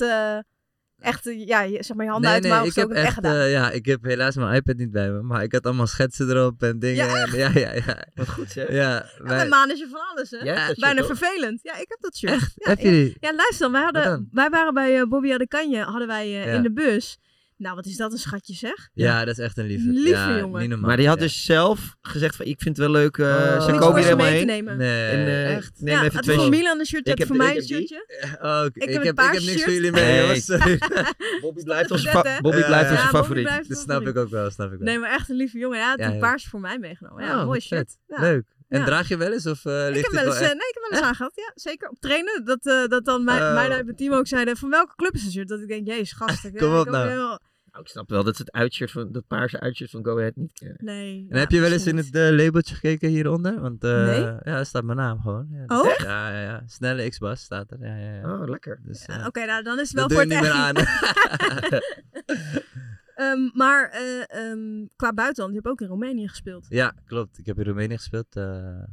echt 0.99 1.27
eh, 1.27 1.47
ja, 1.47 1.61
je, 1.61 1.83
zeg 1.83 1.95
maar 1.97 2.05
je 2.05 2.11
handen 2.11 2.31
uit 2.31 2.43
de 2.43 2.49
mouw 2.49 2.65
ik 2.65 2.75
heb 2.75 2.89
echt 2.89 3.05
echt, 3.05 3.13
gedaan? 3.13 3.35
eh, 3.35 3.51
ja, 3.51 3.71
ik 3.71 3.85
heb 3.85 4.03
helaas 4.03 4.35
mijn 4.35 4.55
iPad 4.55 4.75
niet 4.77 4.91
bij 4.91 5.11
me, 5.11 5.21
maar 5.21 5.43
ik 5.43 5.51
had 5.51 5.65
allemaal 5.65 5.87
schetsen 5.87 6.29
erop 6.29 6.63
en 6.63 6.79
dingen. 6.79 7.05
Ja, 7.05 7.25
en, 7.25 7.37
ja, 7.37 7.49
ja, 7.53 7.73
ja. 7.73 8.05
Wat 8.13 8.29
goed 8.29 8.51
zeg. 8.51 8.67
Ja, 8.69 8.75
Ja, 8.75 9.05
wij- 9.17 9.37
bij 9.37 9.47
Maan 9.47 9.71
is 9.71 9.79
je 9.79 9.87
van 9.91 10.01
alles, 10.11 10.29
hè? 10.31 10.37
Dat 10.67 10.75
Bijna 10.79 11.01
ook? 11.01 11.07
vervelend. 11.07 11.59
Ja, 11.63 11.73
ik 11.77 11.85
heb 11.87 11.97
dat 12.01 12.17
shirt. 12.17 12.31
Echt? 12.33 12.51
Ja, 12.55 12.69
Heb 12.69 12.79
je 12.79 12.85
ja. 12.85 12.91
die? 12.91 13.17
Ja, 13.19 13.33
luister 13.35 13.59
dan. 13.59 13.71
Wij, 13.71 13.81
hadden, 13.81 14.29
wij 14.31 14.49
waren 14.49 14.73
bij 14.73 14.99
eh, 14.99 15.07
Bobby 15.07 15.33
Adekanje, 15.33 15.81
hadden 15.83 16.07
wij 16.07 16.29
Ja. 16.29 16.43
in 16.43 16.61
de 16.63 16.71
bus. 16.71 17.17
Nou, 17.57 17.75
wat 17.75 17.85
is 17.85 17.97
dat 17.97 18.11
een 18.11 18.17
schatje, 18.17 18.53
zeg? 18.53 18.89
ja, 18.93 19.25
dat 19.25 19.37
is 19.37 19.43
echt 19.43 19.57
een 19.57 19.65
lieve. 19.65 19.89
Lieve 19.89 20.09
ja, 20.09 20.37
jongen. 20.39 20.59
Niet 20.61 20.69
normaal. 20.69 20.87
Maar 20.87 20.97
die 20.97 21.07
had 21.07 21.17
ja. 21.17 21.23
dus 21.23 21.45
zelf 21.45 21.95
gezegd 22.01 22.35
van, 22.35 22.45
ik 22.45 22.61
vind 22.61 22.77
het 22.77 22.85
wel 22.87 22.95
leuk, 22.95 23.17
eh, 23.17 23.25
Oh. 23.25 23.33
ze 23.35 23.47
Niks 23.51 23.65
komen 23.65 23.79
voor 23.81 23.95
hier 23.97 24.03
helemaal 24.03 24.25
mee 24.25 24.45
te 24.45 24.51
heen. 24.51 24.63
nemen. 24.63 24.77
Nee, 24.77 25.09
En, 25.09 25.17
eh, 25.19 25.55
echt. 25.55 25.71
neem 25.81 25.93
ja, 25.93 26.01
even 26.03 26.13
had 26.13 26.23
twee 26.23 26.35
voor. 26.37 26.49
Milan 26.49 26.79
een 26.79 26.85
shirtje, 26.85 27.11
Ik 27.11 27.17
heb 27.19 27.27
heb- 27.27 27.37
voor 27.37 27.45
mij 27.45 27.55
een 27.55 27.63
shirtje. 27.63 28.05
Oh, 28.41 28.61
ik, 28.65 28.75
Ik 28.75 28.81
heb 28.81 28.89
ik, 28.89 28.95
heb, 28.95 29.03
ik 29.03 29.13
paars 29.13 29.31
heb 29.37 29.41
niks 29.41 29.51
shirt. 29.51 29.63
voor 29.63 29.73
jullie 29.73 29.91
mee, 29.91 30.19
jongens. 30.21 30.45
Bobby 31.41 31.63
blijft 31.63 31.91
onze, 31.91 32.07
fa-? 32.09 32.39
Bobby 32.41 32.63
blijft 32.63 32.91
onze 32.91 33.07
favoriet. 33.07 33.49
Dat 33.67 33.77
snap 33.77 34.07
ik 34.07 34.17
ook 34.17 34.29
wel, 34.29 34.49
snap 34.51 34.71
ik 34.71 34.77
wel. 34.77 34.87
Nee, 34.87 34.99
maar 34.99 35.11
echt 35.11 35.29
een 35.29 35.35
lieve 35.35 35.57
jongen. 35.57 35.77
Ja, 35.77 35.89
had 35.89 35.99
een 35.99 36.19
paars 36.19 36.45
voor 36.45 36.59
mij 36.59 36.79
meegenomen. 36.79 37.23
Ja, 37.23 37.39
Oh, 37.39 37.45
mooi 37.45 37.59
shirt. 37.59 37.97
Ja. 38.07 38.19
Leuk. 38.21 38.45
En 38.67 38.79
Ja. 38.79 38.85
draag 38.85 39.07
je 39.07 39.17
wel 39.17 39.31
eens 39.31 39.45
of 39.45 39.65
eh 39.65 39.89
Ik 39.89 40.03
heb 40.03 40.11
wel 40.11 40.25
eens, 40.25 40.33
wel 40.33 40.43
eh, 40.43 40.49
echt? 40.49 40.53
nee, 40.53 40.67
ik 40.69 40.77
heb 40.79 40.83
wel 40.89 40.99
eens 40.99 41.07
aangehad. 41.07 41.31
Ja, 41.35 41.51
zeker. 41.55 41.89
Op 41.89 41.99
trainen. 41.99 42.45
Dat, 42.45 42.65
eh, 42.65 42.85
dat 42.87 43.05
dan 43.05 43.23
mij, 43.23 43.41
Oh. 43.41 43.53
mij 43.53 43.69
uit 43.71 43.85
mijn 43.85 43.97
team 43.97 44.13
ook 44.13 44.27
zeiden 44.27 44.57
van 44.57 44.69
welke 44.69 44.95
club 44.95 45.13
is 45.13 45.23
het 45.23 45.31
shirt? 45.31 45.47
Dat 45.47 45.59
ik 45.59 45.67
denk, 45.67 45.87
jezus, 45.87 46.11
gasten. 46.11 46.55
Kom 46.55 46.69
ja, 46.71 46.79
op 46.79 46.85
ik 46.85 46.91
nou. 46.91 47.09
heel- 47.09 47.39
Nou, 47.71 47.87
ik 47.87 47.93
snap 47.93 48.09
wel 48.09 48.23
dat 48.23 48.35
ze 48.35 48.41
het 48.41 48.51
uitshirt 48.51 48.91
van, 48.91 49.11
dat 49.11 49.27
paarse 49.27 49.59
uitshirt 49.59 49.89
van 49.89 50.05
Go 50.05 50.17
Ahead 50.17 50.35
niet 50.35 50.53
kennen. 50.53 50.77
Nee. 50.79 51.25
En 51.29 51.39
heb 51.39 51.51
je 51.51 51.59
wel 51.59 51.71
eens 51.71 51.87
in 51.87 51.97
het 51.97 52.15
eh, 52.15 52.29
labeltje 52.29 52.73
gekeken 52.75 53.09
hieronder? 53.09 53.61
Want 53.61 53.83
eh, 53.83 53.91
Nee. 54.05 54.21
ja, 54.21 54.39
daar 54.43 54.65
staat 54.65 54.83
mijn 54.83 54.97
naam 54.97 55.19
gewoon. 55.21 55.47
Ja, 55.51 55.77
Oh? 55.79 55.97
Ja, 55.97 56.29
ja, 56.31 56.41
ja. 56.41 56.63
Snelle 56.65 57.09
X-Bas 57.09 57.41
staat 57.41 57.71
er. 57.71 57.77
Ja, 57.81 57.95
ja, 57.95 58.13
ja. 58.15 58.33
Oh, 58.33 58.47
lekker. 58.49 58.79
Dus, 58.83 59.03
Ja, 59.05 59.19
eh, 59.19 59.25
Oké, 59.27 59.45
nou 59.45 59.63
dan 59.63 59.79
is 59.79 59.91
het 59.91 59.97
wel 59.97 60.07
dat 60.07 60.17
voor 60.17 60.27
doe 60.27 60.35
het 60.35 60.45
je 60.45 60.51
niet 60.51 60.73
meer 60.73 60.83
echt. 60.83 61.73
aan. 61.73 62.63
Ehm, 63.15 63.49
maar 63.53 63.89
eh, 63.89 64.29
ehm, 64.51 64.85
qua 64.95 65.13
buitenland, 65.13 65.53
je 65.55 65.59
hebt 65.61 65.71
ook 65.71 65.81
in 65.81 65.87
Roemenië 65.87 66.27
gespeeld. 66.27 66.65
ja, 66.69 66.95
klopt. 67.05 67.37
Ik 67.37 67.45
heb 67.45 67.57
in 67.57 67.63
Roemenië 67.65 67.97
gespeeld. 67.97 68.35
eh 68.35 68.83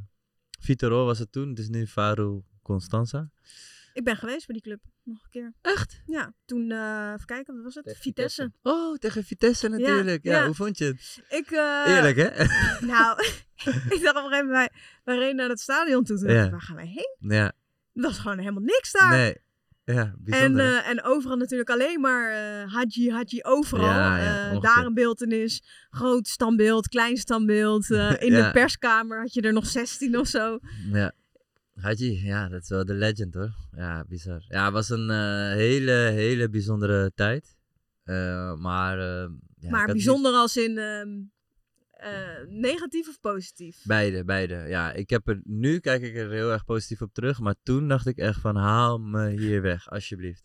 Vitoro 0.60 1.04
was 1.04 1.18
het 1.18 1.32
toen. 1.32 1.48
Het 1.48 1.58
is 1.58 1.68
nu 1.68 1.86
Varu 1.86 2.42
Constanza. 2.62 3.30
Ik 3.92 4.04
ben 4.04 4.16
geweest 4.16 4.46
bij 4.46 4.54
die 4.54 4.64
club. 4.64 4.80
Nog 5.02 5.22
een 5.24 5.30
keer. 5.30 5.52
Echt? 5.60 6.02
Ja. 6.06 6.34
Toen, 6.44 6.70
eh 6.70 7.10
even 7.14 7.26
kijken, 7.26 7.54
wat 7.54 7.62
was 7.64 7.74
het? 7.74 7.96
Vitesse. 8.00 8.52
Oh, 8.62 8.96
tegen 8.96 9.24
Vitesse 9.24 9.68
natuurlijk. 9.68 10.24
Ja, 10.24 10.38
ja. 10.38 10.46
hoe 10.46 10.54
vond 10.54 10.78
je 10.78 10.84
het? 10.84 11.22
Ik, 11.28 11.50
Eerlijk, 11.86 12.16
hè? 12.16 12.44
Nou, 12.92 13.18
ik 13.94 14.00
dacht 14.02 14.16
op 14.16 14.24
een 14.24 14.30
gegeven 14.30 14.46
moment, 14.46 14.50
wij, 14.50 14.68
wij 15.04 15.16
reden 15.18 15.36
naar 15.36 15.48
het 15.48 15.60
stadion 15.60 16.04
toe. 16.04 16.18
Toen 16.18 16.30
Ja. 16.30 16.50
waar 16.50 16.60
gaan 16.62 16.76
wij 16.76 16.86
heen? 16.86 17.16
ja. 17.36 17.44
Er 17.92 18.02
was 18.02 18.18
gewoon 18.18 18.38
helemaal 18.38 18.62
niks 18.62 18.92
daar. 18.92 19.10
Nee. 19.10 19.36
Ja, 19.84 19.94
En, 20.02 20.16
bijzonder. 20.18 20.64
hè? 20.66 20.76
eh, 20.78 20.88
en 20.88 21.02
overal 21.02 21.36
natuurlijk 21.36 21.70
alleen 21.70 22.00
maar 22.00 22.30
eh 22.30 22.72
Haji, 22.72 23.10
Haji, 23.10 23.42
overal. 23.42 23.84
Ja, 23.84 24.18
ja, 24.18 24.50
Eh, 24.50 24.60
daar 24.60 24.84
een 24.86 24.94
beeldenis, 24.94 25.62
groot 25.90 26.28
standbeeld, 26.28 26.88
klein 26.88 27.16
standbeeld. 27.16 27.90
in 28.26 28.32
de 28.32 28.50
perskamer 28.52 29.20
had 29.20 29.32
je 29.34 29.40
er 29.40 29.52
nog 29.52 29.66
16 29.66 30.18
of 30.18 30.26
zo. 30.26 30.58
Ja. 30.92 31.12
Haji, 31.80 32.24
ja, 32.26 32.48
dat 32.48 32.62
is 32.62 32.68
wel 32.68 32.84
de 32.84 32.94
legend 32.94 33.34
hoor. 33.34 33.54
Ja, 33.76 34.04
bizar. 34.08 34.44
Ja, 34.48 34.64
het 34.64 34.72
was 34.72 34.88
een 34.88 35.10
hele, 35.56 35.92
hele 35.92 36.48
bijzondere 36.50 37.12
tijd. 37.14 37.56
Maar 38.58 38.96
maar 39.70 39.86
niet- 39.86 39.92
bijzonder 39.92 40.32
als 40.32 40.56
in 40.56 40.78
ehm, 40.78 41.08
eh, 42.02 42.46
negatief 42.48 43.08
of 43.08 43.20
positief? 43.20 43.82
Beide, 43.84 44.24
beide. 44.24 44.54
Ja, 44.54 44.92
ik 44.92 45.10
heb 45.10 45.28
er, 45.28 45.40
nu 45.44 45.78
kijk 45.78 46.02
ik 46.02 46.16
er 46.16 46.30
heel 46.30 46.52
erg 46.52 46.64
positief 46.64 47.02
op 47.02 47.12
terug. 47.12 47.40
Maar 47.40 47.54
toen 47.62 47.88
dacht 47.88 48.06
ik 48.06 48.16
echt 48.16 48.40
van, 48.40 48.56
haal 48.56 48.98
me 48.98 49.28
hier 49.30 49.62
weg, 49.62 49.90
alsjeblieft. 49.90 50.44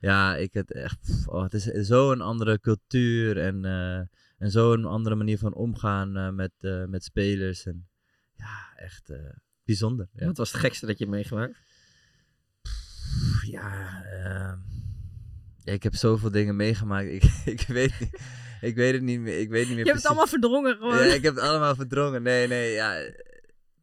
Ja, 0.00 0.36
ik 0.36 0.54
het 0.54 0.72
echt. 0.72 1.24
Oh, 1.26 1.42
het 1.42 1.54
is 1.54 1.64
zo'n 1.86 2.20
andere 2.20 2.60
cultuur 2.60 3.38
en, 3.38 3.64
eh, 3.64 3.98
en 4.38 4.50
zo'n 4.50 4.84
andere 4.84 5.14
manier 5.14 5.38
van 5.38 5.54
omgaan 5.54 6.16
eh, 6.16 6.30
met, 6.30 6.52
eh, 6.58 6.84
met 6.84 7.04
spelers. 7.04 7.66
En 7.66 7.88
ja, 8.36 8.72
echt 8.76 9.10
eh, 9.10 9.36
bijzonder. 9.64 10.08
Ja. 10.12 10.26
Wat 10.26 10.36
was 10.36 10.52
het 10.52 10.60
gekste 10.60 10.86
dat 10.86 10.98
je 10.98 11.04
hebt 11.04 11.16
meegemaakt? 11.16 11.58
Ja, 13.46 14.02
ehm, 14.04 14.58
ja, 15.64 15.72
ik 15.72 15.82
heb 15.82 15.94
zoveel 15.94 16.30
dingen 16.30 16.56
meegemaakt. 16.56 17.08
Ik, 17.22 17.22
ik, 17.44 17.66
weet, 17.66 18.00
niet, 18.00 18.20
ik 18.60 18.74
weet 18.74 18.92
het 18.92 19.02
niet 19.02 19.20
meer. 19.20 19.38
Ik 19.38 19.50
weet 19.50 19.66
niet 19.66 19.76
meer 19.76 19.84
Je 19.84 19.90
hebt 19.90 20.02
het 20.02 20.06
allemaal 20.06 20.26
verdrongen 20.26 20.76
gewoon. 20.76 21.06
Ja, 21.06 21.14
ik 21.14 21.22
heb 21.22 21.34
het 21.34 21.44
allemaal 21.44 21.74
verdrongen. 21.74 22.22
Nee, 22.22 22.46
nee, 22.46 22.72
ja. 22.72 23.10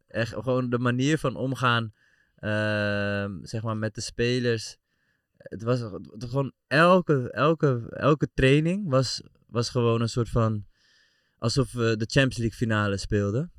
Echt 0.08 0.34
gewoon 0.34 0.70
de 0.70 0.80
manier 0.80 1.18
van 1.18 1.36
omgaan, 1.36 1.94
ehm, 2.36 3.32
zeg 3.42 3.62
maar, 3.62 3.78
met 3.78 3.96
de 3.96 4.02
spelers. 4.02 4.78
Het 5.38 5.64
was, 5.64 5.80
het 5.80 5.92
was 6.20 6.30
gewoon 6.30 6.54
elke, 6.68 7.32
elke, 7.32 7.88
elke 7.90 8.30
training 8.34 8.90
was, 8.90 9.22
was 9.48 9.70
gewoon 9.70 10.02
een 10.02 10.10
soort 10.10 10.30
van, 10.30 10.66
alsof 11.38 11.72
we 11.72 11.98
de 11.98 12.06
Champions 12.06 12.38
League 12.38 12.58
finale 12.58 12.98
speelden. 12.98 13.52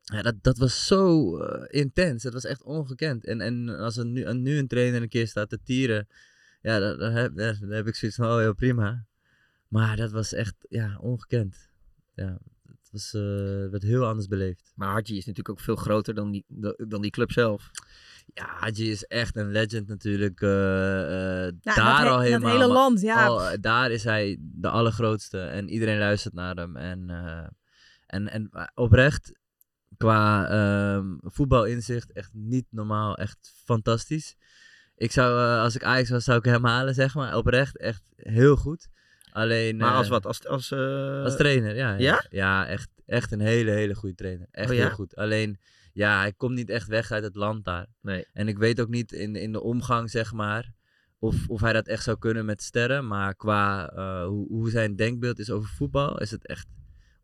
Ja, 0.00 0.22
dat, 0.22 0.34
dat 0.42 0.58
was 0.58 0.86
zo 0.86 1.36
eh, 1.38 1.80
intens. 1.80 2.22
Dat 2.22 2.32
was 2.32 2.44
echt 2.44 2.62
ongekend. 2.62 3.24
En, 3.24 3.40
en 3.40 3.68
als 3.68 3.96
er 3.96 4.06
nu, 4.06 4.32
nu 4.32 4.58
een 4.58 4.68
trainer 4.68 5.02
een 5.02 5.08
keer 5.08 5.26
staat 5.26 5.48
te 5.48 5.62
tieren, 5.62 6.08
ja, 6.62 6.78
dan, 6.78 6.98
dan 6.98 7.12
heb, 7.12 7.36
dan 7.36 7.70
heb 7.70 7.86
ik 7.86 7.94
zoiets 7.94 8.16
van, 8.16 8.36
oh 8.36 8.42
ja, 8.42 8.52
prima. 8.52 9.06
Maar 9.68 9.96
dat 9.96 10.10
was 10.12 10.32
echt, 10.32 10.54
ja, 10.68 10.96
ongekend. 11.00 11.70
Ja, 12.14 12.38
het 12.66 12.88
was, 12.92 13.14
eh, 13.14 13.20
werd 13.70 13.82
heel 13.82 14.06
anders 14.06 14.26
beleefd. 14.26 14.72
Maar 14.74 14.88
Hadji 14.92 15.16
is 15.16 15.26
natuurlijk 15.26 15.58
ook 15.58 15.64
veel 15.64 15.76
groter 15.76 16.14
dan 16.14 16.30
die, 16.30 16.44
dan 16.88 17.02
die 17.02 17.10
club 17.10 17.32
zelf. 17.32 17.70
Ja, 18.34 18.46
Hadji 18.58 18.90
is 18.90 19.04
echt 19.04 19.36
een 19.36 19.50
legend 19.50 19.88
natuurlijk. 19.88 20.40
eh, 20.40 21.46
eh, 21.46 21.52
daar 21.62 22.02
he- 22.02 22.08
al 22.08 22.20
helemaal. 22.20 22.50
hele 22.50 22.66
maar 22.66 22.74
land, 22.76 23.00
ja. 23.00 23.26
al, 23.26 23.60
daar 23.60 23.90
is 23.90 24.04
hij 24.04 24.36
de 24.40 24.68
allergrootste. 24.68 25.40
En 25.40 25.68
iedereen 25.68 25.98
luistert 25.98 26.34
naar 26.34 26.56
hem. 26.56 26.76
En, 26.76 27.10
eh, 27.10 27.46
en, 28.06 28.28
en 28.30 28.50
oprecht, 28.74 29.32
qua 29.96 30.48
ehm, 30.48 31.14
voetbalinzicht, 31.20 32.12
echt 32.12 32.30
niet 32.32 32.66
normaal. 32.70 33.16
Echt 33.16 33.52
fantastisch. 33.64 34.36
Ik 34.96 35.12
zou, 35.12 35.58
als 35.58 35.74
ik 35.74 35.84
Ajax 35.84 36.10
was, 36.10 36.24
zou 36.24 36.38
ik 36.38 36.44
hem 36.44 36.64
halen, 36.64 36.94
zeg 36.94 37.14
maar. 37.14 37.36
Oprecht, 37.36 37.78
echt 37.78 38.02
heel 38.16 38.56
goed. 38.56 38.88
Alleen... 39.34 39.76
Maar 39.76 39.94
als 39.94 40.06
eh, 40.06 40.12
wat? 40.12 40.26
Als, 40.26 40.46
als, 40.46 40.70
eh, 40.70 41.22
als 41.22 41.36
trainer, 41.36 41.76
ja. 41.76 41.94
Ja? 41.98 42.24
Ja, 42.30 42.66
echt, 42.66 42.88
echt 43.06 43.32
een 43.32 43.40
hele, 43.40 43.70
hele 43.70 43.94
goede 43.94 44.14
trainer. 44.14 44.46
Echt 44.50 44.70
Oh 44.70 44.76
heel 44.76 44.90
goed. 44.90 45.16
Alleen, 45.16 45.58
ja, 45.92 46.18
hij 46.18 46.32
komt 46.32 46.54
niet 46.54 46.70
echt 46.70 46.88
weg 46.88 47.10
uit 47.10 47.22
het 47.22 47.34
land 47.34 47.64
daar. 47.64 47.86
Nee. 48.00 48.26
En 48.32 48.48
ik 48.48 48.58
weet 48.58 48.80
ook 48.80 48.88
niet 48.88 49.12
in, 49.12 49.36
in 49.36 49.52
de 49.52 49.62
omgang, 49.62 50.10
zeg 50.10 50.32
maar, 50.32 50.72
of, 51.18 51.48
of 51.48 51.60
hij 51.60 51.72
dat 51.72 51.86
echt 51.86 52.02
zou 52.02 52.18
kunnen 52.18 52.44
met 52.44 52.62
sterren. 52.62 53.06
Maar 53.06 53.34
qua 53.34 53.90
eh, 53.90 54.26
hoe, 54.26 54.48
hoe 54.48 54.70
zijn 54.70 54.96
denkbeeld 54.96 55.38
is 55.38 55.50
over 55.50 55.68
voetbal, 55.68 56.20
is 56.20 56.30
het 56.30 56.46
echt 56.46 56.66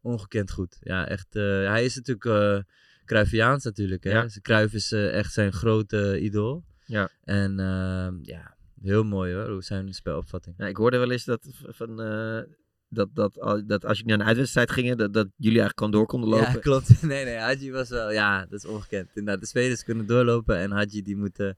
ongekend 0.02 0.50
goed. 0.50 0.76
Ja, 0.80 1.08
echt. 1.08 1.26
hij 1.32 1.84
is 1.84 1.96
natuurlijk 1.96 2.24
uh, 2.24 2.58
Cruyffiaans 3.04 3.64
natuurlijk. 3.64 4.04
Hè? 4.04 4.11
Ja. 4.11 4.22
Dus 4.22 4.40
Cruyff 4.40 4.74
is 4.74 4.92
echt 4.92 5.32
zijn 5.32 5.52
grote 5.52 6.20
idool. 6.20 6.64
Ja. 6.84 7.11
En 7.24 7.61
ehm, 7.61 8.14
ja, 8.22 8.56
heel 8.82 9.04
mooi 9.04 9.34
hoor, 9.34 9.48
hoe 9.48 9.62
zijn 9.62 9.94
spelopvatting. 9.94 10.54
Ja, 10.58 10.66
ik 10.66 10.76
hoorde 10.76 10.98
wel 10.98 11.10
eens 11.10 11.24
dat, 11.24 11.46
van, 11.66 12.02
eh, 12.02 12.40
dat, 12.88 13.08
dat, 13.14 13.62
dat 13.66 13.84
als 13.84 13.98
jullie 13.98 14.12
naar 14.12 14.20
een 14.20 14.26
uitwedstrijd 14.26 14.70
gingen, 14.70 14.96
dat, 14.96 15.12
dat 15.12 15.26
jullie 15.36 15.60
eigenlijk 15.60 15.78
gewoon 15.78 15.92
door 15.92 16.06
konden 16.06 16.28
lopen. 16.28 16.52
Ja, 16.52 16.58
klopt. 16.68 17.02
Nee, 17.02 17.24
nee, 17.24 17.36
Hadji 17.36 17.72
was 17.72 17.88
wel, 17.88 18.10
ja, 18.12 18.40
dat 18.46 18.64
is 18.64 18.66
ongekend. 18.66 19.08
Inderdaad, 19.14 19.40
de 19.40 19.48
spelers 19.48 19.84
kunnen 19.84 20.06
doorlopen 20.06 20.56
en 20.56 20.70
Hadji 20.70 21.02
die 21.02 21.16
moet 21.16 21.54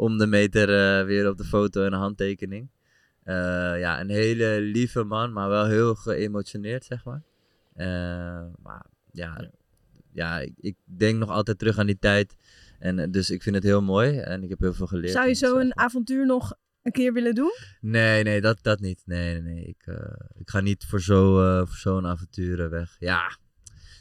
om 0.00 0.18
de 0.18 0.26
meter 0.26 0.68
eh, 0.68 1.06
weer 1.06 1.28
op 1.28 1.36
de 1.36 1.44
foto 1.44 1.84
en 1.84 1.92
een 1.92 1.98
handtekening. 1.98 2.68
Eh, 3.22 3.34
ja, 3.78 4.00
een 4.00 4.10
hele 4.10 4.60
lieve 4.60 5.04
man, 5.04 5.32
maar 5.32 5.48
wel 5.48 5.66
heel 5.66 5.94
geëmotioneerd, 5.94 6.84
zeg 6.84 7.04
maar. 7.04 7.22
Eh, 7.74 8.46
maar 8.62 8.86
ja, 9.12 9.50
ja 10.12 10.38
ik, 10.38 10.52
ik 10.56 10.76
denk 10.84 11.18
nog 11.18 11.30
altijd 11.30 11.58
terug 11.58 11.78
aan 11.78 11.86
die 11.86 11.98
tijd. 11.98 12.36
En 12.80 12.98
eh, 12.98 13.10
dus 13.10 13.30
ik 13.30 13.42
vind 13.42 13.54
het 13.54 13.64
heel 13.64 13.82
mooi 13.82 14.18
en 14.18 14.42
ik 14.42 14.48
heb 14.48 14.60
heel 14.60 14.74
veel 14.74 14.86
geleerd. 14.86 15.12
Zou 15.12 15.24
je 15.24 15.30
En 15.30 15.36
zo 15.36 15.58
een 15.58 15.76
avontuur 15.78 16.26
nog 16.26 16.54
een 16.82 16.92
keer 16.92 17.12
willen 17.12 17.34
doen? 17.34 17.52
Nee, 17.80 18.22
nee, 18.22 18.40
dat, 18.40 18.58
dat 18.62 18.80
niet. 18.80 19.02
Nee, 19.04 19.40
nee, 19.40 19.54
nee. 19.54 19.64
Ik, 19.64 19.82
eh, 19.84 20.12
ik 20.38 20.50
ga 20.50 20.60
niet 20.60 20.84
voor 20.88 21.00
zo, 21.00 21.42
eh, 21.42 21.66
voor 21.66 21.76
zo'n 21.76 22.06
avontuur 22.06 22.70
weg. 22.70 22.96
Ja, 22.98 23.36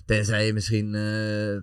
tenzij 0.06 0.46
je 0.46 0.54
misschien 0.54 0.96
eh, 0.96 1.58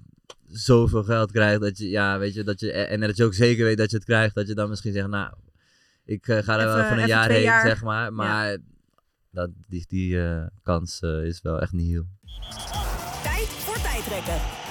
zoveel 0.46 1.04
geld 1.04 1.32
krijgt 1.32 1.60
dat 1.60 1.78
je, 1.78 1.88
ja, 1.88 2.18
weet 2.18 2.34
je, 2.34 2.44
dat 2.44 2.60
je, 2.60 2.72
en 2.72 3.00
dat 3.00 3.16
je 3.16 3.24
ook 3.24 3.34
zeker 3.34 3.64
weet 3.64 3.78
dat 3.78 3.90
je 3.90 3.96
het 3.96 4.06
krijgt, 4.06 4.34
dat 4.34 4.46
je 4.48 4.54
dan 4.54 4.68
misschien 4.68 4.92
zegt, 4.92 5.08
nou, 5.08 5.34
ik 6.04 6.24
ga 6.24 6.58
er 6.58 6.66
wel 6.66 6.80
even 6.80 6.98
een 6.98 7.06
jaar 7.06 7.30
heen, 7.30 7.42
jaar. 7.42 7.66
zeg 7.66 7.82
maar. 7.82 8.12
Maar 8.12 8.58
dat, 9.30 9.50
die, 9.68 9.84
die 9.88 10.22
eh, 10.22 10.46
kans 10.62 11.00
is 11.00 11.42
wel 11.42 11.60
echt 11.60 11.72
niet 11.72 11.90
heel. 11.90 12.06
Tijd 13.22 13.48
voor 13.48 13.80
tijdrekken. 13.82 14.65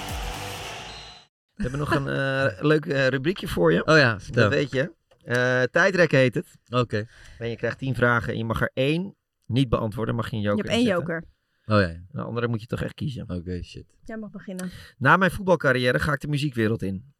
We 1.56 1.62
hebben 1.62 1.80
nog 1.80 1.94
een 1.94 2.08
eh, 2.08 2.62
leuk 2.62 2.86
eh, 2.86 3.06
rubriekje 3.06 3.48
voor 3.48 3.72
je. 3.72 3.86
Oh 3.86 3.96
ja, 3.96 4.20
vertel. 4.20 4.42
Dat 4.42 4.52
weet 4.52 4.70
je. 4.70 4.92
Eh 5.22 5.62
tijdrekken 5.62 6.18
heet 6.18 6.34
het. 6.34 6.46
Oké. 6.68 7.06
En 7.38 7.48
je 7.48 7.56
krijgt 7.56 7.78
tien 7.78 7.94
vragen 7.94 8.32
en 8.32 8.38
je 8.38 8.44
mag 8.44 8.60
er 8.60 8.70
één 8.74 9.14
niet 9.46 9.68
beantwoorden. 9.68 10.14
Mag 10.14 10.30
je 10.30 10.36
een 10.36 10.42
joker 10.42 10.64
Je 10.64 10.70
hebt 10.70 10.82
één 10.82 10.88
inzetten. 10.88 11.14
joker. 11.14 11.34
Oh 11.74 11.80
ja. 11.80 12.00
De 12.10 12.22
andere 12.22 12.48
moet 12.48 12.60
je 12.60 12.66
toch 12.66 12.82
echt 12.82 12.94
kiezen. 12.94 13.30
Oké, 13.30 13.62
shit. 13.62 13.84
Jij 14.04 14.16
mag 14.16 14.30
beginnen. 14.30 14.70
Na 14.98 15.16
mijn 15.16 15.30
voetbalcarrière 15.30 15.98
ga 15.98 16.12
ik 16.12 16.20
de 16.20 16.28
muziekwereld 16.28 16.82
in. 16.82 17.14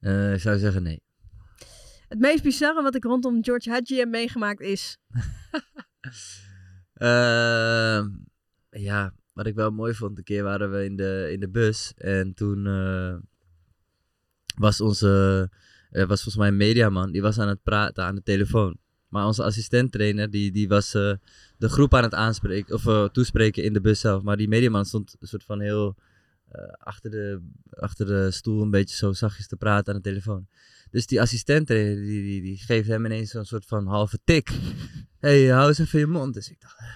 Eh, 0.00 0.32
ik 0.34 0.40
zou 0.40 0.58
zeggen 0.58 0.82
nee. 0.82 1.02
Het 2.08 2.18
meest 2.18 2.42
bizarre 2.42 2.82
wat 2.82 2.94
ik 2.94 3.04
rondom 3.04 3.44
George 3.44 3.70
Hadji 3.70 3.98
heb 3.98 4.08
meegemaakt 4.08 4.60
is... 4.60 4.98
Ehm, 6.94 8.08
ja, 8.70 9.14
wat 9.32 9.46
ik 9.46 9.54
wel 9.54 9.70
mooi 9.70 9.94
vond, 9.94 10.18
een 10.18 10.24
keer 10.24 10.42
waren 10.42 10.70
we 10.70 10.84
in 10.84 10.96
de, 10.96 11.28
in 11.32 11.40
de 11.40 11.48
bus 11.48 11.92
en 11.96 12.34
toen 12.34 12.66
eh, 12.66 13.14
was 14.54 14.80
onze, 14.80 15.50
er 15.90 16.06
was 16.06 16.22
volgens 16.22 16.36
mij 16.36 16.48
een 16.48 16.56
mediaman, 16.56 17.12
die 17.12 17.22
was 17.22 17.38
aan 17.38 17.48
het 17.48 17.62
praten 17.62 18.04
aan 18.04 18.14
de 18.14 18.22
telefoon. 18.22 18.76
Maar 19.08 19.26
onze 19.26 19.42
assistenttrainer, 19.42 20.30
die, 20.30 20.52
die 20.52 20.68
was 20.68 20.94
eh, 20.94 21.12
de 21.56 21.68
groep 21.68 21.94
aan 21.94 22.02
het 22.02 22.14
aanspreken, 22.14 22.74
of 22.74 22.86
eh, 22.86 23.04
toespreken 23.04 23.64
in 23.64 23.72
de 23.72 23.80
bus 23.80 24.00
zelf. 24.00 24.22
Maar 24.22 24.36
die 24.36 24.48
mediaman 24.48 24.84
stond 24.84 25.16
een 25.20 25.28
soort 25.28 25.44
van 25.44 25.60
heel 25.60 25.96
eh, 26.52 26.72
achter, 26.78 27.10
de, 27.10 27.40
achter 27.70 28.06
de 28.06 28.30
stoel 28.30 28.62
een 28.62 28.70
beetje 28.70 28.96
zo 28.96 29.12
zachtjes 29.12 29.46
te 29.46 29.56
praten 29.56 29.94
aan 29.94 30.00
de 30.00 30.08
telefoon. 30.08 30.46
Dus 30.90 31.06
die 31.06 31.20
assistenttrainer, 31.20 31.96
die, 31.96 32.22
die, 32.22 32.42
die 32.42 32.56
geeft 32.56 32.88
hem 32.88 33.04
ineens 33.04 33.30
zo'n 33.30 33.44
soort 33.44 33.66
van 33.66 33.86
halve 33.86 34.18
tik. 34.24 34.50
Hey, 35.22 35.46
hou 35.46 35.68
eens 35.68 35.78
even 35.78 35.98
je 35.98 36.06
mond. 36.06 36.34
Dus 36.34 36.50
ik 36.50 36.60
dacht, 36.60 36.78
eh, 36.78 36.86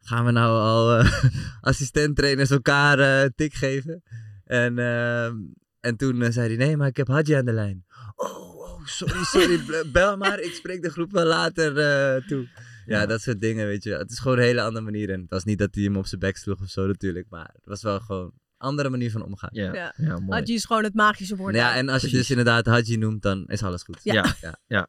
gaan 0.00 0.24
we 0.24 0.30
nou 0.30 0.60
al 0.60 0.98
eh 0.98 1.24
assistenttrainers 1.70 2.50
elkaar 2.50 2.98
eh, 2.98 3.22
een 3.22 3.32
tik 3.34 3.54
geven? 3.54 4.02
En, 4.44 4.78
ehm, 4.78 5.36
en 5.80 5.96
toen 5.96 6.22
eh, 6.22 6.30
zei 6.30 6.56
hij, 6.56 6.66
nee, 6.66 6.76
maar 6.76 6.88
ik 6.88 6.96
heb 6.96 7.06
Hadji 7.06 7.34
aan 7.34 7.44
de 7.44 7.52
lijn. 7.52 7.84
Oh, 8.16 8.58
oh, 8.58 8.86
sorry, 8.86 9.24
sorry, 9.24 9.60
bel 9.92 10.16
maar, 10.16 10.40
ik 10.40 10.52
spreek 10.52 10.82
de 10.82 10.90
groep 10.90 11.12
wel 11.12 11.26
later 11.26 11.78
eh, 11.78 12.26
toe. 12.26 12.48
Ja, 12.86 13.06
dat 13.06 13.20
soort 13.20 13.40
dingen, 13.40 13.66
weet 13.66 13.84
je. 13.84 13.92
Het 13.92 14.10
is 14.10 14.18
gewoon 14.18 14.38
een 14.38 14.44
hele 14.44 14.62
andere 14.62 14.84
manier. 14.84 15.10
En 15.10 15.20
het 15.20 15.30
was 15.30 15.44
niet 15.44 15.58
dat 15.58 15.74
hij 15.74 15.84
hem 15.84 15.96
op 15.96 16.06
zijn 16.06 16.20
bek 16.20 16.36
sloeg 16.36 16.60
of 16.60 16.68
zo 16.68 16.86
natuurlijk, 16.86 17.26
maar 17.28 17.50
het 17.54 17.64
was 17.64 17.82
wel 17.82 18.00
gewoon 18.00 18.24
een 18.24 18.32
andere 18.56 18.88
manier 18.88 19.10
van 19.10 19.22
omgaan. 19.24 19.48
Ja, 19.52 19.94
Ja. 19.96 20.20
Hadji 20.28 20.54
is 20.54 20.64
gewoon 20.64 20.84
het 20.84 20.94
magische 20.94 21.36
woord. 21.36 21.54
Ja, 21.54 21.74
en 21.76 21.88
als 21.88 22.02
je 22.02 22.08
dus 22.08 22.30
inderdaad 22.30 22.66
Hadji 22.66 22.96
noemt, 22.96 23.22
dan 23.22 23.46
is 23.46 23.62
alles 23.62 23.82
goed. 23.82 24.00
Ja. 24.02 24.14
Ja. 24.14 24.34
ja. 24.40 24.58
ja. 24.66 24.88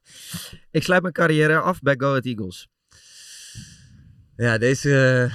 Ik 0.71 0.83
sluit 0.83 1.01
mijn 1.01 1.13
carrière 1.13 1.59
af 1.59 1.81
bij 1.81 1.95
Go 1.97 2.07
Ahead 2.07 2.25
Eagles. 2.25 2.67
Ja, 4.35 4.57
deze 4.57 5.29
eh, 5.29 5.33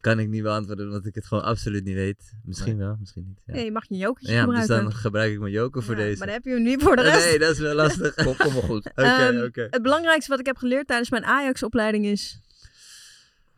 kan 0.00 0.18
ik 0.18 0.28
niet 0.28 0.42
beantwoorden, 0.42 0.86
omdat 0.86 1.06
ik 1.06 1.14
het 1.14 1.26
gewoon 1.26 1.44
absoluut 1.44 1.84
niet 1.84 1.94
weet. 1.94 2.32
Misschien 2.44 2.76
wel, 2.78 2.96
misschien 3.00 3.24
niet. 3.26 3.40
Ja, 3.44 3.52
Nee, 3.52 3.64
je 3.64 3.72
mag 3.72 3.88
je 3.88 3.96
jokertje 3.96 4.32
ja 4.32 4.40
gebruiken. 4.40 4.74
dus 4.74 4.82
dan 4.84 4.92
gebruik 4.94 5.32
ik 5.32 5.38
mijn 5.40 5.52
joker 5.52 5.82
voor 5.82 5.94
Ja, 5.96 6.00
deze. 6.00 6.18
Maar 6.18 6.26
dan 6.26 6.36
heb 6.36 6.44
je 6.44 6.50
hem 6.52 6.62
niet 6.62 6.82
voor 6.82 6.96
de 6.96 7.02
rest. 7.02 7.24
Nee, 7.24 7.38
dat 7.38 7.50
is 7.52 7.58
wel 7.58 7.74
lastig. 7.74 8.14
Kom, 8.14 8.36
kom 8.36 8.52
wel 8.52 8.62
goed. 8.62 8.86
Oké, 8.90 9.02
Ehm, 9.02 9.42
oké. 9.44 9.66
Het 9.70 9.82
belangrijkste 9.82 10.30
wat 10.30 10.40
ik 10.40 10.46
heb 10.46 10.56
geleerd 10.56 10.86
tijdens 10.86 11.10
mijn 11.10 11.24
Ajax-opleiding 11.24 12.04
is... 12.06 12.40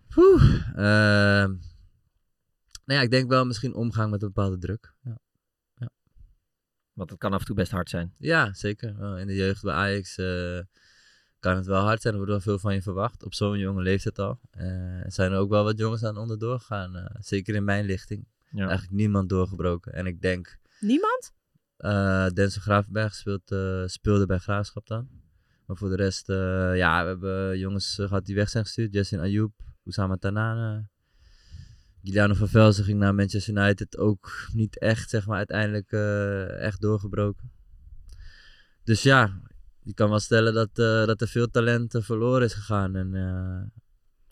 Poeh. 0.08 0.42
Ehm, 0.74 1.48
nou 2.84 2.98
ja, 2.98 3.00
ik 3.00 3.10
denk 3.10 3.28
wel 3.30 3.46
misschien 3.46 3.74
omgaan 3.74 4.10
met 4.10 4.22
een 4.22 4.32
bepaalde 4.32 4.58
druk. 4.58 4.94
Ja, 5.02 5.18
Want 6.92 7.10
het 7.10 7.18
kan 7.18 7.32
af 7.32 7.40
en 7.40 7.46
toe 7.46 7.54
best 7.56 7.70
hard 7.72 7.88
zijn. 7.90 8.14
ja 8.18 8.54
zeker. 8.54 9.18
In 9.18 9.26
de 9.26 9.34
jeugd 9.34 9.62
bij 9.62 9.74
Ajax 9.74 10.16
eh, 10.18 10.58
kan 11.40 11.56
het 11.56 11.66
wel 11.66 11.82
hard 11.82 12.00
zijn. 12.02 12.14
Er 12.14 12.20
wordt 12.20 12.32
wel 12.32 12.42
veel 12.42 12.58
van 12.58 12.74
je 12.74 12.82
verwacht. 12.82 13.24
Op 13.24 13.34
zo'n 13.34 13.58
jonge 13.58 13.82
leeftijd 13.82 14.18
al. 14.18 14.40
Eh, 14.50 15.04
er 15.04 15.12
zijn 15.12 15.32
er 15.32 15.38
ook 15.38 15.50
wel 15.50 15.64
wat 15.64 15.78
jongens 15.78 16.04
aan 16.04 16.16
onderdoor 16.16 16.58
gegaan. 16.58 16.96
eh, 16.96 17.16
zeker 17.18 17.54
in 17.54 17.64
mijn 17.64 17.84
lichting. 17.84 18.26
Ja. 18.50 18.66
Eigenlijk 18.66 18.90
niemand 18.92 19.28
doorgebroken. 19.28 19.92
En 19.92 20.06
ik 20.06 20.20
denk... 20.20 20.58
Niemand? 20.80 21.32
Eh 21.76 22.26
Denzel 22.26 22.62
Gravenberg 22.62 23.14
speelt, 23.14 23.54
speelde 23.90 24.26
bij 24.26 24.38
Graafschap 24.38 24.86
dan. 24.86 25.08
Maar 25.70 25.78
voor 25.78 25.88
de 25.88 25.96
rest, 25.96 26.28
eh, 26.28 26.76
ja, 26.76 27.02
we 27.02 27.08
hebben 27.08 27.58
jongens 27.58 27.98
eh, 27.98 28.06
gehad 28.06 28.26
die 28.26 28.34
weg 28.34 28.48
zijn 28.48 28.64
gestuurd. 28.64 28.94
Jessin 28.94 29.20
Ayoub, 29.20 29.52
Oussama 29.84 30.16
Tanane. 30.16 30.88
Giuliano 32.02 32.34
van 32.34 32.48
Velzen 32.48 32.84
ging 32.84 32.98
naar 32.98 33.14
Manchester 33.14 33.56
United. 33.56 33.98
Ook 33.98 34.48
niet 34.52 34.78
echt, 34.78 35.10
zeg 35.10 35.26
maar, 35.26 35.36
uiteindelijk 35.36 35.92
eh, 35.92 36.60
echt 36.60 36.80
doorgebroken. 36.80 37.52
Dus 38.84 39.02
ja, 39.02 39.40
je 39.90 39.96
kan 39.96 40.08
wel 40.08 40.18
stellen 40.18 40.54
dat, 40.54 40.68
eh, 40.74 41.06
dat 41.06 41.20
er 41.20 41.28
veel 41.28 41.50
talent 41.50 41.94
eh, 41.94 42.02
verloren 42.02 42.42
is 42.44 42.54
gegaan. 42.54 42.96
En, 42.96 43.14
eh, 43.14 43.22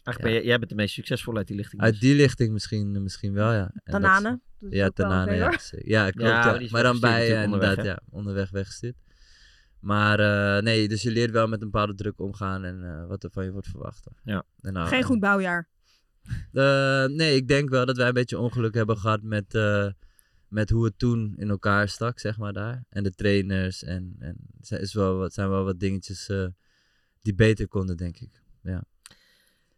Eigenlijk 0.03 0.21
ben 0.23 0.33
jij, 0.33 0.45
jij 0.45 0.59
bent 0.59 0.71
de 0.71 0.77
meest 0.77 0.95
succesvolle 0.95 1.39
uit 1.39 1.47
die 1.47 1.57
lichting. 1.57 1.83
Uit 1.83 1.93
dus. 1.93 2.01
die 2.01 2.15
lichting 2.15 2.53
misschien, 2.53 3.03
misschien 3.03 3.33
wel, 3.33 3.53
ja. 3.53 3.63
En 3.63 3.71
dat- 3.85 3.93
Tanane? 4.03 4.41
Dat 4.61 4.73
is 4.73 4.79
Ja, 4.79 4.89
Tanane, 4.91 5.35
ja. 5.35 5.53
Ja, 5.71 6.11
klopt. 6.11 6.29
Ja, 6.29 6.59
ja. 6.59 6.69
Maar 6.71 6.83
dan 6.83 7.01
bij, 7.01 7.29
ja, 7.29 7.45
onderweg, 7.45 7.45
inderdaad, 7.71 7.77
hè? 7.77 7.91
ja, 7.91 8.01
onderweg 8.11 8.51
weggestuurd. 8.51 8.95
Maar 9.81 10.21
eh, 10.21 10.63
nee, 10.63 10.89
dus 10.89 11.03
je 11.03 11.11
leert 11.11 11.31
wel 11.31 11.49
met 11.49 11.63
een 11.63 11.71
bepaalde 11.71 11.95
druk 11.95 12.21
omgaan 12.21 12.65
en 12.65 12.85
eh, 12.85 13.07
wat 13.07 13.25
er 13.25 13.31
van 13.31 13.45
je 13.45 13.51
wordt 13.51 13.69
verwacht. 13.69 14.07
Ja. 14.25 14.43
En 14.61 14.73
nou, 14.73 14.89
Geen 14.89 15.03
goed 15.03 15.21
bouwjaar. 15.21 15.69
eh, 16.53 17.05
nee, 17.05 17.37
ik 17.37 17.49
denk 17.49 17.69
wel 17.69 17.87
dat 17.87 17.97
wij 17.97 18.09
een 18.09 18.15
beetje 18.15 18.39
ongeluk 18.39 18.75
hebben 18.75 18.99
gehad 18.99 19.23
met, 19.23 19.55
eh, 19.55 19.87
met 20.49 20.71
hoe 20.71 20.85
het 20.85 20.99
toen 20.99 21.35
in 21.37 21.51
elkaar 21.51 21.89
stak, 21.89 22.19
zeg 22.19 22.39
maar 22.39 22.53
daar. 22.53 22.85
En 22.89 23.03
de 23.03 23.11
trainers 23.11 23.83
en, 23.83 24.17
en 24.19 24.37
is 24.81 24.93
wel 24.95 25.17
wat, 25.17 25.33
zijn 25.33 25.49
wel 25.49 25.65
wat 25.65 25.81
dingetjes 25.81 26.29
eh, 26.29 26.47
die 27.23 27.35
beter 27.35 27.69
konden, 27.69 27.97
denk 27.97 28.19
ik. 28.19 28.43
Ja. 28.63 28.85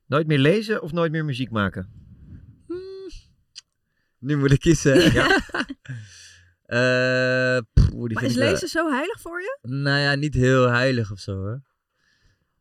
Nooit 0.06 0.26
meer 0.26 0.38
lezen 0.38 0.82
of 0.82 0.92
nooit 0.92 1.12
meer 1.12 1.24
muziek 1.24 1.50
maken? 1.50 2.08
Nu 4.18 4.36
moet 4.36 4.50
ik 4.50 4.60
kiezen. 4.60 5.12
Ja. 5.12 5.38
Eh, 6.70 7.58
pff, 7.72 7.92
Maar 7.92 8.24
is 8.24 8.34
wel- 8.34 8.50
lezen 8.50 8.68
zo 8.68 8.90
heilig 8.90 9.20
voor 9.20 9.40
je? 9.40 9.58
Nou 9.62 9.98
ja, 9.98 10.14
niet 10.14 10.34
heel 10.34 10.68
heilig 10.68 11.12
of 11.12 11.18
zo 11.18 11.36
hoor. 11.36 11.62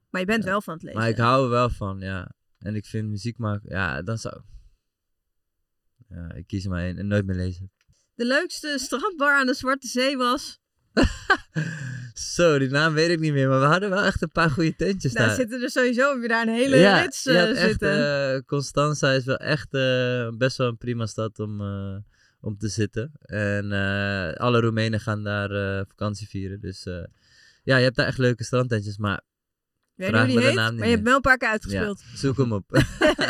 Maar 0.09 0.21
je 0.21 0.27
bent 0.27 0.43
wel 0.43 0.61
van 0.61 0.73
het 0.73 0.83
lezen. 0.83 0.99
Maar 0.99 1.09
ik 1.09 1.17
hou 1.17 1.43
er 1.43 1.49
wel 1.49 1.69
van, 1.69 1.99
ja. 1.99 2.31
En 2.59 2.75
ik 2.75 2.85
vind 2.85 3.09
muziek 3.09 3.37
maken, 3.37 3.69
ja, 3.69 4.01
dan 4.01 4.17
zou. 4.17 4.41
Ja, 6.07 6.33
ik 6.33 6.47
kies 6.47 6.63
er 6.63 6.69
maar 6.69 6.83
één 6.83 6.97
en 6.97 7.07
nooit 7.07 7.25
meer 7.25 7.35
lezen. 7.35 7.71
De 8.19 8.25
leukste 8.25 8.75
strandbar 8.79 9.39
aan 9.39 9.45
de 9.45 9.53
Zwarte 9.53 9.87
Zee 9.87 10.17
was... 10.17 10.59
Zo, 12.13 12.59
die 12.59 12.69
naam 12.69 12.93
weet 12.93 13.09
ik 13.09 13.19
niet 13.19 13.33
meer, 13.33 13.49
maar 13.49 13.59
we 13.59 13.65
hadden 13.65 13.89
wel 13.89 14.03
echt 14.03 14.21
een 14.21 14.31
paar 14.31 14.49
goede 14.49 14.75
tentjes 14.75 15.13
Daar 15.13 15.27
daar. 15.27 15.35
zitten 15.35 15.61
er 15.61 15.69
sowieso 15.69 16.21
je 16.21 16.27
daar 16.27 16.47
een 16.47 16.53
hele 16.53 16.77
ja, 16.77 17.01
rits 17.01 17.25
eh, 17.25 17.49
echt, 17.49 17.59
zitten. 17.59 18.33
eh, 18.33 18.39
Constanza 18.45 19.11
is 19.11 19.25
wel 19.25 19.37
echt 19.37 19.73
eh, 19.73 20.29
best 20.37 20.57
wel 20.57 20.67
een 20.67 20.77
prima 20.77 21.05
stad 21.05 21.39
om, 21.39 21.61
eh, 21.61 21.95
om 22.41 22.57
te 22.57 22.67
zitten. 22.67 23.11
En 23.21 23.71
eh, 23.71 24.33
alle 24.33 24.59
Roemenen 24.59 24.99
gaan 24.99 25.23
daar 25.23 25.51
eh, 25.51 25.85
vakantie 25.87 26.27
vieren. 26.27 26.59
Dus 26.61 26.85
eh, 26.85 27.03
ja, 27.63 27.77
je 27.77 27.83
hebt 27.83 27.95
daar 27.95 28.07
echt 28.07 28.17
leuke 28.17 28.43
strandtentjes, 28.43 28.97
maar 28.97 29.21
weet 29.95 30.13
die 30.13 30.17
me 30.19 30.41
de 30.41 30.41
heet, 30.41 30.55
maar 30.55 30.73
je 30.73 30.83
hebt 30.83 31.03
wel 31.03 31.15
een 31.15 31.21
paar 31.21 31.37
keer 31.37 31.49
uitgespeeld. 31.49 32.03
Ja, 32.11 32.17
zoek 32.17 32.37
hem 32.37 32.53
op. 32.53 32.83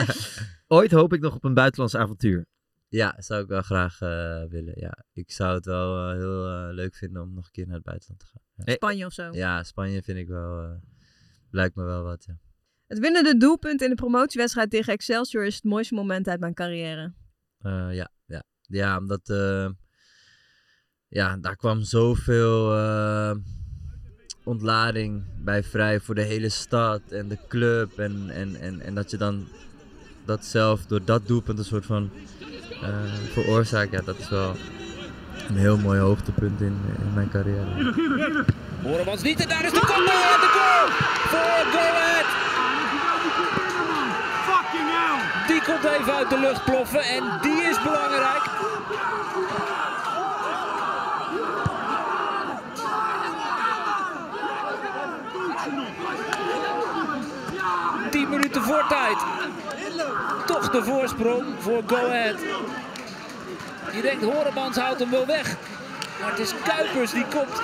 Ooit 0.68 0.92
hoop 0.92 1.14
ik 1.14 1.22
nog 1.22 1.36
op 1.36 1.44
een 1.44 1.54
buitenlands 1.54 1.96
avontuur. 1.96 2.46
Ja, 2.90 3.16
zou 3.18 3.42
ik 3.42 3.48
wel 3.48 3.62
graag 3.62 4.02
eh, 4.02 4.44
willen. 4.44 4.74
Ja. 4.76 5.06
Ik 5.14 5.32
zou 5.32 5.56
het 5.56 5.66
wel 5.66 6.10
eh, 6.10 6.18
heel 6.18 6.46
eh, 6.48 6.68
leuk 6.72 6.96
vinden 6.96 7.22
om 7.22 7.34
nog 7.34 7.46
een 7.46 7.52
keer 7.52 7.66
naar 7.66 7.76
het 7.76 7.84
buitenland 7.84 8.20
te 8.20 8.26
gaan. 8.26 8.42
Ja. 8.66 8.74
Spanje 8.74 9.06
of 9.06 9.14
zo. 9.14 9.32
Ja, 9.32 9.64
Spanje 9.64 10.02
vind 10.02 10.18
ik 10.18 10.28
wel, 10.28 10.80
lijkt 11.52 11.76
me 11.76 11.84
wel 11.84 12.04
wat, 12.04 12.26
ja. 12.26 12.38
Het 12.88 13.00
winnende 13.00 13.38
doelpunt 13.38 13.82
in 13.82 13.90
de 13.90 13.96
promotiewedstrijd 13.96 14.70
tegen 14.72 14.94
Excelsior 14.94 15.46
is 15.46 15.56
het 15.56 15.64
mooiste 15.64 15.94
moment 15.94 16.28
uit 16.28 16.40
mijn 16.40 16.54
carrière. 16.54 17.14
Ja, 17.60 18.12
ja. 18.26 18.44
ja, 18.62 18.98
omdat 18.98 19.28
ja, 21.10 21.38
daar 21.38 21.56
kwam 21.56 21.84
zoveel 21.84 22.76
eh, 22.76 23.36
ontlading 24.44 25.24
bij 25.44 25.64
vrij 25.64 26.00
voor 26.00 26.16
de 26.16 26.22
hele 26.22 26.50
stad 26.50 27.02
en 27.10 27.28
de 27.28 27.38
club. 27.48 28.00
En, 28.00 28.30
en, 28.30 28.56
en, 28.56 28.82
en 28.82 28.96
dat 28.96 29.12
je 29.12 29.18
dan 29.18 29.48
dat 30.26 30.46
zelf 30.46 30.86
door 30.86 31.06
dat 31.06 31.28
doelpunt 31.28 31.60
een 31.60 31.66
soort 31.66 31.86
van 31.86 32.10
veroorzaakt. 33.34 33.92
Ja, 33.92 34.02
dat 34.06 34.18
is 34.18 34.30
wel 34.30 34.56
een 35.50 35.58
heel 35.58 35.78
mooi 35.78 36.00
hoogtepunt 36.00 36.62
in, 36.62 36.82
in 36.98 37.14
mijn 37.14 37.30
carrière. 37.30 38.46
Horemans 38.84 39.22
niet 39.22 39.40
en 39.40 39.48
daar 39.48 39.66
is 39.66 39.72
de 39.72 39.80
goal. 39.86 40.06
De 40.06 40.50
goal 40.58 40.88
voor 41.30 41.72
Go 41.72 41.78
Ahead. 41.78 42.26
Die 45.48 45.62
komt 45.62 45.84
even 45.84 46.14
uit 46.14 46.30
de 46.30 46.40
lucht 46.40 46.64
ploffen 46.64 47.02
en 47.02 47.24
die 47.42 47.62
is 47.62 47.82
belangrijk. 47.84 48.42
Tien 58.12 58.30
minuten 58.30 58.62
voor 58.62 58.86
tijd. 58.90 59.18
Toch 60.46 60.70
de 60.70 60.84
voorsprong 60.84 61.44
voor 61.60 61.84
Go 61.86 61.96
Ahead. 61.96 62.36
Je 63.94 64.02
denkt 64.02 64.24
Horemans 64.24 64.78
houdt 64.78 65.00
hem 65.00 65.10
wel 65.10 65.26
weg. 65.26 65.58
Maar 66.22 66.30
het 66.30 66.40
is 66.40 66.54
Kuipers 66.64 67.12
die 67.12 67.26
komt. 67.26 67.62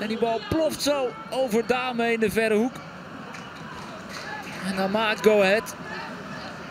En 0.00 0.08
die 0.08 0.18
bal 0.18 0.40
ploft 0.48 0.82
zo 0.82 1.08
over 1.30 1.66
Dame 1.66 2.12
in 2.12 2.20
de 2.20 2.30
verre 2.30 2.54
hoek. 2.54 2.74
En 4.66 4.76
dan 4.76 4.90
maakt 4.90 5.26
Go 5.26 5.42
Ahead 5.42 5.74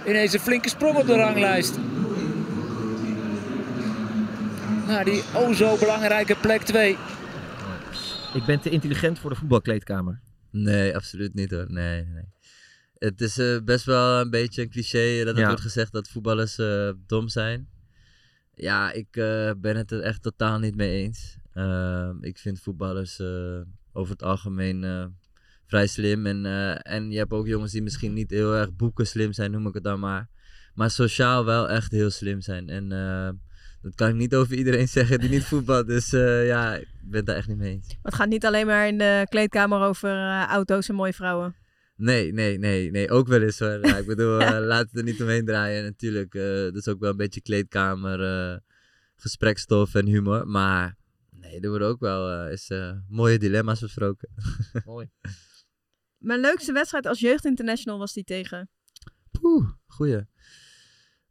ineens 0.08 0.34
een 0.34 0.40
flinke 0.40 0.70
sprong 0.70 0.98
op 0.98 1.08
de 1.08 1.16
ranglijst. 1.16 1.78
Naar 4.88 5.06
die 5.06 5.24
o 5.34 5.54
zo 5.54 5.78
belangrijke 5.78 6.36
plek 6.36 6.62
2. 6.62 6.98
Ik 8.34 8.46
ben 8.46 8.60
te 8.60 8.70
intelligent 8.70 9.20
voor 9.20 9.30
de 9.30 9.36
voetbalkleedkamer. 9.36 10.20
Nee, 10.52 10.96
absoluut 10.96 11.34
niet 11.34 11.52
hoor. 11.52 11.66
Nee, 11.68 12.06
nee. 12.06 12.35
Het 12.98 13.22
is 13.22 13.38
eh, 13.38 13.58
best 13.64 13.86
wel 13.86 14.20
een 14.22 14.30
beetje 14.30 14.62
een 14.62 14.70
cliché 14.70 15.24
dat 15.24 15.34
er 15.36 15.40
Ja. 15.42 15.48
wordt 15.48 15.62
gezegd 15.62 15.92
dat 15.92 16.08
voetballers 16.10 16.58
eh, 16.58 16.90
dom 17.08 17.28
zijn. 17.30 17.68
Ja, 18.54 18.92
ik 18.92 19.08
eh, 19.16 19.52
ben 19.58 19.76
het 19.78 19.92
er 19.92 20.00
echt 20.02 20.22
totaal 20.22 20.60
niet 20.60 20.76
mee 20.76 21.04
eens. 21.04 21.38
Ehm, 21.54 22.24
ik 22.24 22.38
vind 22.38 22.60
voetballers 22.60 23.20
eh, 23.20 23.62
over 23.94 24.12
het 24.12 24.24
algemeen 24.24 24.84
eh, 24.84 25.06
vrij 25.68 25.88
slim. 25.88 26.26
En, 26.26 26.46
eh, 26.46 26.94
en 26.96 27.12
je 27.12 27.18
hebt 27.18 27.32
ook 27.32 27.48
jongens 27.48 27.72
die 27.72 27.82
misschien 27.82 28.14
niet 28.14 28.30
heel 28.30 28.54
erg 28.56 28.76
boeken 28.76 29.08
slim 29.08 29.34
zijn, 29.34 29.52
noem 29.52 29.68
ik 29.68 29.74
het 29.74 29.84
dan 29.84 30.00
maar. 30.00 30.28
Maar 30.74 30.92
sociaal 30.92 31.46
wel 31.46 31.70
echt 31.70 31.92
heel 31.92 32.10
slim 32.10 32.42
zijn. 32.42 32.70
En 32.70 32.92
eh, 32.92 33.30
dat 33.82 33.96
kan 33.96 34.10
ik 34.10 34.16
niet 34.16 34.36
over 34.36 34.56
iedereen 34.56 34.88
zeggen 34.98 35.20
die 35.20 35.30
niet 35.30 35.44
voetbalt. 35.44 35.88
Dus 35.88 36.14
eh, 36.14 36.48
ja, 36.48 36.76
ik 36.76 36.88
ben 37.02 37.18
het 37.18 37.26
daar 37.26 37.36
echt 37.36 37.48
niet 37.48 37.58
mee 37.58 37.72
eens. 37.72 37.88
Maar 37.88 37.98
het 38.02 38.16
gaat 38.16 38.30
niet 38.30 38.46
alleen 38.46 38.66
maar 38.66 38.88
in 38.88 38.98
de 38.98 39.26
kleedkamer 39.30 39.80
over 39.82 40.10
auto's 40.48 40.90
en 40.90 40.96
mooie 40.96 41.14
vrouwen. 41.14 41.56
Nee, 41.96 42.34
nee, 42.34 42.58
nee, 42.58 42.92
nee, 42.92 43.10
ook 43.10 43.28
wel 43.28 43.42
eens 43.42 43.60
hoor. 43.60 43.88
Ja, 43.88 43.98
ik 43.98 44.06
bedoel, 44.06 44.40
eh, 44.42 44.66
laat 44.66 44.86
het 44.86 44.98
er 44.98 45.04
niet 45.04 45.22
omheen 45.22 45.46
draaien. 45.46 45.84
Natuurlijk, 45.84 46.36
eh 46.36 46.64
dat 46.64 46.76
is 46.76 46.88
ook 46.88 47.00
wel 47.00 47.10
een 47.10 47.18
beetje 47.18 47.42
kleedkamer, 47.42 48.22
eh 48.22 48.58
gesprekstof 49.16 49.96
en 49.96 50.06
humor. 50.06 50.48
Maar 50.48 50.98
nee, 51.30 51.60
er 51.60 51.70
worden 51.70 51.88
ook 51.88 52.00
wel 52.00 52.32
eh, 52.32 52.52
eens 52.52 52.70
eh, 52.70 52.98
mooie 53.10 53.40
dilemma's 53.40 53.80
besproken. 53.80 54.30
Mooi. 54.86 55.10
Mijn 56.18 56.40
leukste 56.40 56.72
wedstrijd 56.72 57.06
als 57.06 57.20
jeugdinternational 57.20 58.00
was 58.00 58.14
die 58.14 58.24
tegen. 58.24 58.70
Poeh, 59.32 59.70
goeie. 59.88 60.28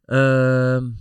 Ehm, 0.05 0.91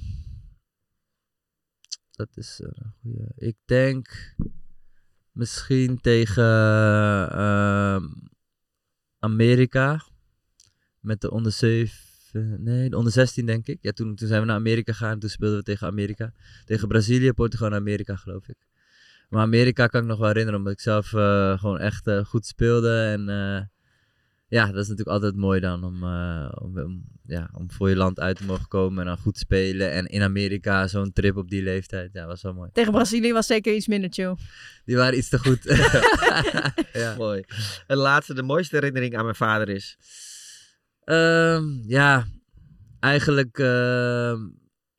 dat 2.10 2.36
is 2.36 2.60
eh, 2.60 2.68
een 2.72 2.94
goeie. 3.00 3.32
Ik 3.36 3.56
denk 3.64 4.34
misschien 5.32 6.00
tegen 6.00 6.44
ehm, 7.30 8.04
Amerika. 9.24 10.02
Met 11.00 11.20
de 11.20 11.30
onder 11.30 11.52
7. 11.52 11.92
Nee, 12.58 12.90
de 12.90 12.96
onder 12.96 13.12
16 13.12 13.46
denk 13.46 13.66
ik. 13.66 13.78
Ja, 13.80 13.92
toen, 13.92 14.14
toen 14.14 14.28
zijn 14.28 14.40
we 14.40 14.46
naar 14.46 14.56
Amerika 14.56 14.92
gegaan. 14.92 15.18
Toen 15.18 15.30
speelden 15.30 15.58
we 15.58 15.64
tegen 15.64 15.86
Amerika. 15.86 16.32
Tegen 16.64 16.88
Brazilië, 16.88 17.32
Portugal 17.32 17.68
en 17.68 17.74
Amerika 17.74 18.16
geloof 18.16 18.48
ik. 18.48 18.56
Maar 19.28 19.42
Amerika 19.42 19.86
kan 19.86 20.00
ik 20.00 20.06
nog 20.06 20.18
wel 20.18 20.28
herinneren. 20.28 20.58
Omdat 20.58 20.72
ik 20.72 20.80
zelf 20.80 21.12
eh, 21.12 21.58
gewoon 21.58 21.78
echt 21.78 22.06
eh, 22.06 22.24
goed 22.24 22.46
speelde. 22.46 23.02
En 23.02 23.28
eh, 23.28 23.62
ja, 24.54 24.66
dat 24.66 24.82
is 24.82 24.88
natuurlijk 24.88 25.16
altijd 25.16 25.36
mooi 25.36 25.60
dan 25.60 25.84
om, 25.84 26.02
eh, 26.02 26.52
om, 26.54 26.78
om, 26.78 27.04
ja, 27.26 27.50
om 27.52 27.70
voor 27.70 27.88
je 27.88 27.96
land 27.96 28.20
uit 28.20 28.36
te 28.36 28.44
mogen 28.44 28.68
komen 28.68 28.98
en 28.98 29.06
dan 29.06 29.18
goed 29.18 29.38
spelen. 29.38 29.92
En 29.92 30.06
in 30.06 30.22
Amerika 30.22 30.86
zo'n 30.86 31.12
trip 31.12 31.36
op 31.36 31.50
die 31.50 31.62
leeftijd, 31.62 32.12
ja, 32.12 32.26
was 32.26 32.42
wel 32.42 32.52
mooi. 32.52 32.70
Tegen 32.72 32.92
Brazilië 32.92 33.32
was 33.32 33.46
zeker 33.46 33.74
iets 33.74 33.86
minder 33.86 34.12
chill. 34.12 34.34
Die 34.84 34.96
waren 34.96 35.18
iets 35.18 35.28
te 35.28 35.38
goed. 35.38 35.62
ja. 37.02 37.14
Mooi. 37.16 37.44
En 37.86 37.96
laatste, 37.96 38.34
de 38.34 38.42
mooiste 38.42 38.76
herinnering 38.76 39.16
aan 39.16 39.24
mijn 39.24 39.36
vader 39.36 39.68
is. 39.68 39.98
Ehm, 41.04 41.64
ja, 41.86 42.26
eigenlijk, 43.00 43.58
ehm, 43.58 44.38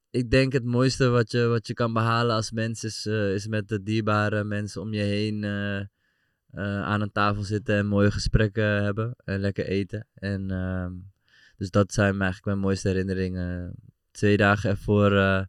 ik 0.10 0.32
denk 0.32 0.53
het 0.53 0.64
mooiste 0.64 1.08
wat 1.08 1.32
je, 1.32 1.45
wat 1.45 1.68
je 1.68 1.74
kan 1.74 1.93
behalen 1.93 2.36
als 2.36 2.51
mens 2.51 2.84
is, 2.84 3.06
eh, 3.06 3.34
is 3.34 3.47
met 3.47 3.68
de 3.68 3.84
dierbare 3.84 4.43
mensen 4.43 4.82
om 4.82 4.93
je 4.93 5.01
heen 5.01 5.43
eh, 5.43 5.82
aan 6.62 7.01
een 7.01 7.12
tafel 7.12 7.43
zitten 7.43 7.76
en 7.76 7.86
mooie 7.88 8.12
gesprekken 8.12 8.84
hebben 8.84 9.16
en 9.24 9.39
lekker 9.39 9.66
eten. 9.66 10.08
En, 10.14 10.51
ehm, 10.51 10.91
dus 11.58 11.70
dat 11.70 11.93
zijn 11.93 12.12
eigenlijk 12.12 12.45
mijn 12.45 12.60
mooiste 12.60 12.88
herinneringen. 12.88 13.74
Twee 14.12 14.38
dagen 14.38 14.70
ervoor 14.70 15.12
eh, 15.18 15.43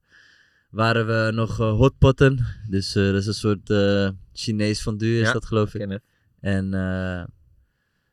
waren 0.70 1.06
we 1.06 1.32
nog 1.32 1.60
eh, 1.60 1.70
hotpotten. 1.72 2.46
Dus 2.68 2.94
eh, 2.94 3.04
dat 3.04 3.14
is 3.14 3.26
een 3.26 3.34
soort 3.34 3.70
eh, 3.70 4.08
Chinees 4.32 4.80
fondue 4.80 5.18
is 5.20 5.26
Ja, 5.26 5.32
dat 5.32 5.44
geloof 5.46 5.74
ik. 5.74 5.90
het. 5.90 6.02
En 6.40 6.74
eh, 6.74 7.24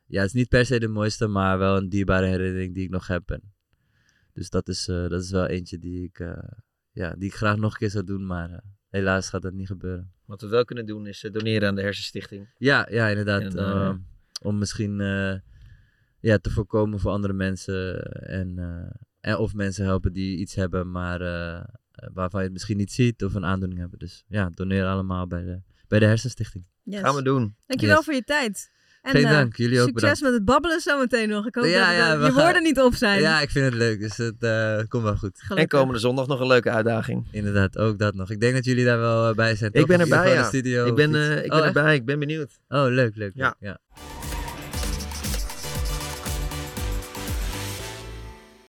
ja, 0.05 0.19
het 0.19 0.25
is 0.27 0.33
niet 0.33 0.49
per 0.49 0.65
se 0.65 0.79
de 0.79 0.87
mooiste, 0.87 1.27
maar 1.27 1.57
wel 1.57 1.77
een 1.77 1.89
dierbare 1.89 2.25
herinnering 2.25 2.73
die 2.73 2.83
ik 2.83 2.89
nog 2.89 3.07
heb. 3.07 3.31
En 3.31 3.41
dus 4.33 4.49
dat 4.49 4.67
is, 4.67 4.87
eh, 4.87 5.07
dat 5.07 5.21
is 5.23 5.31
wel 5.31 5.45
eentje 5.45 5.79
die 5.79 6.03
ik, 6.03 6.19
eh, 6.19 6.37
ja, 6.91 7.15
die 7.17 7.27
ik 7.29 7.35
graag 7.35 7.57
nog 7.57 7.71
een 7.71 7.77
keer 7.77 7.89
zou 7.89 8.03
doen, 8.03 8.25
maar 8.25 8.49
eh, 8.51 8.57
helaas 8.93 9.29
gaat 9.29 9.41
dat 9.41 9.53
niet 9.53 9.67
gebeuren. 9.67 10.11
Wat 10.25 10.41
we 10.41 10.47
wel 10.47 10.65
kunnen 10.65 10.85
doen 10.85 11.07
is 11.07 11.23
eh, 11.23 11.31
doneren 11.31 11.67
aan 11.67 11.75
de 11.75 11.81
Hersenstichting. 11.81 12.49
Ja, 12.57 12.87
ja 12.91 13.07
inderdaad. 13.07 13.41
En, 13.41 13.57
eh, 13.57 13.87
eh, 13.87 13.95
om 14.41 14.57
misschien 14.57 15.01
eh, 15.01 15.33
ja, 16.19 16.37
te 16.37 16.49
voorkomen 16.49 16.99
voor 16.99 17.11
andere 17.11 17.33
mensen. 17.33 18.03
En, 18.11 18.59
eh, 18.59 18.91
en 19.19 19.37
of 19.37 19.53
mensen 19.53 19.85
helpen 19.85 20.13
die 20.13 20.37
iets 20.37 20.55
hebben, 20.55 20.91
maar 20.91 21.21
eh, 21.21 21.63
waarvan 22.13 22.39
je 22.39 22.45
het 22.45 22.53
misschien 22.53 22.77
niet 22.77 22.91
ziet 22.91 23.23
of 23.23 23.33
een 23.33 23.45
aandoening 23.45 23.79
hebben. 23.79 23.99
Dus 23.99 24.23
ja, 24.27 24.49
doneer 24.53 24.85
allemaal 24.85 25.27
bij 25.27 25.43
de, 25.43 25.61
bij 25.87 25.99
de 25.99 26.05
Hersenstichting. 26.05 26.65
Yes. 26.83 27.01
Gaan 27.01 27.15
we 27.15 27.23
doen. 27.23 27.55
Dankjewel 27.65 27.95
Yes. 27.95 28.05
voor 28.05 28.13
je 28.13 28.23
tijd. 28.23 28.71
En, 29.03 29.11
Geen 29.11 29.25
eh, 29.25 29.31
dank, 29.31 29.55
jullie 29.55 29.79
ook 29.81 29.87
Succes 29.87 30.01
bedankt. 30.01 30.21
met 30.21 30.33
het 30.33 30.45
babbelen 30.45 30.79
zometeen 30.79 31.29
nog. 31.29 31.45
Ik 31.47 31.55
hoop 31.55 31.65
Ja, 31.65 31.87
dat 31.87 31.95
ja, 31.95 32.09
het, 32.09 32.19
we 32.19 32.25
je 32.25 32.33
woorden 32.33 32.63
niet 32.63 32.79
op 32.79 32.95
zijn. 32.95 33.21
Ja, 33.21 33.41
ik 33.41 33.49
vind 33.49 33.65
het 33.65 33.73
leuk, 33.73 33.99
dus 33.99 34.17
het 34.17 34.35
eh, 34.43 34.77
komt 34.87 35.03
wel 35.03 35.15
goed. 35.15 35.39
En 35.55 35.67
komende 35.67 35.99
zondag 35.99 36.27
nog 36.27 36.39
een 36.39 36.47
leuke 36.47 36.69
uitdaging. 36.69 37.27
Inderdaad, 37.31 37.77
ook 37.77 37.99
dat 37.99 38.13
nog. 38.15 38.29
Ik 38.29 38.39
denk 38.39 38.53
dat 38.53 38.65
jullie 38.65 38.85
daar 38.85 38.99
wel 38.99 39.29
eh, 39.29 39.35
bij 39.35 39.55
zijn. 39.55 39.71
Ik 39.73 39.79
toch? 39.79 39.87
ben 39.87 39.99
erbij, 39.99 40.33
ja. 40.33 40.41
de 40.41 40.47
studio 40.47 40.85
Ik 40.85 40.95
ben, 40.95 41.15
eh, 41.15 41.43
ik 41.45 41.51
Oh, 41.51 41.57
ben 41.57 41.67
echt? 41.67 41.75
erbij, 41.75 41.95
ik 41.95 42.05
ben 42.05 42.19
benieuwd. 42.19 42.59
Oh, 42.67 42.85
leuk, 42.87 43.15
leuk. 43.15 43.31
Ja. 43.35 43.55
leuk, 43.59 43.69
ja. 43.69 43.79